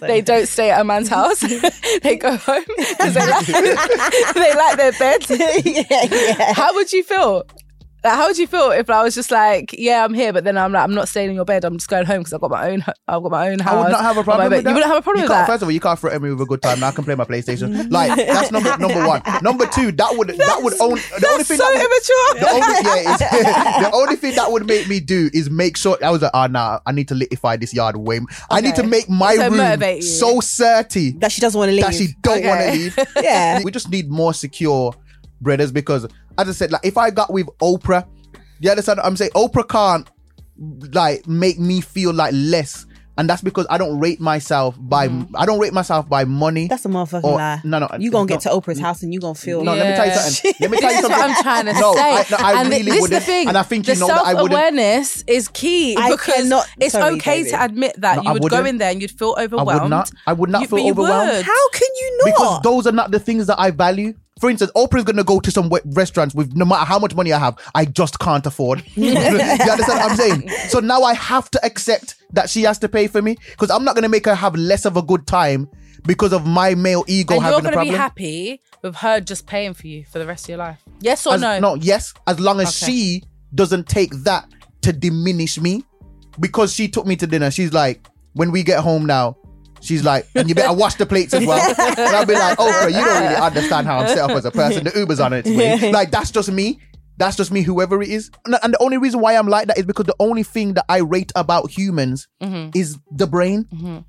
they 0.00 0.20
don't 0.20 0.46
stay 0.46 0.70
at 0.70 0.80
a 0.80 0.84
man's 0.84 1.08
house. 1.08 1.40
they 2.02 2.16
go 2.16 2.36
home 2.36 2.64
because 2.76 3.14
they 3.14 3.26
like, 3.26 3.46
they 4.34 4.54
like 4.54 4.76
their 4.76 4.92
bed. 4.92 5.26
yeah, 5.64 6.04
yeah. 6.10 6.52
How 6.54 6.74
would 6.74 6.92
you 6.92 7.02
feel? 7.02 7.44
Like, 8.04 8.14
how 8.14 8.28
would 8.28 8.38
you 8.38 8.46
feel 8.46 8.70
if 8.70 8.88
I 8.90 9.02
was 9.02 9.14
just 9.16 9.32
like, 9.32 9.74
yeah, 9.76 10.04
I'm 10.04 10.14
here, 10.14 10.32
but 10.32 10.44
then 10.44 10.56
I'm 10.56 10.70
like, 10.72 10.84
I'm 10.84 10.94
not 10.94 11.08
staying 11.08 11.30
in 11.30 11.34
your 11.34 11.44
bed. 11.44 11.64
I'm 11.64 11.78
just 11.78 11.88
going 11.88 12.06
home 12.06 12.18
because 12.18 12.32
I've 12.32 12.40
got 12.40 12.50
my 12.52 12.70
own, 12.70 12.84
I've 13.08 13.22
got 13.22 13.30
my 13.32 13.50
own 13.50 13.58
house. 13.58 13.74
I 13.74 13.82
would 13.82 13.90
not 13.90 14.02
have 14.02 14.16
a 14.18 14.22
problem 14.22 14.50
with 14.50 14.62
that. 14.64 14.70
You 14.70 14.74
wouldn't 14.74 14.90
have 14.92 15.00
a 15.00 15.02
problem 15.02 15.22
You 15.22 15.24
with 15.24 15.30
can't- 15.32 15.46
that. 15.48 15.52
First 15.52 15.62
of 15.62 15.68
all, 15.68 15.72
you 15.72 15.80
can't 15.80 15.98
threaten 15.98 16.22
me 16.22 16.30
with 16.30 16.40
a 16.40 16.46
good 16.46 16.62
time. 16.62 16.78
Now 16.78 16.88
I 16.88 16.90
can 16.92 17.04
play 17.04 17.16
my 17.16 17.24
PlayStation. 17.24 17.90
Like 17.90 18.16
that's 18.16 18.52
number 18.52 18.76
number 18.78 19.06
one. 19.06 19.22
Number 19.42 19.66
two, 19.66 19.90
that 19.92 20.14
would 20.16 20.28
that 20.28 20.58
would 20.62 20.74
own 20.80 20.94
the 20.94 21.28
only 21.30 21.44
thing 21.44 21.56
so 21.56 21.64
that 21.64 21.72
would, 21.72 21.80
immature. 21.80 22.40
the 22.40 22.48
only 22.50 23.04
yeah, 23.04 23.14
is, 23.80 23.82
the 23.90 23.90
only 23.92 24.16
thing 24.16 24.34
that 24.36 24.50
would 24.52 24.66
make 24.66 24.86
me 24.88 25.00
do 25.00 25.28
is 25.32 25.50
make 25.50 25.76
sure 25.76 25.98
I 26.04 26.10
was 26.10 26.22
like, 26.22 26.30
ah, 26.34 26.46
nah, 26.46 26.78
I 26.86 26.92
need 26.92 27.08
to 27.08 27.14
litify 27.14 27.58
this 27.58 27.72
yard 27.74 27.96
way. 27.96 28.20
I 28.50 28.60
need 28.60 28.74
to 28.76 28.82
make 28.84 29.08
my 29.08 29.34
So 29.36 29.50
room 29.50 30.02
so 30.02 30.40
certy 30.40 31.18
That 31.20 31.32
she 31.32 31.40
doesn't 31.40 31.58
want 31.58 31.70
to 31.70 31.74
leave. 31.74 31.84
that 31.84 31.94
she 31.94 32.08
don't 32.22 32.44
want 32.44 32.60
to 32.60 32.70
leave. 32.72 32.98
Yeah. 33.22 33.60
we 33.64 33.70
just 33.72 33.90
need 33.90 34.08
more 34.10 34.32
secure 34.34 34.92
brothers 35.40 35.72
because, 35.72 36.06
as 36.38 36.48
I 36.48 36.52
said, 36.52 36.72
like 36.72 36.84
if 36.84 36.96
I 36.96 37.10
got 37.10 37.32
with 37.32 37.46
Oprah, 37.60 38.06
you 38.60 38.70
understand? 38.70 38.98
what 38.98 39.06
I'm 39.06 39.16
saying 39.16 39.32
Oprah 39.32 39.68
can't 39.68 40.08
like 40.94 41.26
make 41.28 41.58
me 41.58 41.80
feel 41.80 42.12
like 42.12 42.32
less 42.34 42.86
and 43.18 43.28
that's 43.28 43.42
because 43.42 43.66
I 43.68 43.78
don't 43.78 43.98
rate 43.98 44.20
myself 44.20 44.76
by 44.78 45.08
mm-hmm. 45.08 45.34
I 45.36 45.44
don't 45.44 45.58
rate 45.58 45.72
myself 45.72 46.08
by 46.08 46.24
money. 46.24 46.68
That's 46.68 46.84
a 46.84 46.88
motherfucking 46.88 47.24
or- 47.24 47.36
lie. 47.36 47.60
No, 47.64 47.80
no, 47.80 47.88
You 47.98 48.12
gonna 48.12 48.28
get 48.28 48.40
to 48.42 48.48
Oprah's 48.50 48.78
house 48.78 49.02
and 49.02 49.12
you 49.12 49.18
gonna 49.18 49.34
feel. 49.34 49.64
No, 49.64 49.74
let 49.74 49.88
me 49.90 49.96
tell 49.96 50.06
you 50.06 50.14
something. 50.14 50.52
Let 50.60 50.70
me 50.70 50.78
tell 50.78 50.92
you 50.94 51.00
something. 51.02 51.18
what 51.18 51.30
I'm 51.30 51.42
trying 51.42 51.64
to 51.66 51.72
no, 51.72 51.94
say. 51.94 52.00
I, 52.00 52.26
no, 52.30 52.36
I 52.38 52.60
and 52.60 52.70
really 52.70 52.82
this 52.92 53.00
wouldn't. 53.00 53.20
the 53.20 53.26
thing. 53.26 53.48
and 53.48 53.58
I 53.58 53.64
think 53.64 53.86
the 53.86 53.94
you 53.94 54.00
know 54.00 54.06
that 54.06 54.24
I 54.24 54.34
wouldn't. 54.34 54.52
self-awareness 54.52 55.24
is 55.26 55.48
key 55.48 55.96
I 55.96 56.12
because 56.12 56.34
cannot- 56.34 56.68
it's 56.78 56.92
sorry, 56.92 57.16
okay 57.16 57.38
David. 57.42 57.50
to 57.50 57.64
admit 57.64 58.00
that 58.00 58.16
No, 58.22 58.34
you 58.34 58.40
would 58.40 58.50
go 58.50 58.64
in 58.64 58.78
there 58.78 58.92
and 58.92 59.02
you'd 59.02 59.10
feel 59.10 59.34
overwhelmed. 59.36 59.68
I 59.70 59.82
would 59.82 59.90
not. 59.90 60.10
I 60.28 60.32
would 60.32 60.50
not 60.50 60.60
You- 60.62 60.68
feel 60.68 60.88
overwhelmed. 60.90 61.32
would. 61.32 61.44
How 61.44 61.68
can 61.70 61.88
you 62.00 62.18
not? 62.18 62.24
because 62.26 62.60
those 62.62 62.86
are 62.86 62.92
not 62.92 63.10
the 63.10 63.18
things 63.18 63.48
that 63.48 63.58
I 63.58 63.72
value. 63.72 64.14
For 64.40 64.50
instance, 64.50 64.70
Oprah's 64.76 65.04
gonna 65.04 65.24
go 65.24 65.40
to 65.40 65.50
some 65.50 65.70
restaurants 65.86 66.34
with 66.34 66.54
no 66.54 66.64
matter 66.64 66.84
how 66.84 66.98
much 66.98 67.14
money 67.14 67.32
I 67.32 67.38
have, 67.38 67.58
I 67.74 67.84
just 67.84 68.18
can't 68.18 68.44
afford. 68.46 68.82
you 68.94 69.10
understand 69.16 69.86
what 69.86 70.10
I'm 70.10 70.16
saying? 70.16 70.50
So 70.68 70.80
now 70.80 71.02
I 71.02 71.14
have 71.14 71.50
to 71.52 71.64
accept 71.64 72.16
that 72.32 72.50
she 72.50 72.62
has 72.62 72.78
to 72.80 72.88
pay 72.88 73.06
for 73.06 73.22
me 73.22 73.36
because 73.50 73.70
I'm 73.70 73.84
not 73.84 73.94
gonna 73.94 74.08
make 74.08 74.26
her 74.26 74.34
have 74.34 74.54
less 74.54 74.84
of 74.84 74.96
a 74.96 75.02
good 75.02 75.26
time 75.26 75.68
because 76.06 76.32
of 76.32 76.46
my 76.46 76.74
male 76.74 77.04
ego 77.08 77.34
and 77.34 77.42
you're 77.42 77.60
going 77.60 77.74
to 77.74 77.80
be 77.80 77.88
happy 77.88 78.60
with 78.82 78.94
her 78.96 79.20
just 79.20 79.46
paying 79.46 79.74
for 79.74 79.86
you 79.88 80.04
for 80.04 80.18
the 80.18 80.26
rest 80.26 80.44
of 80.44 80.50
your 80.50 80.58
life. 80.58 80.80
Yes 81.00 81.26
or 81.26 81.34
As- 81.34 81.60
no? 81.60 81.74
yes, 81.74 82.14
as 82.26 82.38
long 82.38 82.60
as 82.60 82.68
Okay. 82.82 82.92
she 82.92 83.22
doesn't 83.54 83.88
take 83.88 84.12
that 84.22 84.48
to 84.82 84.92
diminish 84.92 85.60
me, 85.60 85.82
because 86.40 86.72
she 86.72 86.88
took 86.88 87.06
me 87.06 87.16
to 87.16 87.26
dinner. 87.26 87.50
She's 87.50 87.72
like, 87.72 88.06
when 88.34 88.50
we 88.52 88.62
get 88.62 88.80
home 88.80 89.06
now, 89.06 89.36
she's 89.80 90.04
like, 90.04 90.26
and 90.34 90.48
you 90.48 90.54
better 90.54 90.72
wash 90.74 90.94
the 90.96 91.06
plates 91.06 91.34
as 91.34 91.46
well. 91.46 91.58
and 91.78 91.98
I'll 91.98 92.26
be 92.26 92.34
like, 92.34 92.56
oh, 92.58 92.86
you 92.86 92.94
don't 92.94 93.22
really 93.22 93.34
understand 93.36 93.86
how 93.86 93.98
I'm 93.98 94.08
set 94.08 94.18
up 94.18 94.30
as 94.30 94.44
a 94.44 94.50
person. 94.50 94.84
The 94.84 94.92
Uber's 94.98 95.20
on 95.20 95.32
its 95.32 95.48
way. 95.48 95.90
Like 95.92 96.10
that's 96.10 96.30
just 96.30 96.50
me. 96.50 96.80
That's 97.16 97.36
just 97.36 97.50
me, 97.50 97.62
whoever 97.62 98.00
it 98.00 98.08
is. 98.10 98.30
And 98.46 98.56
and 98.62 98.74
the 98.74 98.82
only 98.82 98.96
reason 98.98 99.20
why 99.20 99.34
I'm 99.36 99.48
like 99.48 99.66
that 99.68 99.78
is 99.78 99.84
because 99.86 100.06
the 100.06 100.14
only 100.20 100.44
thing 100.44 100.74
that 100.74 100.84
I 100.88 100.98
rate 100.98 101.32
about 101.34 101.70
humans 101.70 102.28
Mm-hmm. 102.42 102.70
is 102.78 102.96
the 103.10 103.26
brain. 103.26 104.04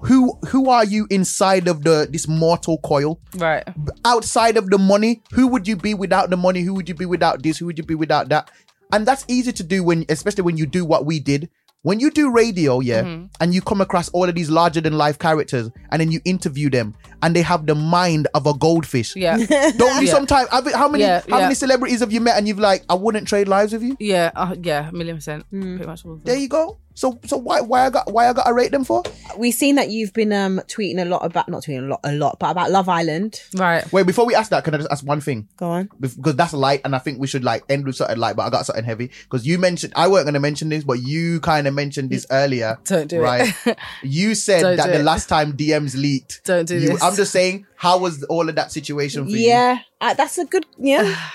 Who 0.00 0.38
who 0.48 0.68
are 0.70 0.84
you 0.84 1.06
inside 1.10 1.66
of 1.68 1.82
the 1.84 2.06
this 2.10 2.28
mortal 2.28 2.78
coil? 2.78 3.20
Right. 3.36 3.64
outside 4.04 4.56
of 4.56 4.68
the 4.68 4.76
money, 4.78 5.22
who 5.32 5.46
would 5.48 5.66
you 5.66 5.76
be 5.76 5.94
without 5.94 6.30
the 6.30 6.36
money? 6.36 6.60
Who 6.62 6.74
would 6.74 6.88
you 6.88 6.94
be 6.94 7.06
without 7.06 7.42
this? 7.42 7.58
Who 7.58 7.66
would 7.66 7.78
you 7.78 7.84
be 7.84 7.94
without 7.94 8.28
that? 8.28 8.50
And 8.92 9.06
that's 9.06 9.24
easy 9.28 9.52
to 9.52 9.62
do 9.62 9.82
when, 9.82 10.04
especially 10.10 10.42
when 10.42 10.56
you 10.58 10.66
do 10.66 10.84
what 10.84 11.06
we 11.06 11.20
did. 11.20 11.48
When 11.84 12.00
you 12.00 12.10
do 12.10 12.30
radio, 12.32 12.80
yeah, 12.80 13.02
Mm-hmm. 13.02 13.26
and 13.40 13.54
you 13.54 13.60
come 13.60 13.80
across 13.82 14.08
all 14.10 14.26
of 14.26 14.34
these 14.34 14.48
larger 14.48 14.80
than 14.80 14.94
life 14.96 15.18
characters, 15.18 15.70
and 15.92 16.00
then 16.00 16.10
you 16.10 16.20
interview 16.24 16.70
them, 16.70 16.94
and 17.22 17.36
they 17.36 17.42
have 17.42 17.66
the 17.66 17.74
mind 17.74 18.26
of 18.34 18.46
a 18.46 18.54
goldfish. 18.54 19.14
Yeah. 19.14 19.36
Don't 19.76 20.00
you 20.00 20.08
Yeah. 20.08 20.12
sometimes? 20.14 20.48
have 20.48 20.64
How 20.72 20.88
many? 20.88 21.04
Yeah, 21.04 21.20
how 21.28 21.36
yeah. 21.38 21.44
many 21.44 21.54
celebrities 21.54 22.00
have 22.00 22.10
you 22.10 22.20
met, 22.22 22.38
and 22.38 22.48
you've 22.48 22.58
like, 22.58 22.84
I 22.88 22.94
wouldn't 22.94 23.28
trade 23.28 23.48
lives 23.48 23.74
with 23.74 23.82
you? 23.82 23.96
Yeah. 24.00 24.30
Uh, 24.34 24.56
yeah. 24.62 24.88
A 24.88 24.92
million 24.92 25.16
percent. 25.16 25.44
Pretty 25.50 25.84
much 25.84 26.04
all 26.06 26.12
of 26.12 26.18
them. 26.18 26.24
There 26.24 26.36
you 26.40 26.48
go. 26.48 26.78
So, 26.96 27.18
so 27.26 27.36
why, 27.36 27.60
why 27.60 27.86
I 27.86 27.90
got, 27.90 28.12
why 28.12 28.28
I 28.28 28.32
got 28.32 28.44
to 28.44 28.52
rate 28.54 28.70
them 28.70 28.84
for? 28.84 29.02
We've 29.36 29.52
seen 29.52 29.74
that 29.74 29.90
you've 29.90 30.12
been 30.12 30.32
um 30.32 30.60
tweeting 30.68 31.02
a 31.02 31.04
lot 31.04 31.24
about 31.24 31.48
not 31.48 31.62
tweeting 31.64 31.84
a 31.84 31.88
lot 31.88 32.00
a 32.04 32.12
lot, 32.12 32.38
but 32.38 32.50
about 32.50 32.70
Love 32.70 32.88
Island. 32.88 33.42
Right. 33.54 33.90
Wait, 33.92 34.06
before 34.06 34.24
we 34.26 34.34
ask 34.34 34.50
that, 34.50 34.62
can 34.62 34.74
I 34.74 34.78
just 34.78 34.90
ask 34.92 35.04
one 35.04 35.20
thing? 35.20 35.48
Go 35.56 35.66
on. 35.66 35.90
Because 35.98 36.36
that's 36.36 36.52
light 36.52 36.82
and 36.84 36.94
I 36.94 36.98
think 36.98 37.18
we 37.18 37.26
should 37.26 37.42
like 37.42 37.64
end 37.68 37.84
with 37.84 37.96
something 37.96 38.16
light, 38.16 38.36
but 38.36 38.44
I 38.44 38.50
got 38.50 38.64
something 38.66 38.84
heavy 38.84 39.10
because 39.24 39.44
you 39.46 39.58
mentioned 39.58 39.92
I 39.96 40.06
weren't 40.06 40.24
going 40.24 40.34
to 40.34 40.40
mention 40.40 40.68
this, 40.68 40.84
but 40.84 41.00
you 41.02 41.40
kind 41.40 41.66
of 41.66 41.74
mentioned 41.74 42.10
this 42.10 42.26
earlier. 42.30 42.78
Don't 42.84 43.08
do 43.08 43.16
it. 43.16 43.24
right? 43.24 43.52
you 44.02 44.34
said 44.36 44.62
Don't 44.62 44.76
that 44.76 44.86
the 44.86 45.00
it. 45.00 45.04
last 45.04 45.28
time 45.28 45.54
DMs 45.56 45.96
leaked. 45.96 46.44
Don't 46.44 46.66
do 46.66 46.76
you, 46.78 46.90
this. 46.90 47.02
I'm 47.02 47.16
just 47.16 47.32
saying, 47.32 47.66
how 47.76 47.98
was 47.98 48.22
all 48.24 48.48
of 48.48 48.54
that 48.54 48.70
situation 48.70 49.24
for 49.24 49.30
you? 49.30 49.48
Yeah, 49.48 49.78
uh, 50.00 50.14
that's 50.14 50.38
a 50.38 50.44
good. 50.44 50.64
Yeah, 50.78 51.14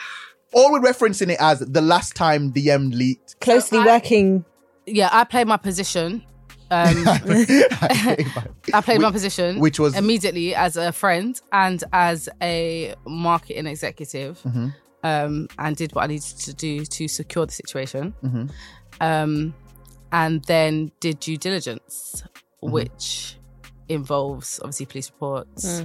All 0.51 0.71
we're 0.71 0.79
referencing 0.79 1.29
it 1.29 1.37
as 1.39 1.59
the 1.59 1.81
last 1.81 2.15
time 2.15 2.51
DM 2.51 2.91
leaked. 2.91 3.39
closely 3.39 3.77
I- 3.77 3.85
working. 3.85 4.45
Yeah. 4.91 5.09
I 5.13 5.23
played 5.23 5.47
my 5.47 5.57
position. 5.57 6.23
Um, 6.71 7.03
I 7.07 8.81
played 8.83 9.01
my 9.01 9.11
position, 9.11 9.59
Which 9.59 9.79
was- 9.79 9.95
immediately 9.95 10.53
as 10.55 10.77
a 10.77 10.91
friend 10.91 11.39
and 11.51 11.83
as 11.93 12.29
a 12.41 12.93
marketing 13.07 13.65
executive, 13.67 14.39
Mm-hmm. 14.43 14.67
um, 15.03 15.47
and 15.57 15.75
did 15.75 15.93
what 15.95 16.03
I 16.03 16.07
needed 16.07 16.37
to 16.39 16.53
do 16.53 16.85
to 16.85 17.07
secure 17.07 17.45
the 17.47 17.51
situation. 17.53 18.13
Mm-hmm. 18.23 18.45
Um, 19.01 19.53
and 20.11 20.43
then 20.45 20.91
did 20.99 21.19
due 21.19 21.37
diligence, 21.37 22.23
Mm-hmm. 22.61 22.71
which 22.73 23.37
involves 23.87 24.59
obviously 24.59 24.85
police 24.85 25.09
reports, 25.09 25.83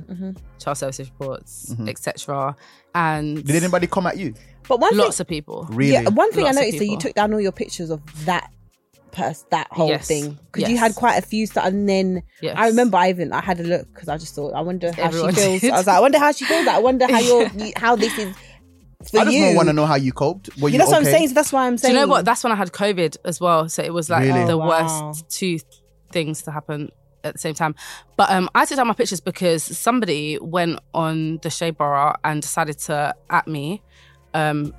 child 0.58 0.76
services 0.76 1.08
reports, 1.08 1.74
etc. 1.88 2.56
And 2.94 3.38
Mm-hmm. 3.38 3.46
Did 3.46 3.56
anybody 3.62 3.86
come 3.86 4.06
at 4.06 4.18
you? 4.18 4.34
But 4.68 4.80
one 4.80 4.96
lots 4.96 5.16
thing, 5.18 5.24
of 5.24 5.28
people. 5.28 5.66
Really? 5.70 5.92
yeah, 5.92 6.08
one 6.10 6.30
thing 6.32 6.44
Lots 6.44 6.56
I 6.58 6.60
of 6.60 6.66
noticed 6.66 6.78
that 6.80 6.86
you 6.86 6.98
took 6.98 7.14
down 7.14 7.32
all 7.32 7.40
your 7.40 7.52
pictures 7.52 7.90
of 7.90 8.00
that. 8.26 8.50
Pers- 9.14 9.44
that 9.50 9.68
whole 9.70 9.88
Yes, 9.88 10.06
thing 10.08 10.38
because 10.52 10.68
you 10.68 10.76
had 10.78 10.94
quite 10.94 11.16
a 11.16 11.22
few 11.26 11.46
stuff 11.46 11.64
and 11.66 11.88
then 11.88 12.22
Yes. 12.42 12.56
I 12.58 12.66
remember 12.68 12.96
I 12.98 13.08
even 13.10 13.32
I 13.32 13.40
had 13.40 13.60
a 13.60 13.62
look 13.62 13.86
because 13.94 14.08
I 14.08 14.18
just 14.18 14.34
thought 14.34 14.52
I 14.54 14.60
wonder 14.60 14.92
how 14.92 15.02
Everyone 15.02 15.34
she 15.34 15.40
feels 15.40 15.60
did. 15.60 15.70
I 15.70 15.76
was 15.78 15.86
like 15.86 15.96
I 15.96 16.00
wonder 16.00 16.18
how 16.18 16.32
she 16.32 16.44
feels 16.44 16.66
I 16.66 16.78
wonder 16.78 17.06
how 17.06 17.18
you're 17.20 17.48
you, 17.56 17.72
how 17.76 17.96
this 17.96 18.18
is 18.18 18.34
for 19.10 19.20
I 19.20 19.24
just 19.24 19.36
you 19.36 19.54
want 19.56 19.68
to 19.68 19.72
know 19.72 19.86
how 19.86 19.96
you 19.96 20.12
coped. 20.12 20.50
Were 20.58 20.68
you, 20.68 20.74
you 20.74 20.78
know 20.78 20.86
what 20.86 20.96
I'm 20.96 21.04
saying 21.04 21.28
so 21.28 21.34
that's 21.34 21.52
why 21.52 21.66
I'm 21.66 21.76
Do 21.76 21.82
saying 21.82 21.94
you 21.94 22.00
know 22.00 22.06
what? 22.06 22.24
That's 22.24 22.42
when 22.42 22.52
I 22.52 22.56
had 22.56 22.72
COVID 22.72 23.16
as 23.24 23.40
well. 23.40 23.68
So 23.68 23.82
it 23.82 23.92
was 23.92 24.08
like 24.10 24.22
Really? 24.22 24.44
the 24.46 24.54
Oh, 24.54 24.58
wow. 24.58 24.68
worst 24.68 25.28
two 25.30 25.58
things 26.10 26.42
to 26.42 26.50
happen 26.50 26.90
at 27.22 27.34
the 27.34 27.38
same 27.38 27.54
time. 27.54 27.74
But 28.16 28.30
um, 28.30 28.48
I 28.54 28.64
took 28.64 28.76
down 28.76 28.86
my 28.86 28.94
pictures 28.94 29.20
because 29.20 29.62
somebody 29.62 30.38
went 30.40 30.78
on 30.94 31.38
the 31.42 31.50
Shea 31.50 31.70
Bar 31.70 32.18
and 32.24 32.40
decided 32.42 32.78
to 32.80 33.14
at 33.30 33.46
me. 33.46 33.82
Um, 34.34 34.74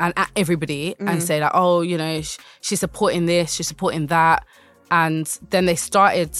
and 0.00 0.12
at 0.16 0.30
everybody 0.36 0.94
Mm. 1.00 1.08
and 1.10 1.22
say 1.22 1.40
like, 1.40 1.50
oh, 1.54 1.80
you 1.80 1.96
know, 1.98 2.20
sh- 2.22 2.38
she's 2.60 2.80
supporting 2.80 3.26
this, 3.26 3.52
she's 3.54 3.66
supporting 3.68 4.06
that, 4.08 4.44
and 4.90 5.38
then 5.50 5.66
they 5.66 5.74
started, 5.76 6.36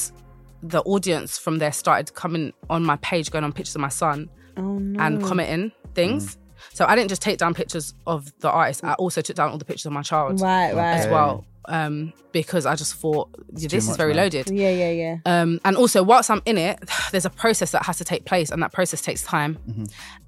the 0.62 0.80
audience 0.82 1.38
from 1.38 1.58
there 1.58 1.72
started 1.72 2.14
coming 2.14 2.52
on 2.70 2.84
my 2.84 2.96
page, 2.96 3.30
going 3.30 3.44
on 3.44 3.52
pictures 3.52 3.74
of 3.74 3.80
my 3.80 3.88
son, 3.88 4.28
oh, 4.56 4.62
no. 4.78 5.00
and 5.02 5.22
commenting 5.22 5.72
things. 5.94 6.36
So 6.72 6.84
I 6.86 6.96
didn't 6.96 7.08
just 7.08 7.22
take 7.22 7.38
down 7.38 7.54
pictures 7.54 7.94
of 8.06 8.32
the 8.40 8.50
artist; 8.50 8.82
I 8.84 8.94
also 8.94 9.20
took 9.20 9.36
down 9.36 9.50
all 9.50 9.58
the 9.58 9.64
pictures 9.64 9.86
of 9.86 9.92
my 9.92 10.02
child 10.02 10.40
right 10.40 10.74
right 10.74 10.94
as 10.96 11.06
well, 11.08 11.44
um, 11.68 12.12
because 12.32 12.66
I 12.66 12.74
just 12.74 12.94
thought 12.94 13.28
yeah, 13.54 13.68
this 13.68 13.88
is 13.88 13.96
very 13.96 14.12
man. 14.14 14.24
loaded. 14.24 14.50
yeah 14.50 14.70
yeah 14.70 14.90
yeah 14.90 15.16
Um, 15.26 15.60
and 15.64 15.76
also, 15.76 16.02
whilst 16.02 16.30
I'm 16.30 16.42
in 16.44 16.58
it, 16.58 16.78
there's 17.12 17.24
a 17.24 17.30
process 17.30 17.70
that 17.72 17.84
has 17.84 17.98
to 17.98 18.04
take 18.04 18.24
place, 18.24 18.50
and 18.50 18.62
that 18.62 18.72
process 18.72 19.00
takes 19.00 19.22
time. 19.22 19.58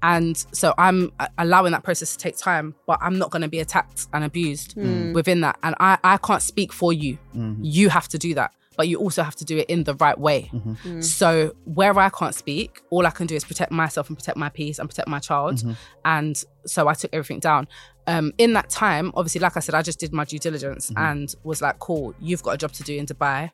And 0.01 0.37
so 0.51 0.73
I'm 0.77 1.11
uh, 1.19 1.27
allowing 1.37 1.71
that 1.73 1.83
process 1.83 2.11
to 2.13 2.17
take 2.17 2.37
time, 2.37 2.75
but 2.87 2.97
I'm 3.01 3.17
not 3.17 3.29
going 3.31 3.41
to 3.43 3.47
be 3.47 3.59
attacked 3.59 4.07
and 4.13 4.23
abused 4.23 4.75
within 5.13 5.41
that. 5.41 5.57
And 5.63 5.75
I, 5.79 5.97
I 6.03 6.17
can't 6.17 6.41
speak 6.41 6.71
for 6.73 6.93
you. 6.93 7.17
You 7.61 7.89
have 7.89 8.07
to 8.09 8.17
do 8.17 8.33
that, 8.35 8.51
but 8.77 8.87
you 8.87 8.97
also 8.97 9.21
have 9.23 9.35
to 9.35 9.45
do 9.45 9.57
it 9.57 9.69
in 9.69 9.83
the 9.83 9.95
right 9.95 10.17
way. 10.17 10.49
Mm-hmm. 10.53 10.73
Mm. 10.73 11.03
So 11.03 11.53
where 11.65 11.97
I 11.99 12.09
can't 12.09 12.33
speak, 12.33 12.81
all 12.89 13.05
I 13.05 13.11
can 13.11 13.27
do 13.27 13.35
is 13.35 13.43
protect 13.43 13.71
myself 13.71 14.07
and 14.09 14.17
protect 14.17 14.37
my 14.37 14.49
peace 14.49 14.79
and 14.79 14.89
protect 14.89 15.07
my 15.07 15.19
child. 15.19 15.55
Mm-hmm. 15.55 15.71
And 16.05 16.43
so 16.65 16.87
I 16.87 16.93
took 16.93 17.13
everything 17.13 17.39
down. 17.39 17.67
Um, 18.07 18.31
in 18.37 18.53
that 18.53 18.69
time, 18.69 19.11
obviously, 19.15 19.41
like 19.41 19.57
I 19.57 19.59
said, 19.59 19.75
I 19.75 19.81
just 19.81 19.99
did 19.99 20.13
my 20.13 20.25
due 20.25 20.39
diligence 20.39 20.89
mm-hmm. 20.89 21.03
and 21.03 21.35
was 21.43 21.61
like, 21.61 21.79
cool, 21.79 22.15
you've 22.19 22.43
got 22.43 22.51
a 22.51 22.57
job 22.57 22.71
to 22.73 22.83
do 22.83 22.95
in 22.95 23.05
Dubai 23.05 23.51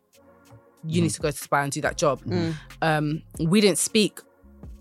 you 0.85 1.01
need 1.01 1.11
to 1.11 1.21
go 1.21 1.31
to 1.31 1.37
Dubai 1.37 1.63
and 1.63 1.71
do 1.71 1.81
that 1.81 1.97
job. 1.97 2.23
Mm. 2.23 2.53
Um, 2.81 3.21
we 3.39 3.61
didn't 3.61 3.77
speak 3.77 4.19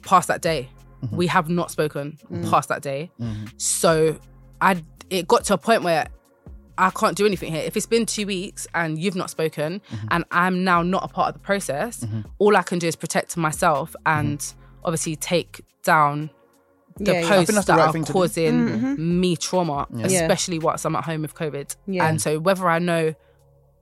past 0.03 0.29
that 0.29 0.41
day. 0.41 0.69
We 1.11 1.27
have 1.29 1.49
not 1.49 1.71
spoken 1.71 2.19
mm. 2.31 2.51
past 2.51 2.69
that 2.69 2.83
day. 2.83 3.11
So 3.59 4.19
I 4.61 4.83
it 5.11 5.29
got 5.29 5.45
to 5.45 5.55
a 5.55 5.59
point 5.59 5.83
where 5.83 6.09
I 6.79 6.91
can't 6.91 7.17
do 7.17 7.27
anything 7.27 7.53
here. 7.53 7.63
If 7.63 7.77
it's 7.77 7.87
been 7.87 8.07
two 8.07 8.27
weeks 8.27 8.67
and 8.75 8.99
you've 8.99 9.17
not 9.17 9.31
spoken 9.31 9.81
mm-hmm. 9.91 10.07
and 10.11 10.25
I'm 10.31 10.65
now 10.65 10.83
not 10.83 11.05
a 11.05 11.09
part 11.09 11.29
of 11.29 11.35
the 11.35 11.41
process, 11.41 12.01
mm-hmm. 12.01 12.23
all 12.39 12.57
I 12.57 12.63
can 12.63 12.79
do 12.79 12.87
is 12.87 12.97
protect 12.97 13.37
myself 13.37 13.97
mm-hmm. 14.05 14.19
and 14.19 14.55
obviously 14.85 15.17
take 15.17 15.63
down 15.83 16.31
the 16.99 17.13
Yeah, 17.13 17.21
yeah. 17.21 17.27
I 17.27 17.29
posts 17.29 17.55
that's 17.55 17.67
the 17.67 17.73
that 17.73 17.79
right 17.79 17.89
are 17.89 17.93
thing 17.93 18.05
to 18.05 18.13
do. 18.13 18.13
causing 18.13 19.21
me 19.21 19.37
trauma, 19.37 19.87
Yeah. 19.95 20.07
especially 20.07 20.59
whilst 20.59 20.85
I'm 20.85 20.97
at 20.97 21.05
home 21.05 21.23
with 21.23 21.35
COVID. 21.35 21.77
Yeah. 21.87 22.07
And 22.07 22.21
so 22.21 22.39
whether 22.39 22.69
I 22.69 22.79
know 22.79 23.15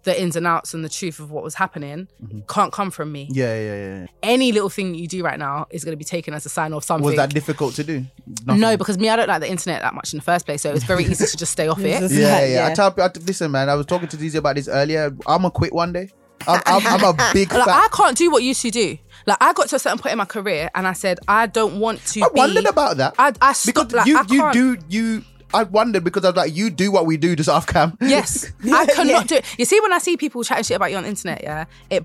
the 0.04 0.20
ins 0.20 0.36
and 0.36 0.46
outs 0.46 0.74
and 0.74 0.84
the 0.84 0.88
truth 0.88 1.18
of 1.18 1.30
what 1.30 1.42
was 1.42 1.54
happening 1.54 2.08
mm-hmm. 2.22 2.40
can't 2.48 2.72
come 2.72 2.90
from 2.90 3.10
me. 3.10 3.28
Yeah, 3.30 3.54
yeah, 3.54 3.62
yeah. 3.62 4.00
yeah. 4.00 4.06
Any 4.22 4.52
little 4.52 4.68
thing 4.68 4.94
you 4.94 5.08
do 5.08 5.22
right 5.24 5.38
now 5.38 5.66
is 5.70 5.84
going 5.84 5.92
to 5.92 5.98
be 5.98 6.04
taken 6.04 6.32
as 6.34 6.46
a 6.46 6.48
sign 6.48 6.72
of 6.72 6.84
something. 6.84 7.04
Was 7.04 7.16
that 7.16 7.34
difficult 7.34 7.74
to 7.74 7.84
do? 7.84 8.04
Nothing. 8.46 8.60
no, 8.60 8.76
because 8.76 8.98
me, 8.98 9.08
I 9.08 9.16
don't 9.16 9.28
like 9.28 9.40
the 9.40 9.50
internet 9.50 9.82
that 9.82 9.94
much 9.94 10.12
in 10.12 10.18
the 10.18 10.22
first 10.22 10.46
place, 10.46 10.62
so 10.62 10.70
it 10.70 10.74
was 10.74 10.84
very 10.84 11.04
easy 11.04 11.26
to 11.26 11.36
just 11.36 11.52
stay 11.52 11.68
off 11.68 11.80
it. 11.80 12.00
Just 12.00 12.14
Yeah, 12.24 12.32
like, 12.32 12.50
yeah. 12.50 12.68
I 12.70 12.74
tell 12.74 12.94
I, 12.98 13.10
listen, 13.26 13.50
man. 13.50 13.68
I 13.68 13.74
was 13.74 13.86
talking 13.86 14.08
to 14.08 14.16
Dizzy 14.16 14.38
about 14.38 14.56
this 14.56 14.68
earlier. 14.68 15.06
I'm 15.26 15.42
gonna 15.42 15.50
quit 15.50 15.72
one 15.72 15.92
day. 15.92 16.10
I'm, 16.46 16.60
I'm, 16.66 16.86
I'm 16.86 17.04
a 17.04 17.30
big 17.32 17.52
Like. 17.52 17.68
I 17.68 17.88
can't 17.92 18.16
do 18.16 18.30
what 18.30 18.42
you 18.42 18.48
used 18.48 18.62
to 18.62 18.70
do. 18.70 18.98
Like 19.26 19.38
I 19.40 19.52
got 19.54 19.68
to 19.68 19.76
a 19.76 19.78
certain 19.78 19.98
point 19.98 20.12
in 20.12 20.18
my 20.18 20.26
career, 20.26 20.70
and 20.74 20.86
I 20.86 20.92
said 20.92 21.18
I 21.26 21.46
don't 21.46 21.80
want 21.80 22.04
to. 22.06 22.22
I 22.22 22.28
be, 22.28 22.38
wondered 22.38 22.66
about 22.66 22.98
that. 22.98 23.14
I, 23.18 23.28
I 23.28 23.30
because 23.30 23.58
stopped. 23.58 23.92
Like, 23.92 24.06
you 24.06 24.18
I 24.18 24.24
you 24.28 24.52
do 24.52 24.78
you. 24.88 25.24
I 25.54 25.62
wondered 25.64 26.04
because 26.04 26.24
I 26.24 26.28
was 26.28 26.36
like, 26.36 26.54
you 26.54 26.70
do 26.70 26.90
what 26.90 27.06
we 27.06 27.16
do 27.16 27.36
just 27.36 27.48
off 27.48 27.66
cam. 27.66 27.96
Yes, 28.00 28.52
I 28.64 28.86
cannot 28.86 29.28
do 29.28 29.36
it. 29.36 29.58
You 29.58 29.64
see, 29.64 29.80
when 29.80 29.92
I 29.92 29.98
see 29.98 30.16
people 30.16 30.44
chatting 30.44 30.64
shit 30.64 30.76
about 30.76 30.90
you 30.90 30.96
on 30.96 31.04
the 31.04 31.08
internet, 31.08 31.42
yeah, 31.42 31.64
it 31.90 32.04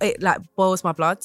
it 0.00 0.22
like 0.22 0.40
boils 0.56 0.82
my 0.82 0.92
blood. 0.92 1.18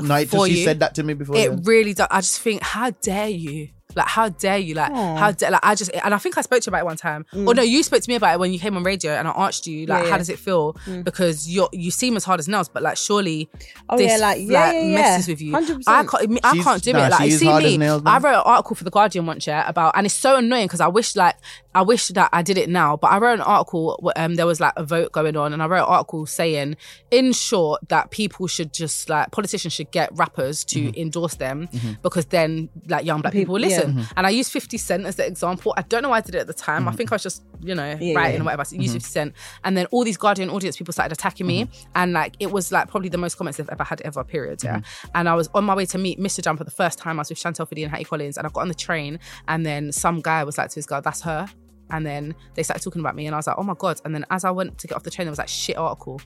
No, 0.00 0.14
it 0.14 0.28
For 0.28 0.46
just, 0.46 0.50
you 0.50 0.56
you. 0.58 0.64
said 0.64 0.80
that 0.80 0.94
to 0.96 1.02
me 1.02 1.14
before. 1.14 1.36
It 1.36 1.50
yeah. 1.50 1.58
really 1.64 1.94
does. 1.94 2.06
I 2.10 2.20
just 2.20 2.40
think, 2.40 2.62
how 2.62 2.90
dare 2.90 3.28
you? 3.28 3.68
Like, 3.96 4.06
how 4.06 4.28
dare 4.28 4.58
you? 4.58 4.74
Like, 4.74 4.92
how 4.92 5.32
dare? 5.32 5.50
Like, 5.50 5.60
I 5.64 5.74
just 5.74 5.90
and 6.04 6.14
I 6.14 6.18
think 6.18 6.36
I 6.36 6.42
spoke 6.42 6.60
to 6.62 6.66
you 6.66 6.70
about 6.70 6.80
it 6.82 6.84
one 6.84 6.96
time. 6.98 7.24
Or 7.46 7.54
no, 7.54 7.62
you 7.62 7.82
spoke 7.82 8.02
to 8.02 8.08
me 8.10 8.16
about 8.16 8.34
it 8.34 8.38
when 8.40 8.52
you 8.52 8.58
came 8.58 8.76
on 8.76 8.82
radio, 8.82 9.12
and 9.12 9.26
I 9.26 9.32
asked 9.34 9.66
you 9.66 9.86
like, 9.86 9.98
Mm. 9.98 10.02
Yeah, 10.02 10.08
how 10.10 10.14
yeah. 10.14 10.18
does 10.18 10.28
it 10.28 10.38
feel? 10.38 10.76
Because 11.04 11.48
you're 11.48 11.68
you 11.72 11.90
seem 11.90 12.14
as 12.16 12.24
hard 12.24 12.38
as 12.38 12.48
nails, 12.48 12.68
but 12.68 12.82
like, 12.82 12.96
surely 12.98 13.48
Oh, 13.88 13.96
this 13.96 14.10
yeah, 14.12 14.18
like, 14.18 14.38
yeah, 14.40 14.72
yeah, 14.72 14.80
yeah. 14.82 14.94
messes 14.94 15.28
with 15.28 15.40
you. 15.40 15.52
100%. 15.52 15.82
I 15.86 16.04
can't. 16.04 16.40
I 16.44 16.52
She's- 16.52 16.64
can't 16.64 16.82
do 16.82 16.92
nah, 16.92 17.06
it. 17.06 17.10
Like, 17.10 17.30
you 17.30 17.38
see 17.38 17.58
me. 17.58 17.76
nails, 17.78 18.02
I 18.04 18.18
wrote 18.18 18.34
an 18.34 18.42
article 18.44 18.76
for 18.76 18.84
the 18.84 18.90
Guardian 18.90 19.24
once, 19.26 19.46
yeah, 19.46 19.66
about, 19.68 19.92
and 19.96 20.04
it's 20.06 20.14
so 20.14 20.36
annoying 20.36 20.66
because 20.66 20.80
I 20.80 20.88
wish 20.88 21.16
like 21.16 21.36
I 21.78 21.82
wish 21.82 22.08
that 22.08 22.28
I 22.32 22.42
did 22.42 22.58
it 22.58 22.68
now, 22.68 22.96
but 22.96 23.08
I 23.12 23.18
wrote 23.18 23.34
an 23.34 23.40
article. 23.42 24.10
Um, 24.16 24.34
there 24.34 24.46
was 24.46 24.58
like 24.60 24.72
a 24.76 24.84
vote 24.84 25.12
going 25.12 25.36
on, 25.36 25.52
and 25.52 25.62
I 25.62 25.66
wrote 25.66 25.84
an 25.84 25.92
article 25.98 26.26
saying, 26.26 26.76
in 27.10 27.32
short, 27.32 27.88
that 27.88 28.10
people 28.10 28.46
should 28.48 28.72
just 28.72 29.08
like 29.08 29.30
politicians 29.30 29.72
should 29.74 29.90
get 29.92 30.10
rappers 30.14 30.64
to 30.66 30.78
Mm-hmm. 30.78 31.00
endorse 31.00 31.36
them 31.36 31.68
because 32.02 32.26
then 32.26 32.68
like 32.88 33.04
young 33.04 33.20
black 33.20 33.32
people 33.32 33.52
will 33.54 33.60
People- 33.60 33.70
yeah. 33.70 33.76
listen. 33.86 33.92
Mm-hmm. 34.04 34.12
And 34.16 34.26
I 34.26 34.30
used 34.30 34.50
Fifty 34.52 34.76
Cent 34.78 35.06
as 35.06 35.16
the 35.16 35.26
example. 35.26 35.72
I 35.76 35.82
don't 35.82 36.02
know 36.02 36.08
why 36.08 36.18
I 36.18 36.20
did 36.20 36.34
it 36.34 36.38
at 36.38 36.46
the 36.48 36.52
time. 36.54 36.88
I 36.88 36.92
think 36.92 37.12
I 37.12 37.14
was 37.14 37.22
just 37.22 37.42
you 37.60 37.74
know 37.74 37.96
Yeah, 38.00 38.14
writing 38.14 38.34
yeah. 38.36 38.40
or 38.40 38.44
whatever. 38.44 38.64
So 38.64 38.76
I 38.76 38.80
used 38.80 38.88
Mm-hmm. 38.90 38.94
Fifty 38.98 39.10
Cent, 39.10 39.34
and 39.64 39.76
then 39.76 39.86
all 39.92 40.02
these 40.04 40.16
Guardian 40.16 40.50
audience 40.50 40.76
people 40.76 40.92
started 40.92 41.12
attacking 41.12 41.46
me, 41.46 41.68
and 41.94 42.12
like 42.12 42.34
it 42.40 42.50
was 42.50 42.72
like 42.72 42.88
probably 42.88 43.08
the 43.08 43.18
most 43.18 43.36
comments 43.38 43.58
they've 43.58 43.68
ever 43.70 43.84
had 43.84 44.00
ever. 44.02 44.24
Period. 44.24 44.62
Yeah. 44.64 44.78
Mm-hmm. 44.78 45.10
And 45.14 45.28
I 45.28 45.34
was 45.34 45.48
on 45.54 45.64
my 45.64 45.74
way 45.76 45.86
to 45.86 45.98
meet 45.98 46.18
Mr. 46.18 46.42
Jump 46.42 46.58
for 46.58 46.64
the 46.64 46.70
first 46.82 46.98
time. 46.98 47.18
I 47.18 47.20
was 47.20 47.28
with 47.28 47.38
Chantelle 47.38 47.66
Fiddy 47.66 47.82
and 47.84 47.90
Hattie 47.92 48.04
Collins, 48.04 48.36
and 48.36 48.46
I 48.46 48.50
got 48.50 48.62
on 48.62 48.68
the 48.68 48.74
train, 48.74 49.20
and 49.46 49.64
then 49.64 49.92
some 49.92 50.20
guy 50.20 50.42
was 50.44 50.58
like 50.58 50.70
to 50.70 50.74
his 50.76 50.86
girl, 50.86 51.00
"That's 51.00 51.22
her." 51.22 51.46
And 51.90 52.04
then 52.04 52.34
they 52.54 52.62
started 52.62 52.82
talking 52.82 53.00
about 53.00 53.14
me, 53.14 53.26
and 53.26 53.34
I 53.34 53.38
was 53.38 53.46
like, 53.46 53.56
"Oh 53.58 53.62
my 53.62 53.74
god!" 53.78 54.00
And 54.04 54.14
then 54.14 54.24
as 54.30 54.44
I 54.44 54.50
went 54.50 54.78
to 54.78 54.86
get 54.86 54.96
off 54.96 55.02
the 55.02 55.10
train, 55.10 55.26
there 55.26 55.32
was 55.32 55.38
like 55.38 55.48
shit 55.48 55.76
article. 55.76 56.20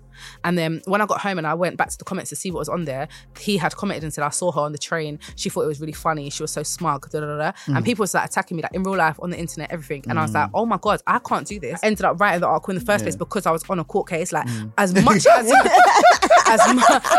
And 0.44 0.56
then 0.58 0.82
when 0.86 1.00
I 1.00 1.06
got 1.06 1.20
home 1.20 1.38
and 1.38 1.46
I 1.46 1.54
went 1.54 1.76
back 1.76 1.90
to 1.90 1.98
the 1.98 2.04
comments 2.04 2.30
to 2.30 2.36
see 2.36 2.50
what 2.50 2.60
was 2.60 2.68
on 2.68 2.84
there, 2.84 3.08
he 3.38 3.56
had 3.56 3.74
commented 3.76 4.04
and 4.04 4.14
said, 4.14 4.24
"I 4.24 4.30
saw 4.30 4.52
her 4.52 4.60
on 4.60 4.72
the 4.72 4.78
train. 4.78 5.18
She 5.36 5.48
thought 5.48 5.62
it 5.62 5.68
was 5.68 5.80
really 5.80 5.92
funny. 5.92 6.30
She 6.30 6.42
was 6.42 6.52
so 6.52 6.62
smug." 6.62 7.10
Da, 7.10 7.20
da, 7.20 7.26
da, 7.26 7.36
da. 7.36 7.52
And 7.66 7.76
mm. 7.76 7.84
people 7.84 8.02
was 8.02 8.14
like 8.14 8.28
attacking 8.28 8.56
me, 8.56 8.62
like 8.62 8.74
in 8.74 8.82
real 8.82 8.96
life, 8.96 9.18
on 9.20 9.30
the 9.30 9.38
internet, 9.38 9.70
everything. 9.70 10.04
And 10.08 10.18
I 10.18 10.22
was 10.22 10.32
mm. 10.32 10.34
like, 10.34 10.50
"Oh 10.54 10.66
my 10.66 10.78
god, 10.80 11.00
I 11.06 11.18
can't 11.18 11.46
do 11.46 11.60
this." 11.60 11.80
I 11.82 11.86
ended 11.86 12.04
up 12.04 12.20
writing 12.20 12.40
the 12.40 12.48
article 12.48 12.72
in 12.72 12.78
the 12.78 12.84
first 12.84 13.04
place 13.04 13.16
because 13.16 13.46
I 13.46 13.50
was 13.50 13.68
on 13.68 13.78
a 13.78 13.84
court 13.84 14.08
case. 14.08 14.32
Like 14.32 14.46
mm. 14.46 14.72
as 14.78 14.94
much 14.94 15.26
as 15.26 15.52
as, 16.52 16.60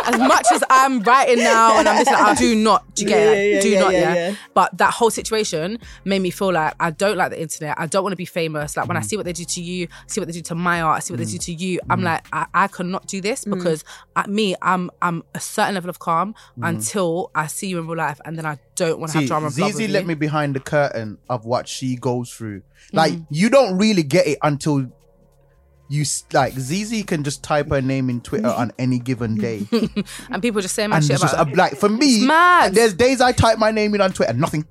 as 0.05 0.19
much 0.19 0.47
as 0.51 0.63
I'm 0.69 0.99
writing 1.01 1.39
now 1.39 1.79
and 1.79 1.87
I'm 1.87 1.97
just 1.97 2.11
like, 2.11 2.21
I 2.21 2.35
do 2.35 2.55
not, 2.55 2.93
do 2.95 3.03
you 3.03 3.07
get 3.07 3.19
it? 3.19 3.23
Yeah, 3.23 3.29
Like, 3.29 3.53
yeah, 3.53 3.61
do 3.61 3.69
yeah, 3.69 3.79
not, 3.79 3.93
yeah, 3.93 3.99
yeah, 3.99 4.29
yeah. 4.29 4.35
But 4.53 4.77
that 4.77 4.93
whole 4.93 5.09
situation 5.09 5.79
made 6.05 6.19
me 6.19 6.29
feel 6.29 6.51
like 6.51 6.73
I 6.79 6.91
don't 6.91 7.17
like 7.17 7.31
the 7.31 7.41
internet. 7.41 7.79
I 7.79 7.87
don't 7.87 8.03
want 8.03 8.13
to 8.13 8.17
be 8.17 8.25
famous. 8.34 8.76
Like 8.76 8.88
when 8.88 8.97
I 8.97 9.01
mm. 9.01 9.05
see 9.05 9.18
what 9.18 9.26
they 9.26 9.34
do 9.34 9.45
to 9.45 9.61
you, 9.61 9.88
see 10.07 10.19
what 10.19 10.27
they 10.27 10.34
do 10.34 10.41
to 10.41 10.55
my 10.55 10.81
art, 10.81 10.97
I 10.97 10.99
see 10.99 11.14
what 11.14 11.19
they 11.19 11.26
do 11.26 11.38
mm. 11.38 11.45
to 11.45 11.53
you. 11.53 11.80
I'm 11.89 12.01
mm. 12.01 12.05
like, 12.05 12.26
I, 12.34 12.45
I 12.53 12.68
cannot 12.68 13.07
do 13.07 13.22
this 13.22 13.45
because 13.45 13.85
at 14.15 14.30
me, 14.30 14.55
I'm 14.61 14.89
I'm 15.01 15.23
a 15.34 15.39
certain 15.39 15.76
level 15.76 15.89
of 15.89 15.99
calm 15.99 16.35
until 16.61 17.31
I 17.35 17.47
see 17.47 17.68
you 17.68 17.80
in 17.80 17.88
real 17.88 17.97
life, 17.97 18.19
and 18.26 18.38
then 18.38 18.45
I 18.45 18.57
don't 18.76 18.99
want 18.99 19.11
to 19.14 19.19
have 19.19 19.27
drama. 19.27 19.47
and 19.47 19.55
blah, 19.55 19.69
blah, 19.69 19.80
Zeze 19.80 19.88
blah. 19.88 19.93
let 19.93 20.05
me 20.05 20.14
behind 20.15 20.55
the 20.55 20.60
curtain 20.60 21.18
of 21.30 21.45
what 21.45 21.68
she 21.68 21.95
goes 21.95 22.31
through. 22.34 22.64
Like 22.91 23.14
you 23.30 23.49
don't 23.49 23.77
really 23.77 24.03
get 24.03 24.27
it 24.27 24.39
until 24.41 24.91
you 25.89 26.01
s- 26.01 26.26
like 26.34 26.53
Zeze 26.53 27.05
can 27.05 27.23
just 27.23 27.43
type 27.43 27.69
her 27.69 27.81
name 27.81 28.10
in 28.10 28.22
Twitter 28.22 28.47
on 28.57 28.72
any 28.80 28.99
given 28.99 29.35
day. 29.35 29.68
and 30.30 30.41
people 30.41 30.61
just 30.61 30.76
say 30.76 30.88
my 30.88 30.97
and 30.97 31.05
shit 31.05 31.14
it's 31.14 31.22
just 31.22 31.34
about. 31.34 31.47
I'm 31.47 31.53
like 31.53 31.76
for 31.76 31.89
me, 32.03 32.26
mad. 32.26 32.73
there's 32.73 32.93
days 32.93 33.22
I 33.22 33.31
type 33.31 33.57
my 33.57 33.72
name 33.72 33.93
in 33.95 34.01
on 34.01 34.11
Twitter, 34.11 34.34
nothing. 34.34 34.65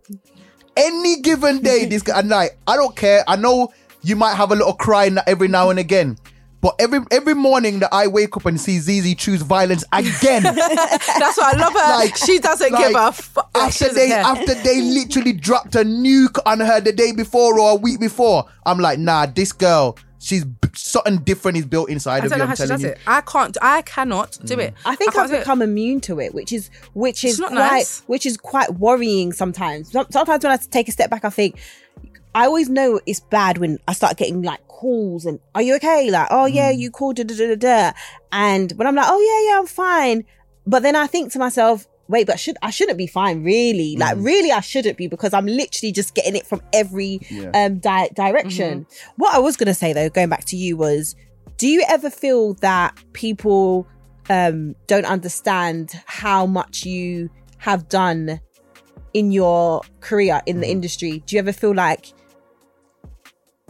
Any 0.76 1.20
given 1.20 1.60
day, 1.62 1.84
this 1.90 2.02
guy, 2.02 2.18
and 2.18 2.28
like 2.28 2.58
I 2.66 2.76
don't 2.76 2.96
care. 2.96 3.24
I 3.28 3.36
know 3.36 3.72
you 4.02 4.16
might 4.16 4.34
have 4.34 4.50
a 4.52 4.54
little 4.54 4.74
cry 4.74 5.10
every 5.26 5.48
now 5.48 5.70
and 5.70 5.78
again. 5.78 6.18
But 6.62 6.76
every 6.78 7.00
every 7.10 7.34
morning 7.34 7.80
that 7.80 7.92
I 7.92 8.06
wake 8.06 8.36
up 8.36 8.46
and 8.46 8.60
see 8.60 8.78
Zeze 8.78 9.18
choose 9.18 9.42
violence 9.42 9.82
again, 9.92 10.42
That's 10.44 11.36
why 11.36 11.52
I 11.54 11.56
love 11.58 11.72
her. 11.72 11.98
Like- 11.98 12.16
she 12.16 12.38
doesn't 12.38 12.70
give 12.76 12.92
a 12.94 13.10
fuck. 13.10 13.50
Oh, 13.54 13.66
after 13.66 13.92
they 13.92 14.06
care. 14.08 14.22
after 14.22 14.54
they 14.54 14.80
literally 14.80 15.32
dropped 15.32 15.74
a 15.74 15.80
nuke 15.80 16.38
on 16.46 16.60
her 16.60 16.80
the 16.80 16.92
day 16.92 17.10
before 17.10 17.58
or 17.58 17.72
a 17.72 17.74
week 17.74 17.98
before, 17.98 18.46
I'm 18.64 18.78
like, 18.78 19.00
nah, 19.00 19.26
this 19.26 19.50
girl, 19.50 19.98
she's 20.22 20.44
something 20.74 21.18
different 21.18 21.58
is 21.58 21.66
built 21.66 21.90
inside 21.90 22.22
I 22.22 22.26
of 22.26 22.30
don't 22.30 22.32
you. 22.32 22.38
know 22.38 22.44
how 22.46 22.50
I'm 22.50 22.56
she 22.56 22.62
telling 22.62 22.74
does 22.76 22.82
you. 22.82 22.88
it. 22.90 22.98
I 23.06 23.20
can't. 23.22 23.58
I 23.60 23.82
cannot 23.82 24.38
do 24.44 24.56
mm. 24.56 24.60
it. 24.60 24.74
I 24.84 24.94
think 24.94 25.12
can't 25.12 25.24
I've 25.24 25.30
do 25.30 25.36
it. 25.36 25.40
become 25.40 25.62
immune 25.62 26.00
to 26.02 26.20
it, 26.20 26.32
which 26.34 26.52
is 26.52 26.70
which 26.94 27.24
is 27.24 27.38
not 27.38 27.50
quite 27.50 27.58
nice. 27.58 28.02
which 28.06 28.24
is 28.24 28.36
quite 28.36 28.74
worrying 28.74 29.32
sometimes. 29.32 29.90
Sometimes 29.90 30.44
when 30.44 30.52
I 30.52 30.56
take 30.56 30.88
a 30.88 30.92
step 30.92 31.10
back, 31.10 31.24
I 31.24 31.30
think 31.30 31.60
I 32.34 32.46
always 32.46 32.68
know 32.68 33.00
it's 33.04 33.20
bad 33.20 33.58
when 33.58 33.78
I 33.88 33.92
start 33.92 34.16
getting 34.16 34.42
like 34.42 34.66
calls 34.68 35.26
and 35.26 35.38
are 35.54 35.62
you 35.62 35.74
okay? 35.76 36.10
Like, 36.10 36.28
oh 36.30 36.46
yeah, 36.46 36.72
mm. 36.72 36.78
you 36.78 36.90
called 36.90 37.16
da 37.16 37.24
da 37.24 37.34
da 37.36 37.54
da 37.54 37.56
da. 37.56 37.92
And 38.30 38.72
when 38.72 38.86
I'm 38.86 38.94
like, 38.94 39.08
oh 39.08 39.20
yeah, 39.20 39.52
yeah, 39.52 39.58
I'm 39.58 39.66
fine. 39.66 40.24
But 40.66 40.82
then 40.82 40.94
I 40.94 41.08
think 41.08 41.32
to 41.32 41.38
myself, 41.38 41.86
wait, 42.08 42.26
but 42.26 42.38
should 42.38 42.56
I 42.62 42.70
shouldn't 42.70 42.98
be 42.98 43.06
fine, 43.06 43.42
really? 43.44 43.96
Like, 43.96 44.16
really, 44.18 44.52
I 44.52 44.60
shouldn't 44.60 44.96
be 44.96 45.06
because 45.06 45.32
I'm 45.32 45.46
literally 45.46 45.92
just 45.92 46.14
getting 46.14 46.36
it 46.36 46.46
from 46.46 46.60
every 46.72 47.20
um 47.54 47.78
di- 47.78 48.10
direction. 48.14 48.86
What 49.16 49.34
I 49.34 49.38
was 49.38 49.56
gonna 49.56 49.74
say 49.74 49.92
though, 49.92 50.08
going 50.08 50.28
back 50.28 50.44
to 50.46 50.56
you, 50.56 50.76
was 50.76 51.14
do 51.56 51.68
you 51.68 51.84
ever 51.88 52.10
feel 52.10 52.54
that 52.54 52.96
people 53.12 53.86
um 54.30 54.74
don't 54.86 55.06
understand 55.06 55.92
how 56.06 56.46
much 56.46 56.84
you 56.84 57.30
have 57.58 57.88
done 57.88 58.40
in 59.14 59.30
your 59.30 59.82
career 60.00 60.40
in 60.46 60.60
the 60.60 60.68
industry? 60.68 61.22
Do 61.26 61.36
you 61.36 61.40
ever 61.40 61.52
feel 61.52 61.74
like 61.74 62.12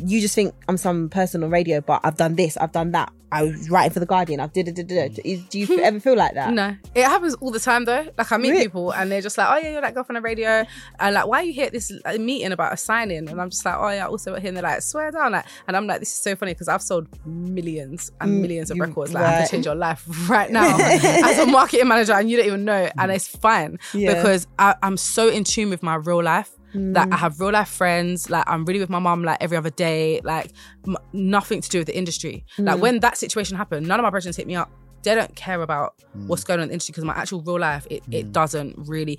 you 0.04 0.20
just 0.20 0.34
think 0.34 0.52
i'm 0.68 0.76
some 0.76 1.08
person 1.08 1.44
on 1.44 1.50
radio 1.50 1.80
but 1.80 2.00
i've 2.02 2.16
done 2.16 2.34
this 2.34 2.56
i've 2.56 2.72
done 2.72 2.90
that 2.92 3.12
i 3.32 3.42
was 3.42 3.68
writing 3.70 3.92
for 3.92 4.00
the 4.00 4.06
guardian 4.06 4.38
i've 4.40 4.52
did 4.52 4.68
it 4.68 4.74
did 4.74 4.88
mm. 4.88 5.48
do 5.50 5.58
you 5.58 5.80
ever 5.80 5.98
feel 5.98 6.16
like 6.16 6.34
that 6.34 6.52
No, 6.52 6.76
it 6.94 7.04
happens 7.04 7.34
all 7.36 7.50
the 7.50 7.58
time 7.60 7.84
though. 7.84 8.06
Like 8.18 8.30
I 8.30 8.36
meet 8.36 8.50
Really? 8.50 8.64
people 8.64 8.92
and 8.92 9.10
they're 9.10 9.20
just 9.22 9.38
like, 9.38 9.48
"Oh 9.50 9.56
yeah, 9.56 9.72
you're 9.72 9.80
that 9.80 9.94
girl 9.94 10.04
from 10.04 10.14
the 10.14 10.20
radio," 10.20 10.64
and 11.00 11.14
like, 11.14 11.26
"Why 11.26 11.38
are 11.40 11.42
you 11.42 11.52
here 11.52 11.66
at 11.66 11.72
this 11.72 11.90
uh, 12.04 12.18
meeting 12.18 12.52
about 12.52 12.72
a 12.72 12.76
signing?" 12.76 13.28
And 13.28 13.40
I'm 13.40 13.50
just 13.50 13.64
like, 13.64 13.76
"Oh 13.78 13.88
yeah, 13.88 14.06
also 14.06 14.34
here." 14.36 14.48
And 14.48 14.56
they're 14.56 14.62
like, 14.62 14.82
"Swear 14.82 15.10
down!" 15.10 15.32
Like, 15.32 15.46
and 15.66 15.76
I'm 15.76 15.86
like, 15.86 16.00
"This 16.00 16.10
is 16.10 16.18
so 16.18 16.36
funny 16.36 16.52
because 16.52 16.68
I've 16.68 16.82
sold 16.82 17.06
millions 17.26 18.10
and 18.20 18.30
mm, 18.32 18.40
millions 18.42 18.70
of 18.70 18.76
you- 18.76 18.82
records. 18.84 19.12
Like, 19.14 19.24
I 19.24 19.26
right. 19.26 19.38
can 19.38 19.48
change 19.48 19.66
your 19.66 19.74
life 19.74 20.04
right 20.28 20.50
now 20.50 20.76
as 20.78 21.38
a 21.38 21.46
marketing 21.46 21.88
manager, 21.88 22.12
and 22.12 22.30
you 22.30 22.36
don't 22.36 22.46
even 22.46 22.64
know, 22.64 22.90
and 22.98 23.10
mm. 23.10 23.14
it's 23.14 23.28
fine 23.28 23.78
Yeah. 23.94 24.14
because 24.14 24.46
I, 24.58 24.74
I'm 24.82 24.96
so 24.96 25.28
in 25.28 25.44
tune 25.44 25.70
with 25.70 25.82
my 25.82 25.94
real 25.94 26.22
life." 26.22 26.50
Like 26.74 27.08
mm. 27.08 27.12
I 27.12 27.16
have 27.16 27.38
real 27.40 27.52
life 27.52 27.68
friends. 27.68 28.30
Like 28.30 28.44
I'm 28.46 28.64
really 28.64 28.80
with 28.80 28.90
my 28.90 28.98
mom 28.98 29.24
like 29.24 29.38
every 29.40 29.56
other 29.56 29.70
day. 29.70 30.20
Like 30.24 30.52
m- 30.86 30.96
nothing 31.12 31.60
to 31.60 31.68
do 31.68 31.78
with 31.78 31.86
the 31.86 31.96
industry. 31.96 32.44
Like 32.58 32.78
mm. 32.78 32.80
when 32.80 33.00
that 33.00 33.16
situation 33.16 33.56
happened, 33.56 33.86
none 33.86 34.00
of 34.00 34.04
my 34.04 34.10
brothers 34.10 34.36
hit 34.36 34.46
me 34.46 34.56
up 34.56 34.70
they 35.02 35.14
don't 35.14 35.34
care 35.34 35.60
about 35.62 35.94
mm. 36.16 36.26
what's 36.26 36.44
going 36.44 36.60
on 36.60 36.64
in 36.64 36.68
the 36.68 36.74
industry 36.74 36.92
because 36.92 37.04
my 37.04 37.14
actual 37.14 37.42
real 37.42 37.58
life 37.58 37.86
it, 37.90 38.02
it 38.10 38.32
doesn't 38.32 38.74
really 38.78 39.18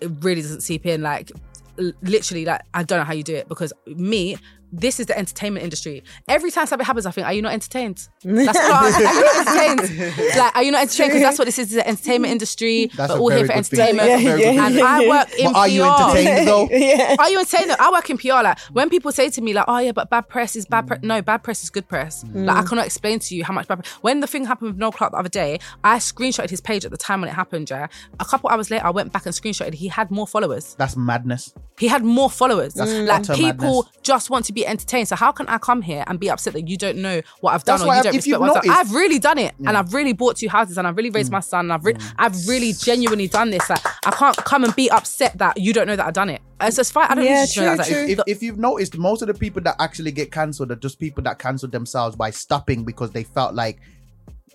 it 0.00 0.10
really 0.20 0.42
doesn't 0.42 0.60
seep 0.60 0.86
in 0.86 1.02
like 1.02 1.32
l- 1.78 1.92
literally 2.02 2.44
like 2.44 2.60
I 2.74 2.82
don't 2.82 2.98
know 2.98 3.04
how 3.04 3.14
you 3.14 3.22
do 3.22 3.34
it 3.34 3.48
because 3.48 3.72
me 3.86 4.36
this 4.80 5.00
is 5.00 5.06
the 5.06 5.16
entertainment 5.18 5.62
industry. 5.64 6.02
Every 6.28 6.50
time 6.50 6.66
something 6.66 6.84
happens, 6.84 7.06
I 7.06 7.10
think, 7.10 7.26
are 7.26 7.32
you 7.32 7.42
not 7.42 7.52
entertained? 7.52 8.08
That's 8.22 8.58
what 8.58 8.72
I, 8.72 8.98
you 8.98 9.04
not 9.24 9.80
entertained? 9.80 10.36
Like, 10.36 10.56
are 10.56 10.62
you 10.62 10.72
not 10.72 10.82
entertained? 10.82 11.10
Because 11.10 11.22
that's 11.22 11.38
what 11.38 11.44
this 11.46 11.58
is, 11.58 11.70
the 11.70 11.86
entertainment 11.86 12.32
industry. 12.32 12.90
That's 12.96 13.12
We're 13.12 13.18
all 13.20 13.28
here 13.30 13.46
for 13.46 13.52
entertainment. 13.52 14.08
That's 14.08 14.22
a 14.22 14.24
very 14.24 14.44
And. 14.44 14.78
I 14.80 15.08
work 15.08 15.34
in 15.38 15.52
But 15.52 15.56
are 15.58 15.68
you 15.68 15.82
PR. 15.82 15.88
entertained 15.88 16.48
though? 16.48 16.64
Are 17.18 17.30
you 17.30 17.38
entertained? 17.38 17.70
I 17.78 17.90
work 17.90 18.10
in 18.10 18.18
PR. 18.18 18.28
Like 18.42 18.58
when 18.72 18.90
people 18.90 19.12
say 19.12 19.30
to 19.30 19.40
me, 19.40 19.52
like, 19.54 19.64
"Oh 19.68 19.78
yeah, 19.78 19.92
but 19.92 20.10
bad 20.10 20.28
press 20.28 20.56
is 20.56 20.66
bad 20.66 20.86
press." 20.86 21.00
No, 21.02 21.22
bad 21.22 21.42
press 21.42 21.62
is 21.62 21.70
good 21.70 21.88
press. 21.88 22.24
Mm. 22.24 22.46
Like 22.46 22.56
I 22.56 22.62
cannot 22.62 22.86
explain 22.86 23.18
to 23.20 23.34
you 23.34 23.44
how 23.44 23.54
much 23.54 23.66
bad. 23.68 23.80
Press. 23.80 23.92
When 24.02 24.20
the 24.20 24.26
thing 24.26 24.44
happened 24.44 24.72
with 24.72 24.78
Noel 24.78 24.92
Clarke 24.92 25.12
the 25.12 25.18
other 25.18 25.28
day, 25.28 25.58
I 25.82 25.98
screenshotted 25.98 26.50
his 26.50 26.60
page 26.60 26.84
at 26.84 26.90
the 26.90 26.96
time 26.96 27.20
when 27.20 27.30
it 27.30 27.34
happened. 27.34 27.70
Yeah, 27.70 27.86
a 28.20 28.24
couple 28.24 28.50
hours 28.50 28.70
later, 28.70 28.84
I 28.84 28.90
went 28.90 29.12
back 29.12 29.26
and 29.26 29.34
screenshotted. 29.34 29.74
He 29.74 29.88
had 29.88 30.10
more 30.10 30.26
followers. 30.26 30.74
That's 30.76 30.96
madness. 30.96 31.54
He 31.78 31.88
had 31.88 32.04
more 32.04 32.30
followers. 32.30 32.74
That's 32.74 32.92
like 32.92 33.36
people 33.36 33.82
madness. 33.84 34.02
just 34.02 34.30
want 34.30 34.44
to 34.46 34.52
be 34.52 34.63
entertained. 34.66 35.08
So 35.08 35.16
how 35.16 35.32
can 35.32 35.46
I 35.48 35.58
come 35.58 35.82
here 35.82 36.04
and 36.06 36.18
be 36.18 36.30
upset 36.30 36.54
that 36.54 36.68
you 36.68 36.76
don't 36.76 36.98
know 36.98 37.20
what 37.40 37.54
I've 37.54 37.64
done 37.64 37.78
That's 37.78 37.82
or 37.82 37.86
you 37.86 37.92
I've- 37.92 38.02
don't 38.04 38.14
if 38.14 38.26
you've 38.26 38.40
respect 38.40 38.40
what 38.40 38.56
I've 38.56 38.62
done? 38.62 38.70
noticed- 38.76 38.90
I've 38.90 38.94
really 38.94 39.18
done 39.18 39.38
it, 39.38 39.54
and 39.58 39.68
mm. 39.68 39.74
I've 39.76 39.94
really 39.94 40.12
bought 40.12 40.36
two 40.36 40.48
houses, 40.48 40.78
and 40.78 40.86
I've 40.86 40.96
really 40.96 41.10
raised 41.10 41.28
mm. 41.30 41.32
my 41.32 41.40
son, 41.40 41.66
and 41.66 41.72
I've 41.72 41.84
re- 41.84 41.94
mm. 41.94 42.12
I've 42.18 42.48
really 42.48 42.72
genuinely 42.72 43.28
done 43.28 43.50
this. 43.50 43.68
Like 43.68 43.84
I 44.06 44.10
can't 44.10 44.36
come 44.36 44.64
and 44.64 44.74
be 44.76 44.90
upset 44.90 45.38
that 45.38 45.58
you 45.58 45.72
don't 45.72 45.86
know 45.86 45.96
that 45.96 46.06
I've 46.06 46.12
done 46.14 46.30
it. 46.30 46.40
It's 46.60 46.76
just 46.76 46.92
fine. 46.92 47.08
I 47.10 47.14
don't 47.14 47.24
Yeah, 47.24 47.40
need 47.44 47.48
you 47.48 47.54
to 47.54 47.60
know 47.62 47.68
true, 47.68 47.76
that. 47.76 47.86
true. 47.86 48.06
If, 48.08 48.20
if 48.26 48.42
you've 48.42 48.58
noticed, 48.58 48.96
most 48.96 49.22
of 49.22 49.28
the 49.28 49.34
people 49.34 49.60
that 49.62 49.76
actually 49.80 50.12
get 50.12 50.30
cancelled 50.32 50.70
are 50.70 50.76
just 50.76 50.98
people 50.98 51.22
that 51.24 51.38
cancelled 51.38 51.72
themselves 51.72 52.16
by 52.16 52.30
stopping 52.30 52.84
because 52.84 53.10
they 53.10 53.24
felt 53.24 53.54
like 53.54 53.80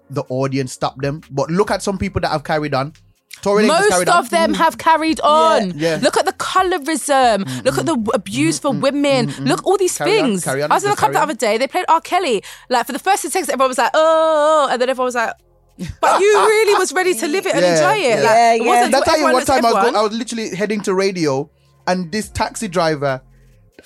the 0.10 0.24
audience 0.30 0.74
stopped 0.74 1.02
them. 1.02 1.22
But 1.30 1.52
look 1.52 1.70
at 1.72 1.84
some 1.84 1.98
people 1.98 2.22
that 2.22 2.30
have 2.30 2.44
carried 2.44 2.74
on. 2.74 2.94
Tory 3.42 3.64
Lanez 3.64 3.68
has 3.70 3.80
Most 3.82 3.90
carried 3.92 4.10
on. 4.10 4.18
of 4.20 4.30
them 4.32 4.54
have 4.56 4.78
carried 4.78 5.20
on. 5.22 5.78
Yeah. 5.78 6.00
Look 6.02 6.18
at 6.18 6.26
the 6.26 6.34
colorism. 6.34 7.44
Mm-hmm. 7.44 7.60
Look 7.66 7.78
at 7.78 7.86
the 7.86 7.96
w- 7.96 8.12
abuse 8.14 8.60
for 8.60 8.72
mm-hmm. 8.72 8.82
women. 8.82 9.28
Mm-hmm. 9.28 9.44
Look 9.46 9.66
all 9.66 9.78
these 9.78 9.98
Carry 9.98 10.20
on, 10.20 10.26
things. 10.26 10.44
carry 10.44 10.64
on, 10.64 10.72
I 10.72 10.76
was 10.76 10.84
in 10.84 10.90
a 10.90 10.92
just 10.92 11.00
club 11.00 11.14
the 11.14 11.22
other 11.22 11.34
day. 11.36 11.58
They 11.58 11.68
played 11.68 11.86
R. 11.88 12.02
Kelly. 12.02 12.44
Like 12.70 12.86
for 12.86 12.92
the 12.92 13.00
first 13.00 13.22
two 13.22 13.30
seconds, 13.30 13.50
everyone 13.50 13.70
was 13.70 13.78
like, 13.78 13.92
"Oh," 13.94 14.68
and 14.72 14.82
then 14.82 14.90
everyone 14.90 15.06
was 15.06 15.16
like, 15.16 15.34
"But 16.02 16.20
you 16.20 16.28
really 16.28 16.78
was 16.78 16.92
ready 16.92 17.14
to 17.14 17.28
live 17.28 17.46
it 17.46 17.54
and 17.56 17.62
Yeah, 17.64 17.74
enjoy 17.92 17.98
it." 18.04 18.10
yeah. 18.10 18.16
Like, 18.16 18.24
Yeah, 18.26 18.54
it 18.54 18.62
yeah. 18.62 18.68
wasn't 18.68 18.92
That's 18.92 19.06
to 19.06 19.12
how 19.12 19.18
you 19.18 19.24
one 19.24 19.46
time 19.46 19.66
I 19.66 19.70
was, 19.70 19.74
go- 19.74 19.78
everyone. 19.80 19.96
I 19.96 20.02
was 20.02 20.14
literally 20.14 20.56
heading 20.56 20.82
to 20.82 20.94
radio 20.94 21.50
and 21.88 22.12
this 22.12 22.30
taxi 22.30 22.68
driver 22.68 23.22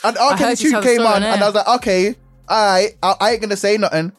and 0.04 0.18
R. 0.18 0.32
Kelly 0.38 0.50
heard 0.50 0.58
tune 0.58 0.82
came 0.84 1.02
on 1.02 1.22
and 1.22 1.44
I 1.44 1.46
was 1.46 1.54
like, 1.56 1.68
okay, 1.68 2.16
I, 2.50 2.90
I, 3.04 3.16
I 3.22 3.32
ain't 3.34 3.42
gonna 3.42 3.56
say 3.56 3.78
nothing. 3.78 4.14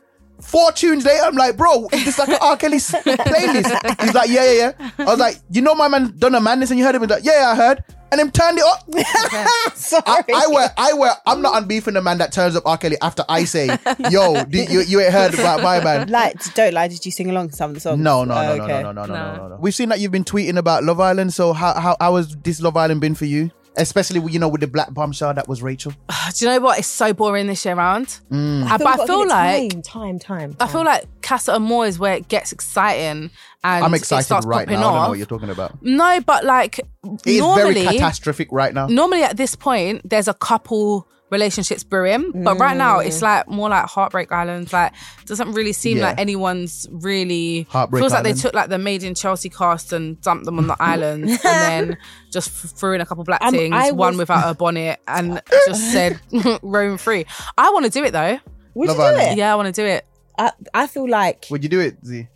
Four 0.44 0.70
tunes 0.72 1.04
later, 1.04 1.24
I'm 1.24 1.34
like, 1.34 1.56
bro, 1.56 1.88
is 1.92 2.04
this 2.04 2.18
like 2.18 2.28
an 2.28 2.38
R. 2.40 2.56
Kelly 2.56 2.76
playlist? 2.78 4.00
He's 4.02 4.14
like, 4.14 4.30
yeah, 4.30 4.44
yeah, 4.52 4.72
yeah. 4.78 4.90
I 4.98 5.04
was 5.04 5.18
like, 5.18 5.36
you 5.50 5.62
know 5.62 5.74
my 5.74 5.88
man 5.88 6.14
done 6.16 6.34
a 6.34 6.40
madness 6.40 6.70
and 6.70 6.78
you 6.78 6.84
heard 6.84 6.94
him? 6.94 7.02
He's 7.02 7.10
like, 7.10 7.24
yeah, 7.24 7.40
yeah, 7.40 7.48
I 7.50 7.54
heard. 7.56 7.84
and 8.12 8.20
them 8.20 8.30
turned 8.30 8.58
it 8.58 8.64
up. 8.64 9.74
Sorry. 9.74 10.02
I, 10.06 10.22
I 10.32 10.46
wear, 10.48 10.68
I 10.76 10.92
wear. 10.92 11.12
I'm 11.26 11.42
not 11.42 11.60
unbeefing 11.60 11.94
the 11.94 12.02
man 12.02 12.18
that 12.18 12.30
turns 12.30 12.54
up 12.54 12.64
R. 12.66 12.78
Kelly 12.78 12.96
after 13.02 13.24
I 13.28 13.42
say, 13.44 13.66
"Yo, 14.10 14.44
do, 14.44 14.58
you 14.62 14.82
you 14.82 15.00
ain't 15.00 15.12
heard 15.12 15.34
about 15.34 15.62
my 15.62 15.82
man." 15.82 16.08
like, 16.08 16.54
don't 16.54 16.72
lie. 16.74 16.86
Did 16.88 17.04
you 17.04 17.10
sing 17.10 17.28
along 17.30 17.48
to 17.50 17.56
some 17.56 17.70
of 17.70 17.74
the 17.74 17.80
songs? 17.80 18.00
No, 18.00 18.22
no, 18.24 18.34
Oh, 18.34 18.56
no, 18.56 18.66
no, 18.66 18.66
no, 18.66 18.92
no, 18.92 18.92
no, 18.92 19.06
no, 19.06 19.14
No. 19.14 19.36
no, 19.36 19.48
no. 19.48 19.56
We've 19.60 19.74
seen 19.74 19.88
that 19.88 19.98
you've 19.98 20.12
been 20.12 20.24
tweeting 20.24 20.58
about 20.58 20.84
Love 20.84 21.00
Island. 21.00 21.34
So 21.34 21.52
how 21.52 21.74
how 21.80 21.96
how 21.98 22.14
has 22.16 22.36
this 22.36 22.60
Love 22.60 22.76
Island 22.76 23.00
been 23.00 23.14
for 23.16 23.24
you? 23.24 23.50
Especially 23.76 24.20
you 24.32 24.38
know 24.38 24.48
with 24.48 24.60
the 24.60 24.66
black 24.66 24.94
bombshell 24.94 25.34
that 25.34 25.48
was 25.48 25.62
Rachel. 25.62 25.92
Do 26.36 26.44
you 26.44 26.51
know 26.51 26.60
what? 26.60 26.78
It's 26.78 26.88
so 26.88 27.12
boring 27.12 27.46
this 27.46 27.64
year 27.64 27.74
round. 27.74 28.06
Mm. 28.30 28.70
Uh, 28.70 28.78
but 28.78 29.01
I 29.01 29.06
feel 29.06 29.26
like 29.26 29.70
give 29.70 29.82
time, 29.82 30.18
time, 30.18 30.51
time. 30.51 30.56
I 30.60 30.68
feel 30.68 30.84
like 30.84 31.06
Casa 31.22 31.55
Amor 31.55 31.86
is 31.86 31.98
where 31.98 32.14
it 32.14 32.28
gets 32.28 32.52
exciting 32.52 33.30
and 33.64 33.84
I'm 33.84 33.94
it 33.94 33.98
excited 33.98 34.26
starts 34.26 34.46
right 34.46 34.66
popping 34.66 34.80
now. 34.80 34.88
I 34.88 34.92
don't 34.92 35.02
know 35.02 35.09
what 35.09 35.18
you're 35.18 35.26
talking 35.26 35.51
about. 35.51 35.82
No, 35.82 36.20
but 36.20 36.44
like 36.44 36.78
It 36.78 37.20
is 37.26 37.40
normally, 37.40 37.84
very 37.84 37.98
catastrophic 37.98 38.48
right 38.52 38.72
now. 38.72 38.86
normally 38.86 39.22
at 39.22 39.36
this 39.36 39.56
point, 39.56 40.09
there's 40.09 40.28
a 40.28 40.34
couple 40.34 41.09
relationships 41.35 41.85
brewing, 41.85 42.31
but 42.44 42.56
right 42.59 42.77
now 42.77 43.01
it's 43.01 43.20
like 43.20 43.47
more 43.48 43.69
like 43.69 43.85
Heartbreak 43.85 44.32
Island. 44.32 44.73
Like, 44.73 44.93
doesn't 45.27 45.52
really 45.52 45.73
seem 45.74 45.98
Yeah. 45.98 46.05
like 46.09 46.19
anyone's 46.20 46.86
really 46.90 47.66
Heartbreak 47.69 48.01
feels 48.01 48.12
like 48.12 48.24
they 48.24 48.32
took 48.32 48.55
like 48.55 48.70
the 48.70 48.78
Made 48.78 49.02
in 49.02 49.15
Chelsea 49.15 49.51
cast 49.51 49.93
and 49.93 50.20
dumped 50.23 50.47
them 50.47 50.59
on 50.59 50.66
the 50.66 50.77
island, 50.81 51.28
and 51.28 51.39
then 51.43 51.97
just 52.32 52.48
f- 52.48 52.70
threw 52.78 52.94
in 52.94 53.01
a 53.01 53.06
couple 53.06 53.24
black 53.24 53.43
Um, 53.43 53.52
things, 53.52 53.74
I 53.77 53.90
one 53.90 54.12
was- 54.15 54.19
without 54.19 54.51
a 54.51 54.55
bonnet, 54.55 55.01
and 55.06 55.43
just 55.66 55.93
said 55.93 56.19
roam 56.62 56.97
free. 56.97 57.27
I 57.59 57.70
want 57.70 57.85
to 57.85 57.90
do 57.90 58.02
it 58.05 58.12
though. 58.12 58.39
Would 58.74 58.89
Love 58.89 58.97
you 58.97 59.02
do 59.02 59.06
Island. 59.06 59.32
it? 59.32 59.39
Yeah, 59.39 59.52
I 59.52 59.56
want 59.56 59.74
to 59.74 59.82
do 59.82 59.86
it. 59.86 60.05
I, 60.39 60.51
I 60.73 60.86
feel 60.86 61.09
like 61.09 61.47
Would 61.51 61.62
you 61.62 61.69
do 61.69 61.81
it, 61.81 61.97
Z? 62.05 62.27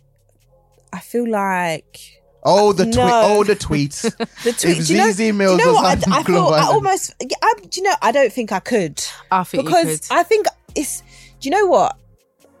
I 0.93 0.99
feel 0.99 1.29
like 1.29 2.18
Oh, 2.43 2.73
the 2.73 2.85
tweet. 2.85 2.95
No. 2.95 3.21
Oh, 3.23 3.43
the 3.43 3.55
tweets. 3.55 4.01
the 4.43 4.53
tweet. 4.53 4.77
If 4.79 4.87
do 4.87 4.93
you 4.93 4.99
know, 4.99 5.07
Zeze 5.09 5.17
do 5.17 5.33
Millz 5.33 5.59
you 5.59 5.65
know 5.65 5.73
what? 5.73 6.07
I, 6.07 6.19
I 6.19 6.23
feel 6.23 6.41
Love 6.41 6.53
I 6.53 6.63
almost. 6.65 7.13
I, 7.21 7.53
do 7.69 7.81
you 7.81 7.83
know? 7.83 7.95
I 8.01 8.11
don't 8.11 8.31
think 8.31 8.51
I 8.51 8.59
could 8.59 9.03
I 9.31 9.43
think 9.43 9.63
you 9.63 9.69
because 9.69 10.07
could. 10.07 10.15
I 10.15 10.23
think 10.23 10.47
it's. 10.75 11.01
Do 11.41 11.49
you 11.49 11.51
know 11.51 11.67
what? 11.67 11.97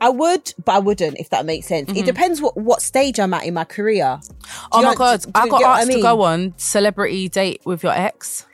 I 0.01 0.09
would, 0.09 0.53
but 0.63 0.75
I 0.75 0.79
wouldn't. 0.79 1.17
If 1.17 1.29
that 1.29 1.45
makes 1.45 1.67
sense. 1.67 1.89
It 1.89 1.95
mm-hmm. 1.95 2.05
depends 2.05 2.41
what 2.41 2.57
what 2.57 2.81
stage 2.81 3.19
I'm 3.19 3.33
at 3.33 3.45
in 3.45 3.53
my 3.53 3.65
career. 3.65 4.19
Do 4.21 4.29
oh 4.71 4.81
my 4.81 4.91
know- 4.91 4.95
god, 4.95 5.21
do- 5.21 5.31
do 5.31 5.39
I 5.39 5.47
got 5.47 5.63
asked 5.63 5.89
I 5.89 5.93
to 5.93 6.01
go 6.01 6.21
on 6.21 6.53
celebrity 6.57 7.29
date 7.29 7.61
with 7.65 7.83
your 7.83 7.93
ex. 7.93 8.45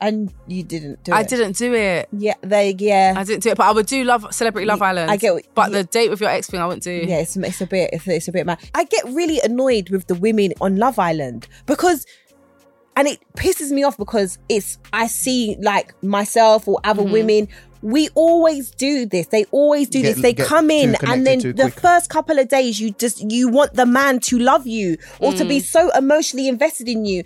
And 0.00 0.32
you 0.46 0.62
didn't 0.62 1.02
do 1.04 1.12
it. 1.12 1.14
I 1.14 1.20
it. 1.22 1.28
didn't 1.28 1.56
do 1.56 1.72
it. 1.74 2.08
Yeah, 2.12 2.34
they. 2.42 2.74
Yeah, 2.78 3.14
I 3.16 3.24
didn't 3.24 3.42
do 3.42 3.50
it, 3.50 3.56
but 3.56 3.66
I 3.66 3.72
would 3.72 3.86
do 3.86 4.04
love 4.04 4.26
Celebrity 4.34 4.66
Love 4.66 4.82
Island. 4.82 5.10
I 5.10 5.16
get 5.16 5.34
what- 5.34 5.54
but 5.54 5.70
yeah. 5.70 5.78
the 5.78 5.84
date 5.84 6.10
with 6.10 6.20
your 6.20 6.30
ex 6.30 6.48
thing, 6.48 6.60
I 6.60 6.66
wouldn't 6.66 6.82
do. 6.82 6.92
yeah. 6.92 7.18
It's, 7.20 7.36
it's 7.36 7.60
a 7.60 7.66
bit. 7.66 7.90
It's, 7.92 8.06
it's 8.08 8.28
a 8.28 8.32
bit 8.32 8.44
mad. 8.46 8.58
I 8.74 8.84
get 8.84 9.04
really 9.06 9.40
annoyed 9.40 9.90
with 9.90 10.06
the 10.06 10.14
women 10.14 10.52
on 10.60 10.76
Love 10.76 10.98
Island 10.98 11.48
because. 11.66 12.06
And 12.96 13.08
it 13.08 13.18
pisses 13.36 13.72
me 13.72 13.82
off 13.82 13.96
because 13.96 14.38
it's 14.48 14.78
I 14.92 15.08
see 15.08 15.56
like 15.60 16.00
myself 16.00 16.68
or 16.68 16.76
Mm-hmm. 16.76 16.90
other 16.90 17.02
women. 17.02 17.48
We 17.82 18.08
always 18.14 18.70
do 18.70 19.04
this. 19.04 19.26
They 19.26 19.46
always 19.50 19.88
do 19.88 20.00
Get- 20.00 20.14
this. 20.14 20.22
They 20.22 20.32
come 20.32 20.70
in 20.70 20.94
and 21.04 21.26
then 21.26 21.40
the 21.40 21.54
quick. 21.54 21.80
first 21.80 22.08
couple 22.08 22.38
of 22.38 22.46
days 22.46 22.80
you 22.80 22.92
just 22.92 23.28
you 23.32 23.48
want 23.48 23.74
the 23.74 23.84
man 23.84 24.20
to 24.20 24.38
love 24.38 24.68
you 24.68 24.96
or 25.18 25.32
to 25.32 25.42
Mm. 25.44 25.48
be 25.48 25.58
so 25.58 25.90
emotionally 25.96 26.46
invested 26.46 26.88
in 26.88 27.04
you. 27.04 27.24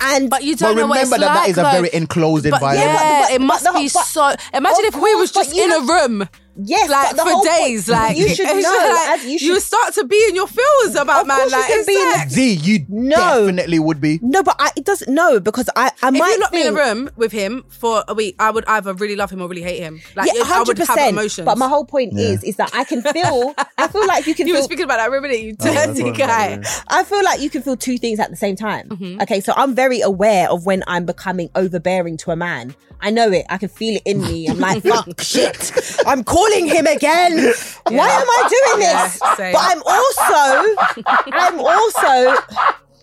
And 0.00 0.28
But 0.30 0.42
you 0.44 0.56
don't 0.56 0.76
know 0.76 0.86
what 0.86 1.00
it's 1.00 1.10
remember 1.10 1.26
that 1.26 1.34
like. 1.34 1.44
that 1.44 1.50
is 1.50 1.58
a 1.58 1.62
very 1.76 1.90
enclosed 1.92 2.44
But 2.44 2.54
environment. 2.54 2.90
yeah, 2.92 3.22
but- 3.22 3.30
it 3.32 3.40
must 3.40 3.64
the- 3.64 3.72
be 3.72 3.90
but- 3.92 4.04
so. 4.06 4.34
Imagine 4.52 4.86
Of 4.86 4.94
if 4.94 5.00
we 5.00 5.14
was 5.14 5.30
just 5.30 5.52
in 5.56 5.72
a 5.72 5.80
room. 5.80 6.28
Yes, 6.56 6.88
Like 6.90 7.10
but 7.10 7.16
the 7.16 7.22
for 7.22 7.28
whole 7.30 7.44
point- 7.44 7.56
days, 7.58 7.88
like 7.88 8.16
you 8.16 8.28
should 8.28 8.46
know. 8.46 8.60
just 8.60 8.92
like, 9.08 9.08
as 9.18 9.24
you 9.26 9.38
you, 9.54 9.60
start 9.60 9.94
to 9.94 10.04
be 10.04 10.22
in 10.28 10.34
your 10.34 10.46
feels 10.46 10.94
about 10.94 11.22
Of 11.22 11.26
man. 11.28 11.36
course 11.38 11.52
you 11.52 11.58
Like 11.58 11.66
can 11.68 11.84
be 11.86 11.94
in 11.94 12.12
sex. 12.12 12.32
Z, 12.32 12.52
you 12.54 12.86
No. 12.88 13.16
definitely 13.46 13.78
would 13.78 14.00
be. 14.00 14.18
No, 14.22 14.42
but 14.42 14.56
I, 14.58 14.70
it 14.76 14.84
doesn't. 14.84 15.12
No, 15.12 15.40
because 15.40 15.68
I, 15.76 15.90
I 16.02 16.08
If 16.08 16.14
might 16.14 16.30
you 16.34 16.40
locked 16.40 16.52
me 16.54 16.66
in 16.66 16.74
a 16.74 16.76
room 16.76 17.10
with 17.16 17.32
him 17.32 17.64
for 17.68 18.04
a 18.08 18.14
week, 18.14 18.36
I 18.38 18.50
would 18.50 18.64
either 18.66 18.94
really 18.94 19.16
love 19.16 19.30
him 19.30 19.40
or 19.42 19.48
really 19.48 19.62
hate 19.62 19.80
him. 19.80 20.00
Like 20.16 20.30
yeah, 20.34 20.42
I 20.42 20.44
hundred 20.46 20.68
would 20.68 20.78
have 20.78 20.88
percent. 20.88 21.10
emotions. 21.12 21.44
But 21.46 21.58
my 21.58 21.68
whole 21.68 21.84
point 21.84 22.18
is, 22.18 22.42
is 22.44 22.56
that 22.56 22.70
I 22.74 22.84
can 22.84 23.02
feel. 23.02 23.54
I 23.78 23.88
feel 23.88 24.06
like 24.06 24.26
you 24.26 24.34
can 24.34 24.46
you 24.48 24.54
were 24.54 24.62
speaking 24.62 24.84
about 24.84 24.98
that 24.98 25.10
room, 25.10 25.24
innit? 25.24 25.42
You 25.42 25.56
Oh, 25.60 25.64
dirty 25.72 26.02
what 26.04 26.20
I'm 26.20 26.60
guy. 26.62 26.68
I 26.88 27.04
feel 27.04 27.24
like 27.24 27.40
you 27.40 27.50
can 27.50 27.62
feel 27.62 27.76
two 27.76 27.98
things 27.98 28.18
at 28.20 28.30
the 28.30 28.36
same 28.36 28.56
time. 28.56 28.88
Mm-hmm. 28.88 29.20
Okay, 29.22 29.40
so 29.40 29.52
I'm 29.56 29.74
very 29.74 30.00
aware 30.00 30.50
of 30.50 30.66
when 30.66 30.82
I'm 30.86 31.04
becoming 31.06 31.50
overbearing 31.54 32.16
to 32.18 32.30
a 32.30 32.36
man. 32.36 32.74
I 33.00 33.10
know 33.10 33.30
it. 33.32 33.44
I 33.50 33.58
can 33.58 33.68
feel 33.68 33.96
it 33.96 34.02
in 34.06 34.20
me. 34.22 34.48
I'm 34.48 34.58
like, 34.58 34.82
fuck, 34.84 35.20
shit. 35.20 35.72
I'm 36.06 36.24
calling 36.44 36.66
him 36.68 36.86
again. 36.86 37.32
Why 37.88 38.08
am 38.08 38.26
I 38.28 38.48
doing 38.48 38.80
this? 38.80 39.20
Yeah, 39.38 39.52
but 39.52 39.62
I'm 39.62 39.82
also, 39.86 41.32
I'm 41.32 41.60
also. 41.60 42.42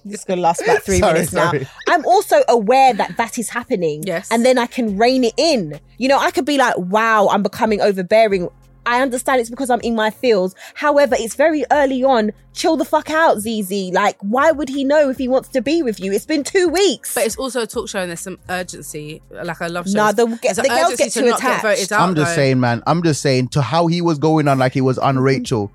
This 0.03 0.19
is 0.21 0.25
gonna 0.25 0.41
last 0.41 0.61
about 0.63 0.81
three 0.81 0.97
Sorry, 0.97 1.13
minutes 1.13 1.31
now. 1.31 1.51
sorry. 1.51 1.67
I'm 1.87 2.03
also 2.05 2.41
aware 2.49 2.91
that 2.93 3.17
that 3.17 3.37
is 3.37 3.49
happening. 3.49 4.03
Yes. 4.03 4.29
and 4.31 4.43
then 4.43 4.57
I 4.57 4.65
can 4.65 4.97
rein 4.97 5.23
it 5.23 5.33
in. 5.37 5.79
You 5.99 6.07
know, 6.07 6.17
I 6.17 6.31
could 6.31 6.45
be 6.45 6.57
like, 6.57 6.73
"Wow, 6.77 7.27
I'm 7.31 7.43
becoming 7.43 7.81
overbearing." 7.81 8.49
I 8.85 9.01
understand 9.01 9.41
it's 9.41 9.49
because 9.49 9.69
I'm 9.69 9.79
in 9.81 9.95
my 9.95 10.09
feels. 10.09 10.55
However, 10.73 11.15
it's 11.19 11.35
very 11.35 11.63
early 11.71 12.03
on. 12.03 12.31
Chill 12.53 12.77
the 12.77 12.83
fuck 12.85 13.09
out, 13.09 13.37
Zeze. 13.37 13.93
Like, 13.93 14.17
why 14.21 14.51
would 14.51 14.69
he 14.69 14.83
know 14.83 15.09
if 15.09 15.17
he 15.17 15.27
wants 15.27 15.49
to 15.49 15.61
be 15.61 15.81
with 15.83 15.99
you? 15.99 16.11
It's 16.11 16.25
been 16.25 16.43
two 16.43 16.67
weeks. 16.67 17.13
But 17.13 17.25
it's 17.25 17.37
also 17.37 17.61
a 17.61 17.67
talk 17.67 17.87
show 17.89 17.99
and 17.99 18.09
there's 18.09 18.19
some 18.21 18.39
urgency, 18.49 19.21
like 19.31 19.61
I 19.61 19.67
love 19.67 19.85
shows. 19.85 19.93
Nah, 19.95 20.11
the- 20.11 20.25
There's 20.41 20.57
the 20.57 20.63
girls 20.63 20.95
get 20.95 21.11
to 21.11 21.19
too 21.21 21.29
not 21.29 21.39
get 21.41 21.47
attached. 21.59 21.61
voted 21.63 21.91
out. 21.93 22.01
I'm 22.01 22.15
just 22.15 22.31
though. 22.31 22.35
saying, 22.35 22.59
man. 22.59 22.83
I'm 22.87 23.03
just 23.03 23.21
saying 23.21 23.49
to 23.49 23.61
how 23.61 23.87
he 23.87 24.01
was 24.01 24.17
going 24.17 24.47
on 24.47 24.57
like 24.59 24.73
he 24.73 24.81
was 24.81 24.97
on 24.97 25.19
Rachel. 25.19 25.71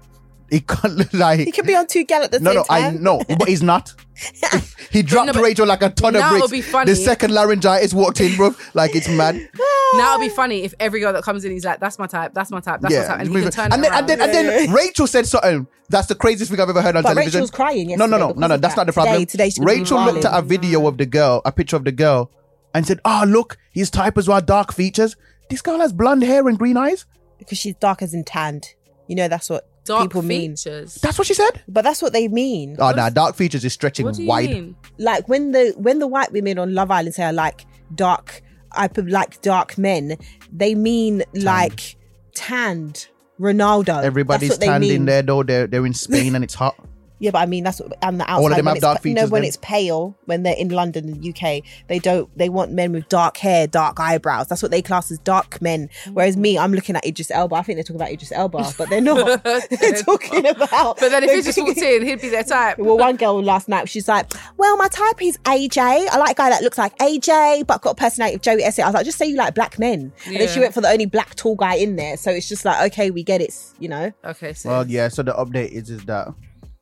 He 0.51 0.61
can't 0.61 0.95
look 0.97 1.13
like 1.13 1.41
he 1.41 1.51
can 1.51 1.67
be 1.67 1.75
on 1.75 1.87
two 1.87 2.05
gal 2.05 2.23
at 2.23 2.31
the 2.31 2.39
no, 2.41 2.51
same 2.51 2.55
no, 2.55 2.61
no, 2.63 2.67
I 2.71 2.81
time. 2.83 3.03
know, 3.03 3.23
but 3.39 3.49
he's 3.49 3.63
not. 3.63 3.93
he 4.91 5.03
dropped 5.03 5.35
No, 5.35 5.43
Rachel 5.43 5.67
like 5.67 5.83
a 5.83 5.91
ton 5.91 6.15
of 6.15 6.21
now 6.21 6.35
it'll 6.37 6.49
bricks. 6.49 6.67
be 6.67 6.71
funny. 6.73 6.91
The 6.93 6.97
second 6.97 7.33
laryngitis 7.33 7.93
walked 7.93 8.21
in, 8.21 8.37
bro, 8.37 8.55
like 8.75 8.95
it's 8.95 9.09
mad. 9.09 9.37
Now 9.95 10.17
it'd 10.17 10.29
be 10.29 10.35
funny 10.35 10.65
if 10.65 10.75
every 10.81 10.99
girl 10.99 11.13
that 11.13 11.23
comes 11.23 11.45
in, 11.45 11.53
he's 11.53 11.65
like, 11.65 11.79
"That's 11.79 11.97
my 11.97 12.09
type. 12.09 12.35
That's 12.35 12.51
my 12.51 12.59
type. 12.59 12.81
That's 12.81 12.93
my 12.93 13.05
type," 13.07 13.21
and 13.21 13.29
he 13.35 13.41
can 13.43 13.53
turn 13.53 13.73
and 13.73 13.85
then, 13.85 13.93
and 13.95 14.09
then, 14.09 14.21
and 14.21 14.33
then 14.35 14.73
Rachel 14.73 15.07
said 15.07 15.27
something. 15.27 15.69
That's 15.89 16.09
the 16.09 16.17
craziest 16.17 16.51
thing 16.51 16.61
I've 16.61 16.69
ever 16.69 16.83
heard 16.83 16.97
on 16.97 17.05
But 17.05 17.11
television. 17.11 17.39
Rachel's 17.39 17.51
crying 17.53 17.89
No, 17.97 18.07
no, 18.07 18.19
no, 18.19 18.33
no, 18.33 18.49
no. 18.49 18.57
That's 18.57 18.75
that. 18.75 18.81
not 18.81 18.87
the 18.89 18.93
problem. 18.93 19.25
Today- 19.27 19.49
today 19.51 19.65
Rachel 19.65 20.03
looked 20.05 20.25
at 20.25 20.37
a 20.37 20.43
video 20.43 20.89
of 20.89 20.99
the 20.99 21.07
girl, 21.07 21.41
a 21.45 21.53
picture 21.53 21.77
of 21.77 21.85
the 21.85 21.93
girl, 21.93 22.33
and 22.75 22.85
said, 22.85 22.99
"Oh, 23.05 23.25
look, 23.27 23.59
his 23.71 23.89
type 23.89 24.19
as 24.19 24.27
well, 24.27 24.41
dark 24.41 24.73
features. 24.73 25.15
This 25.51 25.63
girl 25.63 25.79
has 25.79 25.93
blonde 25.93 26.25
hair 26.25 26.47
and 26.49 26.59
green 26.59 26.77
eyes." 26.77 27.07
because 27.39 27.59
she's 27.59 27.75
dark 27.77 28.03
as 28.03 28.13
in 28.13 28.25
tanned. 28.25 28.67
You 29.07 29.15
know 29.15 29.29
that's 29.29 29.49
what 29.51 29.69
Dark 29.87 30.03
people 30.05 30.23
mean. 30.23 30.57
features. 30.57 30.95
That's 30.97 31.17
what 31.19 31.27
she 31.27 31.35
said. 31.35 31.63
But 31.69 31.83
that's 31.83 32.03
what 32.03 32.13
they 32.13 32.29
mean. 32.29 32.77
Oh, 32.79 32.91
nah, 32.91 33.09
dark 33.11 33.35
features 33.37 33.65
is 33.65 33.73
stretching 33.73 34.05
What 34.07 34.15
do 34.17 34.23
you 34.23 34.29
wide. 34.29 34.51
mean? 34.51 34.77
like 34.99 35.29
when 35.29 35.53
the 35.53 35.75
when 35.77 35.99
the 35.99 36.07
white 36.07 36.33
women 36.33 36.59
on 36.59 36.75
Love 36.75 36.91
Island 36.91 37.15
say 37.15 37.25
I 37.25 37.31
like 37.31 37.65
dark, 37.95 38.43
I 38.73 38.89
put 38.89 39.09
like 39.11 39.41
dark 39.43 39.79
men. 39.79 40.17
They 40.53 40.75
mean 40.75 41.23
like 41.35 41.97
tanned 42.35 43.09
Ronaldo. 43.41 44.03
Everybody's 44.03 44.49
That's 44.51 44.59
what 44.59 44.61
they 44.61 44.67
tanned 44.67 44.85
in 44.85 44.91
mean. 44.91 45.05
there 45.07 45.23
though. 45.23 45.43
They're 45.43 45.67
they're 45.67 45.87
in 45.87 45.95
Spain 45.95 46.35
and 46.35 46.43
it's 46.45 46.55
hot. 46.55 46.77
Yeah, 47.19 47.31
but 47.31 47.39
I 47.39 47.47
mean 47.47 47.65
that's 47.65 47.81
what 47.81 47.93
on 48.05 48.19
the 48.19 48.25
outside. 48.31 48.43
All 48.43 48.51
of 48.51 48.57
them 48.57 48.65
when 48.67 48.67
have 48.67 48.77
it's 48.77 48.83
dark 48.83 49.03
pa- 49.03 49.09
No, 49.09 49.27
when 49.27 49.43
then? 49.43 49.49
it's 49.49 49.59
pale, 49.63 50.17
when 50.27 50.43
they're 50.43 50.57
in 50.57 50.69
London 50.69 51.09
and 51.09 51.25
UK, 51.27 51.63
they 51.89 51.99
don't. 51.99 52.29
They 52.37 52.49
want 52.49 52.73
men 52.73 52.93
with 52.93 53.09
dark 53.09 53.39
hair, 53.39 53.67
dark 53.67 53.99
eyebrows. 53.99 54.49
That's 54.49 54.63
what 54.63 54.71
they 54.71 54.83
class 54.83 55.11
as 55.11 55.19
dark 55.21 55.63
men. 55.63 55.89
Whereas 56.13 56.37
me, 56.37 56.59
I'm 56.59 56.73
looking 56.73 56.95
at 56.97 57.07
Idris 57.07 57.31
Elba. 57.31 57.55
I 57.57 57.63
think 57.63 57.77
they're 57.77 57.85
talking 57.85 57.97
about 57.97 58.11
Idris 58.11 58.33
Elba, 58.33 58.73
but 58.77 58.91
they're 58.91 59.01
not. 59.01 59.43
they're 59.45 60.03
talking 60.03 60.47
about. 60.47 60.99
But 61.01 61.11
then 61.11 61.25
if 61.25 61.31
he 61.31 61.43
just 61.43 61.59
walked 61.59 61.79
in, 61.79 62.05
he'd 62.05 62.21
be 62.21 62.29
their 62.29 62.45
type. 62.45 62.79
Well, 62.79 62.99
one 62.99 63.17
girl 63.17 63.43
last 63.43 63.69
night, 63.69 63.89
she's 63.89 64.09
like, 64.09 64.31
"Well, 64.57 64.77
my 64.77 64.89
type 64.89 65.23
is 65.23 65.39
AJ. 65.39 66.09
I 66.11 66.19
like 66.19 66.33
a 66.33 66.35
guy 66.35 66.51
that 66.51 66.63
looks 66.63 66.79
like 66.79 66.97
AJ, 66.99 67.67
but 67.67 67.81
got 67.81 67.91
a 67.93 67.95
personality 67.95 68.37
of 68.37 68.43
Joey 68.43 68.63
Essex." 68.63 68.85
I 68.85 68.89
was 68.89 68.95
like, 68.95 69.07
"Just 69.07 69.19
say 69.19 69.27
you 69.27 69.37
like 69.37 69.55
black 69.55 69.79
men." 69.79 70.13
And 70.27 70.37
then 70.37 70.49
she 70.49 70.61
went 70.61 70.75
for 70.75 70.81
the 70.83 70.89
only 70.89 71.07
black 71.07 71.35
tall 71.35 71.57
guy 71.57 71.77
in 71.77 71.97
there. 71.97 72.17
So 72.17 72.31
it's 72.31 72.49
just 72.49 72.65
like, 72.65 72.93
okay, 72.93 73.11
we 73.11 73.23
get 73.23 73.41
it. 73.41 73.55
You 73.79 73.89
know, 73.89 74.13
Okay, 74.25 74.53
so 74.53 74.69
Well, 74.69 74.87
yeah. 74.87 75.09
So 75.09 75.23
the 75.23 75.33
update 75.33 75.71
is 75.71 75.89
is 75.91 76.05
that 76.07 76.29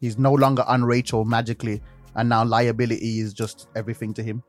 he's 0.04 0.18
no 0.18 0.32
longer 0.34 0.62
on 0.66 0.84
Rachel 0.84 1.24
magically, 1.24 1.80
and 2.16 2.28
now 2.28 2.44
liability 2.44 3.20
is 3.20 3.32
just 3.32 3.68
everything 3.76 4.14
to 4.14 4.22
him. 4.22 4.42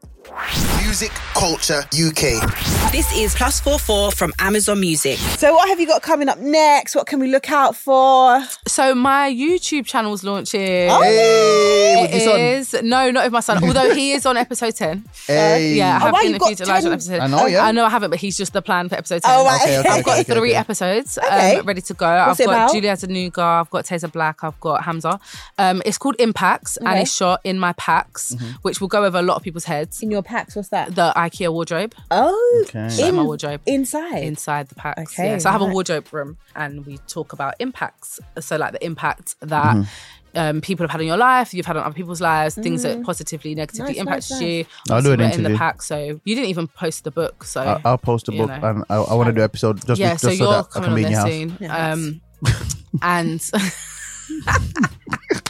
Music 0.83 1.11
Culture 1.33 1.81
UK. 1.93 2.91
This 2.91 3.11
is 3.15 3.35
Plus 3.35 3.59
44 3.59 4.11
from 4.11 4.33
Amazon 4.39 4.79
Music. 4.79 5.17
So 5.17 5.53
what 5.53 5.67
have 5.69 5.79
you 5.79 5.87
got 5.87 6.01
coming 6.01 6.29
up 6.29 6.39
next? 6.39 6.95
What 6.95 7.05
can 7.07 7.19
we 7.19 7.27
look 7.27 7.51
out 7.51 7.75
for? 7.75 8.41
so 8.67 8.95
my 8.95 9.29
YouTube 9.31 9.85
channel's 9.85 10.23
launching. 10.23 10.89
Oh, 10.89 11.01
Hey, 11.01 12.01
with 12.01 12.11
It 12.13 12.23
your 12.23 12.63
son. 12.63 12.87
no, 12.89 13.11
not 13.11 13.25
with 13.25 13.33
my 13.33 13.39
son. 13.39 13.63
Although 13.63 13.93
he 13.93 14.13
is 14.13 14.25
on 14.25 14.37
episode 14.37 14.75
ten. 14.75 15.03
Hey. 15.27 15.73
Yeah, 15.73 15.95
I 15.95 15.99
have 15.99 16.01
Oh, 16.01 16.11
wow, 16.11 16.19
been 16.21 16.29
you've 16.31 16.39
got 16.39 16.51
interviewed 16.51 16.69
Elijah 16.69 16.87
on 16.91 16.91
10. 16.91 16.93
episode. 16.93 17.19
I 17.19 17.27
know, 17.27 17.45
yeah. 17.47 17.65
I 17.65 17.71
know 17.71 17.85
I 17.85 17.89
haven't, 17.89 18.09
but 18.11 18.19
he's 18.19 18.37
just 18.37 18.53
the 18.53 18.61
plan 18.61 18.89
for 18.89 18.95
episode 18.95 19.23
ten. 19.23 19.31
Oh, 19.33 19.43
right. 19.45 19.61
Okay, 19.61 19.79
okay, 19.79 19.89
I've 19.89 20.05
got 20.05 20.19
okay, 20.19 20.33
three 20.35 20.49
okay. 20.51 20.55
episodes 20.59 21.17
Okay. 21.17 21.57
um, 21.57 21.65
ready 21.65 21.81
to 21.81 21.93
go. 21.93 22.05
What's 22.27 22.39
I've 22.39 22.43
it 22.43 22.45
got 22.49 22.53
about? 22.53 22.73
Julia 22.73 22.93
Danuga, 22.93 23.61
I've 23.61 23.69
got 23.69 23.85
Taser 23.85 24.11
Black, 24.11 24.43
I've 24.43 24.59
got 24.59 24.83
Hamza. 24.83 25.19
Um, 25.57 25.81
it's 25.85 25.97
called 25.97 26.15
Impacts 26.19 26.77
and 26.77 26.99
it's 26.99 27.13
shot 27.13 27.41
in 27.43 27.54
my 27.59 27.73
PAX, 27.73 28.33
Mm-hmm. 28.35 28.45
which 28.61 28.81
will 28.81 28.87
go 28.87 29.03
over 29.05 29.17
a 29.19 29.21
lot 29.21 29.35
of 29.37 29.43
people's 29.43 29.65
heads. 29.65 30.01
In 30.01 30.11
your 30.11 30.21
PAX, 30.23 30.55
what's 30.55 30.69
that? 30.69 30.95
The 30.95 31.13
IKEA 31.15 31.51
wardrobe 31.51 31.93
Oh, 32.11 32.63
Okay. 32.67 32.89
Show 32.89 33.07
in 33.07 33.15
my 33.15 33.23
wardrobe. 33.23 33.61
inside. 33.65 34.23
inside 34.23 34.69
the 34.69 34.75
PAX. 34.75 35.01
Okay, 35.13 35.29
yeah. 35.31 35.37
So 35.37 35.49
I 35.49 35.51
have 35.51 35.61
a 35.61 35.65
wardrobe 35.65 36.11
room 36.13 36.37
and 36.55 36.85
we 36.85 36.97
talk 37.07 37.33
about 37.33 37.55
impacts. 37.59 38.19
So 38.39 38.57
like 38.57 38.71
the 38.73 38.83
impact 38.85 39.35
that 39.41 39.75
Mm-hmm. 39.75 40.37
um, 40.37 40.61
people 40.61 40.83
have 40.83 40.91
had 40.91 41.01
in 41.01 41.07
your 41.07 41.17
life, 41.17 41.53
you've 41.53 41.65
had 41.65 41.77
on 41.77 41.83
other 41.83 41.93
people's 41.95 42.19
lives, 42.21 42.55
things 42.55 42.83
that 42.83 43.01
positively, 43.03 43.55
negatively 43.55 43.93
Nice, 43.93 43.97
impacted 44.01 44.31
nice, 44.31 44.41
you. 44.41 44.65
I'll 44.89 45.01
do 45.01 45.11
an 45.13 45.21
Obviously, 45.21 45.43
we're 45.43 45.47
in 45.47 45.53
the 45.53 45.57
pack, 45.57 45.81
so 45.81 46.19
you 46.23 46.35
didn't 46.35 46.49
even 46.49 46.67
post 46.67 47.03
the 47.05 47.11
book. 47.11 47.43
So 47.45 47.61
I- 47.61 47.81
I'll 47.85 47.97
post 47.97 48.27
a 48.29 48.33
you 48.33 48.39
book 48.39 48.49
know. 48.61 48.69
and 48.69 48.83
I, 48.89 48.95
I 48.95 49.13
want 49.13 49.27
to 49.27 49.33
do 49.33 49.39
an 49.41 49.45
episode 49.45 49.85
just, 49.85 49.99
yeah, 49.99 50.11
just 50.13 50.23
so 50.23 50.29
so, 50.29 50.33
you're 50.35 50.51
that 50.51 50.65
I 50.75 50.79
coming 50.79 50.89
can 50.89 50.95
be 50.95 51.15
on 51.15 51.29
in 51.31 51.49
your 51.49 51.57
there 51.59 51.69
house. 51.69 51.99
soon. 51.99 52.11
Um, 52.11 52.21
and 53.01 53.51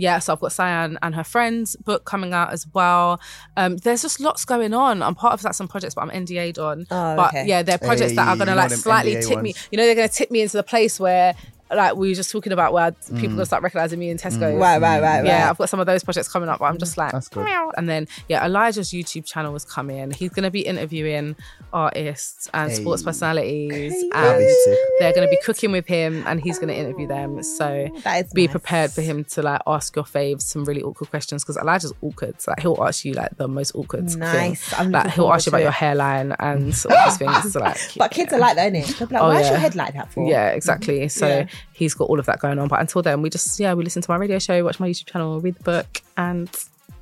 yeah, 0.00 0.18
so 0.18 0.32
I've 0.32 0.40
got 0.40 0.52
Cyan 0.52 0.98
and 1.02 1.14
her 1.14 1.24
friend's 1.24 1.76
book 1.76 2.04
coming 2.04 2.32
out 2.32 2.52
as 2.52 2.66
well. 2.72 3.20
Um, 3.56 3.76
there's 3.78 4.02
just 4.02 4.20
lots 4.20 4.44
going 4.44 4.74
on. 4.74 5.02
I'm 5.02 5.14
part 5.14 5.34
of 5.34 5.44
like 5.44 5.54
some 5.54 5.68
projects, 5.68 5.94
but 5.94 6.02
I'm 6.02 6.10
NDA'd 6.10 6.58
on. 6.58 6.86
Oh, 6.90 7.16
but 7.16 7.28
okay. 7.28 7.46
yeah, 7.46 7.62
they're 7.62 7.78
projects 7.78 8.14
that 8.16 8.28
are 8.28 8.36
going 8.36 8.48
to 8.48 8.54
like 8.54 8.70
slightly 8.70 9.16
NDA 9.16 9.28
tip 9.28 9.42
me. 9.42 9.54
You 9.70 9.78
know, 9.78 9.84
they're 9.84 9.94
going 9.94 10.08
to 10.08 10.14
tip 10.14 10.30
me 10.30 10.42
into 10.42 10.56
the 10.56 10.62
place 10.62 10.98
where. 10.98 11.34
Like 11.74 11.96
we 11.96 12.08
were 12.08 12.14
just 12.14 12.30
talking 12.30 12.52
about 12.52 12.72
where 12.72 12.92
people 12.92 13.18
Mm. 13.20 13.30
gonna 13.32 13.46
start 13.46 13.62
recognizing 13.62 13.98
me 13.98 14.10
in 14.10 14.16
Tesco. 14.18 14.58
Right, 14.58 14.80
right, 14.80 15.00
right, 15.00 15.24
Yeah, 15.24 15.42
right. 15.44 15.50
I've 15.50 15.58
got 15.58 15.68
some 15.68 15.80
of 15.80 15.86
those 15.86 16.02
projects 16.04 16.28
coming 16.28 16.48
up, 16.48 16.58
but 16.58 16.64
I'm 16.66 16.78
just 16.78 16.96
like, 16.96 17.12
That's 17.12 17.28
good. 17.28 17.44
"Meow." 17.44 17.70
and 17.76 17.88
then 17.88 18.08
yeah, 18.28 18.44
Elijah's 18.44 18.90
YouTube 18.90 19.24
channel 19.24 19.54
is 19.54 19.64
coming. 19.64 20.10
He's 20.10 20.30
gonna 20.30 20.50
be 20.50 20.60
interviewing 20.62 21.36
artists 21.72 22.48
and 22.52 22.72
sports 22.72 23.02
personalities, 23.02 23.92
That'd 24.10 24.12
and 24.32 24.38
be 24.38 24.54
sick. 24.64 24.78
they're 24.98 25.12
gonna 25.14 25.28
be 25.28 25.38
cooking 25.44 25.72
with 25.72 25.86
him, 25.86 26.24
and 26.26 26.40
he's 26.40 26.58
gonna 26.58 26.72
interview 26.72 27.06
them. 27.06 27.42
So 27.42 27.88
be 28.34 28.42
nice. 28.42 28.50
prepared 28.50 28.90
for 28.92 29.02
him 29.02 29.24
to 29.24 29.42
like 29.42 29.60
ask 29.66 29.94
your 29.96 30.04
faves 30.04 30.42
some 30.42 30.64
really 30.64 30.82
awkward 30.82 31.10
questions 31.10 31.42
because 31.44 31.56
Elijah's 31.56 31.92
awkward. 32.02 32.40
So 32.40 32.52
like 32.52 32.60
he'll 32.60 32.82
ask 32.82 33.04
you 33.04 33.12
like 33.14 33.36
the 33.36 33.48
most 33.48 33.72
awkward 33.74 34.04
Nice. 34.16 34.60
thing. 34.68 34.78
I'm 34.78 34.90
like 34.90 35.10
he'll 35.12 35.32
ask 35.32 35.46
you 35.46 35.50
to 35.50 35.56
about 35.56 35.62
your 35.62 35.72
hairline 35.72 36.32
and 36.38 36.64
all 36.90 37.04
these 37.06 37.16
things. 37.18 37.52
So, 37.52 37.60
like, 37.60 37.78
But 37.96 38.10
kids 38.10 38.32
yeah. 38.32 38.38
are 38.38 38.40
like 38.40 38.56
that, 38.56 38.72
innit? 38.72 38.98
They'll 38.98 39.08
be 39.08 39.14
like, 39.14 39.22
Oh, 39.22 39.28
why's 39.28 39.44
your 39.46 39.54
yeah. 39.54 39.58
head 39.58 39.74
like 39.76 39.94
that 39.94 40.12
for? 40.12 40.28
Yeah, 40.28 40.48
exactly. 40.48 41.08
So 41.08 41.26
Yeah. 41.26 41.46
He's 41.72 41.94
got 41.94 42.08
all 42.08 42.18
of 42.18 42.26
that 42.26 42.40
going 42.40 42.58
on. 42.58 42.68
But 42.68 42.80
until 42.80 43.02
then, 43.02 43.22
we 43.22 43.30
just 43.30 43.58
yeah, 43.58 43.74
we 43.74 43.84
listen 43.84 44.02
to 44.02 44.10
my 44.10 44.16
radio 44.16 44.38
show, 44.38 44.62
watch 44.64 44.80
my 44.80 44.88
YouTube 44.88 45.06
channel, 45.06 45.40
read 45.40 45.56
the 45.56 45.62
book, 45.62 46.02
and 46.16 46.50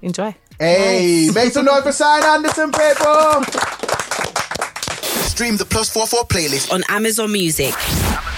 enjoy. 0.02 0.34
Hey, 0.58 1.30
make 1.34 1.52
some 1.52 1.64
noise 1.64 1.82
for 1.82 1.92
Sian 1.92 2.22
Anderson, 2.22 2.72
people. 2.72 3.44
Stream 5.24 5.56
the 5.56 5.66
Plus 5.68 5.88
Four 5.88 6.06
44 6.06 6.24
playlist 6.28 6.72
on 6.72 6.82
Amazon 6.88 7.30
Music. 7.32 7.72
Amazon 7.74 8.37